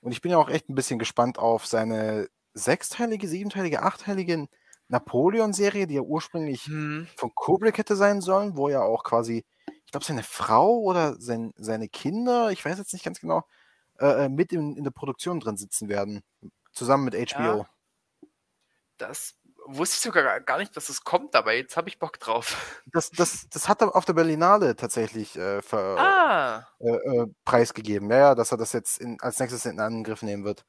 Und 0.00 0.12
ich 0.12 0.20
bin 0.20 0.30
ja 0.30 0.38
auch 0.38 0.48
echt 0.48 0.68
ein 0.68 0.74
bisschen 0.74 0.98
gespannt 0.98 1.38
auf 1.38 1.66
seine 1.66 2.28
sechsteilige, 2.54 3.28
siebenteilige, 3.28 3.82
achtteilige 3.82 4.48
Napoleon-Serie, 4.88 5.86
die 5.86 5.94
ja 5.94 6.02
ursprünglich 6.02 6.64
Hm, 6.66 7.08
von 7.16 7.34
Kubrick 7.34 7.78
hätte 7.78 7.96
sein 7.96 8.20
sollen, 8.20 8.56
wo 8.56 8.68
ja 8.68 8.82
auch 8.82 9.02
quasi, 9.02 9.44
ich 9.84 9.90
glaube, 9.90 10.06
seine 10.06 10.22
Frau 10.22 10.78
oder 10.78 11.20
sein, 11.20 11.52
seine 11.56 11.88
Kinder, 11.88 12.50
ich 12.50 12.64
weiß 12.64 12.78
jetzt 12.78 12.92
nicht 12.92 13.04
ganz 13.04 13.20
genau, 13.20 13.42
äh, 13.98 14.26
äh, 14.26 14.28
mit 14.28 14.52
in, 14.52 14.76
in 14.76 14.84
der 14.84 14.90
Produktion 14.92 15.40
drin 15.40 15.56
sitzen 15.56 15.88
werden. 15.88 16.22
Zusammen 16.72 17.04
mit 17.04 17.14
HBO. 17.32 17.66
das 18.98 19.34
wusste 19.66 19.96
ich 19.96 20.00
sogar 20.02 20.40
gar- 20.40 20.58
nicht, 20.58 20.76
dass 20.76 20.88
es 20.88 21.02
kommt, 21.04 21.34
aber 21.36 21.52
jetzt 21.54 21.76
habe 21.76 21.88
ich 21.88 21.98
Bock 21.98 22.18
drauf. 22.18 22.56
Das, 22.92 23.10
das, 23.10 23.48
das 23.50 23.68
hat 23.68 23.82
er 23.82 23.94
auf 23.94 24.04
der 24.06 24.14
Berlinale 24.14 24.74
tatsächlich 24.76 25.36
äh, 25.36 25.60
ver, 25.60 25.96
Ah, 25.98 26.66
äh, 26.78 26.88
äh, 26.88 27.26
preisgegeben. 27.44 28.10
Ja, 28.10 28.16
ja, 28.18 28.34
dass 28.34 28.52
er 28.52 28.58
das 28.58 28.72
jetzt 28.72 28.98
in, 28.98 29.20
als 29.20 29.38
nächstes 29.38 29.66
in 29.66 29.78
Angriff 29.80 30.22
nehmen 30.22 30.44
wird. 30.44 30.64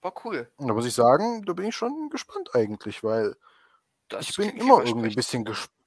war 0.00 0.14
cool. 0.24 0.50
Und 0.56 0.68
da 0.68 0.74
muss 0.74 0.86
ich 0.86 0.94
sagen, 0.94 1.44
da 1.44 1.52
bin 1.52 1.66
ich 1.66 1.76
schon 1.76 2.08
gespannt 2.10 2.54
eigentlich, 2.54 3.04
weil 3.04 3.36
Das 4.08 4.28
ich 4.30 4.36
bin 4.36 4.50
immer 4.56 4.82
irgendwie 4.84 5.08
ein 5.10 5.14
bisschen 5.14 5.44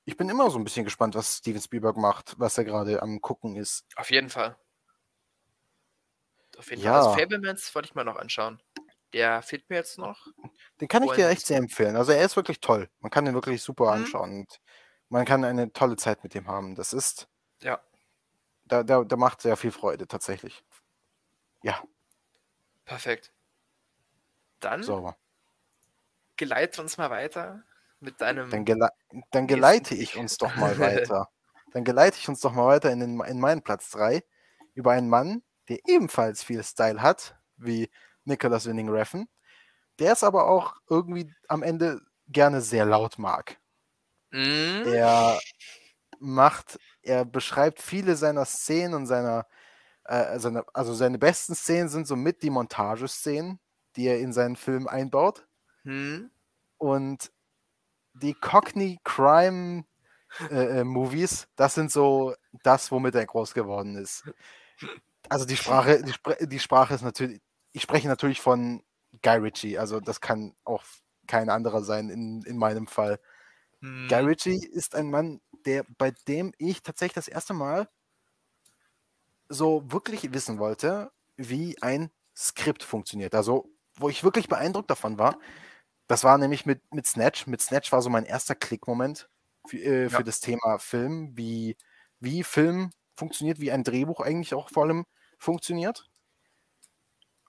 ich 0.07 0.17
bin 0.17 0.29
immer 0.29 0.51
so 0.51 0.59
ein 0.59 0.63
bisschen 0.63 0.83
gespannt, 0.85 1.15
was 1.15 1.37
Steven 1.37 1.59
Spielberg 1.61 1.97
macht, 1.97 2.35
was 2.37 2.57
er 2.59 2.63
gerade 2.65 3.01
am 3.01 3.21
gucken 3.21 3.55
ist. 3.55 3.85
Auf 3.95 4.11
jeden 4.11 4.29
Fall. 4.29 4.55
Auf 6.59 6.69
jeden 6.69 6.81
Ja. 6.83 6.91
Fall. 6.91 7.07
Also 7.09 7.19
Fablemans 7.19 7.73
wollte 7.73 7.87
ich 7.89 7.95
mal 7.95 8.03
noch 8.03 8.17
anschauen. 8.17 8.61
Der 9.15 9.41
fehlt 9.41 9.69
mir 9.69 9.77
jetzt 9.77 9.97
noch. 9.97 10.27
Den 10.81 10.87
kann 10.89 11.01
ich 11.03 11.11
dir 11.13 11.25
Und- 11.27 11.31
echt 11.31 11.45
sehr 11.47 11.57
empfehlen. 11.57 11.95
Also 11.95 12.11
er 12.11 12.23
ist 12.25 12.35
wirklich 12.35 12.59
toll. 12.59 12.89
Man 12.99 13.09
kann 13.09 13.23
den 13.25 13.33
wirklich 13.33 13.63
super 13.63 13.85
Mhm. 13.85 13.91
anschauen 14.03 14.31
und 14.41 14.61
man 15.09 15.25
kann 15.25 15.43
eine 15.45 15.71
tolle 15.71 15.95
Zeit 15.95 16.21
mit 16.23 16.33
dem 16.33 16.47
haben. 16.47 16.75
Das 16.75 16.91
ist, 16.91 17.27
Ja, 17.61 17.79
da, 18.65 18.83
da, 18.83 19.03
da 19.05 19.15
macht 19.15 19.41
sehr 19.41 19.55
viel 19.55 19.71
Freude 19.71 20.05
tatsächlich. 20.07 20.63
Ja, 21.63 21.81
perfekt. 22.83 23.31
Dann 24.59 24.83
sauber. 24.83 25.17
geleite 26.35 26.81
uns 26.81 26.97
mal 26.97 27.09
weiter 27.09 27.63
mit 28.01 28.19
deinem. 28.19 28.49
Dann, 28.49 28.65
gele 28.65 28.89
dann 29.31 29.47
geleite 29.47 29.95
ich 29.95 30.17
uns 30.17 30.37
doch 30.37 30.53
mal 30.57 30.77
weiter. 30.79 31.29
Dann 31.71 31.83
geleite 31.85 32.17
ich 32.17 32.27
uns 32.27 32.41
doch 32.41 32.51
mal 32.51 32.65
weiter 32.67 32.91
in, 32.91 32.99
den, 32.99 33.19
in 33.21 33.39
meinen 33.39 33.61
Platz 33.61 33.89
3 33.91 34.23
über 34.73 34.91
einen 34.91 35.07
Mann, 35.07 35.41
der 35.69 35.79
ebenfalls 35.87 36.43
viel 36.43 36.63
Style 36.63 37.01
hat, 37.01 37.37
wie 37.57 37.89
Nicholas 38.25 38.65
Winning 38.67 38.89
Refn, 38.89 39.27
der 39.99 40.13
es 40.13 40.23
aber 40.23 40.47
auch 40.49 40.75
irgendwie 40.89 41.33
am 41.49 41.63
Ende 41.63 42.01
gerne 42.29 42.61
sehr 42.61 42.85
laut 42.85 43.19
mag. 43.19 43.59
Mm, 44.33 44.83
Er 44.83 45.39
macht, 46.19 46.79
er 47.03 47.25
beschreibt 47.25 47.81
viele 47.81 48.15
seiner 48.17 48.45
Szenen 48.45 48.93
und 48.95 49.07
seiner, 49.07 49.47
äh, 50.05 50.39
seine, 50.39 50.65
also 50.73 50.93
seine 50.95 51.19
besten 51.19 51.55
Szenen 51.55 51.89
sind 51.89 52.07
somit 52.07 52.43
die 52.43 52.51
Montageszenen, 52.51 53.59
die 53.97 54.07
er 54.07 54.19
in 54.19 54.33
seinen 54.33 54.55
Film 54.57 54.87
einbaut. 54.87 55.47
hm, 55.85 56.27
Und 56.77 57.31
die 58.13 58.33
Cockney 58.35 58.99
Crime 59.05 59.85
äh, 60.51 60.81
äh, 60.81 60.83
Movies, 60.83 61.47
das 61.55 61.75
sind 61.75 61.91
so 61.91 62.35
das, 62.63 62.91
womit 62.91 63.15
er 63.15 63.25
groß 63.27 63.53
geworden 63.55 63.97
ist. 63.97 64.25
Also 65.29 65.45
die 65.45 65.57
Sprache, 65.57 66.03
die, 66.03 66.13
Spr 66.13 66.35
die 66.45 66.59
Sprache 66.59 66.93
ist 66.93 67.01
natürlich, 67.01 67.41
ich 67.75 67.81
spreche 67.83 68.07
natürlich 68.07 68.41
von 68.41 68.83
Guy 69.21 69.37
Ritchie, 69.37 69.77
also 69.77 69.99
das 69.99 70.21
kann 70.21 70.55
auch 70.65 70.83
kein 71.27 71.49
anderer 71.49 71.83
sein 71.83 72.09
in, 72.09 72.43
in 72.43 72.57
meinem 72.57 72.87
Fall. 72.87 73.19
hm. 73.81 74.09
Guy 74.09 74.21
Ritchie 74.25 74.65
ist 74.73 74.95
ein 74.95 75.09
Mann, 75.11 75.41
der, 75.65 75.85
bei 75.97 76.11
dem 76.27 76.53
ich 76.57 76.83
tatsächlich 76.83 77.15
das 77.15 77.27
erste 77.27 77.53
Mal 77.53 77.89
so 79.49 79.83
wirklich 79.91 80.33
wissen 80.33 80.59
wollte, 80.59 81.11
wie 81.37 81.81
ein 81.81 82.11
Skript 82.35 82.83
funktioniert. 82.83 83.35
Also, 83.35 83.69
wo 83.97 84.09
ich 84.09 84.23
wirklich 84.23 84.47
beeindruckt 84.47 84.89
davon 84.89 85.17
war, 85.17 85.39
das 86.07 86.23
war 86.23 86.37
nämlich 86.37 86.65
mit, 86.65 86.81
mit 86.93 87.07
Snatch. 87.07 87.47
Mit 87.47 87.61
Snatch 87.61 87.91
war 87.91 88.01
so 88.01 88.09
mein 88.09 88.25
erster 88.25 88.55
Klickmoment 88.55 89.29
für, 89.67 89.77
äh, 89.79 90.09
für 90.09 90.23
Ja. 90.23 90.23
das 90.23 90.39
Thema 90.41 90.79
Film, 90.79 91.37
wie, 91.37 91.77
wie 92.19 92.43
Film 92.43 92.91
funktioniert, 93.15 93.59
wie 93.61 93.71
ein 93.71 93.83
Drehbuch 93.83 94.21
eigentlich 94.21 94.53
auch 94.55 94.69
vor 94.71 94.83
allem 94.85 95.05
funktioniert. 95.39 96.09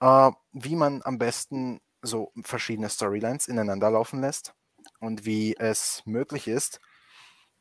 Äh, 0.06 0.30
wie 0.52 0.76
man 0.76 1.02
am 1.02 1.18
besten 1.18 1.80
so 2.00 2.32
verschiedene 2.42 2.88
Storylines 2.88 3.48
ineinander 3.48 3.90
laufen 3.90 4.20
lässt 4.20 4.54
und 5.00 5.24
wie 5.24 5.56
es 5.56 6.02
möglich 6.04 6.46
ist, 6.46 6.80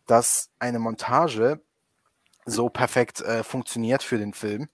dass 0.06 0.52
eine 0.60 0.78
Montage 0.78 1.60
so 2.46 2.70
perfekt 2.70 3.22
äh, 3.22 3.44
funktioniert 3.44 4.04
für 4.04 4.20
den 4.20 4.34
Film, 4.34 4.70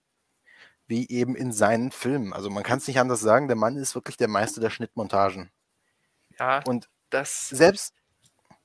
wie 0.86 1.08
eben 1.08 1.34
in 1.34 1.50
seinen 1.50 1.92
Filmen. 1.92 2.34
Also 2.34 2.50
man 2.50 2.62
kann 2.62 2.76
es 2.76 2.86
nicht 2.86 3.00
anders 3.00 3.20
sagen, 3.20 3.48
der 3.48 3.56
Mann 3.56 3.76
ist 3.76 3.94
wirklich 3.94 4.18
der 4.18 4.28
Meister 4.28 4.60
der 4.60 4.68
Schnittmontagen. 4.68 5.50
Ja, 6.38 6.62
Und 6.66 6.90
das, 7.08 7.48
selbst, 7.48 7.94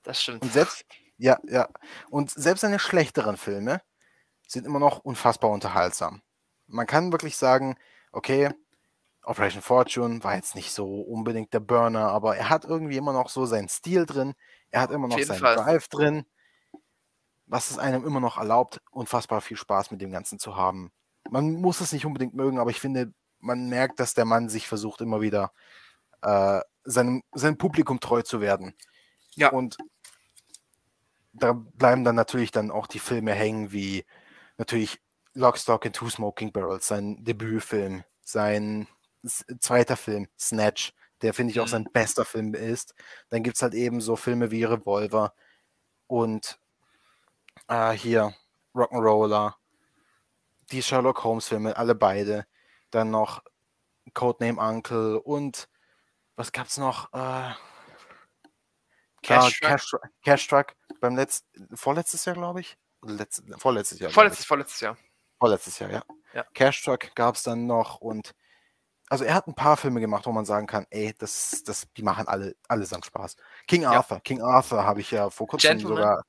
das 0.04 0.22
stimmt. 0.22 0.44
und 0.44 0.52
selbst, 0.52 0.86
ja, 1.18 1.38
ja, 1.48 1.70
und 2.10 2.32
selbst 2.32 2.62
seine 2.62 2.80
schlechteren 2.80 3.38
Filme 3.38 3.82
sind 4.46 4.66
immer 4.66 4.80
noch 4.80 5.00
unfassbar 5.00 5.52
unterhaltsam. 5.52 6.22
Man 6.66 6.88
kann 6.88 7.14
wirklich 7.14 7.38
sagen, 7.38 7.78
okay, 8.12 8.52
Operation 9.28 9.62
Fortune 9.62 10.24
war 10.24 10.36
jetzt 10.36 10.56
nicht 10.56 10.72
so 10.72 11.02
unbedingt 11.02 11.54
der 11.54 11.60
Burner, 11.60 12.10
aber 12.10 12.38
er 12.38 12.49
hat 12.49 12.64
irgendwie 12.64 12.95
immer 12.95 13.12
noch 13.12 13.30
so 13.30 13.45
seinen 13.45 13.68
Stil 13.68 14.06
drin, 14.06 14.34
er 14.72 14.82
hat 14.82 14.91
immer 14.91 15.10
noch 15.10 15.20
seinen 15.20 15.40
Fall. 15.40 15.56
Drive 15.58 15.90
drin, 15.90 16.26
was 17.45 17.70
es 17.70 17.78
einem 17.78 18.06
immer 18.06 18.22
noch 18.22 18.38
erlaubt, 18.38 18.82
unfassbar 18.91 19.41
viel 19.41 19.58
Spaß 19.58 19.91
mit 19.91 20.02
dem 20.02 20.12
Ganzen 20.12 20.40
zu 20.40 20.56
haben. 20.56 20.91
Man 21.30 21.56
muss 21.56 21.82
es 21.82 21.91
nicht 21.91 22.06
unbedingt 22.06 22.36
mögen, 22.36 22.58
aber 22.58 22.72
ich 22.72 22.80
finde, 22.80 23.14
man 23.40 23.68
merkt, 23.68 23.99
dass 23.99 24.14
der 24.14 24.24
Mann 24.24 24.48
sich 24.48 24.66
versucht, 24.66 25.02
immer 25.02 25.20
wieder 25.20 25.52
äh, 26.22 26.62
seinem, 26.86 27.22
seinem 27.34 27.58
Publikum 27.58 27.99
treu 27.99 28.22
zu 28.22 28.40
werden. 28.40 28.76
Ja. 29.36 29.52
Und 29.52 29.78
da 31.34 31.52
bleiben 31.52 32.06
dann 32.06 32.16
natürlich 32.16 32.52
dann 32.52 32.72
auch 32.72 32.88
die 32.88 32.99
Filme 32.99 33.34
hängen, 33.34 33.74
wie 33.74 34.06
natürlich 34.58 35.02
Lock, 35.34 35.58
Stock 35.58 35.86
and 35.86 35.95
Two 35.95 36.10
Smoking 36.10 36.54
Barrels, 36.54 36.88
sein 36.88 37.24
Debütfilm, 37.26 38.06
sein 38.24 38.88
zweiter 39.23 39.98
Film, 39.98 40.27
Snatch, 40.39 40.94
der 41.22 41.34
finde 41.34 41.52
ich 41.52 41.60
auch 41.60 41.65
Mhm. 41.65 41.69
sein 41.72 41.84
bester 41.91 42.26
Film 42.26 42.53
ist. 42.53 42.94
Dann 43.30 43.44
gibt 43.44 43.56
es 43.57 43.61
halt 43.61 43.73
eben 43.73 44.02
so 44.02 44.15
Filme 44.15 44.52
wie 44.52 44.64
Revolver 44.64 45.34
und 46.07 46.60
äh, 47.68 47.91
hier 47.91 48.34
Rock'n'Roller, 48.76 49.56
die 50.72 50.84
Sherlock 50.84 51.23
Holmes 51.23 51.48
Filme, 51.48 51.76
alle 51.77 51.95
beide. 51.95 52.45
Dann 52.91 53.10
noch 53.11 53.44
Codename 54.14 54.61
Uncle 54.61 55.19
und 55.19 55.68
was 56.35 56.52
gab's 56.52 56.77
noch? 56.77 57.11
Äh, 57.14 57.53
Cash 59.23 59.60
Cash, 59.60 59.60
Cash, 59.60 59.89
Truck. 59.89 60.02
Cash 60.23 60.48
Truck 60.48 60.68
beim 61.02 61.15
letzten, 61.15 61.76
vorletztes 61.76 62.23
Jahr, 62.26 62.35
glaube 62.35 62.61
ich. 62.61 62.77
Letzt, 63.02 63.44
vorletztes 63.57 63.99
Jahr. 63.99 64.11
Vorletztes, 64.11 64.45
vorletztes 64.45 64.80
Jahr. 64.81 64.98
Vorletztes 65.39 65.80
Jahr, 65.80 65.91
ja. 65.91 66.03
Ja. 66.34 66.44
Cash 66.53 66.84
Truck 66.84 67.14
gab's 67.15 67.44
dann 67.44 67.65
noch 67.65 67.98
und 67.99 68.34
also 69.10 69.24
er 69.24 69.36
hat 69.36 69.48
ein 69.48 69.56
paar 69.56 69.78
Filme 69.78 70.00
gemacht, 70.00 70.26
wo 70.26 70.32
man 70.32 70.46
sagen 70.46 70.68
kann, 70.68 70.86
ey, 70.90 71.14
das, 71.18 71.64
das, 71.66 71.88
die 71.96 72.04
machen 72.04 72.28
alle 72.28 72.56
allesamt 72.68 73.06
Spaß. 73.06 73.36
King 73.68 73.84
Ja. 73.84 73.92
Arthur, 73.92 74.20
King 74.22 74.42
Arthur 74.42 74.84
habe 74.86 75.02
ich 75.02 75.12
ja 75.12 75.30
vor 75.30 75.48
kurzem 75.48 75.70
Gentleman. 75.78 75.98
sogar 75.98 76.24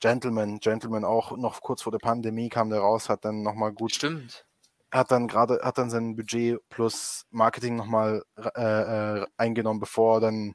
Gentleman, 0.00 0.58
Gentleman 0.60 1.04
auch 1.04 1.36
noch 1.36 1.60
kurz 1.60 1.82
vor 1.82 1.92
der 1.92 1.98
Pandemie 1.98 2.48
kam 2.48 2.70
der 2.70 2.80
raus, 2.80 3.08
hat 3.08 3.24
dann 3.24 3.42
nochmal 3.42 3.72
gut 3.72 3.94
Stimmt. 3.94 4.46
hat 4.92 5.10
dann 5.10 5.28
gerade, 5.28 5.60
hat 5.62 5.78
dann 5.78 5.90
sein 5.90 6.14
Budget 6.16 6.58
plus 6.68 7.26
Marketing 7.30 7.76
nochmal 7.76 8.22
äh, 8.36 9.20
äh, 9.20 9.26
eingenommen, 9.36 9.80
bevor 9.80 10.20
dann 10.20 10.54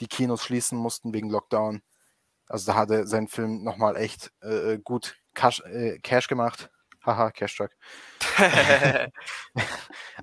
die 0.00 0.06
Kinos 0.06 0.44
schließen 0.44 0.78
mussten 0.78 1.14
wegen 1.14 1.30
Lockdown. 1.30 1.82
Also 2.46 2.72
da 2.72 2.78
hatte 2.78 3.06
sein 3.06 3.28
Film 3.28 3.64
nochmal 3.64 3.96
echt 3.96 4.32
äh, 4.42 4.78
gut 4.78 5.16
Cash, 5.34 5.60
äh, 5.64 5.98
Cash 6.00 6.28
gemacht. 6.28 6.70
Haha, 7.04 7.30
Cash 7.30 7.56
Truck. 7.56 7.70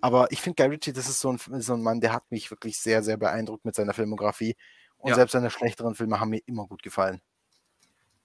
Aber 0.01 0.31
ich 0.31 0.41
finde 0.41 0.61
Guy 0.61 0.71
Ritchie, 0.73 0.93
das 0.93 1.07
ist 1.07 1.19
so 1.19 1.31
ein, 1.31 1.61
so 1.61 1.73
ein 1.73 1.81
Mann, 1.81 2.01
der 2.01 2.13
hat 2.13 2.29
mich 2.31 2.49
wirklich 2.49 2.79
sehr, 2.79 3.03
sehr 3.03 3.17
beeindruckt 3.17 3.65
mit 3.65 3.75
seiner 3.75 3.93
Filmografie. 3.93 4.55
Und 4.97 5.09
Ja. 5.09 5.15
selbst 5.15 5.33
seine 5.33 5.49
schlechteren 5.49 5.95
Filme 5.95 6.19
haben 6.19 6.29
mir 6.29 6.41
immer 6.45 6.67
gut 6.67 6.83
gefallen. 6.83 7.21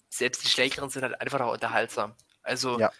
Selbst 0.09 0.45
die 0.45 0.49
Schlägeren 0.49 0.89
sind 0.91 1.03
halt 1.03 1.21
einfach 1.21 1.41
auch 1.41 1.53
unterhaltsam. 1.53 2.15
Also, 2.43 2.79
Ja. 2.79 2.91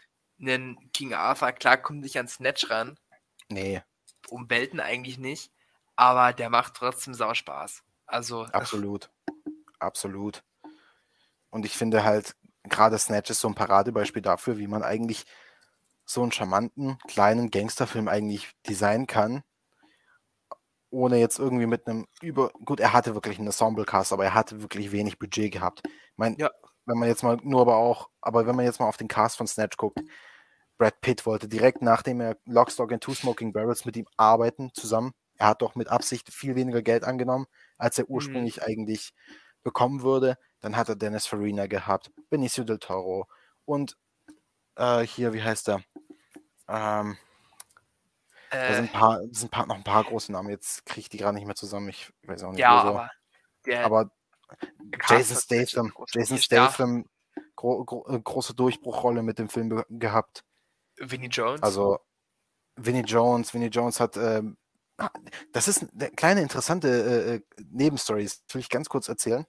einen 0.41 0.91
King 0.93 1.15
Arthur, 1.15 1.53
klar, 1.53 1.77
kommt 1.79 2.01
nicht 2.01 2.19
an 2.19 2.29
Snatch 2.29 2.69
ran, 2.71 2.99
Nee, 3.49 3.83
um 4.29 4.51
Welten 4.51 4.81
eigentlich 4.81 5.19
nicht, 5.19 5.53
aber 5.95 6.33
der 6.33 6.51
macht 6.51 6.75
trotzdem 6.75 7.15
sau 7.15 7.33
Spaß. 7.33 7.83
Also, 8.07 8.45
Absolut. 8.47 9.11
Absolut. 9.79 10.43
Und 11.51 11.65
ich 11.65 11.77
finde 11.77 12.03
halt, 12.03 12.35
gerade 12.65 12.99
Snatch 12.99 13.31
ist 13.31 13.41
so 13.41 13.49
ein 13.49 13.55
Paradebeispiel 13.55 14.23
dafür, 14.23 14.59
wie 14.59 14.67
man 14.67 14.83
eigentlich 14.83 15.25
so 16.07 16.23
einen 16.23 16.33
charmanten, 16.33 16.99
kleinen 17.09 17.51
Gangsterfilm 17.51 18.09
eigentlich 18.09 18.53
designen 18.67 19.07
kann, 19.07 19.43
ohne 20.91 21.19
jetzt 21.19 21.39
irgendwie 21.39 21.67
mit 21.67 21.87
einem 21.87 22.07
über. 22.23 22.51
Gut, 22.65 22.81
er 22.81 22.93
hatte 22.93 23.15
wirklich 23.15 23.39
einen 23.39 23.49
Ensemble-Cast, 23.49 24.13
aber 24.13 24.25
er 24.25 24.35
hatte 24.35 24.63
wirklich 24.63 24.93
wenig 24.93 25.19
Budget 25.19 25.53
gehabt. 25.53 25.83
Ich 25.85 25.93
meine, 26.17 26.37
Ja. 26.39 26.51
wenn 26.87 26.99
man 26.99 27.09
jetzt 27.09 27.23
mal 27.23 27.39
nur 27.43 27.61
aber 27.63 27.77
auch, 27.77 28.09
aber 28.21 28.47
wenn 28.47 28.57
man 28.57 28.65
jetzt 28.65 28.81
mal 28.81 28.89
auf 28.89 28.97
den 28.97 29.09
Cast 29.09 29.37
von 29.37 29.47
Snatch 29.47 29.77
guckt, 29.77 30.01
Brad 30.79 31.01
Pitt 31.01 31.27
wollte 31.27 31.49
direkt 31.49 31.83
nachdem 31.83 32.21
er 32.21 32.37
Lockstock 32.45 32.93
and 32.93 33.03
Two 33.03 33.15
Smoking 33.15 33.53
Barrels 33.53 33.85
mit 33.85 33.97
ihm 33.97 34.07
arbeiten 34.17 34.71
zusammen. 34.75 35.13
Er 35.39 35.49
hat 35.49 35.63
doch 35.63 35.75
mit 35.75 35.89
Absicht 35.89 36.33
viel 36.33 36.55
weniger 36.55 36.83
Geld 36.83 37.05
angenommen, 37.05 37.47
als 37.79 37.99
er 37.99 38.09
ursprünglich 38.09 38.63
eigentlich 38.63 39.13
bekommen 39.63 40.03
würde. 40.03 40.37
Dann 40.61 40.77
hat 40.77 40.89
er 40.89 40.97
Dennis 40.97 41.27
Farina 41.27 41.67
gehabt, 41.67 42.11
Benicio 42.31 42.65
del 42.65 42.79
Toro 42.79 43.27
und 43.65 43.97
äh, 44.77 45.03
hier, 45.03 45.33
wie 45.33 45.43
heißt 45.43 45.69
er? 45.69 45.83
Ähm, 46.69 47.17
da 48.51 48.59
äh, 48.69 48.75
sind, 48.75 48.85
ein 48.85 48.93
paar, 48.93 49.21
da 49.21 49.29
sind 49.33 49.51
paar, 49.51 49.67
noch 49.67 49.77
ein 49.77 49.85
paar 49.85 50.05
große 50.05 50.33
Namen. 50.33 50.51
Jetzt 50.51 50.87
kriege 50.87 51.01
ich 51.01 51.09
die 51.09 51.19
gerade 51.19 51.35
nicht 51.37 51.47
mehr 51.47 51.57
zusammen. 51.57 51.89
Ich 51.89 52.13
weiß 52.23 52.45
auch 52.45 52.51
nicht. 52.51 52.61
ja, 52.61 52.83
so. 52.83 52.89
aber 52.89 53.11
der 53.67 53.85
aber 53.85 54.11
Jason 55.09 55.37
Statham, 55.37 55.93
Jason 56.13 56.37
Ja. 56.37 56.43
Statham, 56.43 57.07
gro 57.57 57.85
gro 57.85 58.07
äh, 58.09 58.21
große 58.21 58.55
Durchbruchrolle 58.55 59.23
mit 59.23 59.39
dem 59.39 59.49
Film 59.49 59.71
ge- 59.71 59.85
gehabt. 59.89 60.45
Vinnie 60.99 61.29
Jones. 61.29 61.63
Also 61.63 61.99
Vinnie 62.77 63.03
Jones, 63.03 63.53
Vinnie 63.53 63.67
Jones 63.69 63.99
hat, 64.01 64.17
ähm, 64.17 64.57
das 65.53 65.67
ist 65.69 65.87
eine 65.93 66.11
kleine 66.11 66.41
interessante 66.43 66.89
äh, 66.89 67.35
äh, 67.37 67.43
Nebenstory, 67.71 68.25
das 68.25 68.43
will 68.53 68.61
ich 68.61 68.69
ganz 68.71 68.89
kurz 68.89 69.09
erzählen. 69.09 69.45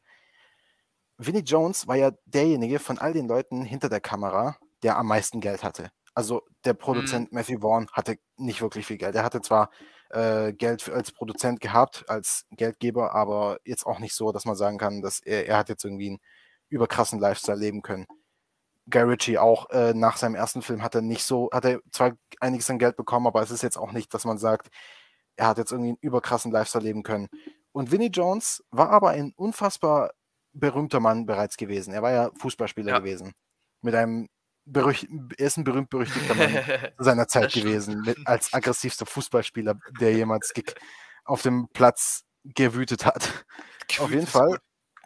Vinnie 1.18 1.42
Jones 1.42 1.88
war 1.88 1.96
ja 1.96 2.12
derjenige 2.26 2.80
von 2.80 2.98
all 2.98 3.14
den 3.14 3.28
Leuten 3.28 3.64
hinter 3.64 3.90
der 3.90 4.02
Kamera, 4.02 4.58
der 4.84 4.98
am 4.98 5.08
meisten 5.08 5.42
Geld 5.42 5.64
hatte. 5.64 5.92
Also 6.18 6.42
der 6.66 6.74
Produzent 6.74 7.32
Matthew 7.32 7.60
Vaughn 7.60 7.88
hatte 7.92 8.18
nicht 8.38 8.60
wirklich 8.60 8.88
viel 8.88 8.98
Geld. 8.98 9.14
Er 9.14 9.24
hatte 9.24 9.40
zwar 9.40 9.70
äh, 10.10 10.52
Geld 10.52 10.82
für, 10.82 10.96
als 10.96 11.12
Produzent 11.12 11.62
gehabt, 11.62 12.06
als 12.10 12.48
Geldgeber, 12.50 13.14
aber 13.14 13.60
jetzt 13.66 13.86
auch 13.86 14.00
nicht 14.00 14.16
so, 14.16 14.32
dass 14.32 14.44
man 14.44 14.56
sagen 14.56 14.80
kann, 14.80 15.04
dass 15.04 15.20
er, 15.20 15.46
er 15.46 15.58
hat 15.58 15.70
jetzt 15.70 15.84
irgendwie 15.86 16.08
einen 16.08 16.20
überkrassen 16.70 17.20
Lifestyle 17.20 17.60
leben 17.60 17.84
können. 17.84 18.08
Guy 18.90 19.04
Ritchie 19.04 19.38
auch 19.38 19.70
äh, 19.70 19.94
nach 19.94 20.18
seinem 20.18 20.34
ersten 20.34 20.64
Film 20.64 20.82
hat 20.82 20.96
er 20.96 21.02
nicht 21.04 21.24
so, 21.24 21.52
hat 21.54 21.66
er 21.66 21.82
zwar 21.92 22.14
einiges 22.40 22.68
an 22.72 22.80
Geld 22.80 22.96
bekommen, 22.98 23.28
aber 23.28 23.44
es 23.44 23.52
ist 23.52 23.62
jetzt 23.62 23.78
auch 23.78 23.92
nicht, 23.92 24.12
dass 24.16 24.26
man 24.26 24.40
sagt, 24.40 24.70
er 25.36 25.46
hat 25.46 25.60
jetzt 25.60 25.72
irgendwie 25.72 25.90
einen 25.90 26.00
überkrassen 26.02 26.52
Lifestyle 26.52 26.84
leben 26.84 27.04
können. 27.04 27.28
Und 27.74 27.92
Vinnie 27.92 28.10
Jones 28.10 28.64
war 28.72 28.90
aber 28.90 29.10
ein 29.10 29.34
unfassbar 29.36 30.10
berühmter 30.52 31.00
Mann 31.00 31.28
bereits 31.28 31.58
gewesen. 31.58 31.94
Er 31.94 32.02
war 32.02 32.12
ja 32.12 32.32
Fußballspieler 32.40 32.94
Ja. 32.94 32.98
gewesen. 32.98 33.34
Mit 33.84 33.94
einem 33.94 34.28
er 34.74 34.88
ist 35.38 35.58
ein 35.58 35.64
berühmt-berüchtigter 35.64 36.36
Mann 36.36 36.50
seiner 36.98 37.28
Zeit 37.28 37.54
gewesen, 37.54 38.02
mit, 38.02 38.18
als 38.26 38.54
aggressivster 38.54 39.06
Fußballspieler, 39.06 39.80
der 40.00 40.14
jemals 40.14 40.54
auf 41.26 41.42
dem 41.42 41.68
Platz 41.74 42.24
gewütet 42.44 43.06
hat. 43.06 43.46
Auf 44.00 44.12
jeden 44.12 44.28
Fall. 44.28 44.58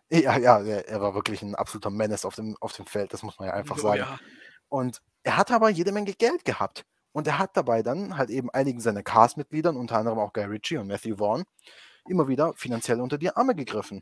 Ja, 0.09 0.37
ja, 0.37 0.59
er, 0.61 0.87
er 0.87 1.01
war 1.01 1.13
wirklich 1.15 1.41
ein 1.41 1.55
absoluter 1.55 1.89
Menace 1.89 2.25
auf 2.25 2.35
dem, 2.35 2.57
auf 2.59 2.73
dem 2.73 2.85
Feld, 2.85 3.13
das 3.13 3.23
muss 3.23 3.39
man 3.39 3.47
ja 3.47 3.53
einfach 3.53 3.77
Oh, 3.77 3.81
sagen. 3.81 3.99
ja. 3.99 4.19
Und 4.67 5.01
er 5.23 5.37
hat 5.37 5.51
aber 5.51 5.69
jede 5.69 5.91
Menge 5.91 6.13
Geld 6.13 6.43
gehabt. 6.45 6.83
Und 7.13 7.27
er 7.27 7.39
hat 7.39 7.55
dabei 7.57 7.83
dann 7.83 8.17
halt 8.17 8.29
eben 8.29 8.49
einigen 8.49 8.79
seiner 8.79 9.03
Cast-Mitgliedern, 9.03 9.75
unter 9.77 9.97
anderem 9.97 10.19
auch 10.19 10.33
Guy 10.33 10.45
Ritchie 10.45 10.77
und 10.77 10.87
Matthew 10.87 11.17
Vaughn, 11.17 11.43
immer 12.07 12.27
wieder 12.27 12.53
finanziell 12.55 13.01
unter 13.01 13.17
die 13.17 13.29
Arme 13.35 13.53
gegriffen. 13.55 14.01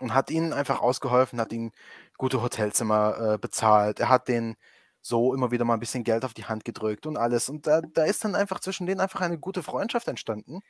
Und 0.00 0.14
hat 0.14 0.30
ihnen 0.30 0.52
einfach 0.52 0.80
ausgeholfen, 0.82 1.40
hat 1.40 1.52
ihnen 1.52 1.72
gute 2.18 2.42
Hotelzimmer 2.42 3.34
äh, 3.34 3.38
bezahlt. 3.38 3.98
Er 4.00 4.08
hat 4.10 4.28
denen 4.28 4.56
so 5.00 5.34
immer 5.34 5.50
wieder 5.50 5.64
mal 5.64 5.74
ein 5.74 5.80
bisschen 5.80 6.04
Geld 6.04 6.24
auf 6.24 6.34
die 6.34 6.44
Hand 6.46 6.64
gedrückt 6.64 7.06
und 7.06 7.16
alles. 7.16 7.48
Und 7.48 7.66
da, 7.66 7.80
da 7.80 8.04
ist 8.04 8.24
dann 8.24 8.34
einfach 8.34 8.60
zwischen 8.60 8.86
denen 8.86 9.00
einfach 9.00 9.20
eine 9.22 9.38
gute 9.38 9.62
Freundschaft 9.62 10.08
entstanden, 10.08 10.60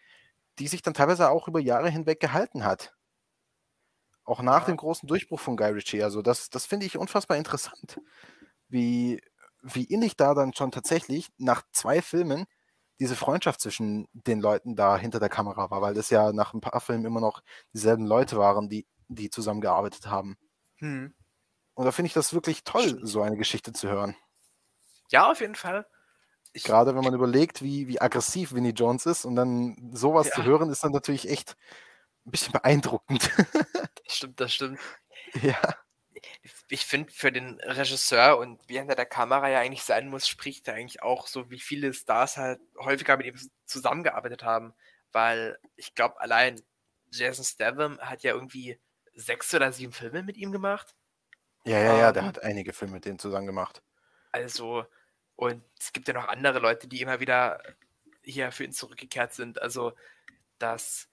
die 0.58 0.68
sich 0.68 0.82
dann 0.82 0.94
teilweise 0.94 1.30
auch 1.30 1.48
über 1.48 1.60
Jahre 1.60 1.90
hinweg 1.90 2.20
gehalten 2.20 2.64
hat. 2.64 2.94
Auch 4.24 4.42
nach 4.42 4.60
Ja. 4.62 4.66
dem 4.66 4.76
großen 4.76 5.06
Durchbruch 5.06 5.38
von 5.40 5.56
Guy 5.56 5.70
Ritchie. 5.70 6.02
Also 6.02 6.20
das, 6.22 6.50
das 6.50 6.66
finde 6.66 6.86
ich 6.86 6.98
unfassbar 6.98 7.36
interessant, 7.36 8.00
wie, 8.68 9.20
wie 9.62 9.84
innig 9.84 10.16
da 10.16 10.34
dann 10.34 10.54
schon 10.54 10.72
tatsächlich 10.72 11.30
nach 11.38 11.62
zwei 11.72 12.02
Filmen 12.02 12.46
diese 13.00 13.16
Freundschaft 13.16 13.60
zwischen 13.60 14.08
den 14.14 14.40
Leuten 14.40 14.76
da 14.76 14.96
hinter 14.98 15.20
der 15.20 15.28
Kamera 15.30 15.70
war, 15.70 15.82
weil 15.82 15.94
das 15.94 16.10
ja 16.10 16.32
nach 16.32 16.54
ein 16.54 16.60
paar 16.62 16.80
Filmen 16.80 17.04
immer 17.06 17.20
noch 17.20 17.42
dieselben 17.74 18.06
Leute 18.06 18.38
waren, 18.38 18.68
die, 18.70 18.86
die 19.08 19.30
zusammengearbeitet 19.30 20.06
haben. 20.06 20.36
Hm. 20.76 21.14
Und 21.74 21.84
da 21.84 21.92
finde 21.92 22.06
ich 22.08 22.14
das 22.14 22.32
wirklich 22.32 22.64
toll, 22.64 23.00
so 23.02 23.22
eine 23.22 23.36
Geschichte 23.36 23.72
zu 23.72 23.88
hören. 23.88 24.16
ja, 25.10 25.30
auf 25.30 25.40
jeden 25.40 25.54
Fall. 25.54 25.86
Ich, 26.52 26.64
Gerade 26.64 26.94
wenn 26.96 27.04
man 27.04 27.12
überlegt, 27.14 27.60
wie, 27.62 27.86
wie 27.86 28.00
aggressiv 28.00 28.54
Vinnie 28.54 28.70
Jones 28.70 29.04
ist 29.04 29.24
und 29.26 29.36
dann 29.36 29.90
sowas 29.92 30.30
zu 30.30 30.40
Ja. 30.40 30.46
hören, 30.46 30.70
ist 30.70 30.82
dann 30.84 30.92
natürlich 30.92 31.28
echt 31.28 31.54
ein 32.24 32.30
bisschen 32.30 32.52
beeindruckend. 32.52 33.30
das 34.06 34.16
stimmt, 34.16 34.40
das 34.40 34.54
stimmt. 34.54 34.80
ja. 35.42 35.58
ich 36.70 36.86
finde, 36.86 37.12
für 37.12 37.30
den 37.30 37.60
Regisseur 37.60 38.38
und 38.38 38.66
wie 38.68 38.76
er 38.76 38.80
hinter 38.80 38.94
der 38.94 39.04
Kamera 39.06 39.48
ja 39.50 39.60
eigentlich 39.60 39.82
sein 39.82 40.08
muss, 40.08 40.26
spricht 40.26 40.66
er 40.66 40.74
eigentlich 40.74 41.02
auch 41.02 41.26
so, 41.26 41.50
wie 41.50 41.60
viele 41.60 41.92
Stars 41.92 42.38
halt 42.38 42.60
häufiger 42.78 43.16
mit 43.18 43.26
ihm 43.26 43.36
zusammengearbeitet 43.66 44.42
haben. 44.42 44.72
Weil 45.12 45.58
ich 45.76 45.94
glaube, 45.94 46.18
allein 46.20 46.60
Jason 47.12 47.44
Statham 47.44 47.98
hat 48.00 48.22
ja 48.22 48.32
irgendwie 48.32 48.80
sechs 49.16 49.52
oder 49.54 49.72
sieben 49.72 49.92
Filme 49.92 50.22
mit 50.22 50.36
ihm 50.36 50.52
gemacht. 50.52 50.94
Ja, 51.66 51.78
ja, 51.80 51.92
ja, 51.92 52.12
der 52.12 52.22
Ähm. 52.22 52.28
hat 52.28 52.42
einige 52.42 52.72
Filme 52.72 52.94
mit 52.94 53.04
denen 53.04 53.18
zusammen 53.18 53.46
gemacht. 53.46 53.82
Also, 54.32 54.84
und 55.36 55.64
es 55.80 55.92
gibt 55.92 56.08
ja 56.08 56.14
noch 56.14 56.28
andere 56.28 56.58
Leute, 56.60 56.88
die 56.88 57.00
immer 57.02 57.20
wieder 57.20 57.62
hier 58.22 58.52
für 58.52 58.64
ihn 58.64 58.72
zurückgekehrt 58.72 59.32
sind. 59.34 59.60
Also, 59.62 59.94
das, 60.58 61.08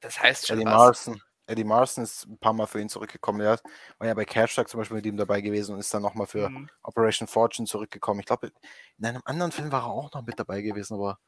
das 0.00 0.20
heißt 0.20 0.46
schon 0.46 0.60
Eddie 0.60 0.64
was. 0.64 0.74
Marson. 0.74 1.22
Eddie 1.46 1.64
Marson 1.64 2.02
ist 2.04 2.26
ein 2.26 2.38
paar 2.38 2.52
Mal 2.52 2.66
für 2.66 2.80
ihn 2.80 2.88
zurückgekommen. 2.88 3.40
Er 3.40 3.60
war 3.98 4.06
ja 4.08 4.14
bei 4.14 4.24
Cash 4.24 4.54
Tag 4.56 4.68
zum 4.68 4.78
Beispiel 4.80 4.96
mit 4.96 5.06
ihm 5.06 5.16
dabei 5.16 5.40
gewesen 5.40 5.74
und 5.74 5.80
ist 5.80 5.94
dann 5.94 6.02
nochmal 6.02 6.26
für 6.26 6.50
Mhm. 6.50 6.68
Operation 6.82 7.28
Fortune 7.28 7.66
zurückgekommen. 7.68 8.20
Ich 8.20 8.26
glaube, 8.26 8.50
in 8.98 9.04
einem 9.06 9.22
anderen 9.24 9.52
Film 9.52 9.70
war 9.72 9.82
er 9.84 9.86
auch 9.90 10.12
noch 10.12 10.22
mit 10.26 10.38
dabei 10.40 10.62
gewesen, 10.62 10.94
aber 10.94 11.18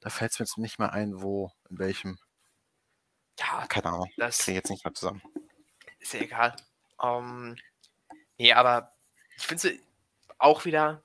da 0.00 0.10
fällt 0.10 0.32
es 0.32 0.38
mir 0.38 0.44
jetzt 0.46 0.58
nicht 0.58 0.78
mehr 0.78 0.92
ein, 0.92 1.20
wo, 1.22 1.52
in 1.70 1.78
welchem. 1.78 2.18
Ja, 3.38 3.66
Keine 3.68 3.86
Ahnung. 3.86 4.10
das 4.16 4.38
Kriege 4.38 4.52
ich 4.52 4.56
jetzt 4.56 4.70
nicht 4.70 4.84
mehr 4.84 4.94
zusammen. 4.94 5.22
ist 6.00 6.12
ja 6.12 6.20
egal. 6.20 6.56
Ähm, 7.02 7.56
nee, 8.36 8.52
aber 8.52 8.92
ich 9.36 9.46
finde 9.46 9.78
auch 10.38 10.64
wieder, 10.64 11.02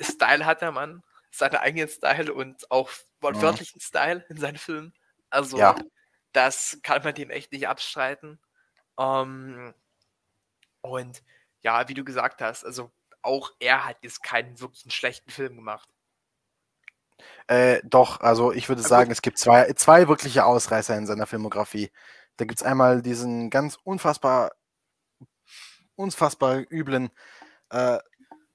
Style 0.00 0.44
hat 0.44 0.60
der 0.62 0.72
Mann, 0.72 1.02
seinen 1.30 1.56
eigenen 1.56 1.88
Style 1.88 2.32
und 2.32 2.70
auch 2.70 2.90
wortwörtlichen 3.20 3.80
Style 3.80 4.24
in 4.28 4.36
seinen 4.36 4.58
Filmen. 4.58 4.92
Also, 5.30 5.58
Ja. 5.58 5.76
das 6.32 6.78
kann 6.82 7.02
man 7.02 7.14
dem 7.14 7.30
echt 7.30 7.52
nicht 7.52 7.68
abstreiten. 7.68 8.40
Ähm, 8.98 9.74
und 10.80 11.22
ja, 11.62 11.88
wie 11.88 11.94
du 11.94 12.04
gesagt 12.04 12.40
hast, 12.40 12.64
also 12.64 12.92
auch 13.22 13.50
er 13.58 13.86
hat 13.86 13.96
jetzt 14.02 14.22
keinen 14.22 14.60
wirklichen 14.60 14.90
schlechten 14.90 15.30
Film 15.30 15.56
gemacht. 15.56 15.88
Äh, 17.46 17.80
doch, 17.84 18.20
also 18.20 18.52
ich 18.52 18.68
würde 18.68 18.82
sagen, 18.82 19.10
es 19.10 19.22
gibt 19.22 19.38
zwei, 19.38 19.72
zwei 19.74 20.08
wirkliche 20.08 20.44
Ausreißer 20.44 20.96
in 20.96 21.06
seiner 21.06 21.26
Filmografie. 21.26 21.90
Da 22.36 22.44
gibt 22.44 22.60
es 22.60 22.66
einmal 22.66 23.02
diesen 23.02 23.50
ganz 23.50 23.78
unfassbar, 23.84 24.52
unfassbar 25.94 26.62
üblen 26.70 27.10
äh, 27.70 27.98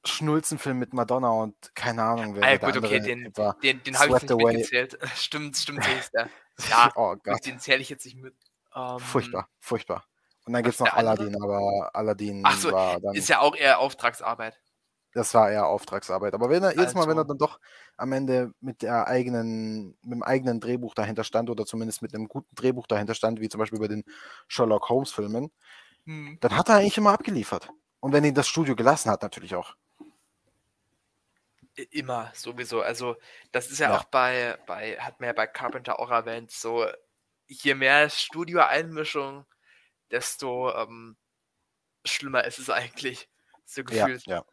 Schnulzenfilm 0.06 0.80
mit 0.80 0.94
Madonna 0.94 1.30
und 1.30 1.56
keine 1.76 2.04
Ahnung, 2.04 2.36
wer 2.36 2.44
ah, 2.44 2.52
ja, 2.52 2.58
gut, 2.58 2.76
der 2.76 2.84
okay, 2.84 3.00
den, 3.00 3.38
war. 3.38 3.58
Den, 3.60 3.84
den 3.84 4.00
habe 4.00 4.16
ich 4.16 4.22
nicht 4.22 4.32
away. 4.32 4.54
mitgezählt. 4.54 4.98
stimmt, 5.16 5.58
stimmt, 5.58 5.84
so 5.84 5.92
ist 5.92 6.14
der. 6.14 6.30
Ja, 6.70 6.92
oh 6.96 7.16
Gott. 7.22 7.46
den 7.46 7.60
zähle 7.60 7.82
ich 7.82 7.90
jetzt 7.90 8.06
nicht 8.06 8.18
mit. 8.18 8.34
Um, 8.74 8.94
ähm, 8.94 9.00
furchtbar, 9.00 9.50
furchtbar. 9.60 10.06
Und 10.46 10.54
dann 10.54 10.64
gibt 10.64 10.76
es 10.76 10.80
noch 10.80 10.94
Aladdin, 10.94 11.36
aber 11.42 11.90
Aladdin 11.94 12.46
so, 12.58 12.72
war 12.72 13.00
dann. 13.00 13.14
Ist 13.14 13.30
ja 13.30 13.40
auch 13.40 13.56
eher 13.56 13.80
Auftragsarbeit. 13.80 14.60
Das 15.14 15.34
war 15.34 15.50
eher 15.50 15.68
Auftragsarbeit. 15.68 16.34
Aber 16.34 16.50
wenn 16.50 16.64
er 16.64 16.78
jedes 16.78 16.94
Mal, 16.94 17.08
wenn 17.08 17.18
er 17.18 17.22
also 17.22 17.30
dann 17.30 17.38
doch 17.40 17.60
am 17.98 18.12
Ende 18.12 18.54
mit 18.62 18.84
der 18.84 19.08
eigenen, 19.08 19.98
mit 20.04 20.12
dem 20.12 20.24
eigenen 20.24 20.60
Drehbuch 20.60 20.94
dahinter 20.94 21.24
stand 21.24 21.50
oder 21.50 21.66
zumindest 21.66 22.02
mit 22.02 22.14
einem 22.14 22.28
guten 22.28 22.54
Drehbuch 22.56 22.86
dahinter 22.86 23.16
stand, 23.16 23.40
wie 23.40 23.50
zum 23.50 23.60
Beispiel 23.60 23.80
bei 23.80 23.88
den 23.88 24.04
Sherlock 24.48 24.90
Holmes-Filmen, 24.90 25.52
hm. 26.06 26.38
dann 26.40 26.56
hat 26.56 26.70
er 26.70 26.76
eigentlich 26.76 26.98
immer 26.98 27.12
abgeliefert. 27.12 27.70
Und 28.00 28.14
wenn 28.14 28.24
ihn 28.24 28.36
das 28.36 28.48
Studio 28.48 28.76
gelassen 28.76 29.10
hat, 29.10 29.24
natürlich 29.24 29.56
auch. 29.56 29.76
Immer, 31.92 32.32
sowieso. 32.36 32.82
Also, 32.82 33.16
das 33.52 33.72
ist 33.72 33.80
ja, 33.80 33.90
ja. 33.90 33.98
auch 33.98 34.04
bei, 34.06 34.58
bei, 34.68 34.98
hat 34.98 35.20
man 35.20 35.28
ja 35.28 35.34
bei 35.34 35.48
Carpenter 35.48 36.00
auch 36.00 36.12
erwähnt, 36.12 36.52
so, 36.52 36.86
je 37.48 37.74
mehr 37.74 38.10
Studio-Einmischung, 38.10 39.46
desto 40.12 40.74
ähm, 40.76 41.18
schlimmer 42.06 42.44
ist 42.44 42.60
es 42.60 42.70
eigentlich. 42.70 43.30
So 43.66 43.84
gefühlt. 43.84 44.26
Ja, 44.26 44.38
ja. 44.38 44.46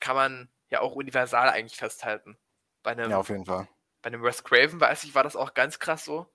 Kann 0.00 0.16
man 0.16 0.48
ja 0.68 0.80
auch 0.80 0.94
universal 0.94 1.48
eigentlich 1.48 1.76
festhalten. 1.76 2.38
Bei 2.82 2.92
einem, 2.92 3.10
ja, 3.10 3.18
auf 3.18 3.28
jeden 3.28 3.44
Fall. 3.44 3.68
Bei 4.02 4.08
einem 4.08 4.22
Wes 4.22 4.42
Craven, 4.44 4.80
weiß 4.80 5.04
ich, 5.04 5.14
war 5.14 5.22
das 5.22 5.36
auch 5.36 5.54
ganz 5.54 5.78
krass 5.78 6.04
so. 6.04 6.26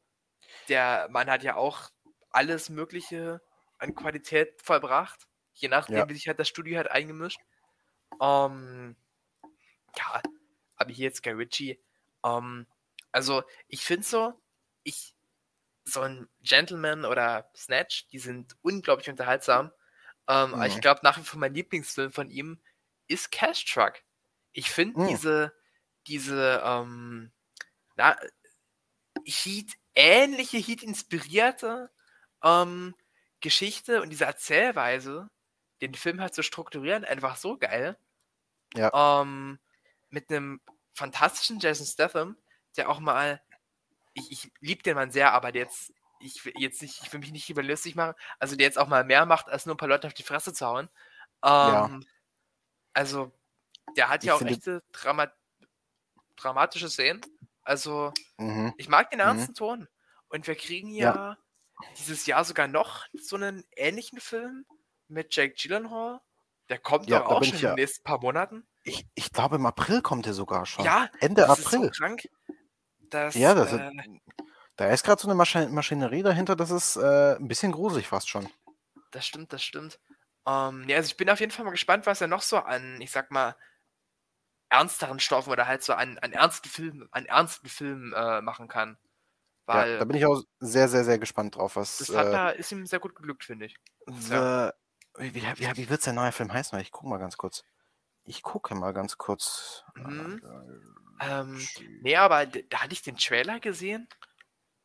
Der 0.69 1.07
Mann 1.09 1.29
hat 1.29 1.43
ja 1.43 1.55
auch 1.55 1.89
alles 2.29 2.69
Mögliche 2.69 3.41
an 3.79 3.95
Qualität 3.95 4.61
vollbracht. 4.61 5.27
Je 5.53 5.69
nachdem, 5.69 5.97
ja. 5.97 6.09
wie 6.09 6.13
sich 6.13 6.27
halt 6.27 6.39
das 6.39 6.49
Studio 6.49 6.77
hat 6.77 6.91
eingemischt. 6.91 7.39
Ähm, 8.21 8.95
ja, 9.97 10.21
aber 10.75 10.91
hier 10.91 11.05
jetzt 11.05 11.23
Guy 11.23 11.33
Ritchie. 11.33 11.81
Ähm, 12.23 12.67
also, 13.11 13.43
ich 13.67 13.81
finde 13.81 14.05
so, 14.05 14.33
ich, 14.83 15.15
so 15.85 16.01
ein 16.01 16.27
Gentleman 16.41 17.05
oder 17.05 17.49
Snatch, 17.55 18.07
die 18.07 18.19
sind 18.19 18.57
unglaublich 18.61 19.09
unterhaltsam. 19.09 19.71
Ähm, 20.27 20.49
mhm. 20.49 20.55
Aber 20.55 20.67
ich 20.67 20.81
glaube, 20.81 21.01
nach 21.03 21.17
wie 21.17 21.23
vor 21.23 21.39
mein 21.39 21.53
Lieblingsfilm 21.53 22.11
von 22.11 22.29
ihm 22.29 22.59
ist 23.07 23.31
Cash 23.31 23.65
Truck. 23.65 23.93
Ich 24.51 24.71
finde 24.71 25.01
mhm. 25.01 25.07
diese, 25.07 25.53
diese, 26.07 26.61
ähm, 26.63 27.31
na, 27.95 28.17
Heat, 29.25 29.73
ähnliche 29.95 30.57
Heat-inspirierte 30.57 31.89
ähm, 32.43 32.95
Geschichte 33.41 34.01
und 34.01 34.09
diese 34.09 34.25
Erzählweise, 34.25 35.29
den 35.81 35.93
Film 35.93 36.21
halt 36.21 36.33
zu 36.33 36.43
strukturieren, 36.43 37.05
einfach 37.05 37.37
so 37.37 37.57
geil. 37.57 37.97
Ja. 38.75 39.21
Ähm, 39.21 39.59
mit 40.09 40.29
einem 40.29 40.61
fantastischen 40.93 41.59
Jason 41.59 41.85
Statham, 41.85 42.37
der 42.77 42.89
auch 42.89 42.99
mal, 42.99 43.41
ich, 44.13 44.31
ich 44.31 44.51
liebe 44.59 44.83
den 44.83 44.95
Mann 44.95 45.11
sehr, 45.11 45.33
aber 45.33 45.51
der 45.51 45.63
jetzt, 45.63 45.93
ich 46.19 46.43
will 46.45 46.53
jetzt 46.57 46.81
nicht, 46.81 47.01
ich 47.03 47.11
will 47.11 47.19
mich 47.19 47.31
nicht 47.31 47.49
überlustig 47.49 47.95
machen, 47.95 48.15
also 48.39 48.55
der 48.55 48.65
jetzt 48.65 48.77
auch 48.77 48.87
mal 48.87 49.03
mehr 49.03 49.25
macht, 49.25 49.49
als 49.49 49.65
nur 49.65 49.75
ein 49.75 49.77
paar 49.77 49.89
Leute 49.89 50.07
auf 50.07 50.13
die 50.13 50.23
Fresse 50.23 50.53
zu 50.53 50.65
hauen. 50.65 50.89
Ähm, 51.43 51.51
ja. 51.51 51.99
Also, 52.95 53.31
der 53.97 54.09
hat 54.09 54.23
ja 54.23 54.33
auch 54.33 54.41
echte 54.41 54.81
Drama 54.93 55.31
dramatische 56.37 56.89
Szenen. 56.89 57.21
Also, 57.61 58.13
mhm. 58.37 58.73
ich 58.77 58.89
mag 58.89 59.11
den 59.11 59.19
ernsten 59.19 59.51
mhm. 59.51 59.55
Ton. 59.55 59.87
Und 60.29 60.47
wir 60.47 60.55
kriegen 60.55 60.89
ja, 60.89 61.13
ja, 61.13 61.37
dieses 61.97 62.25
Jahr 62.25 62.43
sogar 62.45 62.67
noch 62.67 63.05
so 63.13 63.35
einen 63.35 63.63
ähnlichen 63.75 64.19
Film 64.19 64.65
mit 65.07 65.35
Jake 65.35 65.55
Gyllenhaal. 65.55 66.21
Der 66.69 66.79
kommt 66.79 67.09
ja, 67.09 67.19
doch 67.19 67.27
auch 67.27 67.43
schon 67.43 67.55
in 67.55 67.61
den 67.61 67.75
nächsten 67.75 68.03
paar 68.03 68.19
Monaten. 68.19 68.65
Ich, 68.83 69.05
ich 69.13 69.31
glaube, 69.31 69.57
im 69.57 69.65
April 69.65 70.01
kommt 70.01 70.25
er 70.25 70.33
sogar 70.33 70.65
schon. 70.65 70.85
Ja, 70.85 71.09
Ende 71.19 71.41
das 71.41 71.65
April. 71.65 71.85
Ist 71.85 71.95
so 71.95 72.03
krank, 72.03 72.29
dass, 73.09 73.35
ja, 73.35 73.53
das 73.53 73.73
äh, 73.73 73.89
ist, 73.89 74.39
da 74.77 74.89
ist 74.89 75.03
gerade 75.03 75.21
so 75.21 75.27
eine 75.27 75.35
Masch 75.35 75.55
Maschinerie 75.55 76.23
dahinter, 76.23 76.55
das 76.55 76.71
ist 76.71 76.95
äh, 76.95 77.35
ein 77.35 77.47
bisschen 77.47 77.71
gruselig 77.71 78.07
fast 78.07 78.29
schon. 78.29 78.49
Das 79.11 79.27
stimmt, 79.27 79.53
das 79.53 79.63
stimmt. 79.63 79.99
Ähm, 80.47 80.87
ja, 80.87 80.97
also 80.97 81.07
ich 81.07 81.17
bin 81.17 81.29
auf 81.29 81.39
jeden 81.39 81.51
Fall 81.51 81.65
mal 81.65 81.71
gespannt, 81.71 82.05
was 82.05 82.21
er 82.21 82.27
noch 82.27 82.41
so 82.41 82.57
an, 82.57 83.01
ich 83.01 83.11
sag 83.11 83.31
mal, 83.31 83.55
ernsteren 84.69 85.19
Stoffen 85.19 85.51
oder 85.51 85.67
halt 85.67 85.83
so 85.83 85.93
an, 85.93 86.17
an 86.19 86.33
ernsten 86.33 86.69
Filmen, 86.69 87.07
an 87.11 87.25
ernsten 87.25 87.69
Filmen 87.69 88.13
äh, 88.13 88.41
machen 88.41 88.67
kann. 88.67 88.97
Weil 89.65 89.93
ja, 89.93 89.99
da 89.99 90.05
bin 90.05 90.17
ich 90.17 90.25
auch 90.25 90.43
sehr, 90.59 90.87
sehr, 90.87 91.03
sehr 91.03 91.17
gespannt 91.17 91.55
drauf, 91.55 91.75
was. 91.75 91.97
Das 91.97 92.15
hat, 92.15 92.55
äh, 92.55 92.59
ist 92.59 92.71
ihm 92.71 92.85
sehr 92.85 92.99
gut 92.99 93.15
geglückt, 93.15 93.43
finde 93.43 93.65
ich. 93.65 93.75
The, 94.05 94.33
ja. 94.33 94.73
Wie, 95.17 95.33
wie, 95.33 95.41
wie, 95.41 95.77
wie 95.77 95.89
wird 95.89 96.01
sein 96.01 96.15
neuer 96.15 96.31
Film 96.31 96.51
heißen? 96.51 96.77
Ich 96.79 96.91
gucke 96.91 97.09
mal 97.09 97.17
ganz 97.17 97.37
kurz. 97.37 97.63
Ich 98.25 98.43
gucke 98.43 98.75
mal 98.75 98.91
ganz 98.91 99.17
kurz. 99.17 99.83
Mhm. 99.95 100.41
Ähm, 101.21 101.67
nee, 102.01 102.15
aber 102.15 102.45
da 102.45 102.83
hatte 102.83 102.93
ich 102.93 103.01
den 103.01 103.17
Trailer 103.17 103.59
gesehen. 103.59 104.07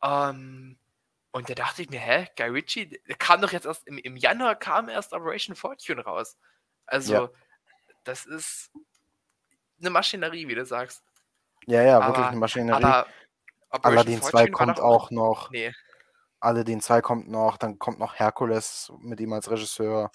Ähm, 0.03 0.79
und 1.33 1.49
da 1.49 1.55
dachte 1.55 1.83
ich 1.83 1.91
mir, 1.91 2.01
hä, 2.01 2.27
Guy 2.37 2.49
Ritchie, 2.49 3.01
der 3.07 3.17
kam 3.17 3.41
doch 3.41 3.53
jetzt 3.53 3.67
erst 3.67 3.87
im, 3.87 3.99
im 3.99 4.17
Januar 4.17 4.57
kam 4.57 4.89
erst 4.89 5.13
Operation 5.13 5.55
Fortune 5.55 6.03
raus. 6.03 6.37
Also, 6.87 7.15
ja. 7.15 7.31
das 8.05 8.27
ist 8.27 8.71
eine 9.79 9.91
Maschinerie, 9.91 10.49
wie 10.49 10.55
du 10.55 10.65
sagst. 10.65 11.03
Ja, 11.67 11.83
ja, 11.83 11.97
aber, 11.99 12.09
wirklich 12.09 12.27
eine 12.27 12.37
Maschinerie. 12.37 12.83
Aber 12.83 13.07
Aladdin 13.71 14.21
2 14.21 14.49
kommt 14.49 14.81
auch 14.81 15.11
noch. 15.11 15.51
Nee. 15.51 15.73
Aladdin 16.41 16.81
2 16.81 17.03
kommt 17.03 17.29
noch, 17.29 17.57
dann 17.59 17.79
kommt 17.79 17.99
noch 17.99 18.15
Herkules 18.15 18.93
mit 18.99 19.21
ihm 19.21 19.33
als 19.33 19.51
Regisseur. 19.51 20.11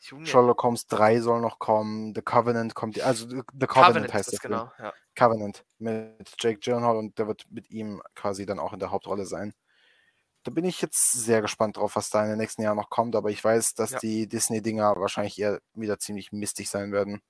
Junge. 0.00 0.26
Sherlock 0.26 0.62
Holmes 0.62 0.86
3 0.86 1.20
soll 1.20 1.40
noch 1.40 1.58
kommen, 1.58 2.14
The 2.14 2.20
Covenant 2.20 2.74
kommt, 2.74 3.00
also 3.00 3.26
The 3.26 3.42
Covenant, 3.42 3.68
Covenant 3.68 4.14
heißt 4.14 4.32
das 4.34 4.40
genau, 4.40 4.70
ja. 4.78 4.92
Covenant 5.14 5.64
mit 5.78 6.34
Jake 6.38 6.58
Gyllenhaal 6.58 6.96
und 6.96 7.18
der 7.18 7.26
wird 7.26 7.46
mit 7.50 7.70
ihm 7.70 8.02
quasi 8.14 8.44
dann 8.44 8.58
auch 8.58 8.74
in 8.74 8.80
der 8.80 8.90
Hauptrolle 8.90 9.24
sein. 9.24 9.54
Da 10.44 10.50
bin 10.50 10.64
ich 10.64 10.82
jetzt 10.82 11.12
sehr 11.12 11.40
gespannt 11.40 11.78
drauf, 11.78 11.96
was 11.96 12.10
da 12.10 12.22
in 12.22 12.28
den 12.28 12.38
nächsten 12.38 12.62
Jahren 12.62 12.76
noch 12.76 12.90
kommt, 12.90 13.16
aber 13.16 13.30
ich 13.30 13.42
weiß, 13.42 13.74
dass 13.74 13.92
ja. 13.92 13.98
die 13.98 14.28
Disney-Dinger 14.28 14.96
wahrscheinlich 15.00 15.38
eher 15.38 15.60
wieder 15.72 15.98
ziemlich 15.98 16.32
mistig 16.32 16.68
sein 16.68 16.92
werden. 16.92 17.22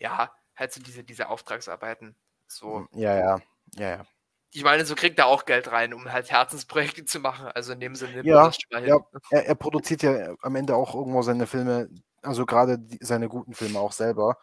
Ja, 0.00 0.34
halt 0.56 0.72
so 0.72 0.82
diese, 0.82 1.04
diese 1.04 1.28
Auftragsarbeiten. 1.28 2.16
So. 2.48 2.78
Hm, 2.78 2.88
ja, 2.92 3.16
ja, 3.16 3.40
ja, 3.76 3.88
ja. 3.88 4.06
Ich 4.50 4.62
meine, 4.62 4.84
so 4.84 4.94
kriegt 4.94 5.18
er 5.18 5.26
auch 5.26 5.46
Geld 5.46 5.70
rein, 5.72 5.94
um 5.94 6.12
halt 6.12 6.30
Herzensprojekte 6.30 7.04
zu 7.04 7.18
machen. 7.18 7.46
Also 7.48 7.72
in 7.72 7.80
dem 7.80 7.96
Sinne. 7.96 8.22
Ja, 8.24 8.50
ja 8.70 8.98
er, 9.30 9.46
er, 9.46 9.54
produziert 9.56 10.02
ja 10.02 10.34
am 10.42 10.54
Ende 10.54 10.76
auch 10.76 10.94
irgendwo 10.94 11.22
seine 11.22 11.46
Filme, 11.48 11.88
also 12.22 12.46
gerade 12.46 12.78
seine 13.00 13.28
guten 13.28 13.54
Filme 13.54 13.80
auch 13.80 13.92
selber. 13.92 14.38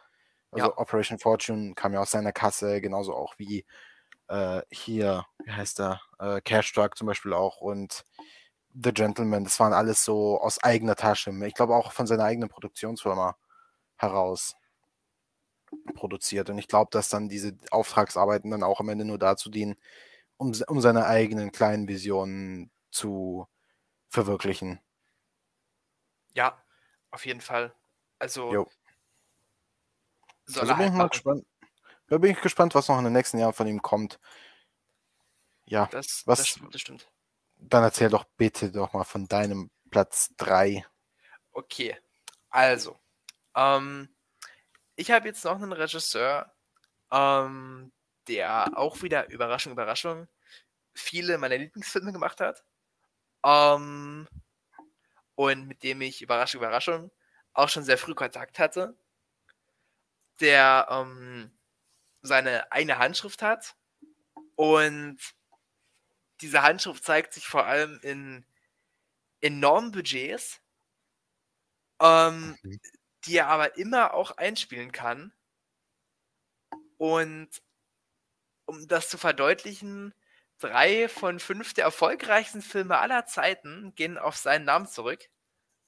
Also 0.52 0.68
ja. 0.68 0.78
Operation 0.78 1.18
Fortune 1.18 1.76
kam 1.76 1.94
ja 1.94 2.02
aus 2.02 2.12
seiner 2.12 2.34
Kasse, 2.34 2.82
genauso 2.82 3.16
auch 3.16 3.36
wie 3.38 3.66
äh, 4.32 4.62
hier, 4.72 5.26
wie 5.44 5.52
heißt 5.52 5.82
er, 5.82 6.02
äh, 6.20 6.42
Cash 6.42 6.72
Truck 6.74 6.98
zum 6.98 7.08
Beispiel 7.08 7.34
auch 7.34 7.58
und 7.60 8.06
The 8.74 8.94
Gentleman. 8.94 9.44
Das 9.44 9.60
waren 9.60 9.74
alles 9.74 10.06
so 10.06 10.40
aus 10.40 10.64
eigener 10.64 10.96
Tasche. 10.96 11.32
Ich 11.46 11.54
glaube 11.54 11.76
auch 11.76 11.92
von 11.92 12.08
seiner 12.08 12.24
eigenen 12.24 12.48
Produktionsfirma 12.50 13.36
heraus 13.98 14.56
produziert. 15.96 16.50
Und 16.50 16.58
ich 16.58 16.70
glaube, 16.70 16.90
dass 16.92 17.10
dann 17.10 17.28
diese 17.28 17.58
Auftragsarbeiten 17.72 18.52
dann 18.52 18.64
auch 18.64 18.80
am 18.80 18.90
Ende 18.90 19.04
nur 19.04 19.20
dazu 19.20 19.50
dienen, 19.50 19.76
um, 20.38 20.54
um 20.68 20.80
seine 20.80 21.06
eigenen 21.06 21.52
kleinen 21.52 21.90
Visionen 21.90 22.72
zu 22.90 23.48
verwirklichen. 24.08 24.80
Ja, 26.34 26.64
auf 27.12 27.26
jeden 27.26 27.42
Fall. 27.42 27.74
Also, 28.20 28.54
jo. 28.54 28.70
also 30.56 30.76
bin 30.76 30.88
ich 30.88 30.94
mal 30.94 31.10
gespannt. 31.10 31.46
Da 32.12 32.18
bin 32.18 32.32
ich 32.32 32.42
gespannt, 32.42 32.76
was 32.76 32.90
noch 32.90 32.98
in 32.98 33.06
den 33.06 33.14
nächsten 33.14 33.38
Jahren 33.38 33.54
von 33.54 33.68
ihm 33.68 33.82
kommt. 33.82 34.20
Ja, 35.64 35.86
das, 35.86 36.24
was, 36.26 36.40
das, 36.40 36.48
stimmt, 36.50 36.76
das 36.76 36.82
stimmt. 36.82 37.10
Dann 37.56 37.86
erzähl 37.86 38.10
doch 38.10 38.26
bitte 38.36 38.70
doch 38.70 38.92
mal 38.92 39.06
von 39.06 39.30
deinem 39.30 39.72
Platz 39.92 40.34
3. 40.36 40.86
Okay, 41.54 41.98
also, 42.50 43.00
ähm, 43.56 44.14
ich 44.98 45.10
habe 45.10 45.30
jetzt 45.30 45.46
noch 45.46 45.56
einen 45.56 45.72
Regisseur, 45.72 46.54
ähm, 47.14 47.94
der 48.28 48.78
auch 48.78 49.02
wieder, 49.02 49.30
Überraschung, 49.30 49.72
Überraschung, 49.72 50.28
viele 50.94 51.38
meiner 51.38 51.58
Lieblingsfilme 51.58 52.12
gemacht 52.12 52.42
hat. 52.42 52.66
Ähm, 53.46 54.28
und 55.36 55.66
mit 55.66 55.82
dem 55.84 56.02
ich, 56.02 56.22
Überraschung, 56.22 56.60
Überraschung, 56.60 57.10
auch 57.54 57.70
schon 57.70 57.86
sehr 57.86 57.98
früh 57.98 58.16
Kontakt 58.16 58.60
hatte. 58.60 58.98
Der 60.42 60.88
ähm, 60.90 61.58
seine 62.22 62.72
eigene 62.72 62.98
Handschrift 63.00 63.42
hat. 63.42 63.76
Und 64.56 65.20
diese 66.42 66.62
Handschrift 66.62 67.04
zeigt 67.04 67.34
sich 67.34 67.48
vor 67.48 67.66
allem 67.66 68.00
in 68.04 68.46
enormen 69.42 69.92
Budgets. 69.92 70.62
Ähm, 72.00 72.58
mhm 72.62 72.80
die 73.26 73.38
er 73.38 73.48
aber 73.48 73.78
immer 73.78 74.14
auch 74.14 74.38
einspielen 74.38 74.92
kann. 74.92 75.34
Und 76.98 77.50
um 78.66 78.88
das 78.88 79.10
zu 79.10 79.18
verdeutlichen, 79.18 80.14
drei 80.60 81.10
von 81.10 81.40
fünf 81.40 81.74
der 81.74 81.86
erfolgreichsten 81.86 82.62
Filme 82.62 82.98
aller 82.98 83.26
Zeiten 83.26 83.94
gehen 83.96 84.18
auf 84.18 84.38
seinen 84.38 84.66
Namen 84.66 84.88
zurück. 84.88 85.28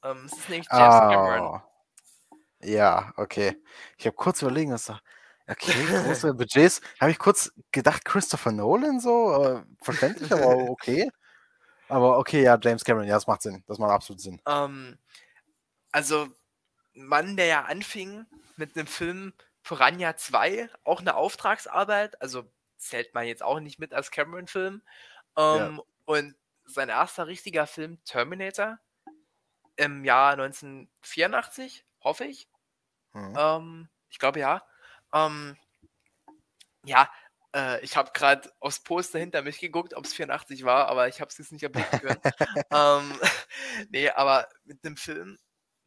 Ähm, 0.03 0.26
es 0.26 0.34
ist 0.34 0.49
nämlich 0.49 0.68
James 0.72 0.95
Cameron. 0.95 1.61
Oh. 1.61 2.38
Ja, 2.61 3.14
okay. 3.18 3.61
Ich 3.97 4.05
habe 4.05 4.15
kurz 4.15 4.41
überlegen, 4.41 4.72
was 4.72 4.85
da. 4.85 5.01
Okay, 5.47 5.73
große 6.05 6.33
Budgets. 6.33 6.81
Habe 6.99 7.11
ich 7.11 7.19
kurz 7.19 7.51
gedacht, 7.71 8.05
Christopher 8.05 8.51
Nolan 8.51 8.99
so? 8.99 9.43
Äh, 9.43 9.63
verständlich, 9.81 10.31
aber 10.31 10.55
okay. 10.69 11.09
Aber 11.89 12.17
okay, 12.17 12.43
ja, 12.43 12.57
James 12.61 12.83
Cameron, 12.83 13.07
ja, 13.07 13.15
das 13.15 13.27
macht 13.27 13.41
Sinn. 13.41 13.63
Das 13.67 13.77
macht 13.77 13.91
absolut 13.91 14.21
Sinn. 14.21 14.41
Ähm, 14.47 14.97
also, 15.91 16.27
Mann, 16.93 17.35
der 17.35 17.45
ja 17.45 17.61
anfing 17.63 18.25
mit 18.55 18.75
einem 18.75 18.87
Film 18.87 19.33
Piranha 19.63 20.15
2, 20.15 20.69
auch 20.83 21.01
eine 21.01 21.15
Auftragsarbeit, 21.15 22.21
also 22.21 22.43
zählt 22.77 23.13
man 23.13 23.25
jetzt 23.25 23.43
auch 23.43 23.59
nicht 23.59 23.79
mit 23.79 23.93
als 23.93 24.11
Cameron-Film. 24.11 24.81
Ähm, 25.37 25.75
ja. 25.75 25.83
Und 26.05 26.35
sein 26.65 26.89
erster 26.89 27.27
richtiger 27.27 27.67
Film, 27.67 28.03
Terminator, 28.05 28.79
im 29.75 30.05
Jahr 30.05 30.33
1984, 30.33 31.85
hoffe 32.01 32.25
ich. 32.25 32.47
Mhm. 33.13 33.35
Ähm, 33.37 33.89
ich 34.09 34.19
glaube 34.19 34.39
ja. 34.39 34.63
Ähm, 35.14 35.57
ja, 36.85 37.10
äh, 37.56 37.84
ich 37.84 37.95
habe 37.95 38.11
gerade 38.14 38.52
aufs 38.60 38.81
Poster 38.81 39.19
hinter 39.19 39.41
mich 39.41 39.60
geguckt, 39.60 39.94
ob 39.94 40.06
es 40.06 40.14
84 40.14 40.64
war, 40.64 40.88
aber 40.88 41.07
ich 41.07 41.22
habe 41.22 41.30
es 41.30 41.38
jetzt 41.38 41.52
nicht 41.52 41.64
erblicken 41.64 41.99
können. 41.99 42.22
ähm, 42.72 43.19
nee, 43.90 44.10
aber 44.10 44.49
mit 44.65 44.84
dem 44.84 44.98
Film 44.98 45.38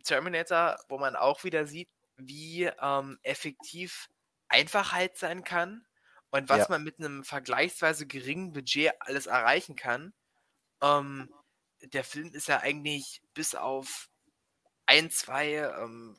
Terminator, 0.05 0.79
wo 0.89 0.99
man 0.99 1.17
auch 1.17 1.45
wieder 1.45 1.67
sieht, 1.67 1.89
wie 2.17 2.65
ähm, 2.81 3.19
effektiv 3.23 4.09
Einfachheit 4.49 5.17
sein 5.19 5.45
kann 5.45 5.85
und 6.31 6.49
was 6.49 6.61
ja. 6.61 6.67
man 6.71 6.85
mit 6.85 6.99
einem 6.99 7.25
vergleichsweise 7.25 8.07
geringen 8.07 8.53
Budget 8.53 8.93
alles 9.01 9.27
erreichen 9.27 9.77
kann. 9.77 10.15
Ähm, 10.81 11.29
der 11.83 12.05
Film 12.05 12.33
ist 12.33 12.49
ja 12.49 12.61
eigentlich 12.61 13.23
bis 13.35 13.55
auf 13.55 14.09
ein, 14.87 15.11
zwei 15.11 15.55
ähm, 15.55 16.19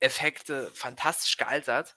Effekte 0.00 0.70
fantastisch 0.74 1.36
gealtert. 1.36 1.96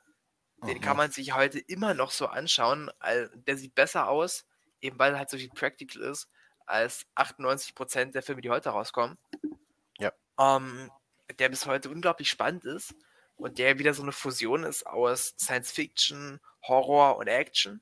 Den 0.65 0.81
kann 0.81 0.97
man 0.97 1.11
sich 1.11 1.35
heute 1.35 1.59
immer 1.59 1.93
noch 1.93 2.11
so 2.11 2.27
anschauen. 2.27 2.89
Der 3.33 3.57
sieht 3.57 3.75
besser 3.75 4.09
aus, 4.09 4.45
eben 4.81 4.97
weil 4.97 5.13
er 5.13 5.19
halt 5.19 5.29
so 5.29 5.37
viel 5.37 5.49
Practical 5.49 6.01
ist, 6.01 6.29
als 6.65 7.05
98% 7.15 8.11
der 8.11 8.23
Filme, 8.23 8.41
die 8.41 8.49
heute 8.49 8.69
rauskommen. 8.69 9.17
Ja. 9.99 10.11
Ähm, 10.39 10.91
der 11.39 11.49
bis 11.49 11.65
heute 11.65 11.89
unglaublich 11.89 12.29
spannend 12.29 12.65
ist 12.65 12.95
und 13.35 13.59
der 13.59 13.77
wieder 13.77 13.93
so 13.93 14.01
eine 14.01 14.11
Fusion 14.11 14.63
ist 14.63 14.85
aus 14.87 15.35
Science 15.39 15.71
Fiction, 15.71 16.39
Horror 16.63 17.17
und 17.17 17.27
Action. 17.27 17.81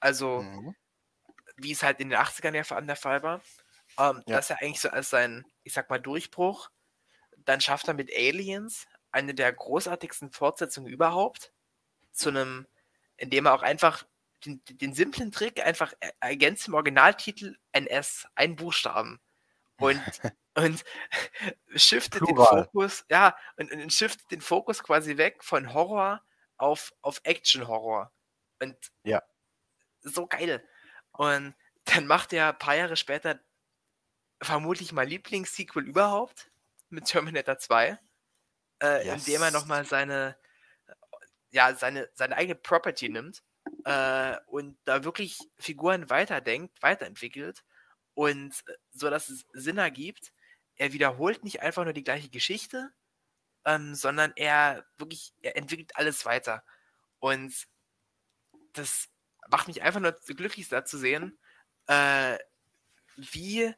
Also, 0.00 0.42
mhm. 0.42 0.74
wie 1.56 1.72
es 1.72 1.82
halt 1.82 2.00
in 2.00 2.10
den 2.10 2.18
80ern 2.18 2.54
ja 2.54 2.64
vor 2.64 2.76
allem 2.76 2.86
der 2.86 2.96
Fall 2.96 3.22
war. 3.22 3.40
Ähm, 3.98 4.22
ja. 4.26 4.36
Das 4.36 4.46
ist 4.46 4.50
ja 4.50 4.56
eigentlich 4.60 4.80
so 4.80 4.90
als 4.90 5.10
sein, 5.10 5.44
ich 5.62 5.72
sag 5.72 5.88
mal, 5.88 6.00
Durchbruch. 6.00 6.70
Dann 7.36 7.60
schafft 7.60 7.86
er 7.88 7.94
mit 7.94 8.10
Aliens 8.14 8.86
eine 9.12 9.34
der 9.34 9.52
großartigsten 9.52 10.32
Fortsetzungen 10.32 10.92
überhaupt 10.92 11.52
zu 12.18 12.28
einem, 12.30 12.66
indem 13.16 13.46
er 13.46 13.54
auch 13.54 13.62
einfach 13.62 14.04
den, 14.44 14.62
den 14.64 14.94
simplen 14.94 15.32
Trick 15.32 15.64
einfach 15.64 15.92
ergänzt 16.20 16.68
im 16.68 16.74
Originaltitel 16.74 17.56
ein 17.72 17.86
S, 17.86 18.26
ein 18.34 18.56
Buchstaben. 18.56 19.20
Und, 19.78 20.00
und 20.54 20.84
shiftet 21.74 22.22
Plural. 22.22 22.62
den 22.62 22.64
Fokus, 22.64 23.04
ja, 23.10 23.36
und, 23.56 23.72
und 23.72 23.92
shiftet 23.92 24.30
den 24.30 24.40
Fokus 24.40 24.82
quasi 24.82 25.16
weg 25.16 25.42
von 25.42 25.72
Horror 25.72 26.22
auf, 26.56 26.92
auf 27.02 27.20
Action-Horror. 27.24 28.12
Und 28.60 28.76
ja. 29.04 29.22
so 30.00 30.26
geil. 30.26 30.66
Und 31.12 31.54
dann 31.84 32.06
macht 32.06 32.32
er 32.32 32.50
ein 32.50 32.58
paar 32.58 32.74
Jahre 32.74 32.96
später 32.96 33.40
vermutlich 34.42 34.92
mein 34.92 35.08
Lieblingssequel 35.08 35.84
überhaupt 35.84 36.50
mit 36.90 37.06
Terminator 37.06 37.58
2, 37.58 37.98
äh, 38.82 39.06
yes. 39.06 39.26
indem 39.26 39.42
er 39.42 39.50
nochmal 39.50 39.84
seine, 39.84 40.36
ja, 41.50 41.74
seine, 41.74 42.08
seine 42.14 42.36
eigene 42.36 42.54
Property 42.54 43.08
nimmt 43.08 43.42
äh, 43.84 44.36
und 44.46 44.78
da 44.84 45.04
wirklich 45.04 45.38
Figuren 45.58 46.10
weiterdenkt, 46.10 46.82
weiterentwickelt 46.82 47.64
und 48.14 48.52
äh, 48.66 48.74
so, 48.92 49.10
dass 49.10 49.28
es 49.28 49.46
Sinn 49.52 49.78
ergibt. 49.78 50.32
Er 50.76 50.92
wiederholt 50.92 51.44
nicht 51.44 51.62
einfach 51.62 51.84
nur 51.84 51.92
die 51.92 52.04
gleiche 52.04 52.28
Geschichte, 52.28 52.92
ähm, 53.64 53.94
sondern 53.94 54.32
er 54.36 54.84
wirklich, 54.96 55.32
er 55.42 55.56
entwickelt 55.56 55.96
alles 55.96 56.24
weiter. 56.24 56.62
Und 57.18 57.54
das 58.72 59.08
macht 59.50 59.68
mich 59.68 59.82
einfach 59.82 60.00
nur 60.00 60.12
glücklich 60.26 60.68
da 60.68 60.84
zu 60.84 60.98
sehen, 60.98 61.38
äh, 61.86 62.38
wie, 63.16 63.74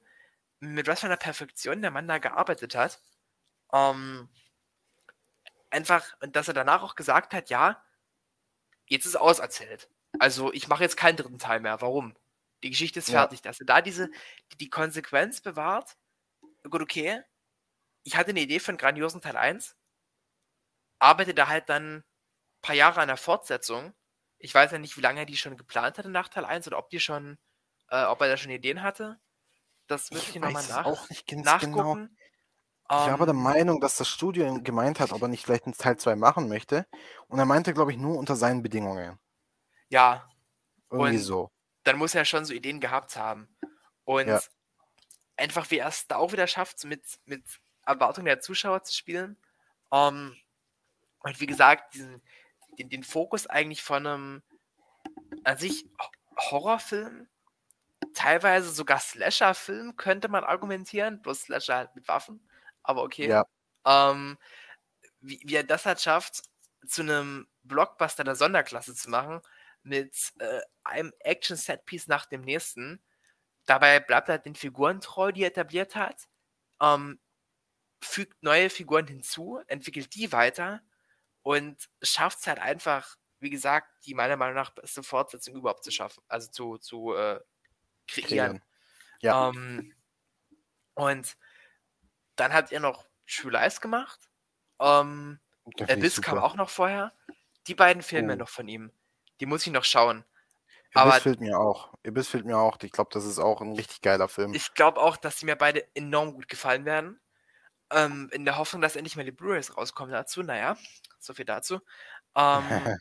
mit 0.60 0.86
was 0.86 1.00
für 1.00 1.06
einer 1.06 1.16
Perfektion 1.16 1.82
der 1.82 1.90
Mann 1.90 2.08
da 2.08 2.18
gearbeitet 2.18 2.74
hat. 2.74 3.00
Ähm, 3.72 4.28
einfach, 5.70 6.14
und 6.20 6.36
dass 6.36 6.48
er 6.48 6.54
danach 6.54 6.82
auch 6.82 6.94
gesagt 6.94 7.32
hat, 7.32 7.50
ja, 7.50 7.82
jetzt 8.86 9.06
ist 9.06 9.16
auserzählt. 9.16 9.88
Also 10.18 10.52
ich 10.52 10.68
mache 10.68 10.82
jetzt 10.82 10.96
keinen 10.96 11.16
dritten 11.16 11.38
Teil 11.38 11.60
mehr. 11.60 11.80
Warum? 11.80 12.14
Die 12.62 12.70
Geschichte 12.70 12.98
ist 12.98 13.10
fertig. 13.10 13.40
Ja. 13.40 13.50
Dass 13.50 13.60
er 13.60 13.66
da 13.66 13.80
diese, 13.80 14.10
die, 14.58 14.68
Konsequenz 14.68 15.40
bewahrt. 15.40 15.96
Gut, 16.68 16.82
okay. 16.82 17.22
Ich 18.02 18.16
hatte 18.16 18.30
eine 18.30 18.40
Idee 18.40 18.60
für 18.60 18.70
einen 18.70 18.78
grandiosen 18.78 19.20
Teil 19.20 19.36
1. 19.36 19.76
Arbeite 20.98 21.34
da 21.34 21.48
halt 21.48 21.68
dann 21.68 21.98
ein 21.98 22.04
paar 22.60 22.74
Jahre 22.74 23.00
an 23.00 23.08
der 23.08 23.16
Fortsetzung. 23.16 23.94
Ich 24.38 24.54
weiß 24.54 24.72
ja 24.72 24.78
nicht, 24.78 24.96
wie 24.96 25.02
lange 25.02 25.20
er 25.20 25.26
die 25.26 25.36
schon 25.36 25.56
geplant 25.56 25.98
hatte 25.98 26.10
nach 26.10 26.28
Teil 26.28 26.44
1 26.44 26.66
oder 26.66 26.78
ob 26.78 26.90
die 26.90 27.00
schon, 27.00 27.38
äh, 27.88 28.04
ob 28.04 28.20
er 28.20 28.28
da 28.28 28.36
schon 28.36 28.50
Ideen 28.50 28.82
hatte. 28.82 29.20
Das 29.86 30.10
müsste 30.10 30.30
ich, 30.30 30.36
ich 30.36 30.42
nochmal 30.42 30.66
nach, 30.68 30.86
nachgucken. 31.30 32.06
Genau. 32.06 32.08
Ich 32.92 32.96
war 32.96 33.12
aber 33.12 33.26
der 33.26 33.36
ähm. 33.36 33.42
Meinung, 33.42 33.80
dass 33.80 33.96
das 33.96 34.08
Studio 34.08 34.60
gemeint 34.62 34.98
hat, 34.98 35.12
ob 35.12 35.22
er 35.22 35.28
nicht 35.28 35.44
vielleicht 35.44 35.64
einen 35.64 35.76
Teil 35.76 35.96
2 35.96 36.16
machen 36.16 36.48
möchte. 36.48 36.86
Und 37.28 37.38
er 37.38 37.44
meinte, 37.44 37.72
glaube 37.72 37.92
ich, 37.92 37.98
nur 37.98 38.18
unter 38.18 38.34
seinen 38.34 38.62
Bedingungen. 38.62 39.16
Ja. 39.90 40.28
Irgendwie 40.90 41.16
und 41.16 41.22
so. 41.22 41.52
Dann 41.84 41.98
muss 41.98 42.16
er 42.16 42.24
schon 42.24 42.44
so 42.44 42.52
Ideen 42.52 42.80
gehabt 42.80 43.14
haben. 43.14 43.48
Und 44.02 44.26
ja. 44.26 44.40
einfach, 45.36 45.70
wie 45.70 45.78
er 45.78 45.86
es 45.86 46.08
da 46.08 46.16
auch 46.16 46.32
wieder 46.32 46.48
schafft, 46.48 46.84
mit, 46.84 47.20
mit 47.26 47.44
Erwartungen 47.86 48.26
der 48.26 48.40
Zuschauer 48.40 48.82
zu 48.82 48.92
spielen. 48.92 49.36
Ähm, 49.92 50.36
und 51.20 51.40
wie 51.40 51.46
gesagt, 51.46 51.94
diesen, 51.94 52.20
den, 52.76 52.88
den 52.88 53.04
Fokus 53.04 53.46
eigentlich 53.46 53.84
von 53.84 54.04
einem 54.04 54.42
an 55.44 55.58
sich 55.58 55.86
Horrorfilm, 56.36 57.28
teilweise 58.14 58.70
sogar 58.70 58.98
Slasher-Film, 58.98 59.96
könnte 59.96 60.26
man 60.26 60.42
argumentieren, 60.42 61.22
bloß 61.22 61.42
Slasher 61.42 61.76
halt 61.76 61.94
mit 61.94 62.08
Waffen 62.08 62.44
aber 62.82 63.02
okay. 63.02 63.28
Ja. 63.28 63.44
Ähm, 63.84 64.38
wie, 65.20 65.40
wie 65.44 65.56
er 65.56 65.64
das 65.64 65.86
halt 65.86 66.00
schafft, 66.00 66.42
zu 66.86 67.02
einem 67.02 67.48
Blockbuster 67.62 68.24
der 68.24 68.36
Sonderklasse 68.36 68.94
zu 68.94 69.10
machen, 69.10 69.40
mit 69.82 70.32
äh, 70.38 70.60
einem 70.84 71.12
Action-Setpiece 71.20 72.08
nach 72.08 72.26
dem 72.26 72.42
nächsten. 72.42 73.02
Dabei 73.66 74.00
bleibt 74.00 74.28
er 74.28 74.36
halt 74.36 74.46
den 74.46 74.54
Figuren 74.54 75.00
treu, 75.00 75.32
die 75.32 75.42
er 75.42 75.48
etabliert 75.48 75.94
hat, 75.94 76.28
ähm, 76.80 77.20
fügt 78.02 78.42
neue 78.42 78.70
Figuren 78.70 79.06
hinzu, 79.06 79.60
entwickelt 79.66 80.14
die 80.14 80.32
weiter 80.32 80.82
und 81.42 81.88
schafft 82.02 82.40
es 82.40 82.46
halt 82.46 82.58
einfach, 82.58 83.16
wie 83.38 83.50
gesagt, 83.50 83.88
die 84.06 84.14
meiner 84.14 84.36
Meinung 84.36 84.54
nach 84.54 84.70
beste 84.70 85.02
Fortsetzung 85.02 85.54
überhaupt 85.54 85.84
zu 85.84 85.90
schaffen, 85.90 86.22
also 86.28 86.50
zu, 86.50 86.78
zu 86.78 87.14
äh, 87.14 87.40
kreieren. 88.08 88.62
Ja. 89.20 89.48
Ähm, 89.48 89.94
und 90.94 91.36
dann 92.40 92.52
hat 92.52 92.72
er 92.72 92.80
noch 92.80 93.06
True 93.26 93.52
Lies 93.52 93.80
gemacht. 93.80 94.18
Ähm, 94.80 95.38
Abyss 95.78 96.20
kam 96.22 96.38
auch 96.38 96.56
noch 96.56 96.70
vorher. 96.70 97.12
Die 97.66 97.74
beiden 97.74 98.02
fehlen 98.02 98.24
oh. 98.24 98.28
mir 98.28 98.36
noch 98.36 98.48
von 98.48 98.66
ihm. 98.66 98.90
Die 99.40 99.46
muss 99.46 99.66
ich 99.66 99.72
noch 99.72 99.84
schauen. 99.84 100.24
Abyss 100.94 101.12
Aber 101.12 101.20
fehlt 101.20 101.40
mir 101.40 101.58
auch. 101.58 101.94
Abyss 102.04 102.28
fehlt 102.28 102.46
mir 102.46 102.58
auch. 102.58 102.78
Ich 102.82 102.90
glaube, 102.90 103.10
das 103.12 103.24
ist 103.24 103.38
auch 103.38 103.60
ein 103.60 103.74
richtig 103.74 104.00
geiler 104.00 104.28
Film. 104.28 104.54
Ich 104.54 104.74
glaube 104.74 105.00
auch, 105.00 105.16
dass 105.16 105.38
sie 105.38 105.46
mir 105.46 105.54
beide 105.54 105.86
enorm 105.94 106.32
gut 106.32 106.48
gefallen 106.48 106.84
werden. 106.84 107.20
Ähm, 107.92 108.28
in 108.32 108.44
der 108.44 108.56
Hoffnung, 108.56 108.82
dass 108.82 108.96
endlich 108.96 109.16
mal 109.16 109.24
die 109.24 109.32
Blu-rays 109.32 109.76
rauskommen 109.76 110.12
dazu. 110.12 110.42
Naja, 110.42 110.76
so 111.18 111.34
viel 111.34 111.44
dazu. 111.44 111.80
Ähm, 112.34 112.64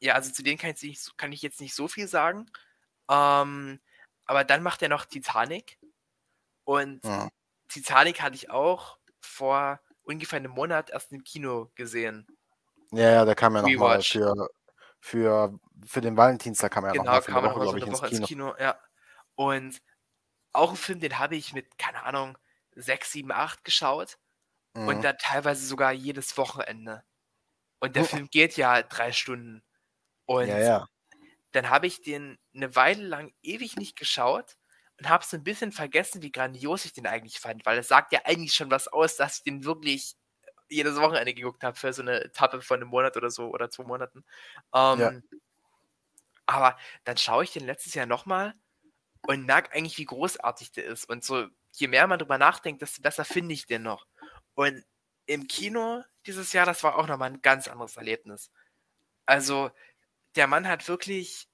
ja, 0.00 0.14
also 0.14 0.32
zu 0.32 0.42
denen 0.42 0.58
kann 0.58 0.70
ich, 0.70 0.82
nicht, 0.82 1.18
kann 1.18 1.32
ich, 1.32 1.42
jetzt 1.42 1.60
nicht 1.60 1.74
so 1.74 1.86
viel 1.86 2.08
sagen. 2.08 2.50
Ähm, 3.08 3.80
aber 4.24 4.44
dann 4.44 4.62
macht 4.62 4.82
er 4.82 4.88
noch 4.88 5.04
Titanic. 5.04 5.78
Und 6.64 7.04
ja. 7.04 7.28
Titanic 7.70 8.20
hatte 8.20 8.36
ich 8.36 8.50
auch 8.50 8.98
vor 9.20 9.80
ungefähr 10.02 10.38
einem 10.38 10.52
Monat 10.52 10.90
erst 10.90 11.12
im 11.12 11.24
Kino 11.24 11.70
gesehen. 11.74 12.26
Ja, 12.92 13.10
ja, 13.10 13.24
da 13.24 13.34
kam 13.34 13.54
ja 13.54 13.62
nochmal 13.62 14.02
für, 14.02 14.48
für, 14.98 15.58
für 15.86 16.00
den 16.00 16.16
Valentinstag 16.16 16.72
kam 16.72 16.84
er 16.84 16.92
genau, 16.92 17.04
nochmal 17.04 17.22
für 17.22 17.32
kam 17.32 17.44
eine 17.44 17.54
Woche, 17.54 17.62
glaube 17.62 17.78
ich, 17.78 17.86
ins 17.86 18.00
Kino. 18.00 18.16
ins 18.16 18.26
Kino. 18.26 18.54
Ja. 18.58 18.80
Und 19.36 19.80
auch 20.52 20.70
ein 20.70 20.76
Film, 20.76 21.00
den 21.00 21.18
habe 21.18 21.36
ich 21.36 21.52
mit, 21.52 21.78
keine 21.78 22.02
Ahnung, 22.02 22.36
6, 22.74 23.12
7, 23.12 23.30
8 23.30 23.64
geschaut. 23.64 24.18
Mhm. 24.74 24.88
Und 24.88 25.02
da 25.02 25.12
teilweise 25.12 25.64
sogar 25.64 25.92
jedes 25.92 26.36
Wochenende. 26.36 27.04
Und 27.78 27.96
der 27.96 28.02
oh. 28.02 28.06
Film 28.06 28.28
geht 28.30 28.56
ja 28.56 28.82
drei 28.82 29.12
Stunden. 29.12 29.62
Und 30.26 30.48
ja, 30.48 30.58
ja. 30.58 30.86
dann 31.52 31.70
habe 31.70 31.86
ich 31.86 32.02
den 32.02 32.38
eine 32.54 32.74
Weile 32.74 33.04
lang 33.04 33.32
ewig 33.42 33.76
nicht 33.76 33.96
geschaut 33.96 34.56
und 35.00 35.08
habe 35.08 35.24
so 35.24 35.36
ein 35.36 35.44
bisschen 35.44 35.72
vergessen, 35.72 36.22
wie 36.22 36.30
grandios 36.30 36.84
ich 36.84 36.92
den 36.92 37.06
eigentlich 37.06 37.40
fand, 37.40 37.64
weil 37.64 37.78
es 37.78 37.88
sagt 37.88 38.12
ja 38.12 38.20
eigentlich 38.24 38.54
schon 38.54 38.70
was 38.70 38.86
aus, 38.86 39.16
dass 39.16 39.38
ich 39.38 39.42
den 39.44 39.64
wirklich 39.64 40.14
jedes 40.68 40.96
Wochenende 40.96 41.34
geguckt 41.34 41.64
habe 41.64 41.76
für 41.76 41.92
so 41.92 42.02
eine 42.02 42.22
Etappe 42.22 42.60
von 42.60 42.80
einem 42.80 42.90
Monat 42.90 43.16
oder 43.16 43.30
so 43.30 43.48
oder 43.48 43.70
zwei 43.70 43.84
Monaten. 43.84 44.24
Ähm, 44.74 45.00
ja. 45.00 45.12
Aber 46.46 46.78
dann 47.04 47.16
schaue 47.16 47.44
ich 47.44 47.52
den 47.52 47.64
letztes 47.64 47.94
Jahr 47.94 48.06
nochmal 48.06 48.54
und 49.22 49.46
merke 49.46 49.72
eigentlich, 49.72 49.98
wie 49.98 50.04
großartig 50.04 50.72
der 50.72 50.84
ist. 50.84 51.08
Und 51.08 51.24
so, 51.24 51.46
je 51.72 51.88
mehr 51.88 52.06
man 52.06 52.18
drüber 52.18 52.38
nachdenkt, 52.38 52.82
desto 52.82 53.02
besser 53.02 53.24
finde 53.24 53.54
ich 53.54 53.66
den 53.66 53.82
noch. 53.82 54.06
Und 54.54 54.84
im 55.26 55.48
Kino 55.48 56.02
dieses 56.26 56.52
Jahr, 56.52 56.66
das 56.66 56.82
war 56.82 56.98
auch 56.98 57.06
nochmal 57.06 57.30
ein 57.30 57.42
ganz 57.42 57.68
anderes 57.68 57.96
Erlebnis. 57.96 58.50
Also, 59.26 59.70
der 60.36 60.46
Mann 60.46 60.68
hat 60.68 60.86
wirklich 60.88 61.49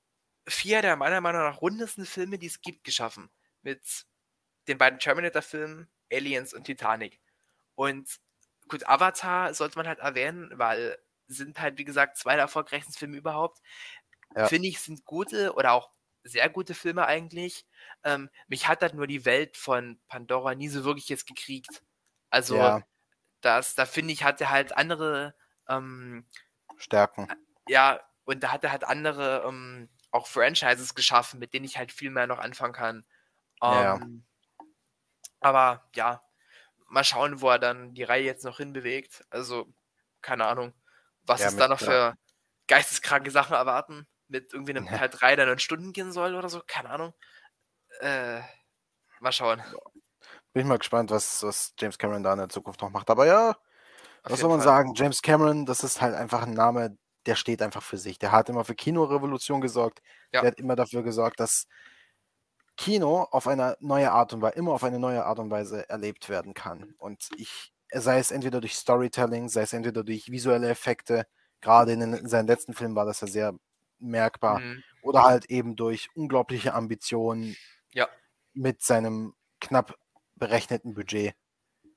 vier 0.47 0.83
der 0.83 0.97
meiner 0.97 1.21
Meinung 1.21 1.43
nach 1.43 1.61
rundesten 1.61 2.07
Filme, 2.07 2.39
die 2.39 2.47
es 2.47 2.61
gibt, 2.61 2.85
geschaffen. 2.85 3.31
Mit 3.63 4.07
den 4.69 4.79
beiden 4.79 4.99
Terminator-Filmen, 4.99 5.89
Aliens 6.13 6.55
und 6.55 6.65
Titanic. 6.65 7.21
Und 7.75 8.09
gut, 8.69 8.87
Avatar 8.89 9.55
sollte 9.55 9.79
man 9.79 9.87
halt 9.87 9.99
erwähnen, 9.99 10.51
weil 10.55 10.99
sind 11.29 11.61
halt, 11.61 11.79
wie 11.79 11.85
gesagt, 11.85 12.17
zwei 12.17 12.35
der 12.35 12.43
erfolgreichsten 12.43 12.93
Filme 12.93 13.17
überhaupt. 13.17 13.61
Ja. 14.35 14.47
Finde 14.47 14.69
ich, 14.69 14.81
sind 14.81 15.05
gute 15.05 15.55
oder 15.55 15.73
auch 15.73 15.91
sehr 16.23 16.49
gute 16.49 16.75
Filme 16.75 17.07
eigentlich. 17.07 17.67
Ähm, 18.05 18.31
mich 18.49 18.69
hat 18.69 18.83
halt 18.83 18.95
nur 18.95 19.07
die 19.07 19.25
Welt 19.25 19.57
von 19.57 20.01
Pandora 20.09 20.55
nie 20.55 20.69
so 20.69 20.85
wirklich 20.85 21.09
jetzt 21.09 21.27
gekriegt. 21.27 21.83
Also, 22.31 22.57
ja. 22.57 22.83
das, 23.41 23.75
da 23.75 23.87
finde 23.87 24.13
ich, 24.13 24.25
hat 24.25 24.41
er 24.41 24.51
halt 24.51 24.77
andere 24.77 25.35
ähm, 25.69 26.27
Stärken. 26.77 27.29
Ja, 27.69 28.01
und 28.25 28.43
da 28.43 28.53
hat 28.53 28.65
er 28.65 28.73
halt 28.73 28.85
andere 28.85 29.45
ähm, 29.47 29.89
auch 30.11 30.27
Franchises 30.27 30.95
geschaffen, 30.95 31.41
mit 31.41 31.53
denen 31.53 31.65
ich 31.65 31.79
halt 31.79 31.93
viel 31.93 32.11
mehr 32.11 32.27
noch 32.27 32.39
anfangen 32.39 32.73
kann. 32.73 33.05
ja. 33.63 33.97
Ähm, 33.97 34.25
aber 35.41 35.89
ja, 35.95 36.23
mal 36.89 37.05
schauen, 37.05 37.41
wo 37.41 37.51
er 37.51 37.59
dann 37.59 37.95
die 37.95 38.03
Reihe 38.03 38.25
jetzt 38.25 38.45
noch 38.45 38.57
hinbewegt. 38.59 39.25
Also, 39.31 39.73
keine 40.23 40.47
Ahnung, 40.47 40.73
was 41.23 41.41
ja, 41.41 41.49
es 41.49 41.57
da 41.57 41.69
noch 41.69 41.79
für 41.79 42.15
geisteskranke 42.67 43.31
Sachen 43.31 43.55
erwarten 43.55 44.07
mit 44.29 44.53
irgendwie 44.53 44.73
einem 44.73 44.87
Teil 44.89 45.09
3, 45.09 45.37
der 45.37 45.47
neun 45.47 45.59
Stunden 45.59 45.93
gehen 45.93 46.13
soll 46.13 46.35
oder 46.35 46.49
so, 46.49 46.63
keine 46.67 46.91
Ahnung. 46.91 47.15
Äh, 48.01 48.41
mal 49.21 49.33
schauen. 49.33 49.63
Bin 50.53 50.63
ich 50.63 50.67
mal 50.67 50.79
gespannt, 50.79 51.11
was, 51.11 51.43
was 51.43 51.75
James 51.79 51.99
Cameron 51.99 52.23
da 52.23 52.33
in 52.33 52.39
der 52.39 52.49
Zukunft 52.49 52.81
noch 52.81 52.91
macht. 52.91 53.11
Aber 53.11 53.27
ja, 53.27 53.51
Auf 53.51 53.57
was 54.25 54.41
soll 54.41 54.49
man 54.49 54.59
Fall. 54.61 54.67
sagen? 54.67 54.95
James 54.95 55.23
Cameron, 55.23 55.67
das 55.67 55.85
ist 55.85 56.01
halt 56.01 56.15
einfach 56.15 56.43
ein 56.43 56.55
Name, 56.55 56.97
der 57.27 57.35
steht 57.35 57.63
einfach 57.63 57.83
für 57.83 57.99
sich. 57.99 58.19
Der 58.19 58.33
hat 58.33 58.49
immer 58.49 58.65
für 58.65 58.75
Kinorevolution 58.75 59.61
gesorgt. 59.61 60.01
Ja. 60.33 60.41
Der 60.41 60.51
hat 60.53 60.59
immer 60.59 60.77
dafür 60.77 61.03
gesorgt, 61.03 61.41
dass 61.41 61.67
Kino 62.77 63.23
auf 63.31 63.49
eine 63.49 63.77
neue 63.81 64.13
Art 64.13 64.33
und 64.33 64.43
Weise, 64.43 64.57
immer 64.57 64.73
auf 64.73 64.85
eine 64.85 64.99
neue 64.99 65.25
Art 65.25 65.39
und 65.39 65.51
Weise 65.51 65.89
erlebt 65.89 66.29
werden 66.29 66.55
kann. 66.55 66.95
Und 66.99 67.29
ich, 67.37 67.73
sei 67.93 68.19
es 68.19 68.31
entweder 68.31 68.61
durch 68.61 68.77
Storytelling, 68.77 69.49
sei 69.49 69.63
es 69.63 69.73
entweder 69.73 70.05
durch 70.05 70.31
visuelle 70.31 70.69
Effekte, 70.69 71.27
gerade 71.61 71.93
in, 71.93 72.01
in 72.01 72.29
seinen 72.29 72.47
letzten 72.47 72.75
Filmen 72.75 72.95
war 72.95 73.07
das 73.07 73.21
ja 73.21 73.27
sehr 73.27 73.55
merkbar. 73.99 74.61
Mhm. 74.61 74.83
Oder 75.03 75.23
halt 75.23 75.47
eben 75.47 75.77
durch 75.77 76.09
unglaubliche 76.15 76.75
Ambitionen 76.75 77.57
ja. 77.93 78.09
mit 78.53 78.83
seinem 78.83 79.35
knapp 79.61 79.95
berechneten 80.35 80.95
Budget. 80.95 81.35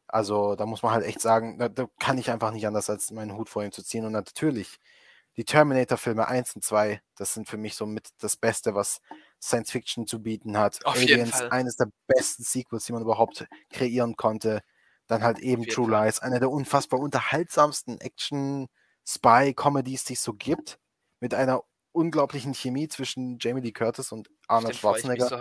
Also 0.08 0.56
da 0.56 0.66
muss 0.66 0.82
man 0.82 0.92
halt 0.94 1.06
echt 1.06 1.22
sagen, 1.22 1.60
da, 1.60 1.70
da, 1.70 1.88
kann 2.00 2.18
ich 2.18 2.32
einfach 2.32 2.52
nicht 2.52 2.66
anders, 2.66 2.90
als 2.90 3.12
meinen 3.12 3.36
Hut 3.36 3.50
vor 3.50 3.64
ihm 3.64 3.72
zu 3.72 3.84
ziehen. 3.84 4.06
Und 4.06 4.14
natürlich, 4.14 4.80
die 5.40 5.46
Terminator-Filme 5.46 6.28
1 6.28 6.56
und 6.56 6.66
2, 6.66 7.02
das 7.16 7.34
sind 7.34 7.48
für 7.48 7.56
mich 7.56 7.76
so 7.76 7.86
mit 7.86 8.10
das 8.20 8.36
Beste, 8.36 8.76
was 8.76 9.00
Science 9.42 9.72
Fiction 9.72 10.06
zu 10.06 10.22
bieten 10.22 10.58
hat. 10.58 10.86
Auf 10.86 10.98
Aliens, 10.98 11.42
eines 11.44 11.78
der 11.78 11.88
besten 12.08 12.44
Sequels, 12.44 12.84
die 12.84 12.92
man 12.92 13.04
überhaupt 13.04 13.48
kreieren 13.70 14.18
konnte. 14.18 14.60
Dann 15.08 15.24
halt 15.24 15.40
eben 15.40 15.64
True 15.64 15.90
Fall. 15.90 16.08
Lies, 16.08 16.20
einer 16.20 16.42
der 16.42 16.52
unfassbar 16.52 17.00
unterhaltsamsten 17.00 18.02
Action-Spy-Comedies, 18.02 20.04
die 20.04 20.16
es 20.16 20.24
so 20.24 20.34
gibt. 20.34 20.78
Mit 21.22 21.34
einer 21.34 21.64
unglaublichen 21.94 22.54
Chemie 22.54 22.90
zwischen 22.90 23.38
Jamie 23.40 23.62
Lee 23.62 23.72
Curtis 23.72 24.12
und 24.12 24.30
Arnold 24.50 24.76
Schwarzenegger. 24.76 25.30
So 25.30 25.38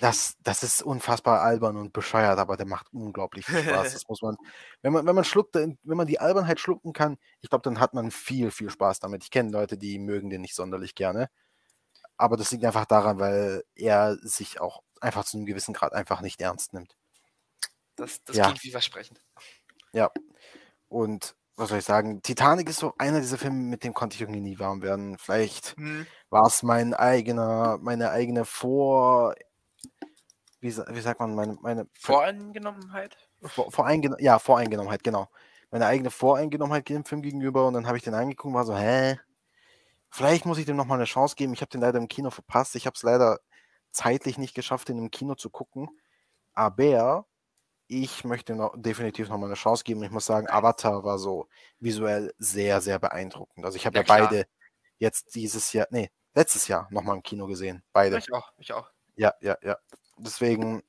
das, 0.00 0.36
das 0.42 0.62
ist 0.62 0.82
unfassbar 0.82 1.40
albern 1.40 1.76
und 1.76 1.92
bescheuert, 1.92 2.38
aber 2.38 2.56
der 2.56 2.66
macht 2.66 2.92
unglaublich 2.92 3.46
viel 3.46 3.62
Spaß. 3.62 3.92
Das 3.94 4.08
muss 4.08 4.20
man, 4.20 4.36
wenn 4.82 4.92
man, 4.92 5.06
wenn 5.06 5.14
man 5.14 5.24
schluckt, 5.24 5.54
wenn 5.54 5.78
man 5.84 6.06
die 6.06 6.20
Albernheit 6.20 6.60
schlucken 6.60 6.92
kann, 6.92 7.16
ich 7.40 7.48
glaube, 7.48 7.62
dann 7.62 7.80
hat 7.80 7.94
man 7.94 8.10
viel, 8.10 8.50
viel 8.50 8.70
Spaß 8.70 9.00
damit. 9.00 9.24
Ich 9.24 9.30
kenne 9.30 9.50
Leute, 9.50 9.78
die 9.78 9.98
mögen 9.98 10.28
den 10.28 10.42
nicht 10.42 10.54
sonderlich 10.54 10.94
gerne. 10.94 11.30
Aber 12.18 12.36
das 12.36 12.50
liegt 12.50 12.64
einfach 12.64 12.86
daran, 12.86 13.18
weil 13.18 13.64
er 13.74 14.16
sich 14.22 14.60
auch 14.60 14.82
einfach 15.00 15.24
zu 15.24 15.36
einem 15.36 15.46
gewissen 15.46 15.74
Grad 15.74 15.92
einfach 15.92 16.20
nicht 16.20 16.40
ernst 16.40 16.72
nimmt. 16.72 16.96
Das, 17.96 18.22
das 18.24 18.36
ja. 18.36 18.44
klingt 18.44 18.60
vielversprechend. 18.60 19.22
Ja. 19.92 20.10
Und 20.88 21.36
was 21.56 21.70
soll 21.70 21.78
ich 21.78 21.84
sagen, 21.84 22.20
Titanic 22.20 22.68
ist 22.68 22.80
so 22.80 22.94
einer 22.98 23.20
dieser 23.20 23.38
Filme, 23.38 23.56
mit 23.56 23.82
dem 23.82 23.94
konnte 23.94 24.14
ich 24.14 24.20
irgendwie 24.20 24.40
nie 24.40 24.58
warm 24.58 24.82
werden. 24.82 25.16
Vielleicht 25.18 25.74
hm. 25.76 26.06
war 26.28 26.46
es 26.46 26.62
mein 26.62 26.92
eigener, 26.92 27.78
meine 27.80 28.10
eigene 28.10 28.44
Vor, 28.44 29.34
wie, 30.60 30.76
wie 30.76 31.00
sagt 31.00 31.20
man, 31.20 31.34
meine, 31.34 31.56
meine 31.60 31.86
Voreingenommenheit? 31.98 33.16
Vor, 33.42 33.70
Voreingen 33.70 34.16
ja, 34.18 34.38
Voreingenommenheit, 34.38 35.04
genau. 35.04 35.28
Meine 35.70 35.86
eigene 35.86 36.10
Voreingenommenheit 36.10 36.88
dem 36.88 37.04
Film 37.04 37.22
gegenüber 37.22 37.66
und 37.66 37.74
dann 37.74 37.86
habe 37.86 37.96
ich 37.96 38.04
den 38.04 38.14
angeguckt 38.14 38.46
und 38.46 38.54
war 38.54 38.64
so, 38.64 38.76
hä? 38.76 39.18
Vielleicht 40.10 40.46
muss 40.46 40.58
ich 40.58 40.64
dem 40.64 40.76
nochmal 40.76 40.98
eine 40.98 41.04
Chance 41.04 41.34
geben. 41.36 41.52
Ich 41.52 41.60
habe 41.60 41.70
den 41.70 41.80
leider 41.80 41.98
im 41.98 42.08
Kino 42.08 42.30
verpasst. 42.30 42.76
Ich 42.76 42.86
habe 42.86 42.94
es 42.94 43.02
leider 43.02 43.40
zeitlich 43.90 44.38
nicht 44.38 44.54
geschafft, 44.54 44.88
den 44.88 44.98
im 44.98 45.10
Kino 45.10 45.34
zu 45.34 45.50
gucken. 45.50 45.88
Aber 46.54 47.26
ich 47.88 48.24
möchte 48.24 48.54
noch, 48.54 48.72
definitiv 48.76 49.28
nochmal 49.28 49.48
eine 49.48 49.56
Chance 49.56 49.84
geben. 49.84 50.02
Ich 50.02 50.10
muss 50.10 50.26
sagen, 50.26 50.48
Avatar 50.48 51.04
war 51.04 51.18
so 51.18 51.48
visuell 51.80 52.32
sehr, 52.38 52.80
sehr 52.80 52.98
beeindruckend. 52.98 53.64
Also 53.64 53.76
ich 53.76 53.86
habe 53.86 53.96
ja, 53.96 54.02
ja 54.02 54.06
beide 54.06 54.46
jetzt 54.98 55.34
dieses 55.34 55.72
Jahr, 55.72 55.86
nee, 55.90 56.10
letztes 56.34 56.68
Jahr 56.68 56.88
nochmal 56.90 57.16
im 57.16 57.22
Kino 57.22 57.46
gesehen. 57.46 57.82
Beide. 57.92 58.18
Ich 58.18 58.32
auch, 58.32 58.52
ich 58.58 58.72
auch. 58.72 58.90
Ja, 59.16 59.34
ja, 59.40 59.56
ja. 59.62 59.78
Deswegen, 60.18 60.82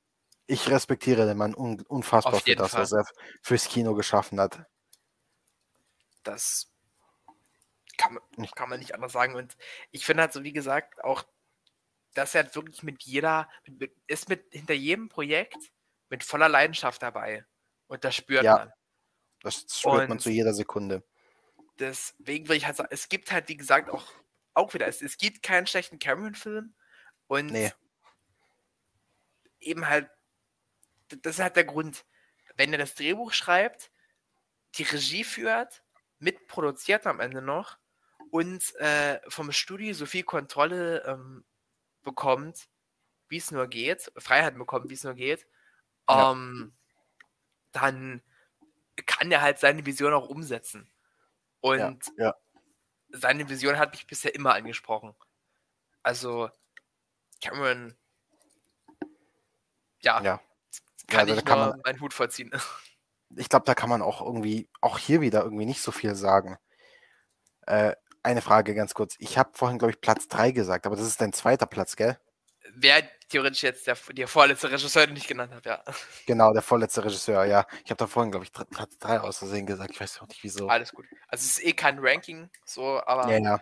ich 0.45 0.70
respektiere 0.70 1.26
den 1.26 1.38
Mann 1.38 1.56
un 1.56 1.82
unfassbar 1.82 2.40
für 2.40 2.56
das, 2.56 2.72
Fall. 2.72 2.82
was 2.82 2.91
er 2.91 3.06
fürs 3.41 3.68
Kino 3.68 3.95
geschaffen 3.95 4.40
hat. 4.40 4.66
Das 6.24 6.72
kann 7.98 8.14
man, 8.14 8.52
kann 8.52 8.70
man 8.70 8.80
nicht 8.80 8.94
anders 8.94 9.12
sagen. 9.12 9.36
Und 9.36 9.58
ich 9.91 10.06
finde 10.06 10.24
halt 10.24 10.34
so, 10.34 10.44
wie 10.44 10.54
gesagt, 10.54 11.04
auch, 11.04 11.24
dass 12.14 12.36
er 12.36 12.44
halt 12.44 12.56
wirklich 12.56 12.84
mit 12.84 13.04
jeder, 13.04 13.49
mit, 13.66 13.95
ist 14.08 14.30
mit 14.30 14.45
hinter 14.52 14.74
jedem 14.74 15.10
Projekt 15.10 15.72
mit 16.10 16.24
voller 16.24 16.49
Leidenschaft 16.49 17.02
dabei. 17.02 17.45
Und 17.88 18.04
das 18.04 18.16
spürt 18.16 18.44
ja, 18.44 18.58
man. 18.58 18.74
Das 19.41 19.66
spürt 19.70 20.02
und 20.02 20.10
man 20.10 20.20
zu 20.20 20.30
jeder 20.30 20.54
Sekunde. 20.54 21.04
Deswegen 21.80 22.48
will 22.48 22.58
ich 22.58 22.66
halt 22.66 22.78
sagen, 22.78 22.90
es 22.91 23.10
gibt 23.10 23.32
halt, 23.32 23.49
wie 23.49 23.58
gesagt, 23.58 23.90
auch, 23.90 24.12
auch 24.54 24.74
wieder, 24.74 24.88
es, 24.88 25.02
es 25.02 25.18
gibt 25.18 25.44
keinen 25.44 25.68
schlechten 25.68 25.99
Cameron-Film. 25.99 26.76
Und 27.28 27.48
nee. 27.48 27.72
Eben 29.68 29.88
halt, 29.88 30.10
das 31.10 31.35
ist 31.35 31.41
halt 31.41 31.56
der 31.56 31.65
Grund. 31.65 32.06
Wenn 32.56 32.72
er 32.72 32.80
das 32.80 32.95
Drehbuch 32.95 33.34
schreibt, 33.34 33.91
die 34.76 34.84
Regie 34.84 35.23
führt, 35.23 35.84
mitproduziert 36.19 37.06
am 37.06 37.19
Ende 37.19 37.41
noch 37.41 37.77
und 38.31 38.76
äh, 38.76 39.19
vom 39.30 39.52
Studio 39.52 39.94
so 39.94 40.06
viel 40.06 40.23
Kontrolle 40.23 41.03
ähm, 41.06 41.45
bekommt, 42.03 42.68
wie 43.30 43.38
es 43.38 43.52
nur 43.52 43.68
geht, 43.68 44.11
Freiheit 44.18 44.57
bekommt, 44.57 44.89
wie 44.89 44.94
es 44.94 45.03
nur 45.03 45.14
geht, 45.14 45.48
ja. 46.10 46.31
ähm, 46.31 46.73
dann 47.72 48.22
kann 49.06 49.31
er 49.31 49.41
halt 49.41 49.60
seine 49.60 49.85
Vision 49.85 50.14
auch 50.14 50.30
umsetzen. 50.30 50.89
Und 51.60 52.07
ja, 52.18 52.26
ja. 52.26 52.35
seine 53.10 53.49
Vision 53.49 53.77
hat 53.77 53.91
mich 53.91 54.07
bisher 54.07 54.34
immer 54.34 54.53
angesprochen. 54.56 55.14
Also 56.03 56.49
Cameron, 57.41 57.95
ja, 60.08 60.22
ja. 60.22 60.42
kann 61.08 61.28
ich 61.28 61.44
kann 61.46 61.60
man, 61.60 61.82
meinen 61.84 62.00
Hut 62.02 62.14
vorziehen. 62.14 62.52
Ich 63.36 63.50
glaube, 63.50 63.66
da 63.66 63.76
kann 63.76 63.90
man 63.90 64.02
auch 64.02 64.22
irgendwie, 64.22 64.70
auch 64.80 64.98
hier 64.98 65.20
wieder 65.20 65.44
irgendwie 65.44 65.66
nicht 65.66 65.82
so 65.82 65.92
viel 65.92 66.16
sagen. 66.16 66.56
Äh, 67.66 67.92
eine 68.24 68.42
Frage 68.42 68.74
ganz 68.74 68.94
kurz. 68.94 69.16
Ich 69.20 69.38
habe 69.38 69.50
vorhin, 69.54 69.80
glaube 69.80 69.92
ich, 69.92 70.00
Platz 70.00 70.30
3 70.30 70.52
gesagt, 70.52 70.86
aber 70.86 70.96
das 70.96 71.06
ist 71.06 71.20
dein 71.20 71.34
zweiter 71.34 71.66
Platz, 71.66 71.98
gell? 71.98 72.18
Wäre 72.74 73.04
theoretisch 73.28 73.64
jetzt 73.64 73.86
der, 73.86 73.98
der 74.12 74.30
vorletzte 74.30 74.72
Regisseur, 74.72 75.08
den 75.08 75.18
ich 75.18 75.28
genannt 75.28 75.54
habe, 75.54 75.68
ja. 75.68 75.84
Genau, 76.26 76.54
der 76.54 76.62
vorletzte 76.62 77.04
Regisseur, 77.04 77.44
ja. 77.44 77.68
Ich 77.84 77.92
habe 77.92 77.98
da 77.98 78.08
vorhin, 78.08 78.32
glaube 78.32 78.46
ich, 78.46 78.54
Platz 78.54 78.98
3 79.00 79.20
aus 79.20 79.40
Versehen 79.40 79.66
gesagt. 79.66 79.92
Ich 79.92 80.00
weiß 80.00 80.22
auch 80.22 80.28
nicht, 80.30 80.42
wieso. 80.46 80.70
Alles 80.70 80.94
gut. 80.94 81.06
Also 81.28 81.44
es 81.44 81.58
ist 81.58 81.66
eh 81.66 81.74
kein 81.74 82.00
Ranking, 82.00 82.50
so, 82.64 83.02
aber. 83.06 83.30
Ja, 83.30 83.40
ja. 83.40 83.62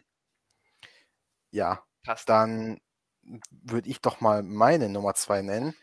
Ja. 1.50 1.84
Passt. 2.04 2.30
Dann 2.30 2.80
würde 3.50 3.90
ich 3.90 4.00
doch 4.02 4.22
mal 4.22 4.44
meine 4.44 4.90
Nummer 4.90 5.16
2 5.16 5.42
nennen. 5.42 5.76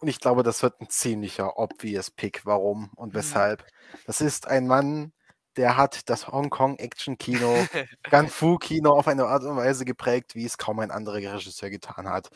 Und 0.00 0.08
ich 0.08 0.18
glaube, 0.18 0.42
das 0.42 0.62
wird 0.62 0.80
ein 0.80 0.88
ziemlicher 0.88 1.58
obvious 1.58 2.10
Pick. 2.10 2.46
Warum 2.46 2.90
und 2.96 3.12
mhm. 3.12 3.18
weshalb? 3.18 3.64
Das 4.06 4.20
ist 4.20 4.48
ein 4.48 4.66
Mann, 4.66 5.12
der 5.56 5.76
hat 5.76 6.08
das 6.08 6.28
Hongkong-Action-Kino, 6.28 7.66
Gun-Fu-Kino 8.10 8.90
auf 8.98 9.08
eine 9.08 9.26
Art 9.26 9.44
und 9.44 9.56
Weise 9.56 9.84
geprägt, 9.84 10.34
wie 10.34 10.44
es 10.46 10.58
kaum 10.58 10.78
ein 10.80 10.90
anderer 10.90 11.16
Regisseur 11.16 11.70
getan 11.70 12.08
hat. 12.08 12.30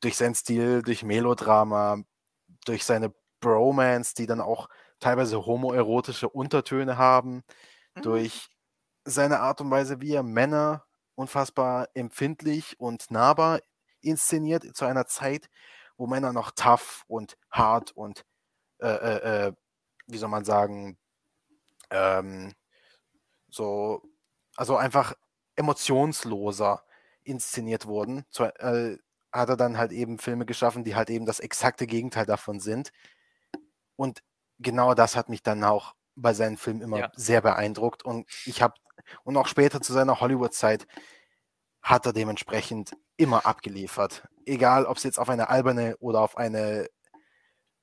Durch 0.00 0.16
seinen 0.16 0.34
Stil, 0.34 0.82
durch 0.82 1.02
Melodrama, 1.02 1.98
durch 2.64 2.84
seine 2.84 3.12
Bromance, 3.40 4.14
die 4.14 4.26
dann 4.26 4.40
auch 4.40 4.68
teilweise 5.00 5.44
homoerotische 5.44 6.28
Untertöne 6.28 6.96
haben, 6.96 7.42
mhm. 7.94 8.02
durch 8.02 8.48
seine 9.04 9.40
Art 9.40 9.60
und 9.60 9.70
Weise, 9.70 10.00
wie 10.00 10.14
er 10.14 10.22
Männer 10.22 10.84
unfassbar 11.14 11.88
empfindlich 11.94 12.80
und 12.80 13.10
nahbar 13.10 13.60
inszeniert 14.00 14.64
zu 14.74 14.84
einer 14.84 15.06
Zeit, 15.06 15.48
wo 15.96 16.06
Männer 16.06 16.32
noch 16.32 16.50
tough 16.52 17.04
und 17.06 17.36
hart 17.50 17.92
und 17.92 18.24
äh, 18.80 18.88
äh, 18.88 19.46
äh 19.48 19.52
wie 20.06 20.18
soll 20.18 20.28
man 20.28 20.44
sagen, 20.44 20.98
ähm, 21.90 22.52
so, 23.48 24.02
also 24.56 24.76
einfach 24.76 25.14
emotionsloser 25.56 26.84
inszeniert 27.22 27.86
wurden. 27.86 28.24
Zu, 28.30 28.44
äh, 28.44 28.98
hat 29.32 29.48
er 29.48 29.56
dann 29.56 29.78
halt 29.78 29.92
eben 29.92 30.18
Filme 30.18 30.46
geschaffen, 30.46 30.84
die 30.84 30.94
halt 30.94 31.10
eben 31.10 31.26
das 31.26 31.40
exakte 31.40 31.86
Gegenteil 31.86 32.26
davon 32.26 32.60
sind. 32.60 32.92
Und 33.96 34.22
genau 34.58 34.94
das 34.94 35.16
hat 35.16 35.28
mich 35.28 35.42
dann 35.42 35.64
auch 35.64 35.94
bei 36.14 36.34
seinen 36.34 36.56
Filmen 36.56 36.82
immer 36.82 36.98
ja. 36.98 37.12
sehr 37.14 37.40
beeindruckt. 37.40 38.04
Und 38.04 38.28
ich 38.46 38.62
habe, 38.62 38.74
und 39.24 39.36
auch 39.36 39.48
später 39.48 39.80
zu 39.80 39.92
seiner 39.92 40.20
Hollywood-Zeit 40.20 40.86
hat 41.84 42.06
er 42.06 42.14
dementsprechend 42.14 42.96
immer 43.16 43.46
abgeliefert. 43.46 44.26
Egal, 44.46 44.86
ob 44.86 44.96
es 44.96 45.02
jetzt 45.04 45.18
auf 45.18 45.28
eine 45.28 45.50
alberne 45.50 45.96
oder 45.98 46.20
auf 46.20 46.36
eine 46.36 46.88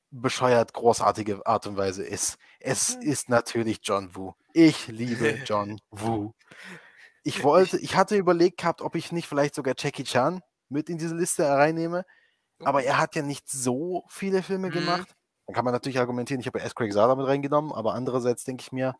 bescheuert 0.10 0.74
großartige 0.74 1.46
Art 1.46 1.68
und 1.68 1.78
Weise 1.78 2.04
ist. 2.04 2.38
Es 2.60 2.98
mhm. 2.98 3.04
ist 3.04 3.30
natürlich 3.30 3.80
John 3.84 4.14
Woo. 4.16 4.34
Ich 4.54 4.88
liebe 4.88 5.30
John 5.46 5.80
Woo. 5.92 6.34
Ich 7.24 7.44
wollte, 7.44 7.78
ich 7.78 7.96
hatte 7.96 8.18
überlegt 8.18 8.58
gehabt, 8.58 8.82
ob 8.82 8.96
ich 8.96 9.12
nicht 9.12 9.28
vielleicht 9.28 9.56
sogar 9.56 9.76
Jackie 9.78 10.04
Chan 10.04 10.42
mit 10.68 10.90
in 10.90 10.98
diese 10.98 11.16
Liste 11.16 11.48
reinnehme, 11.48 12.04
aber 12.60 12.80
oh. 12.80 12.82
er 12.82 12.98
hat 12.98 13.16
ja 13.16 13.22
nicht 13.22 13.50
so 13.50 14.04
viele 14.10 14.42
Filme 14.42 14.68
mhm. 14.68 14.74
gemacht. 14.74 15.16
Dann 15.46 15.56
kann 15.56 15.64
man 15.64 15.74
natürlich 15.74 16.00
argumentieren, 16.00 16.42
ich 16.42 16.48
habe 16.48 16.60
S. 16.60 16.76
Craig 16.76 16.92
Sada 16.92 17.16
mit 17.16 17.28
reingenommen, 17.28 17.72
aber 17.72 17.94
andererseits 17.94 18.44
denke 18.44 18.64
ich 18.64 18.72
mir, 18.72 18.96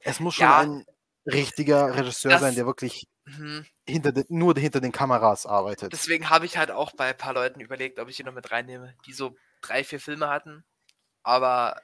es 0.00 0.18
muss 0.18 0.34
schon 0.34 0.46
ja, 0.46 0.58
ein 0.58 0.84
richtiger 1.26 1.96
Regisseur 1.96 2.32
das, 2.32 2.40
sein, 2.40 2.54
der 2.54 2.66
wirklich 2.66 3.08
mhm. 3.24 3.66
hinter 3.86 4.12
de, 4.12 4.24
nur 4.28 4.54
hinter 4.54 4.80
den 4.80 4.92
Kameras 4.92 5.46
arbeitet. 5.46 5.92
Deswegen 5.92 6.30
habe 6.30 6.46
ich 6.46 6.56
halt 6.56 6.70
auch 6.70 6.92
bei 6.92 7.10
ein 7.10 7.16
paar 7.16 7.34
Leuten 7.34 7.60
überlegt, 7.60 7.98
ob 7.98 8.08
ich 8.08 8.20
ihn 8.20 8.26
noch 8.26 8.34
mit 8.34 8.50
reinnehme, 8.50 8.94
die 9.06 9.12
so 9.12 9.36
drei, 9.62 9.84
vier 9.84 10.00
Filme 10.00 10.28
hatten, 10.28 10.64
aber 11.22 11.80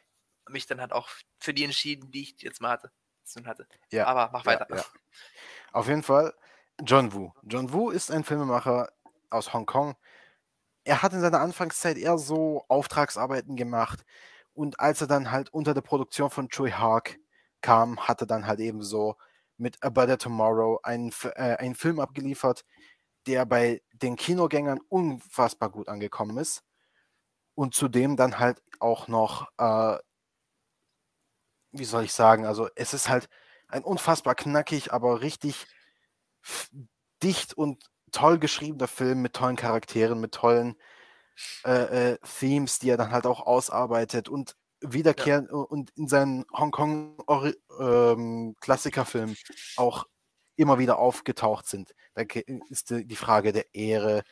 mich 0.49 0.67
dann 0.67 0.81
halt 0.81 0.93
auch 0.93 1.09
für 1.39 1.55
die 1.55 1.65
entschieden, 1.65 2.11
die 2.11 2.23
ich 2.23 2.43
jetzt 2.43 2.61
mal 2.61 2.71
hatte. 2.71 2.91
hatte. 3.45 3.67
Ja. 3.91 4.07
Aber 4.07 4.31
mach 4.33 4.45
weiter. 4.45 4.67
Ja, 4.71 4.77
ja. 4.77 4.85
Auf 5.73 5.89
jeden 5.89 6.03
Fall 6.03 6.35
John 6.85 7.13
Woo. 7.13 7.33
John 7.43 7.73
Woo 7.73 7.91
ist 7.91 8.11
ein 8.11 8.25
Filmemacher 8.25 8.91
aus 9.31 9.53
Hongkong. 9.53 9.97
Er 10.85 11.03
hat 11.03 11.13
in 11.13 11.21
seiner 11.21 11.41
Anfangszeit 11.41 11.97
eher 11.97 12.19
so 12.19 12.65
Auftragsarbeiten 12.69 13.55
gemacht 13.57 14.05
und 14.55 14.81
als 14.81 15.01
er 15.01 15.07
dann 15.07 15.31
halt 15.31 15.51
unter 15.51 15.75
der 15.75 15.83
Produktion 15.83 16.31
von 16.31 16.49
Choi 16.49 16.71
Hark 16.71 17.19
kam, 17.61 18.09
hat 18.09 18.21
er 18.23 18.27
dann 18.27 18.47
halt 18.47 18.61
eben 18.61 18.83
so 18.83 19.17
mit 19.61 19.83
A 19.83 19.91
Better 19.91 20.19
Tomorrow 20.19 20.81
einen, 20.83 21.13
äh, 21.37 21.57
einen 21.57 21.75
Film 21.75 22.01
abgeliefert, 22.01 22.65
der 23.27 23.47
bei 23.47 23.83
den 23.93 24.17
Kinogängern 24.17 24.81
unfassbar 24.89 25.71
gut 25.71 25.89
angekommen 25.89 26.39
ist 26.39 26.63
und 27.55 27.75
zudem 27.75 28.17
dann 28.17 28.39
halt 28.39 28.63
auch 28.81 29.09
noch, 29.09 29.49
äh, 29.59 29.99
wie 31.73 31.85
soll 31.85 32.05
ich 32.05 32.13
sagen, 32.13 32.47
also 32.47 32.69
es 32.75 32.95
ist 32.95 33.09
halt 33.09 33.29
ein 33.69 33.85
unfassbar 33.85 34.35
knackig, 34.35 34.93
aber 34.93 35.21
richtig 35.21 35.67
dicht 37.23 37.55
und 37.55 37.85
toll 38.13 38.39
geschriebener 38.39 38.89
Film 38.89 39.23
mit 39.23 39.35
tollen 39.35 39.57
Charakteren, 39.57 40.21
mit 40.21 40.33
tollen 40.33 40.77
äh, 41.65 42.13
äh, 42.13 42.19
Themes, 42.39 42.79
die 42.79 42.91
er 42.91 42.97
dann 42.97 43.13
halt 43.13 43.27
auch 43.27 43.41
ausarbeitet 43.47 44.29
und 44.29 44.57
wiederkehren 44.81 45.49
ja. 45.51 45.57
und 45.57 45.91
in 45.97 46.09
seinen 46.09 46.45
Hongkong-Klassikerfilmen 46.53 49.31
ähm, 49.31 49.37
auch 49.77 50.07
immer 50.57 50.79
wieder 50.79 50.99
aufgetaucht 50.99 51.67
sind. 51.67 51.95
Da 52.15 52.23
ist 52.69 52.91
die 52.91 53.17
Frage 53.17 53.53
der 53.53 53.75
Ehre, 53.75 54.23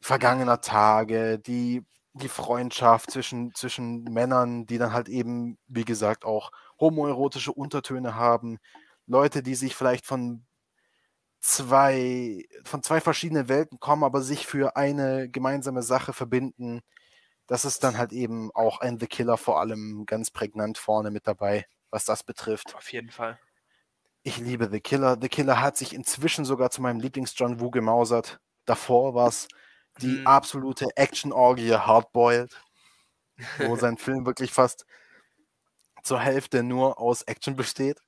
vergangener 0.00 0.60
Tage, 0.60 1.38
die 1.38 1.84
die 2.14 2.28
Freundschaft 2.28 3.10
zwischen, 3.10 3.54
zwischen 3.54 4.04
Männern, 4.04 4.66
die 4.66 4.78
dann 4.78 4.92
halt 4.92 5.08
eben, 5.08 5.58
wie 5.66 5.84
gesagt, 5.84 6.24
auch 6.24 6.50
homoerotische 6.78 7.52
Untertöne 7.52 8.14
haben. 8.14 8.58
Leute, 9.06 9.42
die 9.42 9.54
sich 9.54 9.74
vielleicht 9.74 10.04
von 10.04 10.44
zwei, 11.40 12.44
von 12.64 12.82
zwei 12.82 13.00
verschiedenen 13.00 13.48
Welten 13.48 13.80
kommen, 13.80 14.04
aber 14.04 14.20
sich 14.20 14.46
für 14.46 14.76
eine 14.76 15.30
gemeinsame 15.30 15.82
Sache 15.82 16.12
verbinden. 16.12 16.82
Das 17.46 17.64
ist 17.64 17.84
dann 17.84 17.98
halt 17.98 18.12
eben 18.12 18.50
auch 18.54 18.80
ein 18.80 18.98
The 18.98 19.06
Killer 19.06 19.36
vor 19.36 19.60
allem 19.60 20.06
ganz 20.06 20.30
prägnant 20.30 20.78
vorne 20.78 21.10
mit 21.10 21.26
dabei, 21.26 21.66
was 21.90 22.04
das 22.04 22.22
betrifft. 22.22 22.74
Auf 22.74 22.92
jeden 22.92 23.10
Fall. 23.10 23.38
Ich 24.22 24.38
liebe 24.38 24.68
The 24.70 24.80
Killer. 24.80 25.18
The 25.20 25.28
Killer 25.28 25.60
hat 25.60 25.76
sich 25.76 25.94
inzwischen 25.94 26.44
sogar 26.44 26.70
zu 26.70 26.80
meinem 26.80 27.00
Lieblings-John 27.00 27.60
Woo 27.60 27.70
gemausert. 27.70 28.40
Davor 28.64 29.14
war 29.14 29.28
es 29.28 29.48
die 30.00 30.18
mhm. 30.20 30.26
absolute 30.26 30.86
Action-Orgie 30.96 31.74
Hardboiled, 31.74 32.62
wo 33.58 33.76
sein 33.76 33.96
Film 33.98 34.24
wirklich 34.24 34.52
fast 34.52 34.86
zur 36.02 36.20
Hälfte 36.20 36.62
nur 36.62 37.00
aus 37.00 37.22
Action 37.22 37.56
besteht. 37.56 38.00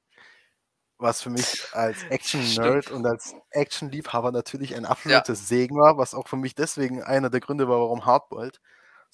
Was 0.97 1.21
für 1.21 1.31
mich 1.31 1.67
als 1.73 2.05
Action-Nerd 2.05 2.93
und 2.93 3.05
als 3.05 3.35
Action-Liebhaber 3.51 4.31
natürlich 4.31 4.77
ein 4.77 4.85
absolutes 4.85 5.41
ja. 5.41 5.47
Segen 5.47 5.77
war, 5.77 5.99
was 5.99 6.15
auch 6.15 6.29
für 6.29 6.37
mich 6.37 6.55
deswegen 6.55 7.03
einer 7.03 7.31
der 7.31 7.41
Gründe 7.41 7.69
war, 7.69 7.81
warum 7.81 8.07
Hardboiled 8.07 8.61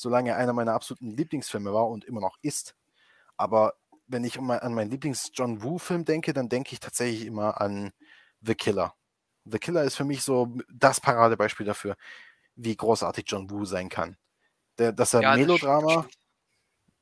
solange 0.01 0.35
einer 0.35 0.55
meiner 0.55 0.73
absoluten 0.73 1.11
Lieblingsfilme 1.11 1.75
war 1.75 1.89
und 1.89 2.07
immer 2.07 2.21
noch 2.21 2.39
ist. 2.41 2.75
Aber 3.37 3.75
wenn 4.07 4.25
ich 4.25 4.39
an 4.39 4.75
meinen 4.75 4.91
Lieblings-John 4.91 5.63
Woo-Film 5.63 6.07
denke, 6.07 6.33
dann 6.33 6.49
denke 6.49 6.73
ich 6.73 6.81
tatsächlich 6.81 7.27
immer 7.27 7.61
an 7.61 7.93
The 8.41 8.55
Killer. 8.55 8.95
The 9.45 9.59
Killer 9.59 9.85
ist 9.85 9.97
für 9.97 10.05
mich 10.05 10.23
so 10.23 10.57
das 10.73 11.01
Paradebeispiel 11.01 11.67
dafür 11.67 11.97
wie 12.57 12.75
großartig 12.75 13.25
John 13.29 13.51
Woo 13.51 13.67
sein 13.67 13.91
kann. 13.91 14.17
Der, 14.79 14.93
dass 14.93 15.13
er 15.13 15.23
ja, 15.23 15.37
Melodrama, 15.37 16.03
das 16.03 16.07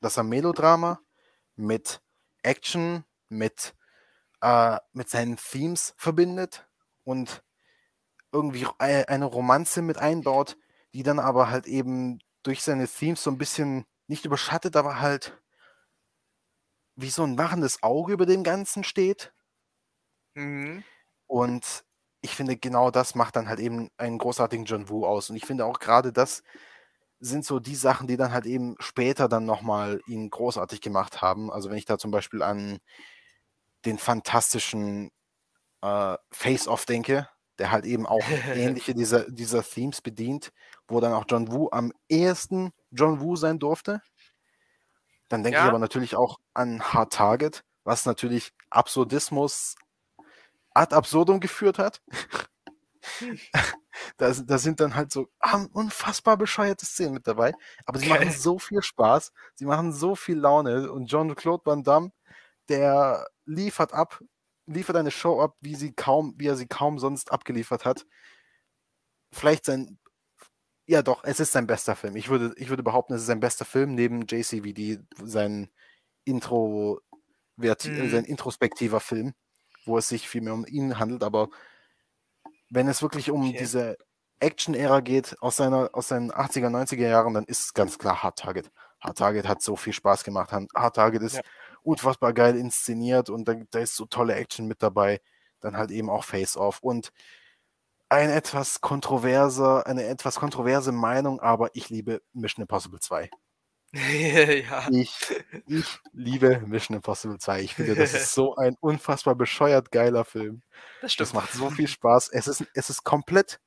dass 0.01 0.17
er 0.17 0.23
Melodrama 0.23 0.99
mit 1.55 2.01
Action, 2.43 3.05
mit, 3.29 3.75
äh, 4.41 4.77
mit 4.91 5.09
seinen 5.09 5.37
Themes 5.37 5.93
verbindet 5.97 6.67
und 7.05 7.43
irgendwie 8.31 8.67
eine 8.77 9.25
Romanze 9.25 9.81
mit 9.81 9.97
einbaut, 9.97 10.57
die 10.93 11.03
dann 11.03 11.19
aber 11.19 11.49
halt 11.49 11.65
eben 11.65 12.19
durch 12.43 12.61
seine 12.61 12.87
Themes 12.87 13.23
so 13.23 13.31
ein 13.31 13.37
bisschen 13.37 13.85
nicht 14.07 14.25
überschattet, 14.25 14.75
aber 14.75 14.99
halt 14.99 15.39
wie 16.95 17.09
so 17.09 17.23
ein 17.23 17.37
wachendes 17.37 17.81
Auge 17.83 18.13
über 18.13 18.25
dem 18.25 18.43
Ganzen 18.43 18.83
steht. 18.83 19.33
Mhm. 20.33 20.83
Und 21.27 21.85
ich 22.21 22.35
finde, 22.35 22.57
genau 22.57 22.91
das 22.91 23.15
macht 23.15 23.35
dann 23.35 23.47
halt 23.47 23.59
eben 23.59 23.89
einen 23.97 24.17
großartigen 24.17 24.65
John 24.65 24.89
Woo 24.89 25.05
aus. 25.05 25.29
Und 25.29 25.35
ich 25.35 25.45
finde 25.45 25.65
auch 25.65 25.79
gerade 25.79 26.11
das 26.11 26.43
sind 27.19 27.45
so 27.45 27.59
die 27.59 27.75
Sachen, 27.75 28.07
die 28.07 28.17
dann 28.17 28.31
halt 28.33 28.45
eben 28.45 28.75
später 28.79 29.27
dann 29.27 29.45
nochmal 29.45 30.01
ihn 30.07 30.29
großartig 30.29 30.81
gemacht 30.81 31.21
haben. 31.21 31.51
Also 31.51 31.69
wenn 31.69 31.77
ich 31.77 31.85
da 31.85 31.97
zum 31.97 32.11
Beispiel 32.11 32.41
an 32.41 32.79
den 33.85 33.97
fantastischen 33.97 35.11
äh, 35.81 36.17
Face-Off 36.31 36.85
denke, 36.85 37.29
der 37.59 37.71
halt 37.71 37.85
eben 37.85 38.05
auch 38.05 38.23
ähnliche 38.55 38.93
dieser, 38.93 39.29
dieser 39.29 39.63
Themes 39.63 40.01
bedient, 40.01 40.51
wo 40.87 40.99
dann 40.99 41.13
auch 41.13 41.25
John 41.27 41.51
Woo 41.51 41.69
am 41.71 41.93
ehesten 42.07 42.71
John 42.91 43.21
Woo 43.21 43.35
sein 43.35 43.59
durfte. 43.59 44.01
Dann 45.27 45.43
denke 45.43 45.59
ja. 45.59 45.65
ich 45.65 45.69
aber 45.69 45.79
natürlich 45.79 46.15
auch 46.15 46.39
an 46.53 46.81
Hard 46.81 47.13
Target, 47.13 47.63
was 47.83 48.05
natürlich 48.05 48.51
Absurdismus 48.69 49.75
ad 50.73 50.95
absurdum 50.95 51.39
geführt 51.39 51.77
hat. 51.77 52.01
da, 54.17 54.31
da, 54.31 54.57
sind 54.57 54.79
dann 54.79 54.95
halt 54.95 55.11
so 55.11 55.27
unfassbar 55.73 56.37
bescheuerte 56.37 56.85
Szenen 56.85 57.13
mit 57.13 57.27
dabei, 57.27 57.53
aber 57.85 57.99
sie 57.99 58.09
okay. 58.09 58.25
machen 58.25 58.37
so 58.37 58.59
viel 58.59 58.81
Spaß, 58.81 59.31
sie 59.55 59.65
machen 59.65 59.91
so 59.93 60.15
viel 60.15 60.37
Laune 60.37 60.91
und 60.91 61.05
John-Claude 61.11 61.65
Van 61.65 61.83
Damme, 61.83 62.11
der 62.69 63.27
liefert 63.45 63.93
ab, 63.93 64.19
liefert 64.73 64.95
eine 64.95 65.11
Show 65.11 65.41
ab, 65.41 65.55
wie 65.61 65.75
sie 65.75 65.93
kaum, 65.93 66.33
wie 66.37 66.47
er 66.47 66.55
sie 66.55 66.67
kaum 66.67 66.99
sonst 66.99 67.31
abgeliefert 67.31 67.85
hat. 67.85 68.05
Vielleicht 69.31 69.65
sein, 69.65 69.99
ja 70.85 71.01
doch, 71.01 71.23
es 71.23 71.39
ist 71.39 71.51
sein 71.51 71.67
bester 71.67 71.95
Film. 71.95 72.15
Ich 72.15 72.29
würde, 72.29 72.53
ich 72.57 72.69
würde 72.69 72.83
behaupten, 72.83 73.13
es 73.13 73.21
ist 73.21 73.27
sein 73.27 73.39
bester 73.39 73.65
Film 73.65 73.95
neben 73.95 74.25
JCVD, 74.25 74.99
sein 75.23 75.69
Intro, 76.23 77.01
mm. 77.57 78.09
sein 78.09 78.25
introspektiver 78.25 78.99
Film 78.99 79.33
wo 79.89 79.97
es 79.97 80.07
sich 80.07 80.29
viel 80.29 80.41
mehr 80.41 80.53
um 80.53 80.65
ihn 80.65 80.99
handelt, 80.99 81.23
aber 81.23 81.49
wenn 82.69 82.87
es 82.87 83.01
wirklich 83.01 83.31
um 83.31 83.49
okay. 83.49 83.57
diese 83.59 83.97
Action-Ära 84.39 85.01
geht 85.01 85.35
aus, 85.41 85.57
seiner, 85.57 85.89
aus 85.93 86.07
seinen 86.07 86.31
80er, 86.31 86.69
90er 86.69 87.07
Jahren, 87.07 87.33
dann 87.33 87.45
ist 87.45 87.59
es 87.59 87.73
ganz 87.73 87.97
klar 87.97 88.23
Hard 88.23 88.39
Target. 88.39 88.71
Hard 89.01 89.17
Target 89.17 89.47
hat 89.47 89.61
so 89.61 89.75
viel 89.75 89.91
Spaß 89.91 90.23
gemacht. 90.23 90.51
Hard 90.53 90.95
Target 90.95 91.21
ist 91.23 91.35
ja. 91.37 91.41
Unfassbar 91.83 92.33
geil 92.33 92.55
inszeniert 92.55 93.29
und 93.29 93.47
da, 93.47 93.55
da 93.71 93.79
ist 93.79 93.95
so 93.95 94.05
tolle 94.05 94.35
Action 94.35 94.67
mit 94.67 94.81
dabei. 94.81 95.21
Dann 95.59 95.77
halt 95.77 95.91
eben 95.91 96.09
auch 96.09 96.23
Face-Off. 96.23 96.79
Und 96.81 97.11
ein 98.09 98.29
etwas 98.29 98.81
kontroverser, 98.81 99.85
eine 99.85 100.05
etwas 100.05 100.35
kontroverse 100.35 100.91
Meinung, 100.91 101.39
aber 101.39 101.69
ich 101.73 101.89
liebe 101.89 102.21
Mission 102.33 102.63
Impossible 102.63 102.99
2. 102.99 103.29
ja. 103.93 104.87
Ich, 104.91 105.15
ich 105.67 105.99
liebe 106.11 106.59
Mission 106.65 106.95
Impossible 106.97 107.37
2. 107.37 107.61
Ich 107.61 107.75
finde, 107.75 107.95
das 107.95 108.13
ist 108.13 108.33
so 108.33 108.55
ein 108.55 108.75
unfassbar 108.79 109.35
bescheuert 109.35 109.91
geiler 109.91 110.25
Film. 110.25 110.61
Das 111.01 111.13
stimmt. 111.13 111.29
Das 111.29 111.33
macht 111.33 111.53
so 111.53 111.69
viel 111.69 111.87
Spaß. 111.87 112.29
Es 112.29 112.47
ist, 112.47 112.65
es 112.73 112.89
ist 112.89 113.03
komplett, 113.03 113.59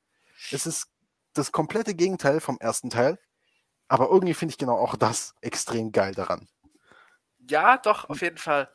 es 0.51 0.67
ist 0.67 0.87
das 1.35 1.53
komplette 1.53 1.95
Gegenteil 1.95 2.41
vom 2.41 2.59
ersten 2.59 2.91
Teil. 2.91 3.19
Aber 3.89 4.09
irgendwie 4.11 4.35
finde 4.35 4.53
ich 4.53 4.59
genau 4.59 4.79
auch 4.79 4.97
das 4.97 5.35
extrem 5.41 5.93
geil 5.93 6.15
daran. 6.15 6.49
Ja, 7.53 7.77
doch, 7.77 8.09
auf 8.09 8.23
jeden 8.23 8.39
Fall. 8.39 8.75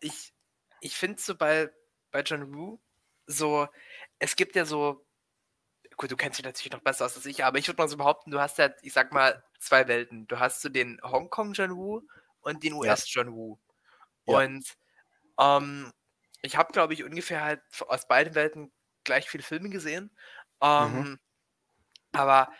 Ich, 0.00 0.34
ich 0.80 0.96
finde 0.96 1.22
so 1.22 1.36
bei, 1.36 1.70
bei 2.10 2.22
John 2.22 2.52
Woo 2.52 2.80
so, 3.28 3.68
es 4.18 4.34
gibt 4.34 4.56
ja 4.56 4.64
so, 4.64 5.06
gut, 5.96 6.10
du 6.10 6.16
kennst 6.16 6.36
dich 6.36 6.44
natürlich 6.44 6.72
noch 6.72 6.80
besser 6.82 7.04
aus 7.06 7.14
als 7.14 7.26
ich, 7.26 7.44
aber 7.44 7.58
ich 7.58 7.68
würde 7.68 7.80
mal 7.80 7.88
so 7.88 7.96
behaupten, 7.96 8.32
du 8.32 8.40
hast 8.40 8.58
ja, 8.58 8.70
ich 8.82 8.92
sag 8.92 9.12
mal, 9.12 9.44
zwei 9.60 9.86
Welten. 9.86 10.26
Du 10.26 10.40
hast 10.40 10.62
so 10.62 10.68
den 10.68 11.00
Hongkong 11.04 11.52
John 11.52 11.76
Woo 11.76 12.02
und 12.40 12.64
den 12.64 12.72
US 12.72 13.04
John 13.06 13.32
Woo. 13.32 13.60
Ja. 14.26 14.38
Und 14.38 14.76
ähm, 15.38 15.92
ich 16.42 16.56
habe, 16.56 16.72
glaube 16.72 16.94
ich, 16.94 17.04
ungefähr 17.04 17.44
halt 17.44 17.62
aus 17.86 18.08
beiden 18.08 18.34
Welten 18.34 18.72
gleich 19.04 19.30
viele 19.30 19.44
Filme 19.44 19.70
gesehen. 19.70 20.10
Ähm, 20.60 20.92
Mhm. 20.92 21.20
Aber 22.14 22.52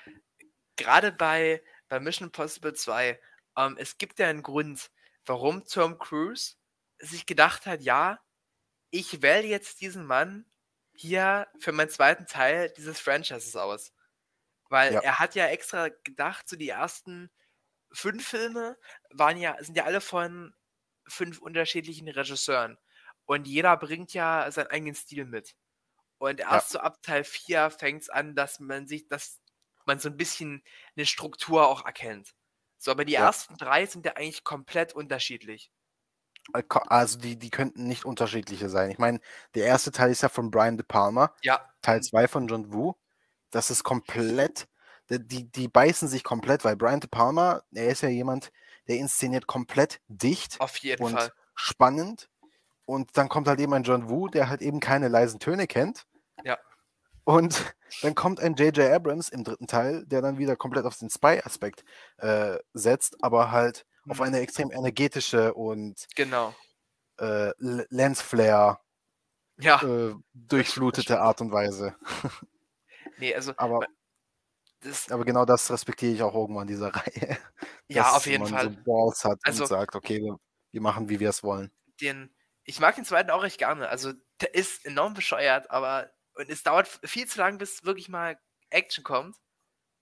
gerade 0.77 1.11
bei, 1.11 1.65
bei 1.89 1.99
Mission 1.99 2.29
Impossible 2.29 2.75
2, 2.75 3.21
ähm, 3.57 3.77
es 3.77 3.99
gibt 3.99 4.21
ja 4.21 4.29
einen 4.29 4.45
Grund, 4.45 4.92
warum 5.27 5.65
Tom 5.67 5.99
Cruise 5.99 6.55
sich 6.99 7.27
gedacht 7.27 7.67
hat, 7.67 7.83
ja, 7.83 8.21
ich 8.91 9.23
wähle 9.23 9.47
jetzt 9.47 9.81
diesen 9.81 10.07
Mann 10.07 10.47
hier 10.95 11.49
für 11.61 11.73
meinen 11.73 11.91
zweiten 11.91 12.27
Teil 12.27 12.71
dieses 12.77 13.01
Franchises 13.01 13.57
aus. 13.57 13.93
Weil 14.71 14.95
Ja. 14.95 15.01
er 15.01 15.19
hat 15.19 15.35
ja 15.35 15.47
extra 15.49 15.89
gedacht, 15.89 16.49
so 16.49 16.57
die 16.57 16.69
ersten 16.71 17.31
fünf 17.93 18.27
Filme 18.29 18.79
waren 19.11 19.37
ja, 19.39 19.57
sind 19.63 19.77
ja 19.77 19.85
alle 19.85 20.01
von 20.01 20.55
fünf 21.09 21.41
unterschiedlichen 21.41 22.09
Regisseuren. 22.09 22.79
Und 23.27 23.47
jeder 23.47 23.77
bringt 23.77 24.15
ja 24.15 24.51
seinen 24.51 24.69
eigenen 24.69 24.95
Stil 24.95 25.27
mit. 25.27 25.55
Und 26.19 26.41
erst 26.41 26.71
so 26.71 26.81
ab 26.81 27.03
Teil 27.03 27.25
4 27.25 27.71
fängt 27.71 28.03
es 28.03 28.11
an, 28.11 28.35
dass 28.37 28.61
man 28.61 28.87
sich, 28.89 29.09
dass 29.09 29.41
man 29.87 29.99
so 29.99 30.09
ein 30.09 30.17
bisschen 30.17 30.65
eine 30.97 31.07
Struktur 31.07 31.69
auch 31.69 31.85
erkennt. 31.85 32.35
So, 32.83 32.91
aber 32.91 33.05
die 33.05 33.13
Ja. 33.13 33.27
ersten 33.27 33.57
drei 33.57 33.87
sind 33.87 34.05
ja 34.05 34.15
eigentlich 34.15 34.43
komplett 34.43 34.93
unterschiedlich. 34.93 35.71
Also 36.89 37.17
die, 37.19 37.39
die 37.39 37.51
könnten 37.51 37.87
nicht 37.87 38.05
unterschiedliche 38.05 38.69
sein. 38.69 38.91
Ich 38.91 38.99
meine, 38.99 39.21
der 39.55 39.67
erste 39.67 39.93
Teil 39.93 40.11
ist 40.11 40.23
ja 40.23 40.29
von 40.29 40.51
Brian 40.51 40.77
De 40.77 40.85
Palma, 40.85 41.33
Ja, 41.43 41.73
Teil 41.81 42.01
2 42.03 42.27
von 42.27 42.49
John 42.49 42.73
Woo. 42.73 42.95
Das 43.53 43.71
ist 43.71 43.85
komplett, 43.85 44.67
die- 45.09 45.25
die, 45.25 45.45
die 45.53 45.69
beißen 45.69 46.09
sich 46.09 46.25
komplett, 46.25 46.65
weil 46.65 46.75
Brian 46.75 46.99
De 46.99 47.09
Palma, 47.09 47.63
er 47.73 47.87
ist 47.87 48.01
ja 48.03 48.09
jemand, 48.09 48.51
der 48.89 48.97
inszeniert 48.97 49.47
komplett 49.47 50.01
dicht 50.09 50.61
auf 50.61 50.77
jeden 50.79 51.05
und 51.05 51.13
Fall. 51.13 51.31
spannend. 51.55 52.29
Und 52.85 53.17
dann 53.17 53.29
kommt 53.29 53.47
halt 53.47 53.61
eben 53.61 53.75
ein 53.75 53.85
John 53.85 54.11
Woo, 54.11 54.27
der 54.27 54.49
halt 54.49 54.61
eben 54.61 54.81
keine 54.81 55.07
leisen 55.07 55.39
Töne 55.39 55.69
kennt. 55.69 56.05
Ja. 56.43 56.59
Und 57.25 57.75
dann 58.03 58.15
kommt 58.15 58.41
ein 58.41 58.55
J.J. 58.55 58.91
Abrams 58.93 59.29
im 59.29 59.45
dritten 59.45 59.67
Teil, 59.67 60.05
der 60.07 60.23
dann 60.23 60.39
wieder 60.39 60.57
komplett 60.57 60.85
auf 60.87 60.97
den 60.99 61.11
Spy-Aspekt 61.11 61.85
äh, 62.19 62.59
setzt, 62.73 63.23
aber 63.23 63.51
halt 63.51 63.87
auf 64.09 64.19
Mhm. 64.19 64.25
eine 64.25 64.41
extrem 64.41 64.71
energetische 64.73 65.55
und 65.55 66.07
Genau. 66.17 66.55
äh, 67.19 67.53
Lensflare 67.59 68.79
Ja, 69.59 69.81
äh, 69.83 70.15
durchflutete 70.35 71.21
Art 71.21 71.41
und 71.41 71.53
Weise. 71.53 71.95
nee, 73.19 73.35
also 73.35 73.53
Aber, 73.57 73.87
das, 74.81 75.11
aber 75.11 75.25
genau 75.25 75.45
das 75.45 75.71
respektiere 75.71 76.13
ich 76.13 76.23
auch 76.23 76.35
irgendwann 76.35 76.67
dieser 76.67 76.89
Reihe. 76.95 77.39
ja, 77.89 78.11
auf 78.13 78.27
jeden 78.27 78.45
man 78.45 78.53
Fall. 78.53 78.71
so 78.73 78.83
Balls 78.85 79.25
hat 79.25 79.39
Also- 79.45 79.63
und 79.65 79.69
sagt, 79.69 79.95
okay, 79.95 80.19
wir, 80.21 80.37
wir 80.73 80.81
machen, 80.81 81.09
wie 81.09 81.21
wir 81.21 81.31
es 81.31 81.43
wollen. 81.45 81.71
Den, 82.01 82.35
ich 82.65 82.81
mag 82.81 82.97
den 82.97 83.05
zweiten 83.05 83.31
auch 83.31 83.43
recht 83.45 83.59
gerne. 83.59 83.89
Also, 83.89 84.13
der 84.41 84.55
ist 84.55 84.85
enorm 84.87 85.15
bescheuert, 85.15 85.71
aber 85.71 86.11
und 86.35 86.49
es 86.51 86.63
dauert 86.63 86.89
viel 87.05 87.27
zu 87.27 87.39
lang, 87.39 87.59
bis 87.59 87.85
wirklich 87.85 88.09
mal 88.09 88.39
Action 88.71 89.05
kommt. 89.05 89.37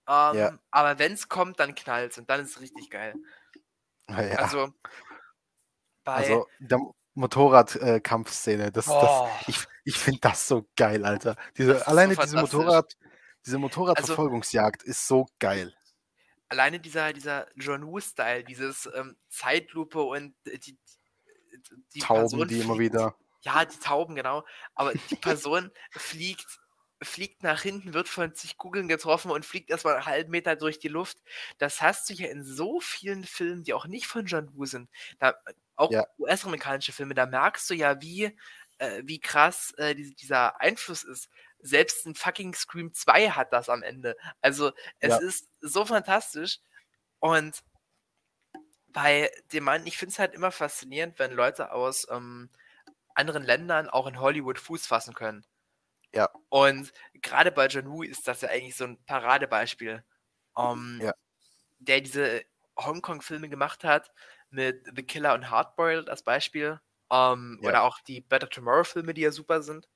Ähm, 0.07 0.35
Ja. 0.37 0.59
Aber 0.71 0.99
wenn 0.99 1.13
es 1.13 1.29
kommt, 1.29 1.59
dann 1.59 1.75
knallt 1.75 2.17
und 2.17 2.29
dann 2.29 2.41
ist 2.41 2.51
es 2.51 2.61
richtig 2.61 2.89
geil. 2.89 3.15
Ja, 4.09 4.15
Also, 4.15 4.73
bei. 6.03 6.13
also 6.15 6.47
der 6.59 6.79
Motorradkampfszene, 7.13 8.71
das, 8.71 8.85
das, 8.85 8.93
Boah. 8.93 9.39
ich, 9.47 9.65
ich 9.83 9.97
finde 9.97 10.19
das 10.21 10.47
so 10.47 10.67
geil, 10.75 11.05
Alter. 11.05 11.35
Diese, 11.57 11.73
Das 11.73 11.79
ist 11.81 11.85
so 11.85 11.91
alleine 11.91 12.15
diese. 12.15 12.21
Also 12.21 12.37
Motorrad, 12.37 12.97
diese 13.45 13.57
Motorradverfolgungsjagd 13.57 14.83
ist 14.83 15.07
so 15.07 15.27
geil. 15.39 15.73
alleine 16.49 16.79
dieser, 16.79 17.13
dieser 17.13 17.47
John 17.55 17.85
Woo-Style, 17.87 18.43
dieses 18.43 18.89
ähm, 18.93 19.17
Zeitlupe 19.29 20.01
und 20.01 20.35
äh, 20.45 20.57
die, 20.59 20.77
die 21.93 21.99
Tauben, 21.99 22.21
Person 22.21 22.47
die 22.47 22.59
immer 22.61 22.79
wieder. 22.79 23.15
Ja, 23.41 23.65
die 23.65 23.79
Tauben, 23.79 24.15
genau. 24.15 24.45
Aber 24.75 24.95
die 24.95 25.15
Person 25.17 25.71
fliegt, 25.95 26.59
fliegt 27.01 27.43
nach 27.43 27.61
hinten, 27.61 27.93
wird 27.93 28.07
von 28.07 28.33
zig 28.35 28.57
Kugeln 28.57 28.87
getroffen 28.87 29.31
und 29.31 29.45
fliegt 29.45 29.69
erstmal 29.71 29.95
einen 29.95 30.05
halben 30.05 30.31
Meter 30.31 30.55
durch 30.55 30.79
die 30.79 30.87
Luft. 30.89 31.17
Das 31.57 31.81
hast 31.81 32.09
du 32.09 32.13
ja 32.13 32.27
in 32.29 32.43
so 32.43 32.79
vielen 32.79 33.23
Filmen, 33.23 33.63
die 33.63 33.73
auch 33.73 33.87
nicht 33.87 34.07
von 34.07 34.25
John 34.25 34.53
Woo 34.55 34.65
sind. 34.65 34.89
Da, 35.19 35.35
auch 35.75 35.91
Ja. 35.91 36.05
US-amerikanische 36.19 36.91
Filme, 36.93 37.15
da 37.15 37.25
merkst 37.25 37.69
du 37.69 37.73
ja, 37.73 37.99
wie, 38.01 38.37
äh, 38.77 39.01
wie 39.05 39.19
krass 39.19 39.73
äh, 39.77 39.95
die, 39.95 40.13
dieser 40.15 40.61
Einfluss 40.61 41.03
ist. 41.03 41.29
Selbst 41.59 42.05
ein 42.05 42.15
fucking 42.15 42.53
Scream 42.53 42.93
2 42.93 43.29
hat 43.31 43.51
das 43.53 43.69
am 43.69 43.81
Ende. 43.83 44.15
Also, 44.41 44.71
es 44.99 45.13
Ja. 45.13 45.19
ist 45.19 45.49
so 45.61 45.85
fantastisch. 45.85 46.59
Und 47.19 47.61
bei 48.89 49.31
dem 49.53 49.63
Mann, 49.63 49.85
ich 49.87 49.97
finde 49.97 50.11
es 50.13 50.19
halt 50.19 50.33
immer 50.33 50.51
faszinierend, 50.51 51.17
wenn 51.19 51.31
Leute 51.31 51.71
aus 51.71 52.07
ähm, 52.09 52.49
anderen 53.15 53.43
Ländern 53.43 53.89
auch 53.89 54.07
in 54.07 54.19
Hollywood 54.19 54.59
Fuß 54.59 54.85
fassen 54.87 55.13
können. 55.13 55.45
Ja. 56.13 56.29
Und 56.49 56.91
gerade 57.21 57.51
bei 57.51 57.67
John 57.67 57.89
Woo 57.89 58.03
ist 58.03 58.27
das 58.27 58.41
ja 58.41 58.49
eigentlich 58.49 58.75
so 58.75 58.83
ein 58.85 59.03
Paradebeispiel. 59.05 60.03
Ähm, 60.57 60.99
Ja. 61.01 61.13
Der 61.79 62.01
diese 62.01 62.41
Hongkong-Filme 62.77 63.49
gemacht 63.49 63.83
hat 63.83 64.11
mit 64.49 64.85
The 64.95 65.03
Killer 65.03 65.33
und 65.33 65.49
Hardboiled 65.49 66.09
als 66.09 66.23
Beispiel. 66.23 66.79
Ähm, 67.11 67.59
Ja. 67.61 67.69
Oder 67.69 67.83
auch 67.83 67.99
die 68.01 68.21
Better 68.21 68.49
Tomorrow-Filme, 68.49 69.13
die 69.13 69.21
ja 69.21 69.31
super 69.31 69.61
sind. 69.61 69.87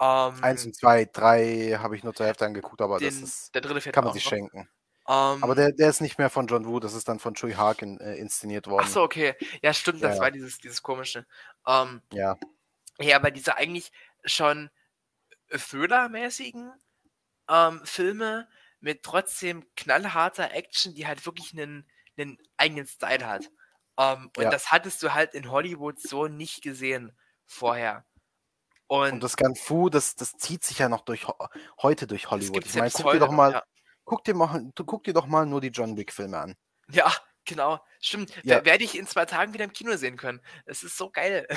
Ähm, 0.00 0.42
Eins 0.42 0.64
und 0.64 0.74
zwei, 0.74 1.04
drei 1.04 1.76
habe 1.78 1.96
ich 1.96 2.02
nur 2.02 2.14
zur 2.14 2.26
Hälfte 2.26 2.46
angeguckt, 2.46 2.80
aber 2.80 2.98
das 2.98 3.14
den, 3.14 3.24
ist, 3.24 3.54
der 3.54 3.60
dritte 3.60 3.92
kann 3.92 4.04
man 4.04 4.12
sich 4.12 4.24
noch. 4.24 4.30
schenken. 4.30 4.68
Ähm, 5.08 5.42
Aber 5.42 5.54
der, 5.54 5.72
der 5.72 5.90
ist 5.90 6.00
nicht 6.00 6.18
mehr 6.18 6.30
von 6.30 6.46
John 6.46 6.66
Woo, 6.66 6.80
das 6.80 6.94
ist 6.94 7.08
dann 7.08 7.18
von 7.18 7.34
Chui 7.34 7.52
Harkin 7.52 7.98
äh, 8.00 8.14
inszeniert 8.16 8.66
worden. 8.68 8.84
Ach 8.86 8.92
so, 8.92 9.02
okay. 9.02 9.34
Ja, 9.62 9.72
stimmt, 9.74 10.02
das 10.02 10.16
Ja. 10.16 10.22
war 10.22 10.30
dieses, 10.30 10.58
dieses 10.58 10.82
komische. 10.82 11.26
Ähm, 11.66 12.02
Ja, 12.12 12.36
Ja, 13.00 13.16
aber 13.16 13.30
diese 13.30 13.56
eigentlich 13.56 13.92
schon 14.24 14.70
Thriller-mäßigen 15.50 16.72
ähm, 17.48 17.80
Filme 17.84 18.48
mit 18.80 19.02
trotzdem 19.04 19.64
knallharter 19.76 20.52
Action, 20.52 20.94
die 20.94 21.06
halt 21.06 21.26
wirklich 21.26 21.52
einen, 21.52 21.88
einen 22.18 22.38
eigenen 22.56 22.86
Style 22.86 23.26
hat. 23.26 23.50
Ähm, 23.98 24.30
und 24.36 24.44
Ja. 24.44 24.50
das 24.52 24.70
hattest 24.72 25.02
du 25.02 25.14
halt 25.14 25.34
in 25.34 25.50
Hollywood 25.50 26.00
so 26.00 26.28
nicht 26.28 26.62
gesehen 26.62 27.12
vorher. 27.46 28.06
Und, 28.88 29.14
und 29.14 29.22
das 29.22 29.36
Ganfu, 29.36 29.88
das, 29.90 30.16
das 30.16 30.32
zieht 30.32 30.64
sich 30.64 30.78
ja 30.78 30.88
noch 30.88 31.02
durch 31.02 31.26
heute 31.82 32.06
durch 32.06 32.30
Hollywood. 32.30 32.66
Ich 32.66 32.74
meine, 32.74 32.90
guck 32.90 33.10
dir 33.10 33.18
doch 33.18 33.30
mal. 33.30 33.62
Guck 34.04 34.24
dir 34.24 34.34
mal, 34.34 34.70
guck 34.74 35.04
dir 35.04 35.14
doch 35.14 35.26
mal 35.26 35.46
nur 35.46 35.60
die 35.60 35.68
John 35.68 35.96
Wick 35.96 36.12
Filme 36.12 36.38
an. 36.38 36.56
ja, 36.90 37.12
genau. 37.44 37.80
Stimmt. 38.00 38.30
Ja. 38.36 38.42
Wer- 38.56 38.64
Werde 38.64 38.84
ich 38.84 38.96
in 38.98 39.06
zwei 39.06 39.24
Tagen 39.26 39.52
wieder 39.54 39.64
im 39.64 39.72
Kino 39.72 39.96
sehen 39.96 40.16
können. 40.16 40.40
Es 40.66 40.82
ist 40.82 40.96
so 40.96 41.10
geil. 41.10 41.46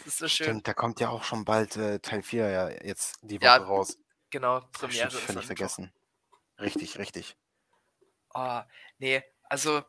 Es 0.00 0.06
ist 0.06 0.18
so 0.18 0.28
schön. 0.28 0.44
Stimmt, 0.48 0.68
da 0.68 0.74
kommt 0.74 1.00
ja 1.00 1.08
auch 1.08 1.24
schon 1.24 1.46
bald 1.46 1.76
äh, 1.78 1.98
Teil 1.98 2.22
4 2.22 2.46
ja 2.50 2.68
jetzt 2.68 3.16
die 3.22 3.36
Woche 3.40 3.46
Ja, 3.46 3.56
raus. 3.56 3.96
Genau, 4.28 4.60
Premiere. 4.72 5.08
ist 5.08 5.16
völlig 5.16 5.46
vergessen. 5.46 5.90
Richtig, 6.60 6.98
richtig. 6.98 7.38
Oh, 8.34 8.60
nee, 8.98 9.22
also 9.44 9.82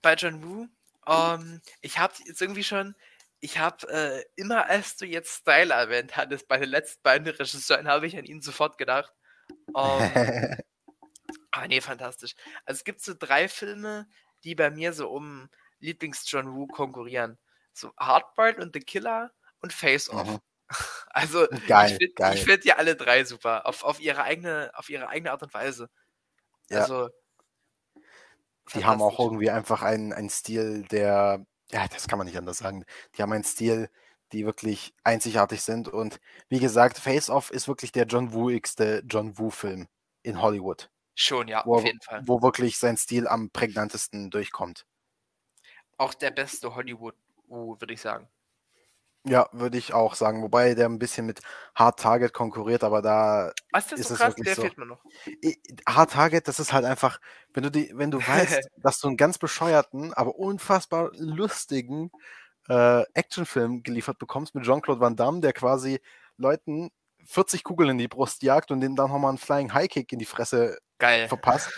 bei 0.00 0.14
John 0.14 0.42
Woo, 0.42 0.68
ähm, 1.06 1.60
ich 1.82 1.98
habe 1.98 2.14
jetzt 2.24 2.40
irgendwie 2.40 2.64
schon, 2.64 2.94
ich 3.40 3.58
habe 3.58 3.86
äh, 3.90 4.24
immer, 4.36 4.70
als 4.70 4.96
du 4.96 5.04
jetzt 5.04 5.34
Style 5.40 5.74
erwähnt 5.74 6.16
hattest, 6.16 6.48
bei 6.48 6.58
den 6.58 6.70
letzten 6.70 7.02
beiden 7.02 7.28
Regisseuren, 7.28 7.86
habe 7.88 8.06
ich 8.06 8.16
an 8.16 8.24
ihn 8.24 8.40
sofort 8.40 8.78
gedacht. 8.78 9.12
Ähm, 9.50 9.74
ah, 11.52 11.66
nee, 11.68 11.80
fantastisch. 11.80 12.34
Also 12.64 12.78
es 12.78 12.84
gibt 12.84 13.02
so 13.02 13.14
drei 13.18 13.48
Filme, 13.48 14.08
die 14.44 14.54
bei 14.54 14.70
mir 14.70 14.92
so 14.92 15.08
um 15.08 15.48
Lieblings-John 15.80 16.54
Woo 16.54 16.66
konkurrieren. 16.66 17.38
So 17.72 17.92
Hardboiled 17.98 18.58
und 18.58 18.74
The 18.74 18.80
Killer 18.80 19.32
und 19.60 19.72
Face 19.72 20.10
Off. 20.10 20.28
Mhm. 20.28 20.38
Also 21.10 21.46
Geil, 21.68 21.92
ich 21.92 22.16
finde 22.16 22.36
find 22.38 22.64
die 22.64 22.72
alle 22.72 22.96
drei 22.96 23.24
super, 23.24 23.66
auf, 23.66 23.84
auf, 23.84 24.00
ihre 24.00 24.24
eigene, 24.24 24.72
auf 24.74 24.88
ihre 24.88 25.08
eigene 25.08 25.30
Art 25.30 25.42
und 25.42 25.54
Weise. 25.54 25.88
Ja. 26.68 26.80
Also 26.80 27.10
Die 28.74 28.84
haben 28.84 29.00
auch 29.00 29.20
irgendwie 29.20 29.50
einfach 29.50 29.82
einen, 29.82 30.12
einen 30.12 30.30
Stil, 30.30 30.82
der 30.90 31.46
Ja, 31.70 31.86
das 31.86 32.08
kann 32.08 32.18
man 32.18 32.26
nicht 32.26 32.38
anders 32.38 32.58
sagen. 32.58 32.84
Die 33.14 33.22
haben 33.22 33.32
einen 33.32 33.44
Stil, 33.44 33.88
die 34.32 34.44
wirklich 34.44 34.94
einzigartig 35.04 35.62
sind. 35.62 35.88
Und 35.88 36.20
wie 36.48 36.60
gesagt, 36.60 36.98
Face 36.98 37.30
Off 37.30 37.50
ist 37.50 37.68
wirklich 37.68 37.92
der 37.92 38.06
John 38.06 38.32
Woo-igste 38.32 39.02
John 39.06 39.38
Woo-Film 39.38 39.88
in 40.22 40.40
Hollywood. 40.40 40.90
Schon, 41.14 41.48
ja, 41.48 41.62
wo, 41.64 41.76
auf 41.76 41.84
jeden 41.84 42.00
Fall. 42.00 42.22
Wo 42.26 42.42
wirklich 42.42 42.78
sein 42.78 42.96
Stil 42.96 43.28
am 43.28 43.50
prägnantesten 43.50 44.30
durchkommt. 44.30 44.86
Auch 45.96 46.14
der 46.14 46.32
beste 46.32 46.74
Hollywood, 46.74 47.14
würde 47.48 47.94
ich 47.94 48.00
sagen. 48.00 48.28
Ja, 49.26 49.48
würde 49.52 49.78
ich 49.78 49.94
auch 49.94 50.16
sagen. 50.16 50.42
Wobei 50.42 50.74
der 50.74 50.86
ein 50.86 50.98
bisschen 50.98 51.24
mit 51.24 51.40
Hard 51.74 51.98
Target 51.98 52.34
konkurriert, 52.34 52.84
aber 52.84 53.00
da 53.00 53.52
Was 53.72 53.90
ist, 53.90 54.00
ist 54.00 54.08
so 54.08 54.14
es 54.14 54.20
krass? 54.20 54.34
Der 54.34 54.54
so. 54.54 54.62
fehlt 54.62 54.76
mir 54.76 54.84
noch. 54.84 55.02
Hard 55.88 56.10
Target, 56.10 56.46
das 56.46 56.60
ist 56.60 56.74
halt 56.74 56.84
einfach, 56.84 57.20
wenn 57.54 57.62
du 57.62 57.70
die, 57.70 57.90
wenn 57.94 58.10
du 58.10 58.18
weißt, 58.26 58.68
dass 58.82 59.00
du 59.00 59.08
einen 59.08 59.16
ganz 59.16 59.38
bescheuerten, 59.38 60.12
aber 60.12 60.34
unfassbar 60.34 61.10
lustigen 61.14 62.10
äh, 62.68 63.02
Actionfilm 63.14 63.82
geliefert 63.82 64.18
bekommst 64.18 64.54
mit 64.54 64.64
Jean-Claude 64.64 65.00
Van 65.00 65.16
Damme, 65.16 65.40
der 65.40 65.52
quasi 65.52 66.00
Leuten 66.36 66.90
40 67.26 67.64
Kugeln 67.64 67.90
in 67.90 67.98
die 67.98 68.08
Brust 68.08 68.42
jagt 68.42 68.70
und 68.70 68.80
denen 68.80 68.96
dann 68.96 69.10
nochmal 69.10 69.30
einen 69.30 69.38
Flying 69.38 69.72
High 69.72 69.88
Kick 69.88 70.12
in 70.12 70.18
die 70.18 70.24
Fresse 70.24 70.78
Geil. 70.98 71.28
verpasst. 71.28 71.70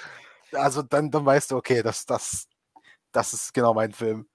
Also 0.53 0.83
dann, 0.83 1.11
dann 1.11 1.25
weißt 1.27 1.51
du, 1.51 1.57
okay, 1.57 1.83
das, 1.83 2.07
das, 2.07 2.49
das 3.13 3.33
ist 3.33 3.53
genau 3.55 3.75
mein 3.75 3.93
Film. 3.93 4.29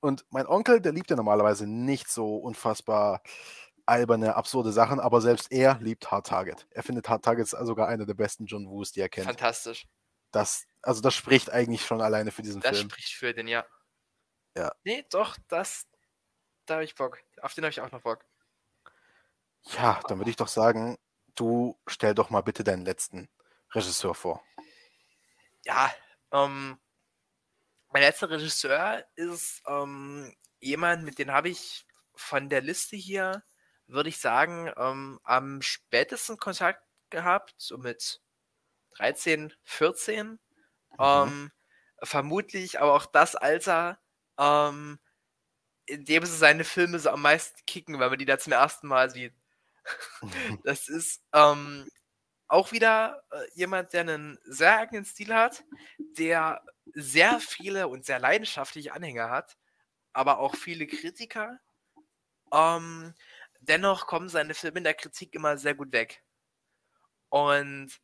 Und 0.00 0.24
mein 0.30 0.46
Onkel, 0.46 0.80
der 0.80 0.92
liebt 0.92 1.10
ja 1.10 1.16
normalerweise 1.16 1.66
nicht 1.66 2.08
so 2.08 2.36
unfassbar 2.36 3.22
alberne, 3.86 4.36
absurde 4.36 4.70
Sachen, 4.70 5.00
aber 5.00 5.20
selbst 5.20 5.50
er 5.50 5.78
liebt 5.80 6.10
Hard 6.10 6.26
Target. 6.26 6.66
Er 6.70 6.82
findet 6.82 7.08
Hard 7.08 7.24
Target 7.24 7.48
sogar 7.48 7.88
einer 7.88 8.06
der 8.06 8.14
besten 8.14 8.44
John 8.46 8.68
Woos, 8.68 8.92
die 8.92 9.00
er 9.00 9.08
kennt. 9.08 9.26
Fantastisch. 9.26 9.86
Das, 10.30 10.66
also 10.82 11.00
das 11.00 11.14
spricht 11.14 11.50
eigentlich 11.50 11.84
schon 11.84 12.02
alleine 12.02 12.30
für 12.30 12.42
diesen 12.42 12.60
Das 12.60 12.76
Film. 12.76 12.90
spricht 12.90 13.14
für 13.14 13.32
den, 13.32 13.48
ja. 13.48 13.64
Ja. 14.56 14.72
Nee, 14.84 15.04
doch, 15.10 15.36
das, 15.48 15.86
da 16.68 16.74
habe 16.74 16.84
ich 16.84 16.94
Bock. 16.94 17.18
Auf 17.42 17.54
den 17.54 17.64
habe 17.64 17.70
ich 17.70 17.80
auch 17.80 17.90
noch 17.90 18.02
Bock. 18.02 18.24
Ja, 19.76 20.00
dann 20.08 20.18
würde 20.18 20.30
ich 20.30 20.36
doch 20.36 20.48
sagen, 20.48 20.98
du 21.34 21.78
stell 21.86 22.14
doch 22.14 22.30
mal 22.30 22.42
bitte 22.42 22.64
deinen 22.64 22.84
letzten 22.84 23.28
Regisseur 23.72 24.14
vor. 24.14 24.42
Ja, 25.64 25.92
ähm, 26.32 26.78
mein 27.90 28.02
letzter 28.02 28.30
Regisseur 28.30 29.04
ist 29.16 29.62
ähm, 29.66 30.34
jemand, 30.60 31.04
mit 31.04 31.18
dem 31.18 31.30
habe 31.30 31.48
ich 31.48 31.86
von 32.14 32.48
der 32.48 32.60
Liste 32.60 32.96
hier, 32.96 33.42
würde 33.86 34.08
ich 34.08 34.18
sagen, 34.18 34.72
ähm, 34.76 35.20
am 35.24 35.62
spätesten 35.62 36.36
Kontakt 36.36 36.82
gehabt, 37.10 37.54
so 37.58 37.78
mit 37.78 38.20
13, 38.96 39.52
14. 39.64 40.28
Mhm. 40.28 40.38
Ähm, 40.98 41.52
vermutlich 42.02 42.80
aber 42.80 42.94
auch 42.94 43.06
das 43.06 43.36
Alter, 43.36 44.00
ähm, 44.38 44.98
in 45.88 46.04
dem 46.04 46.24
sie 46.24 46.36
seine 46.36 46.64
Filme 46.64 46.98
so 46.98 47.10
am 47.10 47.22
meisten 47.22 47.58
kicken, 47.66 47.98
weil 47.98 48.10
man 48.10 48.18
die 48.18 48.26
da 48.26 48.38
zum 48.38 48.52
ersten 48.52 48.88
Mal 48.88 49.10
sieht. 49.10 49.34
Das 50.64 50.88
ist 50.88 51.22
ähm, 51.32 51.88
auch 52.46 52.72
wieder 52.72 53.22
äh, 53.30 53.46
jemand, 53.54 53.92
der 53.92 54.02
einen 54.02 54.38
sehr 54.44 54.78
eigenen 54.78 55.04
Stil 55.06 55.34
hat, 55.34 55.64
der 56.18 56.62
sehr 56.94 57.40
viele 57.40 57.88
und 57.88 58.04
sehr 58.04 58.18
leidenschaftliche 58.18 58.92
Anhänger 58.92 59.30
hat, 59.30 59.56
aber 60.12 60.38
auch 60.38 60.54
viele 60.56 60.86
Kritiker. 60.86 61.58
Ähm, 62.52 63.14
dennoch 63.60 64.06
kommen 64.06 64.28
seine 64.28 64.54
Filme 64.54 64.78
in 64.78 64.84
der 64.84 64.94
Kritik 64.94 65.34
immer 65.34 65.56
sehr 65.56 65.74
gut 65.74 65.92
weg. 65.92 66.22
Und 67.30 67.98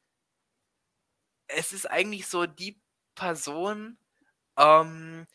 es 1.49 1.73
ist 1.73 1.91
eigentlich 1.91 2.27
so 2.27 2.47
die 2.47 2.81
Person, 3.15 3.99
ähm, 4.57 5.27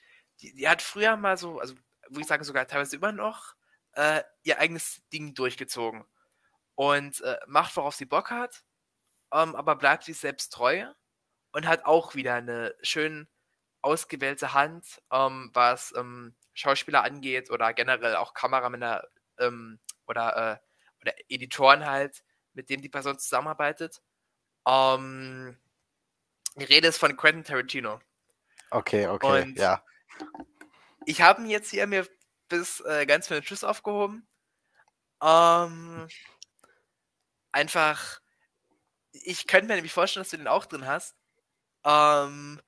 die, 0.41 0.53
die 0.53 0.67
hat 0.67 0.81
früher 0.81 1.17
mal 1.17 1.38
so, 1.38 1.59
also 1.59 1.76
würde 2.10 2.22
ich 2.22 2.27
sagen 2.27 2.44
sogar 2.44 2.68
teilweise 2.68 2.95
immer 2.95 3.11
noch, 3.11 3.56
äh, 3.94 4.23
ihr 4.44 4.60
eigenes 4.60 5.02
Ding 5.11 5.34
durchgezogen. 5.34 6.06
Und 6.76 7.22
äh, 7.22 7.38
macht, 7.48 7.76
worauf 7.76 7.95
sie 7.95 8.06
Bock 8.06 8.30
hat, 8.31 8.64
ähm, 9.34 9.56
aber 9.56 9.76
bleibt 9.76 10.03
sich 10.06 10.18
selbst 10.18 10.53
treu 10.53 10.86
und 11.52 11.68
hat 11.68 11.86
auch 11.86 12.15
wieder 12.15 12.36
eine 12.36 12.76
schön 12.81 13.27
ausgewählte 13.81 14.53
Hand, 14.53 15.02
ähm, 15.11 15.52
was 15.53 15.94
ähm, 15.95 16.36
Schauspieler 16.53 17.03
angeht 17.03 17.49
oder 17.52 17.73
generell 17.73 18.15
auch 18.15 18.34
Kameramänner 18.34 19.03
ähm, 19.40 19.80
oder, 20.07 20.61
äh, 20.61 21.02
oder 21.02 21.14
Editoren 21.27 21.86
halt, 21.86 22.23
mit 22.53 22.69
denen 22.69 22.81
die 22.81 22.90
Person 22.90 23.18
zusammenarbeitet. 23.19 24.02
Ähm, 24.68 25.57
die 26.56 26.65
Rede 26.65 26.88
ist 26.88 26.98
von 26.98 27.15
Quentin 27.15 27.44
Tarantino. 27.44 28.02
Okay, 28.72 29.07
okay, 29.07 29.44
Und- 29.44 29.57
ja. 29.57 29.84
Ich 31.10 31.22
habe 31.23 31.41
ihn 31.41 31.49
jetzt 31.49 31.72
hier 31.72 31.88
mir 31.88 32.07
bis 32.49 32.81
äh, 32.81 33.07
ganz 33.07 33.27
für 33.27 33.34
den 33.34 33.44
Schluss 33.44 33.64
aufgehoben. 33.64 34.27
Ähm, 35.23 36.07
einfach, 37.52 38.19
ich 39.11 39.48
könnte 39.48 39.68
mir 39.68 39.76
nämlich 39.76 39.94
vorstellen, 39.94 40.23
dass 40.23 40.31
du 40.31 40.38
den 40.38 40.48
auch 40.48 40.65
drin 40.65 40.86
hast. 40.86 41.15
Ähm, 41.86 42.61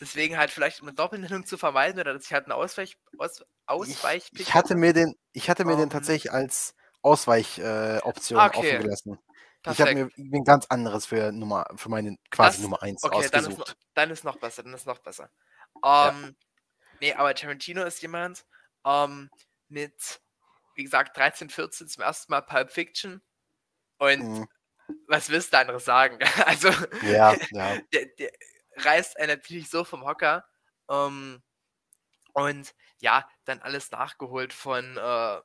deswegen 0.00 0.38
halt 0.38 0.50
vielleicht 0.50 0.80
um 0.82 0.88
eine 0.88 0.94
Doppelnennung 0.96 1.46
zu 1.46 1.58
vermeiden 1.58 2.00
oder 2.00 2.14
dass 2.14 2.26
ich 2.26 2.32
halt 2.32 2.46
einen 2.46 2.52
Ausweich, 2.52 2.96
Aus, 3.18 3.44
Ausweichpick 3.66 4.40
Ich, 4.40 4.48
ich 4.48 4.54
hatte 4.54 4.76
mir 4.76 4.92
den, 4.94 5.14
ich 5.32 5.50
hatte 5.50 5.64
mir 5.66 5.76
den 5.76 5.84
Ähm, 5.84 5.90
tatsächlich 5.90 6.32
als 6.32 6.74
Ausweichoption 7.02 7.66
äh, 7.66 8.00
Option 8.02 8.38
Okay. 8.38 8.58
offen 8.58 8.78
gelassen. 8.78 9.18
Ich 9.66 9.80
habe 9.80 9.92
Perfekt. 9.92 9.94
mir 9.94 10.10
ein 10.18 10.44
ganz 10.44 10.66
anderes 10.66 11.06
für 11.06 11.32
Nummer, 11.32 11.66
für 11.76 11.90
meine 11.90 12.16
quasi 12.30 12.58
Das- 12.58 12.62
Nummer 12.62 12.82
1 12.82 13.02
Okay, 13.02 13.28
dann 13.30 13.44
ist, 13.46 13.58
ausgesucht. 13.58 13.58
noch, 13.58 13.74
dann 13.94 14.10
ist 14.10 14.24
noch 14.24 14.36
besser, 14.36 14.62
dann 14.62 14.74
ist 14.74 14.86
noch 14.86 14.98
besser. 15.00 15.30
Ja. 16.00 16.12
Nee, 17.00 17.12
aber 17.14 17.34
Tarantino 17.34 17.84
ist 17.84 18.02
jemand 18.02 18.44
ähm, 18.84 19.30
mit, 19.68 20.20
wie 20.74 20.84
gesagt, 20.84 21.16
13, 21.16 21.50
14 21.50 21.88
zum 21.88 22.02
ersten 22.02 22.32
Mal 22.32 22.42
Pulp 22.42 22.70
Fiction. 22.70 23.22
Und 23.98 24.20
Mhm. 24.20 24.46
was 25.08 25.30
willst 25.30 25.52
du 25.52 25.58
anderes 25.58 25.84
sagen? 25.84 26.18
Also, 26.46 26.70
Ja, 27.00 27.36
ja. 27.50 27.78
der, 27.92 28.06
der 28.18 28.32
reißt 28.78 29.18
einen 29.18 29.36
natürlich 29.38 29.70
so 29.70 29.84
vom 29.84 30.04
Hocker. 30.04 30.46
Ähm, 30.90 31.42
und 32.34 32.74
ja, 33.00 33.28
dann 33.44 33.60
alles 33.60 33.90
nachgeholt 33.90 34.52
von, 34.52 34.96
äh, 34.96 35.40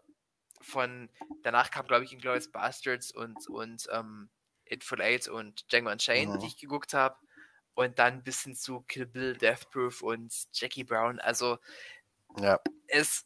von 0.61 1.09
danach 1.43 1.71
kam, 1.71 1.88
glaube 1.88 2.05
ich, 2.05 2.13
Inglourious 2.13 2.51
Bastards 2.51 3.11
und, 3.11 3.47
und 3.47 3.88
ähm, 3.91 4.30
It 4.65 4.84
Full 4.84 5.01
Eight 5.01 5.27
und 5.27 5.71
Django 5.71 5.91
Unchained, 5.91 6.35
Mhm. 6.35 6.39
die 6.41 6.47
ich 6.47 6.57
geguckt 6.57 6.93
habe. 6.93 7.17
Und 7.80 7.97
dann 7.97 8.23
bis 8.23 8.43
hin 8.43 8.57
zu 8.57 8.81
Kill 8.81 9.06
Bill, 9.06 9.38
Death 9.38 9.69
Proof 9.72 10.01
und 10.01 10.34
Jackie 10.51 10.84
Brown. 10.84 11.18
Also 11.22 11.60
ja. 12.38 12.60
es 12.88 13.26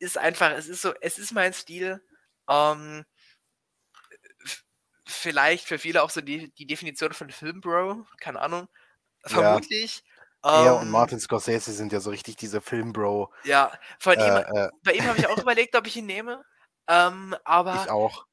ist 0.00 0.18
einfach, 0.18 0.50
es 0.50 0.66
ist 0.66 0.82
so, 0.82 0.92
es 1.00 1.16
ist 1.16 1.30
mein 1.30 1.52
Stil. 1.52 2.04
Ähm, 2.50 3.04
vielleicht 5.06 5.68
für 5.68 5.78
viele 5.78 6.02
auch 6.02 6.10
so 6.10 6.20
die, 6.22 6.52
die 6.54 6.66
Definition 6.66 7.12
von 7.12 7.30
Filmbro, 7.30 8.04
keine 8.18 8.40
Ahnung. 8.40 8.66
Ja. 9.26 9.28
Vermutlich. 9.28 10.02
Er 10.42 10.74
und 10.74 10.86
Ähm, 10.86 10.90
Martin 10.90 11.20
Scorsese 11.20 11.72
sind 11.72 11.92
ja 11.92 12.00
so 12.00 12.10
richtig 12.10 12.34
diese 12.34 12.60
Filmbro. 12.60 13.32
Ja, 13.44 13.78
von 14.00 14.14
ihm, 14.14 14.20
Äh, 14.20 14.40
äh, 14.40 14.70
bei 14.82 14.94
ihm 14.94 15.04
habe 15.04 15.18
ich 15.20 15.28
auch 15.28 15.38
überlegt, 15.40 15.76
ob 15.76 15.86
ich 15.86 15.94
ihn 15.94 16.06
nehme. 16.06 16.44
Ähm, 16.88 17.36
aber 17.44 17.84
ich 17.84 17.90
auch. 17.92 18.26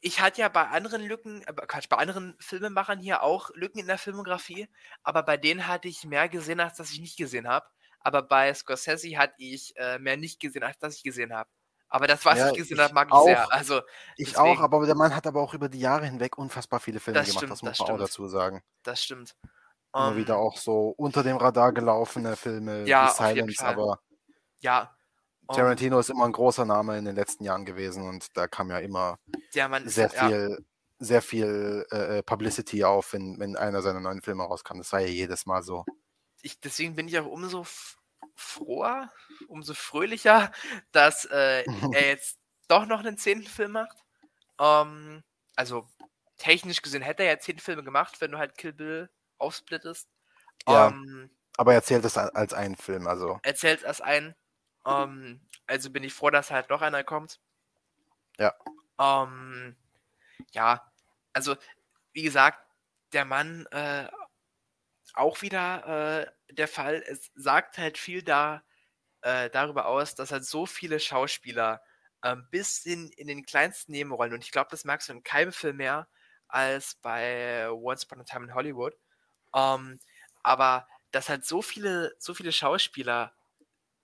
Ich 0.00 0.20
hatte 0.20 0.40
ja 0.40 0.48
bei 0.48 0.66
anderen 0.68 1.02
Lücken, 1.02 1.42
äh, 1.42 1.52
Quatsch, 1.52 1.88
bei 1.88 1.96
anderen 1.96 2.36
Filmemachern 2.40 2.98
hier 3.00 3.22
auch 3.22 3.50
Lücken 3.54 3.78
in 3.78 3.86
der 3.86 3.98
Filmografie, 3.98 4.68
aber 5.02 5.22
bei 5.22 5.36
denen 5.36 5.66
hatte 5.66 5.88
ich 5.88 6.04
mehr 6.04 6.28
gesehen, 6.28 6.60
als 6.60 6.76
dass 6.76 6.90
ich 6.90 7.00
nicht 7.00 7.16
gesehen 7.16 7.48
habe. 7.48 7.66
Aber 8.00 8.22
bei 8.22 8.52
Scorsese 8.54 9.16
hatte 9.18 9.34
ich 9.38 9.74
äh, 9.76 9.98
mehr 9.98 10.16
nicht 10.16 10.38
gesehen, 10.40 10.62
als 10.62 10.78
dass 10.78 10.96
ich 10.96 11.02
gesehen 11.02 11.32
habe. 11.34 11.50
Aber 11.88 12.06
das, 12.06 12.24
was 12.24 12.38
Ja, 12.38 12.48
ich 12.50 12.54
gesehen 12.56 12.80
habe, 12.80 12.94
mag 12.94 13.08
ich 13.08 13.12
auch. 13.14 13.24
sehr. 13.24 13.52
Also, 13.52 13.80
Ich 14.16 14.30
deswegen- 14.30 14.38
auch, 14.38 14.60
aber 14.60 14.84
der 14.86 14.94
Mann 14.96 15.14
hat 15.14 15.26
aber 15.26 15.40
auch 15.40 15.54
über 15.54 15.68
die 15.68 15.80
Jahre 15.80 16.04
hinweg 16.06 16.36
unfassbar 16.38 16.80
viele 16.80 16.98
Filme 17.00 17.18
Das 17.20 17.26
gemacht, 17.28 17.38
stimmt, 17.40 17.52
das 17.52 17.62
muss 17.62 17.70
das 17.70 17.78
man 17.80 17.84
auch 17.84 17.94
stimmt. 17.96 18.08
dazu 18.10 18.28
sagen. 18.28 18.62
das 18.82 19.02
stimmt. 19.02 19.36
Immer 19.94 20.10
Ähm, 20.10 20.16
wieder 20.16 20.36
auch 20.36 20.56
so 20.58 20.90
unter 20.96 21.22
dem 21.22 21.36
Radar 21.36 21.72
gelaufene 21.72 22.36
Filme 22.36 22.86
Ja, 22.86 23.06
jeden 23.06 23.48
Silence, 23.48 23.64
aber 23.64 24.00
Ja. 24.58 24.95
Tarantino 25.48 25.98
ist 25.98 26.10
immer 26.10 26.24
ein 26.24 26.32
großer 26.32 26.64
Name 26.64 26.98
in 26.98 27.04
den 27.04 27.16
letzten 27.16 27.44
Jahren 27.44 27.64
gewesen 27.64 28.08
und 28.08 28.36
da 28.36 28.46
kam 28.48 28.70
ja 28.70 28.78
immer 28.78 29.18
Mann 29.68 29.84
ist 29.84 29.94
sehr 29.94 30.10
ja, 30.14 30.28
viel, 30.28 30.66
sehr 30.98 31.22
viel 31.22 31.86
äh, 31.90 32.18
äh, 32.18 32.22
Publicity 32.22 32.84
auf, 32.84 33.12
wenn, 33.12 33.38
wenn 33.38 33.56
einer 33.56 33.82
seiner 33.82 34.00
neuen 34.00 34.22
Filme 34.22 34.44
rauskam. 34.44 34.78
Das 34.78 34.92
war 34.92 35.00
ja 35.00 35.08
jedes 35.08 35.46
Mal 35.46 35.62
so. 35.62 35.84
ich, 36.42 36.60
deswegen 36.60 36.94
bin 36.94 37.08
ich 37.08 37.18
auch 37.18 37.26
umso 37.26 37.66
froher, 38.34 39.10
umso 39.48 39.74
fröhlicher, 39.74 40.52
dass 40.92 41.24
äh, 41.26 41.64
er 41.64 41.66
jetzt 42.08 42.38
doch 42.68 42.86
noch 42.86 43.00
einen 43.00 43.18
zehnten 43.18 43.46
Film 43.46 43.72
macht. 43.72 43.96
Ähm, 44.58 45.22
also 45.54 45.88
technisch 46.36 46.82
gesehen 46.82 47.02
hätte 47.02 47.22
er 47.22 47.30
ja 47.30 47.38
zehn 47.38 47.58
Filme 47.58 47.82
gemacht, 47.82 48.20
wenn 48.20 48.30
du 48.30 48.38
halt 48.38 48.56
Kill 48.56 48.72
Bill 48.72 49.10
aufsplittest. 49.38 50.08
Ja. 50.68 50.88
Ähm, 50.88 51.30
Aber 51.56 51.72
er 51.72 51.76
erzählt 51.76 52.04
es 52.04 52.16
als 52.16 52.52
einen 52.54 52.76
Film, 52.76 53.06
also 53.06 53.38
erzählt 53.42 53.82
erst 53.82 54.02
ein. 54.02 54.34
Ähm, 54.86 55.40
also 55.66 55.90
bin 55.90 56.04
ich 56.04 56.14
froh, 56.14 56.30
dass 56.30 56.50
halt 56.50 56.70
noch 56.70 56.82
einer 56.82 57.04
kommt. 57.04 57.40
Ja. 58.38 58.54
Ähm, 58.98 59.76
ja, 60.52 60.92
also 61.32 61.56
wie 62.12 62.22
gesagt, 62.22 62.58
der 63.12 63.24
Mann 63.24 63.66
äh, 63.72 64.08
auch 65.14 65.42
wieder 65.42 66.26
äh, 66.48 66.54
der 66.54 66.68
Fall. 66.68 67.02
Es 67.06 67.30
sagt 67.34 67.78
halt 67.78 67.98
viel 67.98 68.22
da 68.22 68.62
äh, 69.22 69.50
darüber 69.50 69.86
aus, 69.86 70.14
dass 70.14 70.32
halt 70.32 70.44
so 70.44 70.66
viele 70.66 71.00
Schauspieler 71.00 71.82
ähm, 72.22 72.46
bis 72.50 72.86
in, 72.86 73.10
in 73.10 73.26
den 73.26 73.44
kleinsten 73.44 73.92
Nebenrollen, 73.92 74.34
und 74.34 74.44
ich 74.44 74.52
glaube, 74.52 74.68
das 74.70 74.84
merkst 74.84 75.08
du 75.08 75.14
in 75.14 75.22
keinem 75.22 75.52
Film 75.52 75.76
mehr 75.76 76.08
als 76.48 76.94
bei 76.96 77.68
Once 77.70 78.04
Upon 78.04 78.20
a 78.20 78.24
Time 78.24 78.46
in 78.46 78.54
Hollywood, 78.54 78.96
ähm, 79.54 80.00
aber 80.42 80.88
dass 81.10 81.28
halt 81.28 81.44
so 81.44 81.62
viele, 81.62 82.14
so 82.18 82.34
viele 82.34 82.52
Schauspieler 82.52 83.35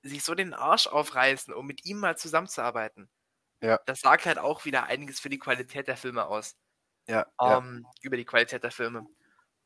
sich 0.02 0.24
so 0.24 0.34
den 0.34 0.54
Arsch 0.54 0.86
aufreißen, 0.86 1.54
um 1.54 1.66
mit 1.66 1.84
ihm 1.84 1.98
mal 1.98 2.16
zusammenzuarbeiten. 2.16 3.10
Ja. 3.62 3.78
Das 3.86 4.00
sagt 4.00 4.26
halt 4.26 4.38
auch 4.38 4.64
wieder 4.64 4.84
einiges 4.84 5.20
für 5.20 5.28
die 5.30 5.38
Qualität 5.38 5.88
der 5.88 5.96
Filme 5.96 6.26
aus. 6.26 6.56
Ja, 7.08 7.26
ja. 7.40 7.58
Ähm, 7.58 7.86
über 8.02 8.16
die 8.16 8.24
Qualität 8.24 8.62
der 8.64 8.70
Filme. 8.72 9.06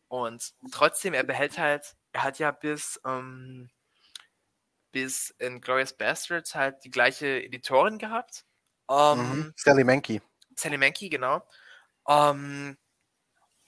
Und 0.08 0.54
trotzdem, 0.72 1.14
er 1.14 1.24
behält 1.24 1.58
halt, 1.58 1.96
er 2.12 2.22
hat 2.24 2.38
ja 2.38 2.50
bis, 2.52 3.00
ähm, 3.06 3.70
bis 4.92 5.30
in 5.38 5.60
Glorious 5.60 5.92
Bastards 5.96 6.54
halt 6.54 6.84
die 6.84 6.90
gleiche 6.90 7.42
Editorin 7.42 7.98
gehabt. 7.98 8.44
Ähm, 8.90 9.18
Mhm. 9.18 9.52
Sally 9.56 9.84
Mankey. 9.84 10.22
Sally 10.56 10.78
Mankey, 10.78 11.08
genau. 11.08 11.46
Ähm, 12.08 12.78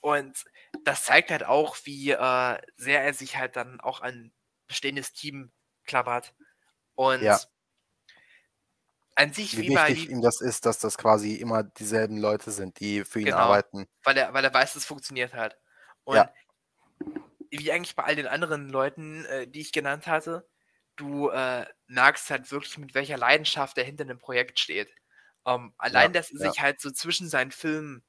und 0.00 0.44
das 0.84 1.04
zeigt 1.04 1.30
halt 1.30 1.44
auch, 1.44 1.76
wie 1.84 2.10
äh, 2.12 2.58
sehr 2.76 3.02
er 3.04 3.14
sich 3.14 3.36
halt 3.36 3.56
dann 3.56 3.80
auch 3.80 4.00
an 4.00 4.32
bestehendes 4.68 5.12
Team 5.12 5.52
klappert. 5.84 6.34
Und 6.98 7.20
Ja. 7.20 7.48
an 9.16 9.32
sich, 9.34 9.56
Wie 9.56 9.66
wie 9.66 9.70
bei 9.70 9.90
wichtig 9.90 10.06
ihm 10.06 10.20
das 10.22 10.40
ist, 10.40 10.64
dass 10.66 10.78
das 10.78 10.96
quasi 10.98 11.34
immer 11.34 11.62
dieselben 11.62 12.16
Leute 12.18 12.50
sind, 12.50 12.80
die 12.80 13.04
für 13.04 13.20
ihn 13.20 13.30
Genau. 13.30 13.32
arbeiten. 13.32 13.86
weil 14.04 14.16
er, 14.16 14.32
weil 14.34 14.44
er 14.44 14.54
weiß, 14.54 14.76
es 14.76 14.86
funktioniert 14.86 15.34
halt. 15.34 15.56
Und 16.04 16.28
Ja. 16.28 16.34
wie 17.50 17.72
eigentlich 17.72 17.96
bei 17.96 18.04
all 18.04 18.16
den 18.16 18.26
anderen 18.26 18.68
Leuten, 18.68 19.24
äh, 19.26 19.46
die 19.48 19.60
ich 19.60 19.72
genannt 19.72 20.06
hatte, 20.06 20.48
du 20.96 21.30
äh, 21.30 21.66
merkst 21.86 22.30
halt 22.30 22.50
wirklich, 22.50 22.76
mit 22.78 22.94
welcher 22.94 23.16
Leidenschaft 23.16 23.78
er 23.78 23.84
hinter 23.84 24.04
einem 24.04 24.18
Projekt 24.18 24.58
steht. 24.58 24.92
Ähm, 25.46 25.74
allein, 25.78 26.12
dass 26.12 26.30
er 26.30 26.38
ja. 26.38 26.50
sich 26.50 26.60
halt 26.60 26.80
so 26.80 26.90
zwischen 26.90 27.28
seinen 27.28 27.52
Filmen 27.52 28.04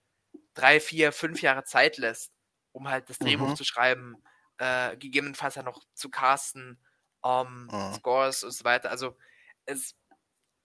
drei, 0.55 0.79
vier, 0.79 1.11
fünf 1.13 1.41
Jahre 1.41 1.63
Zeit 1.65 1.97
lässt, 1.97 2.33
um 2.73 2.89
halt 2.89 3.09
das 3.09 3.19
Drehbuch 3.19 3.51
Mhm. 3.51 3.55
zu 3.55 3.63
schreiben, 3.65 4.21
äh, 4.57 4.97
gegebenenfalls 4.97 5.55
dann 5.55 5.65
noch 5.65 5.83
zu 5.95 6.09
casten, 6.11 6.83
ähm, 7.25 7.67
Mhm. 7.71 7.93
Scores 7.95 8.43
und 8.43 8.51
so 8.51 8.63
weiter. 8.63 8.89
Also 8.89 9.15
es 9.65 9.95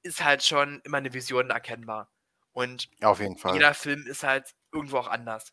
ist 0.03 0.25
halt 0.25 0.43
schon 0.43 0.81
immer 0.85 0.99
eine 0.99 1.13
Vision 1.13 1.51
erkennbar. 1.51 2.11
Und 2.53 2.89
Auf 3.03 3.21
jeden 3.21 3.37
Fall. 3.37 3.55
jeder 3.55 3.75
Film 3.75 4.07
ist 4.07 4.23
halt 4.23 4.55
irgendwo 4.73 4.99
auch 4.99 5.09
anders. 5.09 5.53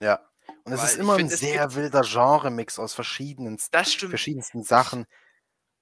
Ja. 0.00 0.20
Und 0.64 0.72
es 0.72 0.80
Weil 0.80 0.86
ist 0.88 0.96
immer 0.98 1.14
ein 1.14 1.28
find, 1.28 1.30
sehr 1.32 1.74
wilder 1.74 2.02
Genre-Mix 2.02 2.78
aus 2.78 2.94
verschiedenen, 2.94 3.58
verschiedensten 3.58 4.62
Sachen. 4.62 5.06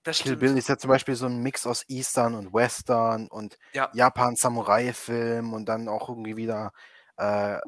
Das 0.03 0.19
Kill 0.19 0.33
stimmt. 0.33 0.41
Bill 0.41 0.59
ist 0.59 0.69
ja 0.69 0.77
zum 0.77 0.89
Beispiel 0.89 1.15
so 1.15 1.27
ein 1.27 1.39
Mix 1.43 1.67
aus 1.67 1.85
Eastern 1.89 2.35
und 2.35 2.53
Western 2.53 3.29
und 3.29 3.59
Ja. 3.73 3.91
Japan-Samurai-Film 3.95 5.53
und 5.53 5.67
dann 5.67 5.89
auch 5.89 6.09
irgendwie 6.09 6.37
wieder 6.37 6.73
äh, 7.17 7.59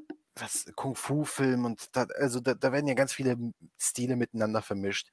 Kung-Fu-Film 0.74 1.64
und 1.64 1.94
da, 1.96 2.06
also 2.18 2.40
da, 2.40 2.54
da 2.54 2.72
werden 2.72 2.88
ja 2.88 2.94
ganz 2.94 3.12
viele 3.12 3.36
Stile 3.78 4.16
miteinander 4.16 4.62
vermischt. 4.62 5.12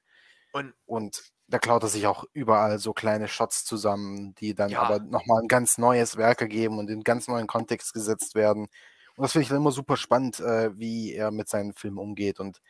Und 0.52 0.74
Und 0.86 1.32
da 1.48 1.58
klaut 1.58 1.82
er 1.82 1.88
sich 1.88 2.06
auch 2.06 2.24
überall 2.32 2.78
so 2.78 2.92
kleine 2.92 3.28
Shots 3.28 3.64
zusammen, 3.64 4.34
die 4.36 4.54
dann 4.54 4.70
Ja. 4.70 4.82
aber 4.82 5.00
nochmal 5.00 5.42
ein 5.42 5.48
ganz 5.48 5.78
neues 5.78 6.16
Werk 6.16 6.40
ergeben 6.40 6.78
und 6.78 6.88
in 6.88 6.94
einen 6.94 7.04
ganz 7.04 7.28
neuen 7.28 7.46
Kontext 7.46 7.92
gesetzt 7.92 8.34
werden. 8.34 8.68
Und 9.16 9.22
das 9.22 9.32
finde 9.32 9.42
ich 9.42 9.48
dann 9.48 9.58
immer 9.58 9.72
super 9.72 9.96
spannend, 9.96 10.40
äh, 10.40 10.76
wie 10.78 11.12
er 11.14 11.30
mit 11.30 11.48
seinen 11.48 11.74
Filmen 11.74 11.98
umgeht 11.98 12.40
und 12.40 12.60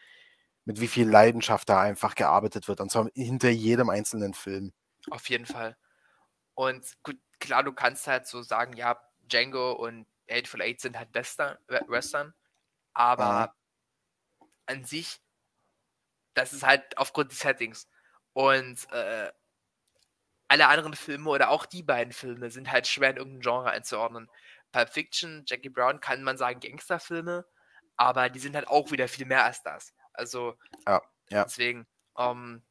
mit 0.64 0.80
wie 0.80 0.88
viel 0.88 1.08
Leidenschaft 1.08 1.68
da 1.68 1.80
einfach 1.80 2.14
gearbeitet 2.14 2.68
wird. 2.68 2.80
Und 2.80 2.90
zwar 2.90 3.08
hinter 3.14 3.50
jedem 3.50 3.90
einzelnen 3.90 4.34
Film. 4.34 4.72
auf 5.10 5.28
jeden 5.28 5.46
Fall. 5.46 5.76
Und 6.54 6.84
gut, 7.02 7.18
klar, 7.40 7.62
du 7.64 7.72
kannst 7.72 8.06
halt 8.06 8.26
so 8.26 8.42
sagen, 8.42 8.76
ja, 8.76 9.00
Django 9.22 9.72
und 9.72 10.06
Hateful 10.30 10.62
Eight 10.62 10.80
sind 10.80 10.98
halt 10.98 11.14
Western, 11.14 11.56
We- 11.68 11.84
Western 11.88 12.34
aber 12.94 13.54
an 14.66 14.84
sich, 14.84 15.18
das 16.34 16.52
ist 16.52 16.64
halt 16.64 16.96
aufgrund 16.98 17.32
des 17.32 17.40
Settings. 17.40 17.88
Und 18.32 18.90
äh, 18.92 19.30
alle 20.48 20.68
anderen 20.68 20.94
Filme 20.94 21.30
oder 21.30 21.50
auch 21.50 21.66
die 21.66 21.82
beiden 21.82 22.12
Filme 22.12 22.50
sind 22.50 22.70
halt 22.70 22.86
schwer 22.86 23.10
in 23.10 23.16
irgendein 23.16 23.40
Genre 23.40 23.70
einzuordnen. 23.70 24.30
Pulp 24.70 24.90
Fiction, 24.90 25.44
Jackie 25.46 25.68
Brown 25.70 26.00
kann 26.00 26.22
man 26.22 26.36
sagen 26.36 26.60
Gangsterfilme, 26.60 27.46
aber 27.96 28.28
die 28.28 28.38
sind 28.38 28.54
halt 28.54 28.68
auch 28.68 28.90
wieder 28.90 29.08
viel 29.08 29.26
mehr 29.26 29.44
als 29.44 29.62
das. 29.62 29.94
Also 30.12 30.56
Ja, 30.86 31.02
ja. 31.30 31.44
deswegen, 31.44 31.86
ähm, 32.18 32.62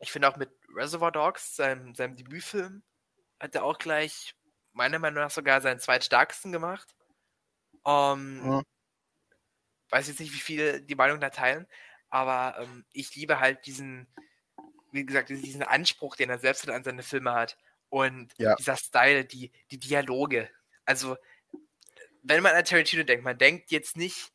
ich 0.00 0.10
finde 0.10 0.28
auch 0.28 0.36
mit 0.36 0.50
Reservoir 0.74 1.12
Dogs, 1.12 1.54
seinem, 1.54 1.94
seinem 1.94 2.16
Debütfilm, 2.16 2.82
hat 3.38 3.54
er 3.54 3.64
auch 3.64 3.78
gleich 3.78 4.34
meiner 4.72 4.98
Meinung 4.98 5.22
nach 5.22 5.30
sogar 5.30 5.60
seinen 5.60 5.80
zweitstärksten 5.80 6.50
gemacht. 6.52 6.94
Ähm, 7.86 8.42
Mhm. 8.42 8.62
Weiß 9.90 10.08
jetzt 10.08 10.20
nicht, 10.20 10.32
wie 10.32 10.40
viele 10.40 10.80
die 10.82 10.94
Meinung 10.94 11.20
da 11.20 11.30
teilen, 11.30 11.66
aber 12.12 12.58
ähm, 12.60 12.84
ich 12.92 13.14
liebe 13.16 13.40
halt 13.40 13.66
diesen, 13.66 14.06
wie 14.92 15.04
gesagt, 15.06 15.30
diesen 15.30 15.62
Anspruch, 15.62 16.16
den 16.16 16.30
er 16.30 16.38
selbst 16.38 16.68
an 16.68 16.84
seine 16.84 17.02
Filme 17.02 17.32
hat. 17.32 17.56
Und 17.88 18.34
Ja. 18.38 18.54
dieser 18.56 18.76
Style, 18.76 19.24
die, 19.24 19.52
die 19.70 19.78
Dialoge. 19.78 20.50
Also, 20.84 21.16
wenn 22.22 22.42
man 22.42 22.54
an 22.54 22.64
Tarantino 22.64 23.02
denkt, 23.02 23.24
man 23.24 23.38
denkt 23.38 23.70
jetzt 23.70 23.96
nicht 23.96 24.32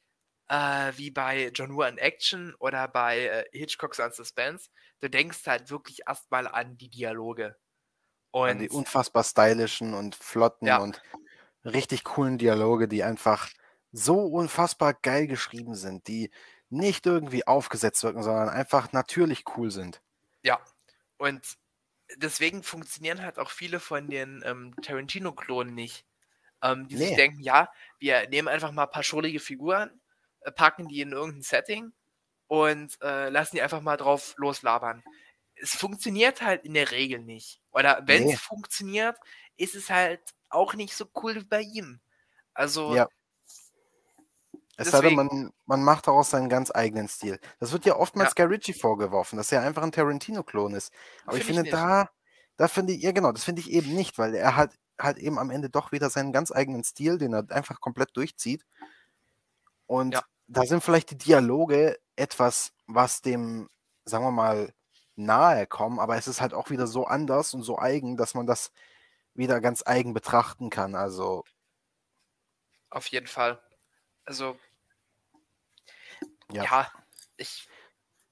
äh, 0.50 0.92
wie 0.96 1.12
bei 1.12 1.52
John 1.54 1.76
Woo 1.76 1.82
an 1.82 1.98
Action 1.98 2.56
oder 2.60 2.88
bei 2.88 3.20
äh, 3.28 3.46
Hitchcocks 3.52 4.00
an 4.00 4.12
Suspense. 4.12 4.70
Du 5.00 5.10
denkst 5.10 5.46
halt 5.46 5.70
wirklich 5.70 6.02
erstmal 6.08 6.48
an 6.48 6.78
die 6.78 6.90
Dialoge. 6.90 7.58
An 8.42 8.60
Und 8.60 8.60
die 8.60 8.70
unfassbar 8.70 9.24
stylischen 9.24 9.94
und 9.94 10.16
flotten 10.16 10.68
Ja. 10.68 10.78
und 10.78 11.02
richtig 11.66 12.04
coolen 12.04 12.38
Dialoge, 12.38 12.88
die 12.88 13.04
einfach 13.04 13.50
so 13.92 14.20
unfassbar 14.26 14.94
geil 14.94 15.28
geschrieben 15.28 15.76
sind, 15.76 16.08
die 16.08 16.32
nicht 16.70 17.06
irgendwie 17.06 17.48
aufgesetzt 17.48 18.04
wirken, 18.04 18.24
sondern 18.24 18.50
einfach 18.50 18.92
natürlich 18.94 19.44
cool 19.58 19.72
sind. 19.72 20.02
Ja, 20.44 20.60
und 21.18 21.58
deswegen 22.18 22.64
funktionieren 22.64 23.22
halt 23.24 23.40
auch 23.40 23.52
viele 23.52 23.80
von 23.80 24.10
den 24.10 24.44
ähm, 24.46 24.76
Tarantino-Klonen 24.82 25.74
nicht. 25.76 26.06
Ähm, 26.64 26.88
die 26.90 26.98
sich 26.98 27.14
Nee. 27.14 27.16
denken, 27.16 27.42
ja, 27.42 27.72
wir 28.00 28.30
nehmen 28.30 28.48
einfach 28.50 28.72
mal 28.74 28.86
ein 28.86 28.92
paar 28.92 29.04
schrullige 29.04 29.40
Figuren, 29.42 30.02
äh, 30.42 30.52
packen 30.52 30.88
die 30.90 31.02
in 31.02 31.12
irgendein 31.14 31.42
Setting 31.44 31.94
und 32.48 32.98
äh, 33.04 33.30
lassen 33.30 33.58
die 33.58 33.64
einfach 33.64 33.82
mal 33.82 33.98
drauf 33.98 34.36
loslabern. 34.38 35.04
Es 35.56 35.76
funktioniert 35.76 36.42
halt 36.44 36.66
in 36.66 36.74
der 36.76 36.92
Regel 36.92 37.22
nicht. 37.24 37.62
Oder 37.72 38.04
wenn 38.08 38.26
es 38.26 38.34
Nee. 38.34 38.40
funktioniert, 38.40 39.18
ist 39.58 39.76
es 39.76 39.90
halt 39.92 40.22
auch 40.50 40.76
nicht 40.76 40.96
so 40.96 41.08
cool 41.24 41.36
wie 41.38 41.46
bei 41.46 41.62
ihm. 41.62 42.02
Also, 42.56 42.98
Ja. 42.98 43.08
Es 44.78 44.92
sei 44.92 45.02
denn, 45.02 45.16
man, 45.16 45.52
man 45.66 45.84
macht 45.84 46.08
daraus 46.08 46.30
seinen 46.30 46.50
ganz 46.50 46.72
eigenen 46.74 47.08
Stil. 47.10 47.40
Das 47.60 47.72
wird 47.74 47.86
ja 47.86 47.96
oftmals 47.98 48.36
Ja. 48.36 48.36
Guy 48.36 48.46
Ritchie 48.46 48.74
vorgeworfen, 48.74 49.38
dass 49.38 49.52
er 49.52 49.62
einfach 49.64 49.84
ein 49.84 49.92
Tarantino-Klon 49.92 50.76
ist. 50.76 50.94
Aber 51.26 51.38
ich 51.38 51.44
Find 51.44 51.50
ich 51.52 51.56
finde, 51.56 51.64
nicht. 51.64 51.74
da, 51.74 52.10
da 52.58 52.68
finde 52.68 52.94
ich, 52.94 53.02
ja 53.04 53.12
genau, 53.12 53.32
das 53.32 53.44
finde 53.44 53.62
ich 53.62 53.72
eben 53.72 53.94
nicht, 53.96 54.18
weil 54.20 54.36
er 54.36 54.56
hat 54.56 54.76
halt 55.00 55.18
eben 55.18 55.40
am 55.40 55.52
Ende 55.52 55.70
doch 55.70 55.92
wieder 55.92 56.10
seinen 56.10 56.32
ganz 56.34 56.52
eigenen 56.52 56.84
Stil, 56.84 57.18
den 57.18 57.34
er 57.34 57.46
einfach 57.52 57.82
komplett 57.82 58.16
durchzieht. 58.18 58.66
Und 59.86 60.14
Ja. 60.14 60.22
da 60.48 60.64
sind 60.64 60.84
vielleicht 60.84 61.12
die 61.12 61.18
Dialoge 61.18 61.98
etwas, 62.16 62.74
was 62.88 63.22
dem, 63.22 63.70
sagen 64.06 64.24
wir 64.26 64.32
mal, 64.32 64.74
nahe 65.16 65.68
kommen, 65.68 66.00
aber 66.00 66.16
es 66.18 66.28
ist 66.28 66.42
halt 66.42 66.54
auch 66.54 66.70
wieder 66.70 66.88
so 66.88 67.06
anders 67.06 67.54
und 67.54 67.64
so 67.64 67.78
eigen, 67.80 68.18
dass 68.18 68.34
man 68.36 68.46
das 68.48 68.72
wieder 69.36 69.62
ganz 69.62 69.84
eigen 69.86 70.14
betrachten 70.14 70.70
kann. 70.70 70.96
Also, 70.96 71.44
auf 72.90 73.08
jeden 73.08 73.28
Fall. 73.28 73.62
Also, 74.26 74.60
Ja. 76.54 76.64
ja, 76.64 76.92
ich, 77.38 77.68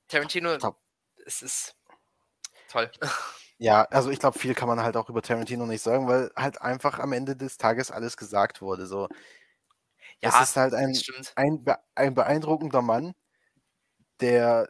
Tarantino, 0.07 0.57
Top. 0.59 0.77
es 1.25 1.41
ist 1.41 1.75
toll. 2.67 2.91
Ja, 3.57 3.83
also 3.85 4.09
ich 4.09 4.19
glaube, 4.19 4.37
viel 4.37 4.53
kann 4.53 4.67
man 4.67 4.81
halt 4.81 4.97
auch 4.97 5.09
über 5.09 5.21
Tarantino 5.21 5.65
nicht 5.65 5.81
sagen, 5.81 6.07
weil 6.07 6.29
halt 6.35 6.61
einfach 6.61 6.99
am 6.99 7.13
Ende 7.13 7.35
des 7.37 7.57
Tages 7.57 7.89
alles 7.89 8.17
gesagt 8.17 8.61
wurde. 8.61 8.85
So, 8.85 9.07
es 10.21 10.33
Ja, 10.33 10.41
ist 10.41 10.57
halt 10.57 10.73
ein, 10.73 10.93
ein, 11.35 11.65
ein 11.95 12.13
beeindruckender 12.15 12.81
Mann, 12.81 13.13
der 14.19 14.67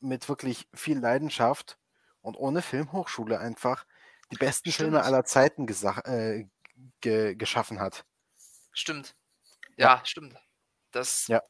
mit 0.00 0.28
wirklich 0.28 0.68
viel 0.74 0.98
Leidenschaft 0.98 1.78
und 2.20 2.36
ohne 2.36 2.62
Filmhochschule 2.62 3.38
einfach 3.38 3.84
die 4.30 4.36
besten 4.36 4.72
Filme 4.72 4.98
Stimmt. 4.98 5.06
aller 5.06 5.24
Zeiten 5.24 5.66
äh, 6.04 6.44
ge 7.00 7.34
geschaffen 7.34 7.80
hat. 7.80 8.04
Stimmt. 8.72 9.14
Ja. 9.76 9.92
Ja, 9.96 10.00
stimmt. 10.04 10.36
Das, 10.92 11.28
Ja. 11.28 11.42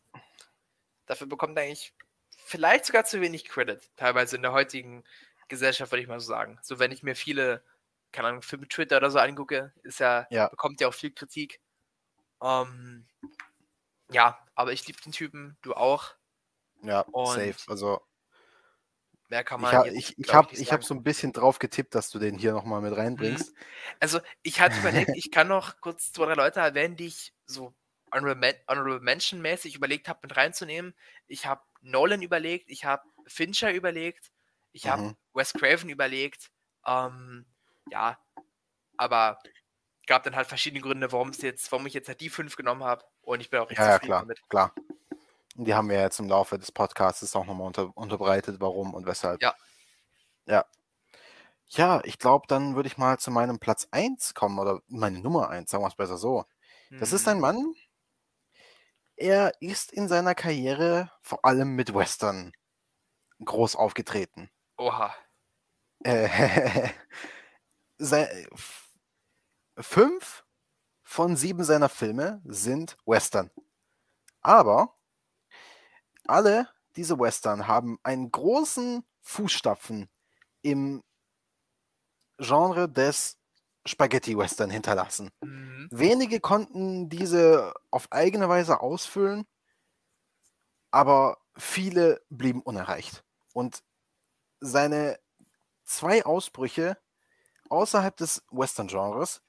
Dafür 1.08 1.26
bekommt 1.26 1.56
er 1.58 1.64
eigentlich 1.64 1.92
vielleicht 2.36 2.84
sogar 2.84 3.04
zu 3.04 3.20
wenig 3.20 3.46
Credit, 3.46 3.80
teilweise 3.96 4.36
in 4.36 4.42
der 4.42 4.52
heutigen 4.52 5.04
Gesellschaft, 5.48 5.90
würde 5.90 6.02
ich 6.02 6.08
mal 6.08 6.20
so 6.20 6.28
sagen. 6.28 6.58
So, 6.62 6.78
wenn 6.78 6.92
ich 6.92 7.02
mir 7.02 7.16
viele, 7.16 7.64
keine 8.12 8.28
Ahnung, 8.28 8.42
Filme 8.42 8.68
Twitter 8.68 8.98
oder 8.98 9.10
so 9.10 9.18
angucke, 9.18 9.72
ist 9.82 9.98
ja, 10.00 10.26
Ja. 10.30 10.48
bekommt 10.48 10.80
ja 10.80 10.88
auch 10.88 10.94
viel 10.94 11.10
Kritik. 11.10 11.60
Ähm, 12.42 13.06
ja, 14.10 14.38
aber 14.54 14.72
ich 14.72 14.86
liebe 14.86 15.00
den 15.00 15.12
Typen, 15.12 15.56
du 15.62 15.74
auch. 15.74 16.14
Ja, 16.82 17.00
Und- 17.00 17.34
safe. 17.34 17.56
Also 17.66 18.00
Mehr 19.30 19.44
kann 19.44 19.60
Ich, 19.60 19.62
man 19.62 19.74
ha, 19.76 19.84
jetzt, 19.84 19.96
ich, 19.98 20.18
ich 20.18 20.32
habe 20.32 20.54
ich 20.54 20.72
hab 20.72 20.84
so 20.84 20.94
ein 20.94 21.02
bisschen 21.02 21.34
drauf 21.34 21.58
getippt, 21.58 21.94
dass 21.94 22.08
du 22.08 22.18
den 22.18 22.38
hier 22.38 22.52
nochmal 22.52 22.80
mit 22.80 22.92
Mhm. 22.92 22.98
reinbringst. 22.98 23.54
Also, 24.00 24.20
ich 24.42 24.60
hatte 24.60 24.78
überlegt, 24.78 25.10
ich 25.18 25.30
kann 25.30 25.48
noch 25.48 25.80
kurz 25.82 26.12
zwei, 26.12 26.24
drei 26.26 26.34
Leute 26.34 26.60
erwähnen, 26.60 26.96
die 26.96 27.08
ich 27.08 27.34
so 27.44 27.74
Honorable, 28.12 28.36
Men 28.36 28.54
Honorable 28.68 29.00
Mention 29.00 29.40
mäßig 29.40 29.74
überlegt 29.76 30.08
habe, 30.08 30.20
mit 30.22 30.36
reinzunehmen. 30.36 30.94
Ich 31.26 31.46
habe 31.46 31.62
Nolan 31.80 32.22
überlegt, 32.22 32.70
ich 32.70 32.84
habe 32.84 33.02
Fincher 33.26 33.72
überlegt, 33.72 34.30
ich 34.72 34.88
habe 34.88 35.02
Mhm. 35.02 35.16
Wes 35.34 35.52
Craven 35.52 35.88
überlegt. 35.90 36.50
Ähm, 36.86 37.46
ja, 37.90 38.18
aber 38.96 39.38
gab 40.06 40.22
dann 40.24 40.36
halt 40.36 40.46
verschiedene 40.48 40.82
Gründe, 40.82 41.12
warum 41.12 41.30
es 41.30 41.42
jetzt, 41.42 41.70
warum 41.72 41.86
ich 41.86 41.94
jetzt 41.94 42.08
halt 42.08 42.20
die 42.20 42.30
fünf 42.30 42.56
genommen 42.56 42.84
habe. 42.84 43.04
Und 43.22 43.40
ich 43.40 43.50
bin 43.50 43.60
auch 43.60 43.70
recht 43.70 43.78
Ja, 43.78 43.88
ja, 43.90 43.98
klar, 43.98 44.20
damit. 44.22 44.40
klar. 44.48 44.74
Und 45.56 45.64
die 45.66 45.74
haben 45.74 45.88
wir 45.90 46.00
jetzt 46.00 46.20
im 46.20 46.28
Laufe 46.28 46.58
des 46.58 46.72
Podcasts 46.72 47.34
auch 47.36 47.46
nochmal 47.46 47.66
unter, 47.66 47.96
unterbreitet, 47.96 48.60
warum 48.60 48.94
und 48.94 49.06
weshalb. 49.06 49.42
Ja. 49.42 49.54
Ja. 50.46 50.64
Ja, 51.70 52.00
ich 52.04 52.18
glaube, 52.18 52.46
dann 52.48 52.76
würde 52.76 52.86
ich 52.88 52.96
mal 52.96 53.18
zu 53.18 53.30
meinem 53.30 53.58
Platz 53.58 53.88
1 53.90 54.34
kommen 54.34 54.58
oder 54.58 54.80
meine 54.88 55.20
Nummer 55.20 55.50
1, 55.50 55.70
sagen 55.70 55.84
wir 55.84 55.88
es 55.88 55.96
besser 55.96 56.16
so. 56.16 56.44
Das 56.98 57.12
ist 57.12 57.26
Mhm. 57.26 57.32
ein 57.32 57.40
Mann, 57.40 57.74
er 59.18 59.52
ist 59.60 59.92
in 59.92 60.08
seiner 60.08 60.34
Karriere 60.34 61.10
vor 61.20 61.44
allem 61.44 61.74
mit 61.74 61.94
Western 61.94 62.52
groß 63.44 63.76
aufgetreten. 63.76 64.50
Oha. 64.76 65.14
Äh, 66.04 66.90
fünf 69.78 70.44
von 71.02 71.36
sieben 71.36 71.64
seiner 71.64 71.88
Filme 71.88 72.40
sind 72.44 72.96
Western. 73.06 73.50
Aber 74.40 74.96
alle 76.26 76.68
diese 76.96 77.18
Western 77.18 77.66
haben 77.66 77.98
einen 78.02 78.30
großen 78.30 79.04
Fußstapfen 79.22 80.08
im 80.62 81.02
Genre 82.38 82.88
des 82.88 83.37
Spaghetti-Western 83.88 84.70
hinterlassen. 84.70 85.30
Mhm. 85.40 85.88
Wenige 85.90 86.40
konnten 86.40 87.08
diese 87.08 87.74
auf 87.90 88.08
eigene 88.10 88.48
Weise 88.48 88.80
ausfüllen, 88.80 89.46
aber 90.90 91.38
viele 91.56 92.22
blieben 92.30 92.62
unerreicht. 92.62 93.24
Und 93.52 93.82
seine 94.60 95.18
zwei 95.84 96.24
Ausbrüche 96.24 96.96
außerhalb 97.68 98.16
des 98.16 98.44
Western-Genres, 98.50 99.42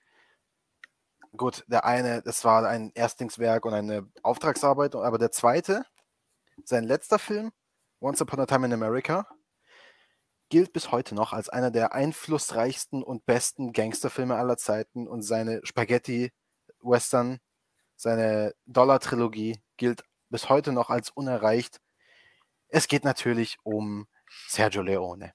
gut, 1.37 1.63
der 1.67 1.85
eine, 1.85 2.21
das 2.21 2.43
war 2.43 2.67
ein 2.67 2.91
Erstlingswerk 2.93 3.65
und 3.65 3.73
eine 3.73 4.09
Auftragsarbeit, 4.23 4.95
aber 4.95 5.17
der 5.17 5.31
zweite, 5.31 5.85
sein 6.63 6.83
letzter 6.83 7.19
Film, 7.19 7.51
Once 8.01 8.21
Upon 8.21 8.39
a 8.39 8.45
Time 8.45 8.65
in 8.65 8.73
America, 8.73 9.27
gilt 10.49 10.73
bis 10.73 10.91
heute 10.91 11.15
noch 11.15 11.31
als 11.31 11.49
einer 11.49 11.71
der 11.71 11.93
einflussreichsten 11.93 13.03
und 13.03 13.25
besten 13.25 13.71
Gangsterfilme 13.71 14.35
aller 14.35 14.57
Zeiten 14.57 15.07
und 15.07 15.21
seine 15.21 15.61
Spaghetti-Western, 15.63 17.39
seine 17.95 18.53
Dollar-Trilogie 18.65 19.61
gilt 19.77 20.03
bis 20.29 20.49
heute 20.49 20.71
noch 20.71 20.89
als 20.89 21.09
unerreicht. 21.09 21.79
Es 22.67 22.87
geht 22.87 23.03
natürlich 23.03 23.57
um 23.63 24.07
Sergio 24.47 24.81
Leone. 24.81 25.33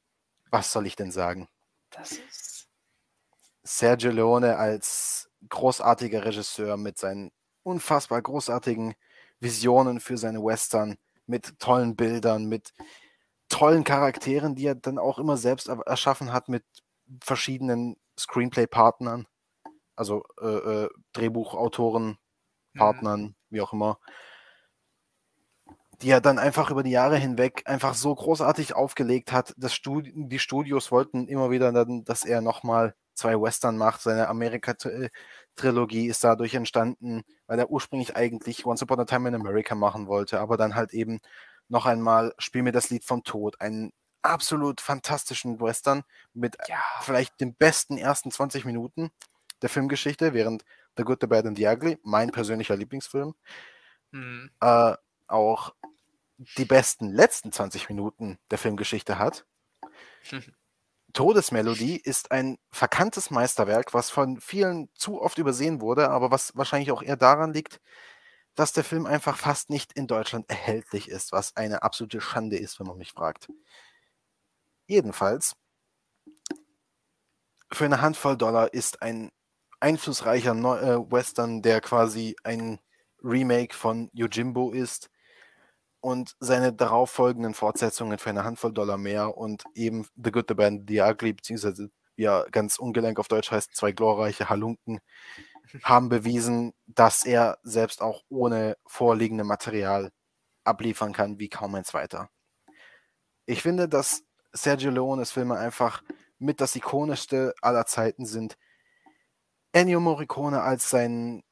Was 0.51 0.73
soll 0.73 0.87
ich 0.87 0.97
denn 0.97 1.11
sagen? 1.11 1.49
Das 1.91 2.13
ist. 2.13 2.69
Sergio 3.63 4.11
Leone 4.11 4.57
als 4.57 5.31
großartiger 5.49 6.25
Regisseur 6.25 6.77
mit 6.77 6.99
seinen 6.99 7.33
unfassbar 7.63 8.21
großartigen 8.21 8.95
Visionen 9.41 10.01
für 10.01 10.19
seine 10.19 10.43
Western, 10.43 10.97
mit 11.27 11.59
tollen 11.59 11.97
Bildern, 11.97 12.45
mit 12.47 12.73
tollen 13.55 13.85
Charakteren, 13.85 14.57
die 14.57 14.67
er 14.67 14.75
dann 14.75 14.99
auch 14.99 15.21
immer 15.21 15.37
selbst 15.37 15.69
er- 15.69 15.87
erschaffen 15.87 16.33
hat 16.33 16.49
mit 16.49 16.65
verschiedenen 17.23 17.97
Screenplay-Partnern, 18.19 19.27
also 19.95 20.25
äh, 20.43 20.47
äh, 20.85 20.89
Drehbuchautoren, 21.13 22.19
Mhm. 22.75 22.79
Partnern, 22.79 23.37
wie 23.51 23.61
auch 23.61 23.73
immer, 23.73 24.01
die 26.03 26.11
er 26.11 26.21
dann 26.21 26.39
einfach 26.41 26.71
über 26.73 26.83
die 26.83 26.91
Jahre 26.91 27.17
hinweg 27.17 27.63
einfach 27.67 27.95
so 27.95 28.13
großartig 28.15 28.75
aufgelegt 28.75 29.31
hat. 29.31 29.55
Das 29.57 29.73
Studi 29.73 30.13
die 30.17 30.41
Studios 30.41 30.91
wollten 30.91 31.29
immer 31.29 31.51
wieder, 31.53 31.71
dann, 31.73 32.05
dass 32.05 32.25
er 32.25 32.41
nochmal 32.41 32.95
zwei 33.15 33.41
Western 33.41 33.77
macht. 33.79 34.01
Seine 34.03 34.27
Amerika-Trilogie 34.29 36.09
ist 36.09 36.25
dadurch 36.25 36.55
entstanden, 36.55 37.23
weil 37.47 37.61
er 37.61 37.71
ursprünglich 37.71 38.17
eigentlich 38.17 38.67
Once 38.67 38.83
Upon 38.83 38.99
a 39.01 39.05
Time 39.05 39.29
in 39.29 39.37
America 39.37 39.77
machen 39.77 40.09
wollte, 40.09 40.41
aber 40.41 40.57
dann 40.57 40.75
halt 40.75 40.93
eben 40.93 41.21
noch 41.75 41.85
einmal 41.87 42.35
Spiel 42.39 42.63
mir 42.63 42.73
das 42.73 42.89
Lied 42.89 43.05
vom 43.05 43.23
Tod, 43.25 43.61
einen 43.61 43.93
absolut 44.23 44.81
fantastischen 44.81 45.61
Western 45.61 46.03
mit 46.33 46.57
Ja. 46.69 46.79
vielleicht 47.03 47.39
den 47.41 47.55
besten 47.55 47.99
ersten 47.99 48.31
20 48.31 48.65
Minuten 48.65 49.11
der 49.61 49.69
Filmgeschichte, 49.69 50.33
während 50.33 50.65
The 50.97 51.03
Good, 51.03 51.19
The 51.21 51.27
Bad 51.27 51.47
and 51.47 51.59
The 51.59 51.67
Ugly, 51.67 51.99
mein 52.03 52.31
persönlicher 52.31 52.77
Lieblingsfilm, 52.77 53.35
Mhm. 54.13 54.51
äh, 54.61 54.95
auch 55.27 55.75
die 56.57 56.65
besten 56.65 57.11
letzten 57.11 57.53
20 57.53 57.89
Minuten 57.89 58.39
der 58.51 58.59
Filmgeschichte 58.59 59.19
hat. 59.19 59.45
Todesmelodie 61.13 61.97
ist 61.97 62.33
ein 62.33 62.59
verkanntes 62.73 63.31
Meisterwerk, 63.31 63.95
was 63.95 64.11
von 64.11 64.41
vielen 64.41 64.89
zu 64.95 65.21
oft 65.21 65.39
übersehen 65.39 65.81
wurde, 65.81 66.11
aber 66.11 66.31
was 66.31 66.57
wahrscheinlich 66.57 66.91
auch 66.91 67.03
eher 67.03 67.17
daran 67.17 67.53
liegt, 67.53 67.81
dass 68.55 68.73
der 68.73 68.85
Film 68.85 69.07
einfach 69.07 69.37
fast 69.37 69.71
nicht 69.71 69.93
in 69.93 70.07
Deutschland 70.07 70.49
erhältlich 70.49 71.09
ist, 71.09 71.33
was 71.33 71.57
eine 71.57 71.83
absolute 71.83 72.21
Schande 72.21 72.57
ist, 72.57 72.79
wenn 72.79 72.87
man 72.87 72.99
mich 72.99 73.13
fragt. 73.13 73.49
Jedenfalls, 74.87 75.55
für 77.73 77.85
eine 77.85 78.01
Handvoll 78.01 78.37
Dollar 78.37 78.73
ist 78.73 79.03
ein 79.03 79.31
einflussreicher 79.81 80.55
Neu 80.55 80.79
äh, 80.79 81.11
Western, 81.11 81.63
der 81.63 81.81
quasi 81.81 82.37
ein 82.45 82.79
Remake 83.23 83.75
von 83.75 84.11
Yojimbo 84.13 84.71
ist 84.71 85.11
und 86.01 86.37
seine 86.39 86.73
darauffolgenden 86.73 87.55
Fortsetzungen 87.55 88.19
für 88.19 88.31
eine 88.31 88.45
Handvoll 88.45 88.73
Dollar 88.73 88.99
mehr 88.99 89.37
und 89.37 89.65
eben 89.75 90.07
The 90.23 90.31
Good, 90.31 90.47
The 90.49 90.55
Bad, 90.55 90.67
and 90.67 90.91
The 90.91 91.01
Ugly, 91.01 91.33
beziehungsweise 91.33 91.91
er 92.17 92.47
ganz 92.51 92.79
ungelenk 92.79 93.19
auf 93.19 93.29
Deutsch 93.29 93.51
heißt, 93.51 93.75
zwei 93.75 93.93
glorreiche 93.93 94.49
Halunken, 94.49 95.01
haben 95.83 96.09
bewiesen, 96.09 96.73
dass 96.87 97.25
er 97.25 97.59
selbst 97.63 98.03
auch 98.03 98.23
ohne 98.29 98.77
vorliegende 98.87 99.45
Material 99.45 100.13
abliefern 100.65 101.13
kann 101.13 101.39
wie 101.39 101.49
kaum 101.49 101.75
ein 101.75 101.85
zweiter. 101.85 102.31
Ich 103.47 103.63
finde, 103.63 103.89
dass 103.89 104.25
Sergio 104.53 104.91
Leones 104.91 105.33
Filme 105.33 105.57
einfach 105.57 106.03
mit 106.39 106.61
das 106.61 106.77
ikonischste 106.77 107.55
aller 107.61 107.87
Zeiten 107.87 108.27
sind. 108.27 108.57
Ennio 109.73 110.01
Morricone 110.01 110.63
als 110.63 110.91
sein 110.91 111.43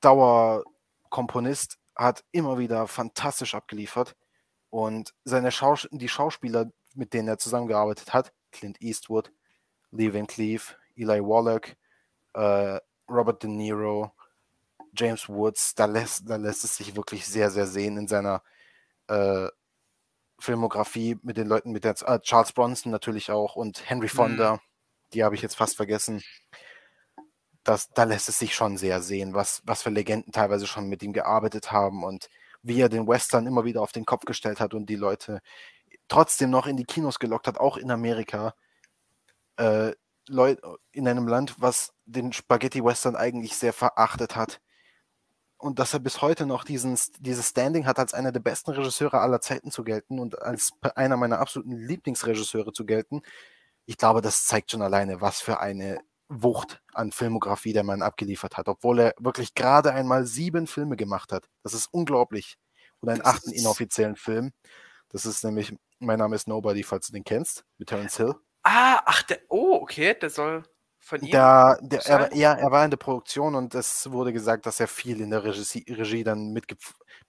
Dauerkomponist 0.00 1.78
hat 1.94 2.24
immer 2.32 2.58
wieder 2.58 2.86
fantastisch 2.86 3.54
abgeliefert 3.54 4.16
und 4.70 5.14
seine 5.24 5.50
Schaus 5.50 5.88
die 5.90 6.08
Schauspieler, 6.08 6.70
mit 6.94 7.14
denen 7.14 7.28
er 7.28 7.38
zusammengearbeitet 7.38 8.12
hat, 8.12 8.32
Clint 8.52 8.80
Eastwood, 8.80 9.32
Lee 9.90 10.12
Van 10.12 10.26
Cleef, 10.26 10.76
Eli 10.96 11.20
Wallach, 11.20 11.74
äh, 12.34 12.80
Robert 13.08 13.42
De 13.42 13.50
Niro, 13.50 14.12
James 14.94 15.28
Woods, 15.28 15.74
da 15.74 15.86
lässt, 15.86 16.28
da 16.28 16.36
lässt 16.36 16.64
es 16.64 16.76
sich 16.76 16.96
wirklich 16.96 17.26
sehr, 17.26 17.50
sehr 17.50 17.66
sehen 17.66 17.96
in 17.96 18.08
seiner 18.08 18.42
äh, 19.08 19.48
Filmografie 20.40 21.18
mit 21.22 21.36
den 21.36 21.48
Leuten, 21.48 21.72
mit 21.72 21.84
der 21.84 21.94
äh, 22.06 22.20
Charles 22.20 22.52
Bronson 22.52 22.92
natürlich 22.92 23.30
auch 23.30 23.56
und 23.56 23.88
Henry 23.88 24.08
Fonda, 24.08 24.60
die 25.12 25.24
habe 25.24 25.34
ich 25.34 25.42
jetzt 25.42 25.56
fast 25.56 25.76
vergessen. 25.76 26.22
Das, 27.64 27.90
da 27.90 28.04
lässt 28.04 28.28
es 28.28 28.38
sich 28.38 28.54
schon 28.54 28.76
sehr 28.76 29.02
sehen, 29.02 29.34
was, 29.34 29.62
was 29.64 29.82
für 29.82 29.90
Legenden 29.90 30.32
teilweise 30.32 30.66
schon 30.66 30.88
mit 30.88 31.02
ihm 31.02 31.12
gearbeitet 31.12 31.72
haben 31.72 32.04
und 32.04 32.28
wie 32.62 32.80
er 32.80 32.88
den 32.88 33.06
Western 33.06 33.46
immer 33.46 33.64
wieder 33.64 33.82
auf 33.82 33.92
den 33.92 34.06
Kopf 34.06 34.24
gestellt 34.24 34.60
hat 34.60 34.74
und 34.74 34.86
die 34.86 34.96
Leute 34.96 35.40
trotzdem 36.08 36.50
noch 36.50 36.66
in 36.66 36.76
die 36.76 36.84
Kinos 36.84 37.18
gelockt 37.18 37.46
hat, 37.46 37.58
auch 37.58 37.76
in 37.76 37.90
Amerika. 37.90 38.54
Äh, 39.56 39.92
Leut, 40.28 40.60
in 40.92 41.08
einem 41.08 41.28
Land, 41.28 41.56
was 41.58 41.92
den 42.06 42.32
Spaghetti-Western 42.32 43.16
eigentlich 43.16 43.56
sehr 43.56 43.72
verachtet 43.72 44.36
hat. 44.36 44.60
Und 45.56 45.80
dass 45.80 45.92
er 45.92 45.98
bis 45.98 46.22
heute 46.22 46.46
noch 46.46 46.64
diesen, 46.64 46.96
dieses 47.18 47.48
Standing 47.48 47.86
hat, 47.86 47.98
als 47.98 48.14
einer 48.14 48.30
der 48.30 48.40
besten 48.40 48.70
Regisseure 48.70 49.20
aller 49.20 49.40
Zeiten 49.40 49.72
zu 49.72 49.82
gelten 49.82 50.20
und 50.20 50.40
als 50.40 50.70
einer 50.94 51.16
meiner 51.16 51.40
absoluten 51.40 51.72
Lieblingsregisseure 51.72 52.72
zu 52.72 52.86
gelten. 52.86 53.22
Ich 53.84 53.96
glaube, 53.96 54.20
das 54.20 54.46
zeigt 54.46 54.70
schon 54.70 54.82
alleine, 54.82 55.20
was 55.20 55.40
für 55.40 55.58
eine 55.58 55.98
Wucht 56.28 56.82
an 56.92 57.10
Filmografie 57.10 57.72
der 57.72 57.84
Mann 57.84 58.02
abgeliefert 58.02 58.56
hat, 58.56 58.68
obwohl 58.68 59.00
er 59.00 59.14
wirklich 59.18 59.54
gerade 59.54 59.92
einmal 59.92 60.26
sieben 60.26 60.66
Filme 60.66 60.96
gemacht 60.96 61.32
hat. 61.32 61.48
Das 61.62 61.74
ist 61.74 61.88
unglaublich. 61.92 62.56
Und 63.00 63.08
einen 63.08 63.20
Das 63.20 63.26
achten 63.26 63.50
inoffiziellen 63.52 64.16
Film. 64.16 64.52
Das 65.08 65.26
ist 65.26 65.42
nämlich 65.42 65.74
Mein 65.98 66.18
Name 66.18 66.36
ist 66.36 66.46
Nobody, 66.46 66.82
falls 66.84 67.06
du 67.06 67.12
den 67.12 67.24
kennst, 67.24 67.64
mit 67.78 67.88
Terence 67.88 68.16
Hill. 68.16 68.34
Ah, 68.70 69.00
ach, 69.06 69.22
der. 69.22 69.40
Oh, 69.48 69.78
okay, 69.80 70.14
der 70.14 70.28
soll 70.28 70.62
von 70.98 71.22
ihm. 71.22 71.30
Da, 71.32 71.78
der, 71.80 72.04
er, 72.06 72.34
ja, 72.36 72.52
er 72.52 72.70
war 72.70 72.84
in 72.84 72.90
der 72.90 72.98
Produktion 72.98 73.54
und 73.54 73.74
es 73.74 74.10
wurde 74.10 74.30
gesagt, 74.32 74.66
dass 74.66 74.78
er 74.78 74.88
viel 74.88 75.22
in 75.22 75.30
der 75.30 75.42
Regie, 75.42 75.86
Regie 75.88 76.22
dann 76.22 76.52
mit, 76.52 76.66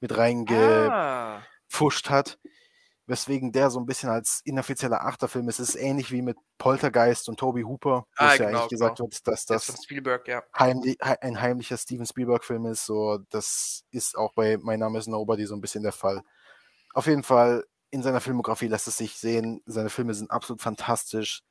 mit 0.02 0.18
reingepfuscht 0.18 2.08
ah, 2.08 2.10
hat. 2.10 2.40
weswegen 3.08 3.54
der 3.54 3.70
so 3.70 3.80
ein 3.80 3.86
bisschen 3.86 4.10
als 4.10 4.42
inoffizieller 4.44 5.06
Achterfilm 5.06 5.48
ist. 5.48 5.60
Es 5.60 5.70
ist 5.70 5.76
ähnlich 5.82 6.12
wie 6.12 6.22
mit 6.22 6.38
Poltergeist 6.58 7.30
und 7.30 7.40
Toby 7.40 7.62
Hooper, 7.62 8.06
wo 8.18 8.26
Ah, 8.26 8.34
es 8.34 8.38
ja 8.38 8.46
genau, 8.46 8.58
eigentlich 8.60 8.70
gesagt 8.70 8.98
genau. 8.98 9.10
wird, 9.10 9.28
dass 9.28 9.46
Das 9.46 9.66
ja. 10.28 10.44
heimli 10.58 10.98
hei- 11.02 11.22
ein 11.22 11.40
heimlicher 11.42 11.78
Steven 11.78 12.06
Spielberg-Film 12.06 12.66
ist. 12.66 12.86
So, 12.86 13.20
das 13.30 13.86
ist 13.92 14.18
auch 14.18 14.34
bei 14.34 14.58
Mein 14.62 14.80
Name 14.80 15.00
ist 15.00 15.08
Nobody 15.08 15.46
so 15.46 15.56
ein 15.56 15.62
bisschen 15.62 15.84
der 15.84 15.94
Fall. 15.94 16.22
Auf 16.94 17.06
jeden 17.08 17.24
Fall, 17.24 17.64
in 17.92 18.04
seiner 18.04 18.22
Filmografie 18.22 18.68
lässt 18.68 18.88
es 18.88 18.98
sich 18.98 19.18
sehen. 19.18 19.62
Seine 19.66 19.90
Filme 19.90 20.14
sind 20.14 20.32
absolut 20.32 20.62
fantastisch. 20.62 21.42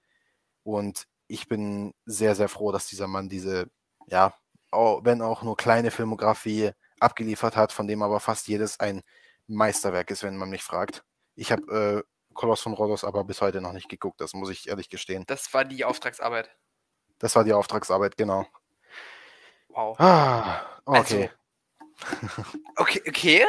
Und 0.63 1.07
ich 1.27 1.49
bin 1.49 1.95
sehr, 2.05 2.35
sehr 2.35 2.49
froh, 2.49 2.73
dass 2.73 2.87
dieser 2.87 3.07
Mann 3.07 3.29
diese, 3.29 3.69
ja, 4.07 4.35
wenn 4.73 5.23
auch 5.23 5.43
nur 5.43 5.57
kleine 5.57 5.91
Filmografie 5.91 6.73
abgeliefert 7.01 7.57
hat, 7.57 7.73
von 7.73 7.87
dem 7.87 8.03
aber 8.03 8.21
fast 8.21 8.49
jedes 8.49 8.81
ein 8.81 9.03
Meisterwerk 9.47 10.11
ist, 10.11 10.23
wenn 10.23 10.37
man 10.37 10.51
mich 10.51 10.63
fragt. 10.63 11.05
Ich 11.35 11.53
habe 11.53 12.05
äh, 12.07 12.35
Koloss 12.35 12.61
von 12.61 12.75
Rhodos 12.75 13.05
aber 13.05 13.25
bis 13.25 13.41
heute 13.41 13.61
noch 13.61 13.73
nicht 13.73 13.89
geguckt, 13.89 14.21
das 14.21 14.35
muss 14.35 14.51
ich 14.51 14.69
ehrlich 14.69 14.89
gestehen. 14.89 15.25
Das 15.27 15.53
war 15.55 15.65
die 15.65 15.85
Auftragsarbeit. 15.85 16.51
Das 17.19 17.35
war 17.35 17.45
die 17.45 17.53
Auftragsarbeit, 17.53 18.17
genau. 18.17 18.47
Wow. 19.69 19.99
Ah, 19.99 20.61
okay. 20.85 21.31
Okay, 22.77 23.03
okay. 23.09 23.45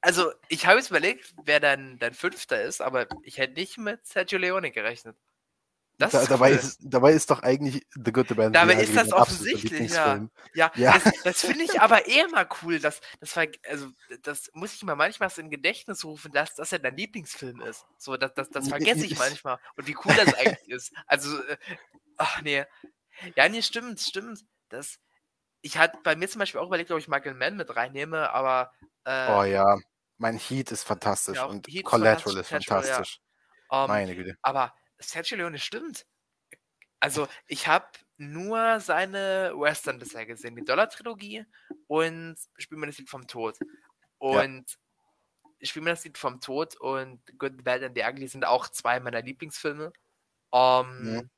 Also, 0.00 0.32
ich 0.48 0.66
habe 0.66 0.78
jetzt 0.78 0.90
überlegt, 0.90 1.34
wer 1.44 1.60
dann 1.60 1.98
dein 1.98 2.14
Fünfter 2.14 2.62
ist, 2.62 2.80
aber 2.80 3.06
ich 3.22 3.38
hätte 3.38 3.54
nicht 3.54 3.78
mit 3.78 4.06
Sergio 4.06 4.38
Leone 4.38 4.70
gerechnet. 4.70 5.16
Da, 5.98 6.06
ist 6.06 6.30
dabei, 6.30 6.52
cool. 6.52 6.56
ist, 6.56 6.78
dabei 6.80 7.12
ist 7.12 7.28
doch 7.28 7.42
eigentlich 7.42 7.84
The 7.92 8.12
Good, 8.12 8.28
the 8.28 8.34
Bad 8.34 8.46
and 8.46 8.54
Dabei 8.54 8.74
ist 8.80 8.94
das 8.94 9.12
offensichtlich, 9.12 9.90
ja. 9.90 10.28
Ja, 10.54 10.70
Ja. 10.76 10.96
das, 10.96 11.12
das 11.24 11.40
finde 11.44 11.64
ich 11.64 11.80
aber 11.80 12.06
eher 12.06 12.28
mal 12.28 12.48
cool. 12.62 12.78
Dass, 12.78 13.00
das 13.18 13.34
war, 13.34 13.46
also, 13.68 13.88
das 14.22 14.48
muss 14.54 14.74
ich 14.74 14.84
mir 14.84 14.94
manchmal 14.94 15.28
so 15.28 15.40
in 15.40 15.50
Gedächtnis 15.50 16.04
rufen, 16.04 16.30
dass 16.30 16.54
das 16.54 16.70
ja 16.70 16.78
dein 16.78 16.96
Lieblingsfilm 16.96 17.60
ist. 17.62 17.84
So, 17.96 18.16
das, 18.16 18.32
das, 18.34 18.48
das 18.50 18.68
vergesse 18.68 19.06
ich 19.06 19.18
manchmal. 19.18 19.58
Und 19.76 19.88
wie 19.88 19.96
cool 20.04 20.14
das 20.14 20.34
eigentlich 20.34 20.68
ist. 20.68 20.92
Also, 21.08 21.36
äh, 21.42 21.56
ach 22.16 22.42
nee. 22.42 22.64
Ja, 23.34 23.48
nee, 23.48 23.62
stimmt, 23.62 23.98
stimmt. 23.98 24.44
Das, 24.68 25.00
ich 25.62 25.76
hatte 25.78 25.98
bei 26.04 26.16
mir 26.16 26.28
zum 26.28 26.38
Beispiel 26.40 26.60
auch 26.60 26.66
überlegt, 26.66 26.90
ob 26.90 26.98
ich 26.98 27.08
Michael 27.08 27.34
Mann 27.34 27.56
mit 27.56 27.74
reinnehme, 27.74 28.30
aber 28.30 28.72
äh, 29.04 29.28
Oh 29.32 29.42
ja, 29.44 29.78
mein 30.16 30.38
Heat 30.38 30.70
ist 30.72 30.84
fantastisch 30.84 31.36
Ja, 31.36 31.44
und 31.44 31.66
Heat 31.68 31.84
Collateral 31.84 32.36
ist 32.38 32.48
fantastisch, 32.48 32.68
ja. 32.68 32.74
fantastisch. 32.94 33.20
ähm, 33.72 33.86
Meine 33.88 34.16
Güte. 34.16 34.36
Aber 34.42 34.74
Sergio 34.98 35.36
Leone 35.36 35.58
stimmt. 35.58 36.06
Also, 37.00 37.28
ich 37.46 37.68
habe 37.68 37.86
nur 38.16 38.80
seine 38.80 39.52
Western 39.56 40.00
bisher 40.00 40.26
gesehen, 40.26 40.56
die 40.56 40.64
Dollar-Trilogie 40.64 41.44
und 41.86 42.36
Spiel 42.56 42.78
mir 42.78 42.86
das 42.88 42.98
Lied 42.98 43.08
vom 43.08 43.26
Tod. 43.28 43.56
Und 44.18 44.78
Spiel 45.62 45.82
mir 45.82 45.90
das 45.90 46.04
Lied 46.04 46.18
vom 46.18 46.40
Tod 46.40 46.76
und 46.80 47.20
Good, 47.38 47.62
Bad 47.62 47.84
and 47.84 47.96
the 47.96 48.02
Ugly 48.02 48.26
sind 48.26 48.44
auch 48.44 48.68
zwei 48.68 48.98
meiner 48.98 49.22
Lieblingsfilme. 49.22 49.92
Ähm, 50.52 50.98
Mhm. 51.00 51.30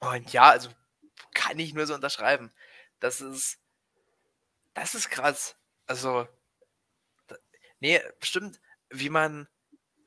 Und 0.00 0.32
ja, 0.32 0.50
also 0.50 0.70
kann 1.34 1.58
ich 1.58 1.74
nur 1.74 1.86
so 1.86 1.94
unterschreiben. 1.94 2.52
Das 3.00 3.20
ist, 3.20 3.58
das 4.74 4.94
ist 4.94 5.10
krass. 5.10 5.56
Also, 5.86 6.28
da, 7.26 7.36
nee, 7.80 8.00
stimmt, 8.22 8.60
wie 8.90 9.10
man, 9.10 9.48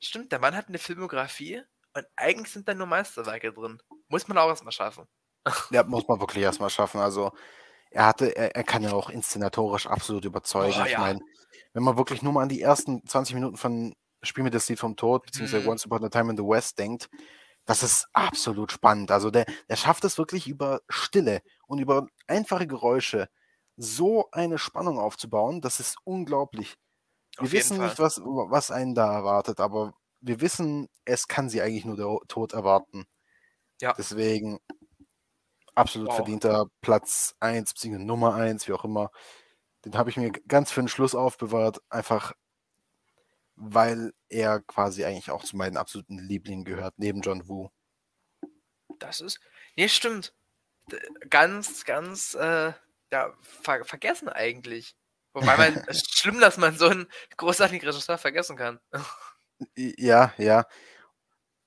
stimmt, 0.00 0.32
der 0.32 0.38
Mann 0.38 0.56
hat 0.56 0.68
eine 0.68 0.78
Filmografie 0.78 1.62
und 1.94 2.06
eigentlich 2.16 2.52
sind 2.52 2.68
da 2.68 2.74
nur 2.74 2.86
Meisterwerke 2.86 3.52
drin. 3.52 3.80
Muss 4.08 4.28
man 4.28 4.38
auch 4.38 4.48
erstmal 4.48 4.72
schaffen. 4.72 5.06
Ja, 5.70 5.82
muss 5.82 6.08
man 6.08 6.20
wirklich 6.20 6.42
erstmal 6.42 6.70
schaffen. 6.70 7.00
Also, 7.00 7.32
er 7.90 8.06
hatte, 8.06 8.34
er, 8.34 8.56
er 8.56 8.64
kann 8.64 8.82
ja 8.82 8.92
auch 8.92 9.10
inszenatorisch 9.10 9.86
absolut 9.86 10.24
überzeugen. 10.24 10.74
Oh, 10.80 10.84
ich 10.84 10.92
ja. 10.92 11.00
meine, 11.00 11.20
wenn 11.74 11.82
man 11.82 11.98
wirklich 11.98 12.22
nur 12.22 12.32
mal 12.32 12.42
an 12.42 12.48
die 12.48 12.62
ersten 12.62 13.06
20 13.06 13.34
Minuten 13.34 13.56
von 13.56 13.94
Spiel 14.22 14.42
mir 14.42 14.50
das 14.50 14.68
Lied 14.70 14.78
vom 14.78 14.96
Tod, 14.96 15.26
beziehungsweise 15.26 15.64
Mhm. 15.64 15.68
Once 15.68 15.84
Upon 15.84 16.04
a 16.04 16.08
Time 16.08 16.30
in 16.30 16.36
the 16.38 16.42
West 16.42 16.78
denkt, 16.78 17.10
das 17.66 17.82
ist 17.82 18.06
absolut 18.14 18.72
spannend. 18.72 19.10
Also, 19.10 19.30
der, 19.30 19.44
der 19.68 19.76
schafft 19.76 20.04
es 20.04 20.16
wirklich 20.16 20.48
über 20.48 20.80
Stille 20.88 21.42
und 21.66 21.78
über 21.78 22.06
einfache 22.26 22.66
Geräusche 22.66 23.28
so 23.76 24.28
eine 24.30 24.58
Spannung 24.58 24.98
aufzubauen. 24.98 25.60
Das 25.60 25.80
ist 25.80 25.96
unglaublich. 26.04 26.76
Wir 27.36 27.44
Auf 27.44 27.52
wissen 27.52 27.80
nicht, 27.80 27.98
was, 27.98 28.20
was 28.20 28.70
einen 28.70 28.94
da 28.94 29.12
erwartet, 29.12 29.60
aber 29.60 29.94
wir 30.20 30.40
wissen, 30.40 30.88
es 31.04 31.28
kann 31.28 31.48
sie 31.48 31.60
eigentlich 31.60 31.84
nur 31.84 31.96
der 31.96 32.18
Tod 32.28 32.52
erwarten. 32.52 33.04
Ja. 33.80 33.92
Deswegen 33.92 34.60
absolut 35.74 36.08
Wow. 36.08 36.16
verdienter 36.16 36.66
Platz 36.80 37.34
1, 37.40 37.74
beziehungsweise 37.74 38.06
Nummer 38.06 38.34
1, 38.34 38.68
wie 38.68 38.72
auch 38.72 38.84
immer. 38.84 39.10
Den 39.84 39.96
habe 39.96 40.10
ich 40.10 40.16
mir 40.16 40.30
ganz 40.30 40.70
für 40.70 40.80
den 40.80 40.88
Schluss 40.88 41.14
aufbewahrt, 41.14 41.80
einfach 41.90 42.32
weil 43.56 44.12
er 44.28 44.60
quasi 44.60 45.04
eigentlich 45.04 45.30
auch 45.30 45.44
zu 45.44 45.56
meinen 45.56 45.76
absoluten 45.76 46.18
Lieblingen 46.18 46.64
gehört, 46.64 46.94
neben 46.96 47.20
John 47.20 47.48
Woo. 47.48 47.70
Das 48.98 49.20
ist. 49.20 49.40
Nee, 49.76 49.88
stimmt. 49.88 50.34
Ganz, 51.30 51.84
ganz, 51.84 52.34
äh, 52.34 52.72
ja, 53.12 53.32
ver 53.40 53.84
vergessen 53.84 54.28
eigentlich. 54.28 54.94
Wobei 55.32 55.56
man, 55.56 55.84
es 55.88 55.96
ist 55.98 56.18
schlimm, 56.18 56.40
dass 56.40 56.56
man 56.58 56.76
so 56.76 56.88
einen 56.88 57.06
großartigen 57.36 57.86
Regisseur 57.88 58.18
vergessen 58.18 58.56
kann. 58.56 58.78
Ja, 59.76 60.32
ja. 60.36 60.60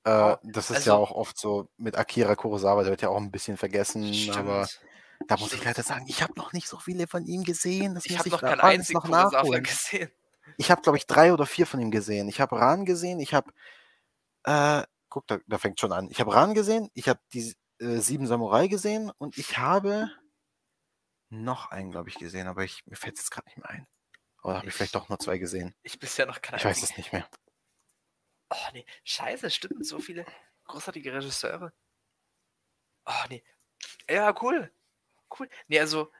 Äh, 0.03 0.09
Wow. 0.09 0.39
das 0.43 0.69
ist 0.69 0.85
ja 0.85 0.93
Also- 0.93 1.03
auch 1.03 1.11
oft 1.11 1.37
so 1.37 1.69
mit 1.77 1.97
Akira 1.97 2.35
Kurosawa, 2.35 2.83
der 2.83 2.91
wird 2.91 3.01
ja 3.01 3.09
auch 3.09 3.17
ein 3.17 3.31
bisschen 3.31 3.57
vergessen, 3.57 4.03
aber 4.33 4.67
Stimmt. 4.67 4.85
da 5.27 5.35
muss 5.35 5.47
ich 5.47 5.59
Stimmt. 5.59 5.65
leider 5.65 5.83
sagen, 5.83 6.05
ich 6.07 6.21
habe 6.23 6.33
noch 6.37 6.53
nicht 6.53 6.67
so 6.67 6.77
viele 6.79 7.07
von 7.07 7.25
ihm 7.25 7.43
gesehen. 7.43 7.95
Das 7.95 8.05
Ich 8.05 8.17
habe 8.17 8.29
noch 8.29 8.41
keinen 8.41 8.61
einzigen 8.61 8.99
noch 8.99 9.05
Kurosawa 9.05 9.31
nachholen. 9.31 9.63
gesehen. 9.63 10.09
Ich 10.57 10.71
habe, 10.71 10.81
glaube 10.81 10.97
ich, 10.97 11.05
drei 11.07 11.33
oder 11.33 11.45
vier 11.45 11.67
von 11.67 11.79
ihm 11.81 11.91
gesehen. 11.91 12.29
Ich 12.29 12.39
habe 12.39 12.57
Ran 12.57 12.85
gesehen, 12.85 13.19
ich 13.19 13.33
habe, 13.33 13.51
äh, 14.45 14.83
guck, 15.09 15.27
da, 15.27 15.39
da 15.45 15.57
fängt 15.57 15.79
schon 15.79 15.91
an. 15.91 16.07
Ich 16.09 16.21
habe 16.21 16.33
Ran 16.33 16.53
gesehen, 16.53 16.89
ich 16.93 17.09
habe 17.09 17.19
die 17.33 17.53
äh, 17.79 17.97
Sieben 17.99 18.27
Samurai 18.27 18.67
gesehen 18.67 19.11
und 19.17 19.37
ich 19.37 19.57
habe 19.57 20.09
noch 21.29 21.71
einen, 21.71 21.91
glaube 21.91 22.09
ich, 22.09 22.15
gesehen, 22.15 22.47
aber 22.47 22.63
ich, 22.63 22.85
mir 22.85 22.95
fällt 22.95 23.17
jetzt 23.17 23.31
gerade 23.31 23.47
nicht 23.47 23.57
mehr 23.57 23.69
ein. 23.69 23.87
Oder 24.43 24.57
habe 24.57 24.67
ich 24.67 24.73
vielleicht 24.73 24.95
Ich- 24.95 24.99
doch 25.01 25.09
nur 25.09 25.19
zwei 25.19 25.37
gesehen? 25.37 25.75
Ich 25.83 25.99
bisher 25.99 26.25
noch 26.25 26.41
keinen 26.41 26.57
Ich 26.59 26.65
weiß 26.65 26.81
es 26.83 26.95
nicht 26.97 27.11
mehr. 27.11 27.29
Oh 28.49 28.55
nee, 28.73 28.85
scheiße, 29.03 29.49
stimmt, 29.49 29.85
so 29.85 29.99
viele 29.99 30.25
großartige 30.65 31.13
Regisseure. 31.13 31.73
Oh 33.05 33.23
nee. 33.29 33.43
Ja, 34.09 34.33
cool. 34.41 34.71
Cool. 35.37 35.49
Nee, 35.67 35.79
also 35.79 36.11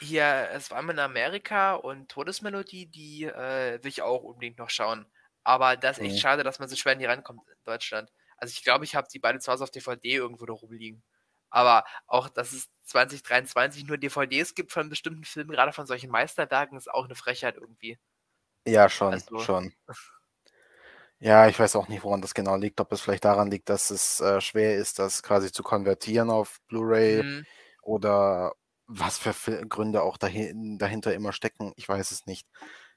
hier, 0.00 0.48
es 0.52 0.70
war 0.70 0.78
einmal 0.78 0.94
in 0.94 1.00
Amerika 1.00 1.74
und 1.74 2.08
Todesmelodie, 2.10 2.86
die 2.86 3.24
äh, 3.24 3.82
will 3.82 3.88
ich 3.90 4.02
auch 4.02 4.22
unbedingt 4.22 4.58
noch 4.58 4.70
schauen. 4.70 5.06
Aber 5.44 5.76
das 5.76 5.98
ist 5.98 6.04
echt 6.04 6.14
Mhm. 6.16 6.18
schade, 6.20 6.44
dass 6.44 6.58
man 6.58 6.68
so 6.68 6.76
schwer 6.76 6.94
in 6.94 6.98
die 7.00 7.04
rankommt 7.04 7.46
in 7.48 7.54
Deutschland. 7.64 8.10
Also 8.42 8.54
ich 8.56 8.64
glaube, 8.64 8.84
ich 8.84 8.96
habe 8.96 9.06
die 9.12 9.20
beide 9.20 9.38
zu 9.38 9.52
Hause 9.52 9.62
auf 9.62 9.70
DVD 9.70 10.14
irgendwo 10.16 10.44
da 10.46 10.52
rumliegen. 10.52 11.04
Aber 11.48 11.84
auch, 12.08 12.28
dass 12.28 12.52
es 12.52 12.68
2023 12.86 13.84
nur 13.84 13.98
DVDs 13.98 14.54
gibt 14.56 14.72
von 14.72 14.88
bestimmten 14.88 15.22
Filmen, 15.22 15.50
gerade 15.52 15.72
von 15.72 15.86
solchen 15.86 16.10
Meisterwerken, 16.10 16.76
ist 16.76 16.90
auch 16.90 17.04
eine 17.04 17.14
Frechheit 17.14 17.56
irgendwie. 17.56 18.00
Ja, 18.66 18.88
schon, 18.88 19.12
Also- 19.12 19.38
schon. 19.38 19.72
Ja, 21.20 21.46
ich 21.46 21.56
weiß 21.56 21.76
auch 21.76 21.86
nicht, 21.86 22.02
woran 22.02 22.20
das 22.20 22.34
genau 22.34 22.56
liegt. 22.56 22.80
Ob 22.80 22.90
es 22.90 23.00
vielleicht 23.00 23.24
daran 23.24 23.48
liegt, 23.50 23.68
dass 23.68 23.90
es 23.90 24.18
äh, 24.20 24.40
schwer 24.40 24.76
ist, 24.76 24.98
das 24.98 25.22
quasi 25.22 25.52
zu 25.52 25.62
konvertieren 25.62 26.30
auf 26.30 26.58
Blu-ray 26.66 27.22
Mhm. 27.22 27.46
oder 27.82 28.54
was 28.88 29.18
für 29.18 29.32
Fil- 29.32 29.64
Gründe 29.68 30.02
auch 30.02 30.16
dahin, 30.16 30.78
dahinter 30.78 31.14
immer 31.14 31.32
stecken. 31.32 31.72
Ich 31.76 31.88
weiß 31.88 32.10
es 32.10 32.26
nicht. 32.26 32.48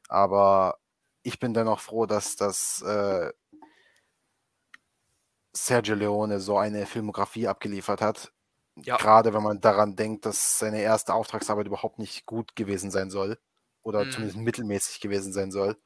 Aber 0.07 0.79
ich 1.21 1.39
bin 1.39 1.53
dennoch 1.53 1.79
froh, 1.81 2.07
dass 2.07 2.35
das 2.35 2.81
äh, 2.81 3.31
Sergio 5.55 5.95
Leone 5.95 6.39
so 6.39 6.57
eine 6.57 6.85
Filmografie 6.85 7.47
abgeliefert 7.47 8.01
hat. 8.01 8.33
Ja. 8.77 8.97
Gerade 8.97 9.33
wenn 9.33 9.43
man 9.43 9.61
daran 9.61 9.95
denkt, 9.95 10.25
dass 10.25 10.59
seine 10.59 10.81
erste 10.81 11.13
Auftragsarbeit 11.13 11.67
überhaupt 11.67 11.99
nicht 11.99 12.25
gut 12.25 12.55
gewesen 12.55 12.91
sein 12.91 13.09
soll. 13.09 13.39
Oder 13.83 14.05
Mhm. 14.05 14.11
zumindest 14.11 14.37
mittelmäßig 14.39 14.99
gewesen 15.01 15.33
sein 15.33 15.51
soll. 15.51 15.77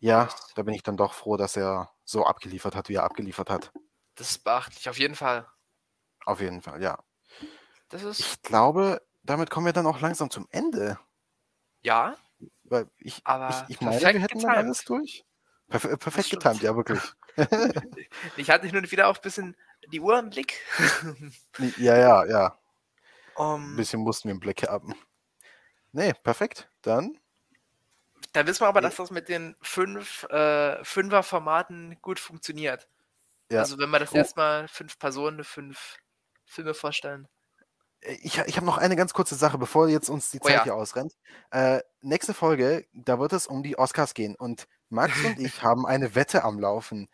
Ja, 0.00 0.28
da 0.54 0.62
bin 0.64 0.74
ich 0.74 0.82
dann 0.82 0.98
doch 0.98 1.14
froh, 1.14 1.36
dass 1.38 1.56
er 1.56 1.90
so 2.04 2.26
abgeliefert 2.26 2.74
hat, 2.74 2.88
wie 2.90 2.94
er 2.96 3.04
abgeliefert 3.04 3.48
hat. 3.48 3.72
Das 4.14 4.30
ist 4.30 4.44
beachtlich, 4.44 4.88
auf 4.88 4.98
jeden 4.98 5.14
Fall. 5.14 5.46
Auf 6.24 6.40
jeden 6.40 6.62
Fall, 6.62 6.82
ja. 6.82 6.98
Das 7.88 8.02
ist, 8.02 8.20
Ich 8.20 8.42
glaube, 8.42 9.02
damit 9.22 9.50
kommen 9.50 9.66
wir 9.66 9.72
dann 9.72 9.86
auch 9.86 10.00
langsam 10.00 10.30
zum 10.30 10.46
Ende. 10.50 10.98
ja, 11.82 12.16
Weil 12.64 12.88
ich, 12.98 13.22
Aber 13.24 13.66
ich, 13.68 13.76
ich 13.76 13.80
meine, 13.80 14.00
wir 14.00 14.20
hätten 14.20 14.40
dann 14.40 14.54
alles 14.56 14.84
durch. 14.84 15.24
Perf 15.68 15.82
perfekt 15.98 16.30
getimt, 16.30 16.62
ja, 16.62 16.76
wirklich. 16.76 17.00
ich 18.36 18.50
hatte 18.50 18.66
hin 18.66 18.76
und 18.76 18.90
wieder 18.90 19.08
auch 19.08 19.16
ein 19.16 19.22
bisschen 19.22 19.56
die 19.92 20.00
Uhr 20.00 20.18
im 20.18 20.30
Blick. 20.30 20.60
ja, 21.78 21.96
ja, 21.96 22.24
ja. 22.26 22.58
Ein 23.36 23.54
um, 23.54 23.76
bisschen 23.76 24.00
mussten 24.00 24.28
wir 24.28 24.34
im 24.34 24.40
Blick 24.40 24.62
haben. 24.68 24.94
Nee, 25.92 26.12
perfekt. 26.14 26.68
Dann, 26.82 27.18
da 28.32 28.46
wissen 28.46 28.60
wir 28.62 28.68
aber, 28.68 28.80
dass 28.80 28.96
das 28.96 29.10
mit 29.10 29.28
den 29.28 29.56
fünf 29.60 30.24
äh, 30.24 30.82
Fünfer-Formaten 30.84 31.98
gut 32.00 32.18
funktioniert. 32.18 32.88
ja. 33.50 33.60
Also 33.60 33.78
wenn 33.78 33.90
wir 33.90 33.98
das 33.98 34.12
Oh. 34.12 34.16
erstmal 34.16 34.68
fünf 34.68 34.98
Personen, 34.98 35.44
fünf 35.44 35.98
Filme 36.46 36.74
vorstellen. 36.74 37.28
Ich, 38.02 38.38
ich 38.38 38.56
habe 38.56 38.66
noch 38.66 38.78
eine 38.78 38.96
ganz 38.96 39.12
kurze 39.14 39.34
Sache, 39.34 39.58
bevor 39.58 39.88
jetzt 39.88 40.08
uns 40.08 40.30
die 40.30 40.40
Oh 40.40 40.44
Zeit 40.46 40.56
ja. 40.56 40.64
hier 40.64 40.74
ausrennt. 40.74 41.14
Äh, 41.50 41.80
nächste 42.00 42.34
Folge, 42.34 42.86
da 42.92 43.18
wird 43.18 43.32
es 43.32 43.46
um 43.46 43.62
die 43.62 43.78
Oscars 43.78 44.14
gehen. 44.14 44.34
Und 44.34 44.66
Max 44.88 45.24
und 45.24 45.38
ich 45.38 45.62
haben 45.62 45.86
eine 45.86 46.14
Wette 46.14 46.44
am 46.44 46.58
Laufen 46.58 47.08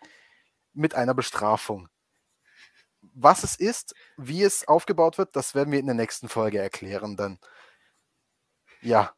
mit 0.72 0.94
einer 0.94 1.14
Bestrafung. 1.14 1.88
Was 3.14 3.44
es 3.44 3.56
ist, 3.56 3.94
wie 4.16 4.42
es 4.42 4.66
aufgebaut 4.66 5.18
wird, 5.18 5.36
das 5.36 5.54
werden 5.54 5.72
wir 5.72 5.78
in 5.78 5.86
der 5.86 5.94
nächsten 5.94 6.28
Folge 6.28 6.58
erklären 6.58 7.16
dann. 7.16 7.38
Ja, 8.80 9.12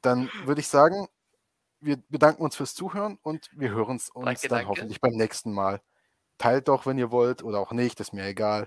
dann 0.00 0.30
würde 0.44 0.60
ich 0.60 0.68
sagen, 0.68 1.08
wir 1.80 1.96
bedanken 2.08 2.42
uns 2.42 2.56
fürs 2.56 2.74
Zuhören 2.74 3.18
und 3.22 3.50
wir 3.52 3.70
hören 3.70 3.90
uns 3.90 4.08
uns 4.10 4.24
Danke, 4.24 4.48
dann 4.48 4.58
danke. 4.58 4.68
hoffentlich 4.68 5.00
beim 5.00 5.14
nächsten 5.14 5.52
Mal. 5.52 5.80
Teilt 6.38 6.68
doch, 6.68 6.86
wenn 6.86 6.98
ihr 6.98 7.10
wollt 7.10 7.42
oder 7.42 7.58
auch 7.58 7.72
nicht, 7.72 8.00
ist 8.00 8.12
mir 8.12 8.24
egal. 8.24 8.66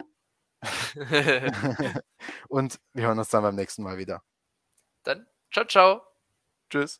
und 2.50 2.80
wir 2.94 3.08
hören 3.08 3.20
uns 3.20 3.30
dann 3.30 3.44
beim 3.44 3.56
nächsten 3.56 3.84
Mal 3.84 3.98
wieder. 3.98 4.24
Dann, 5.04 5.28
ciao, 5.52 5.66
ciao. 5.66 6.02
Tschüss. 6.70 7.00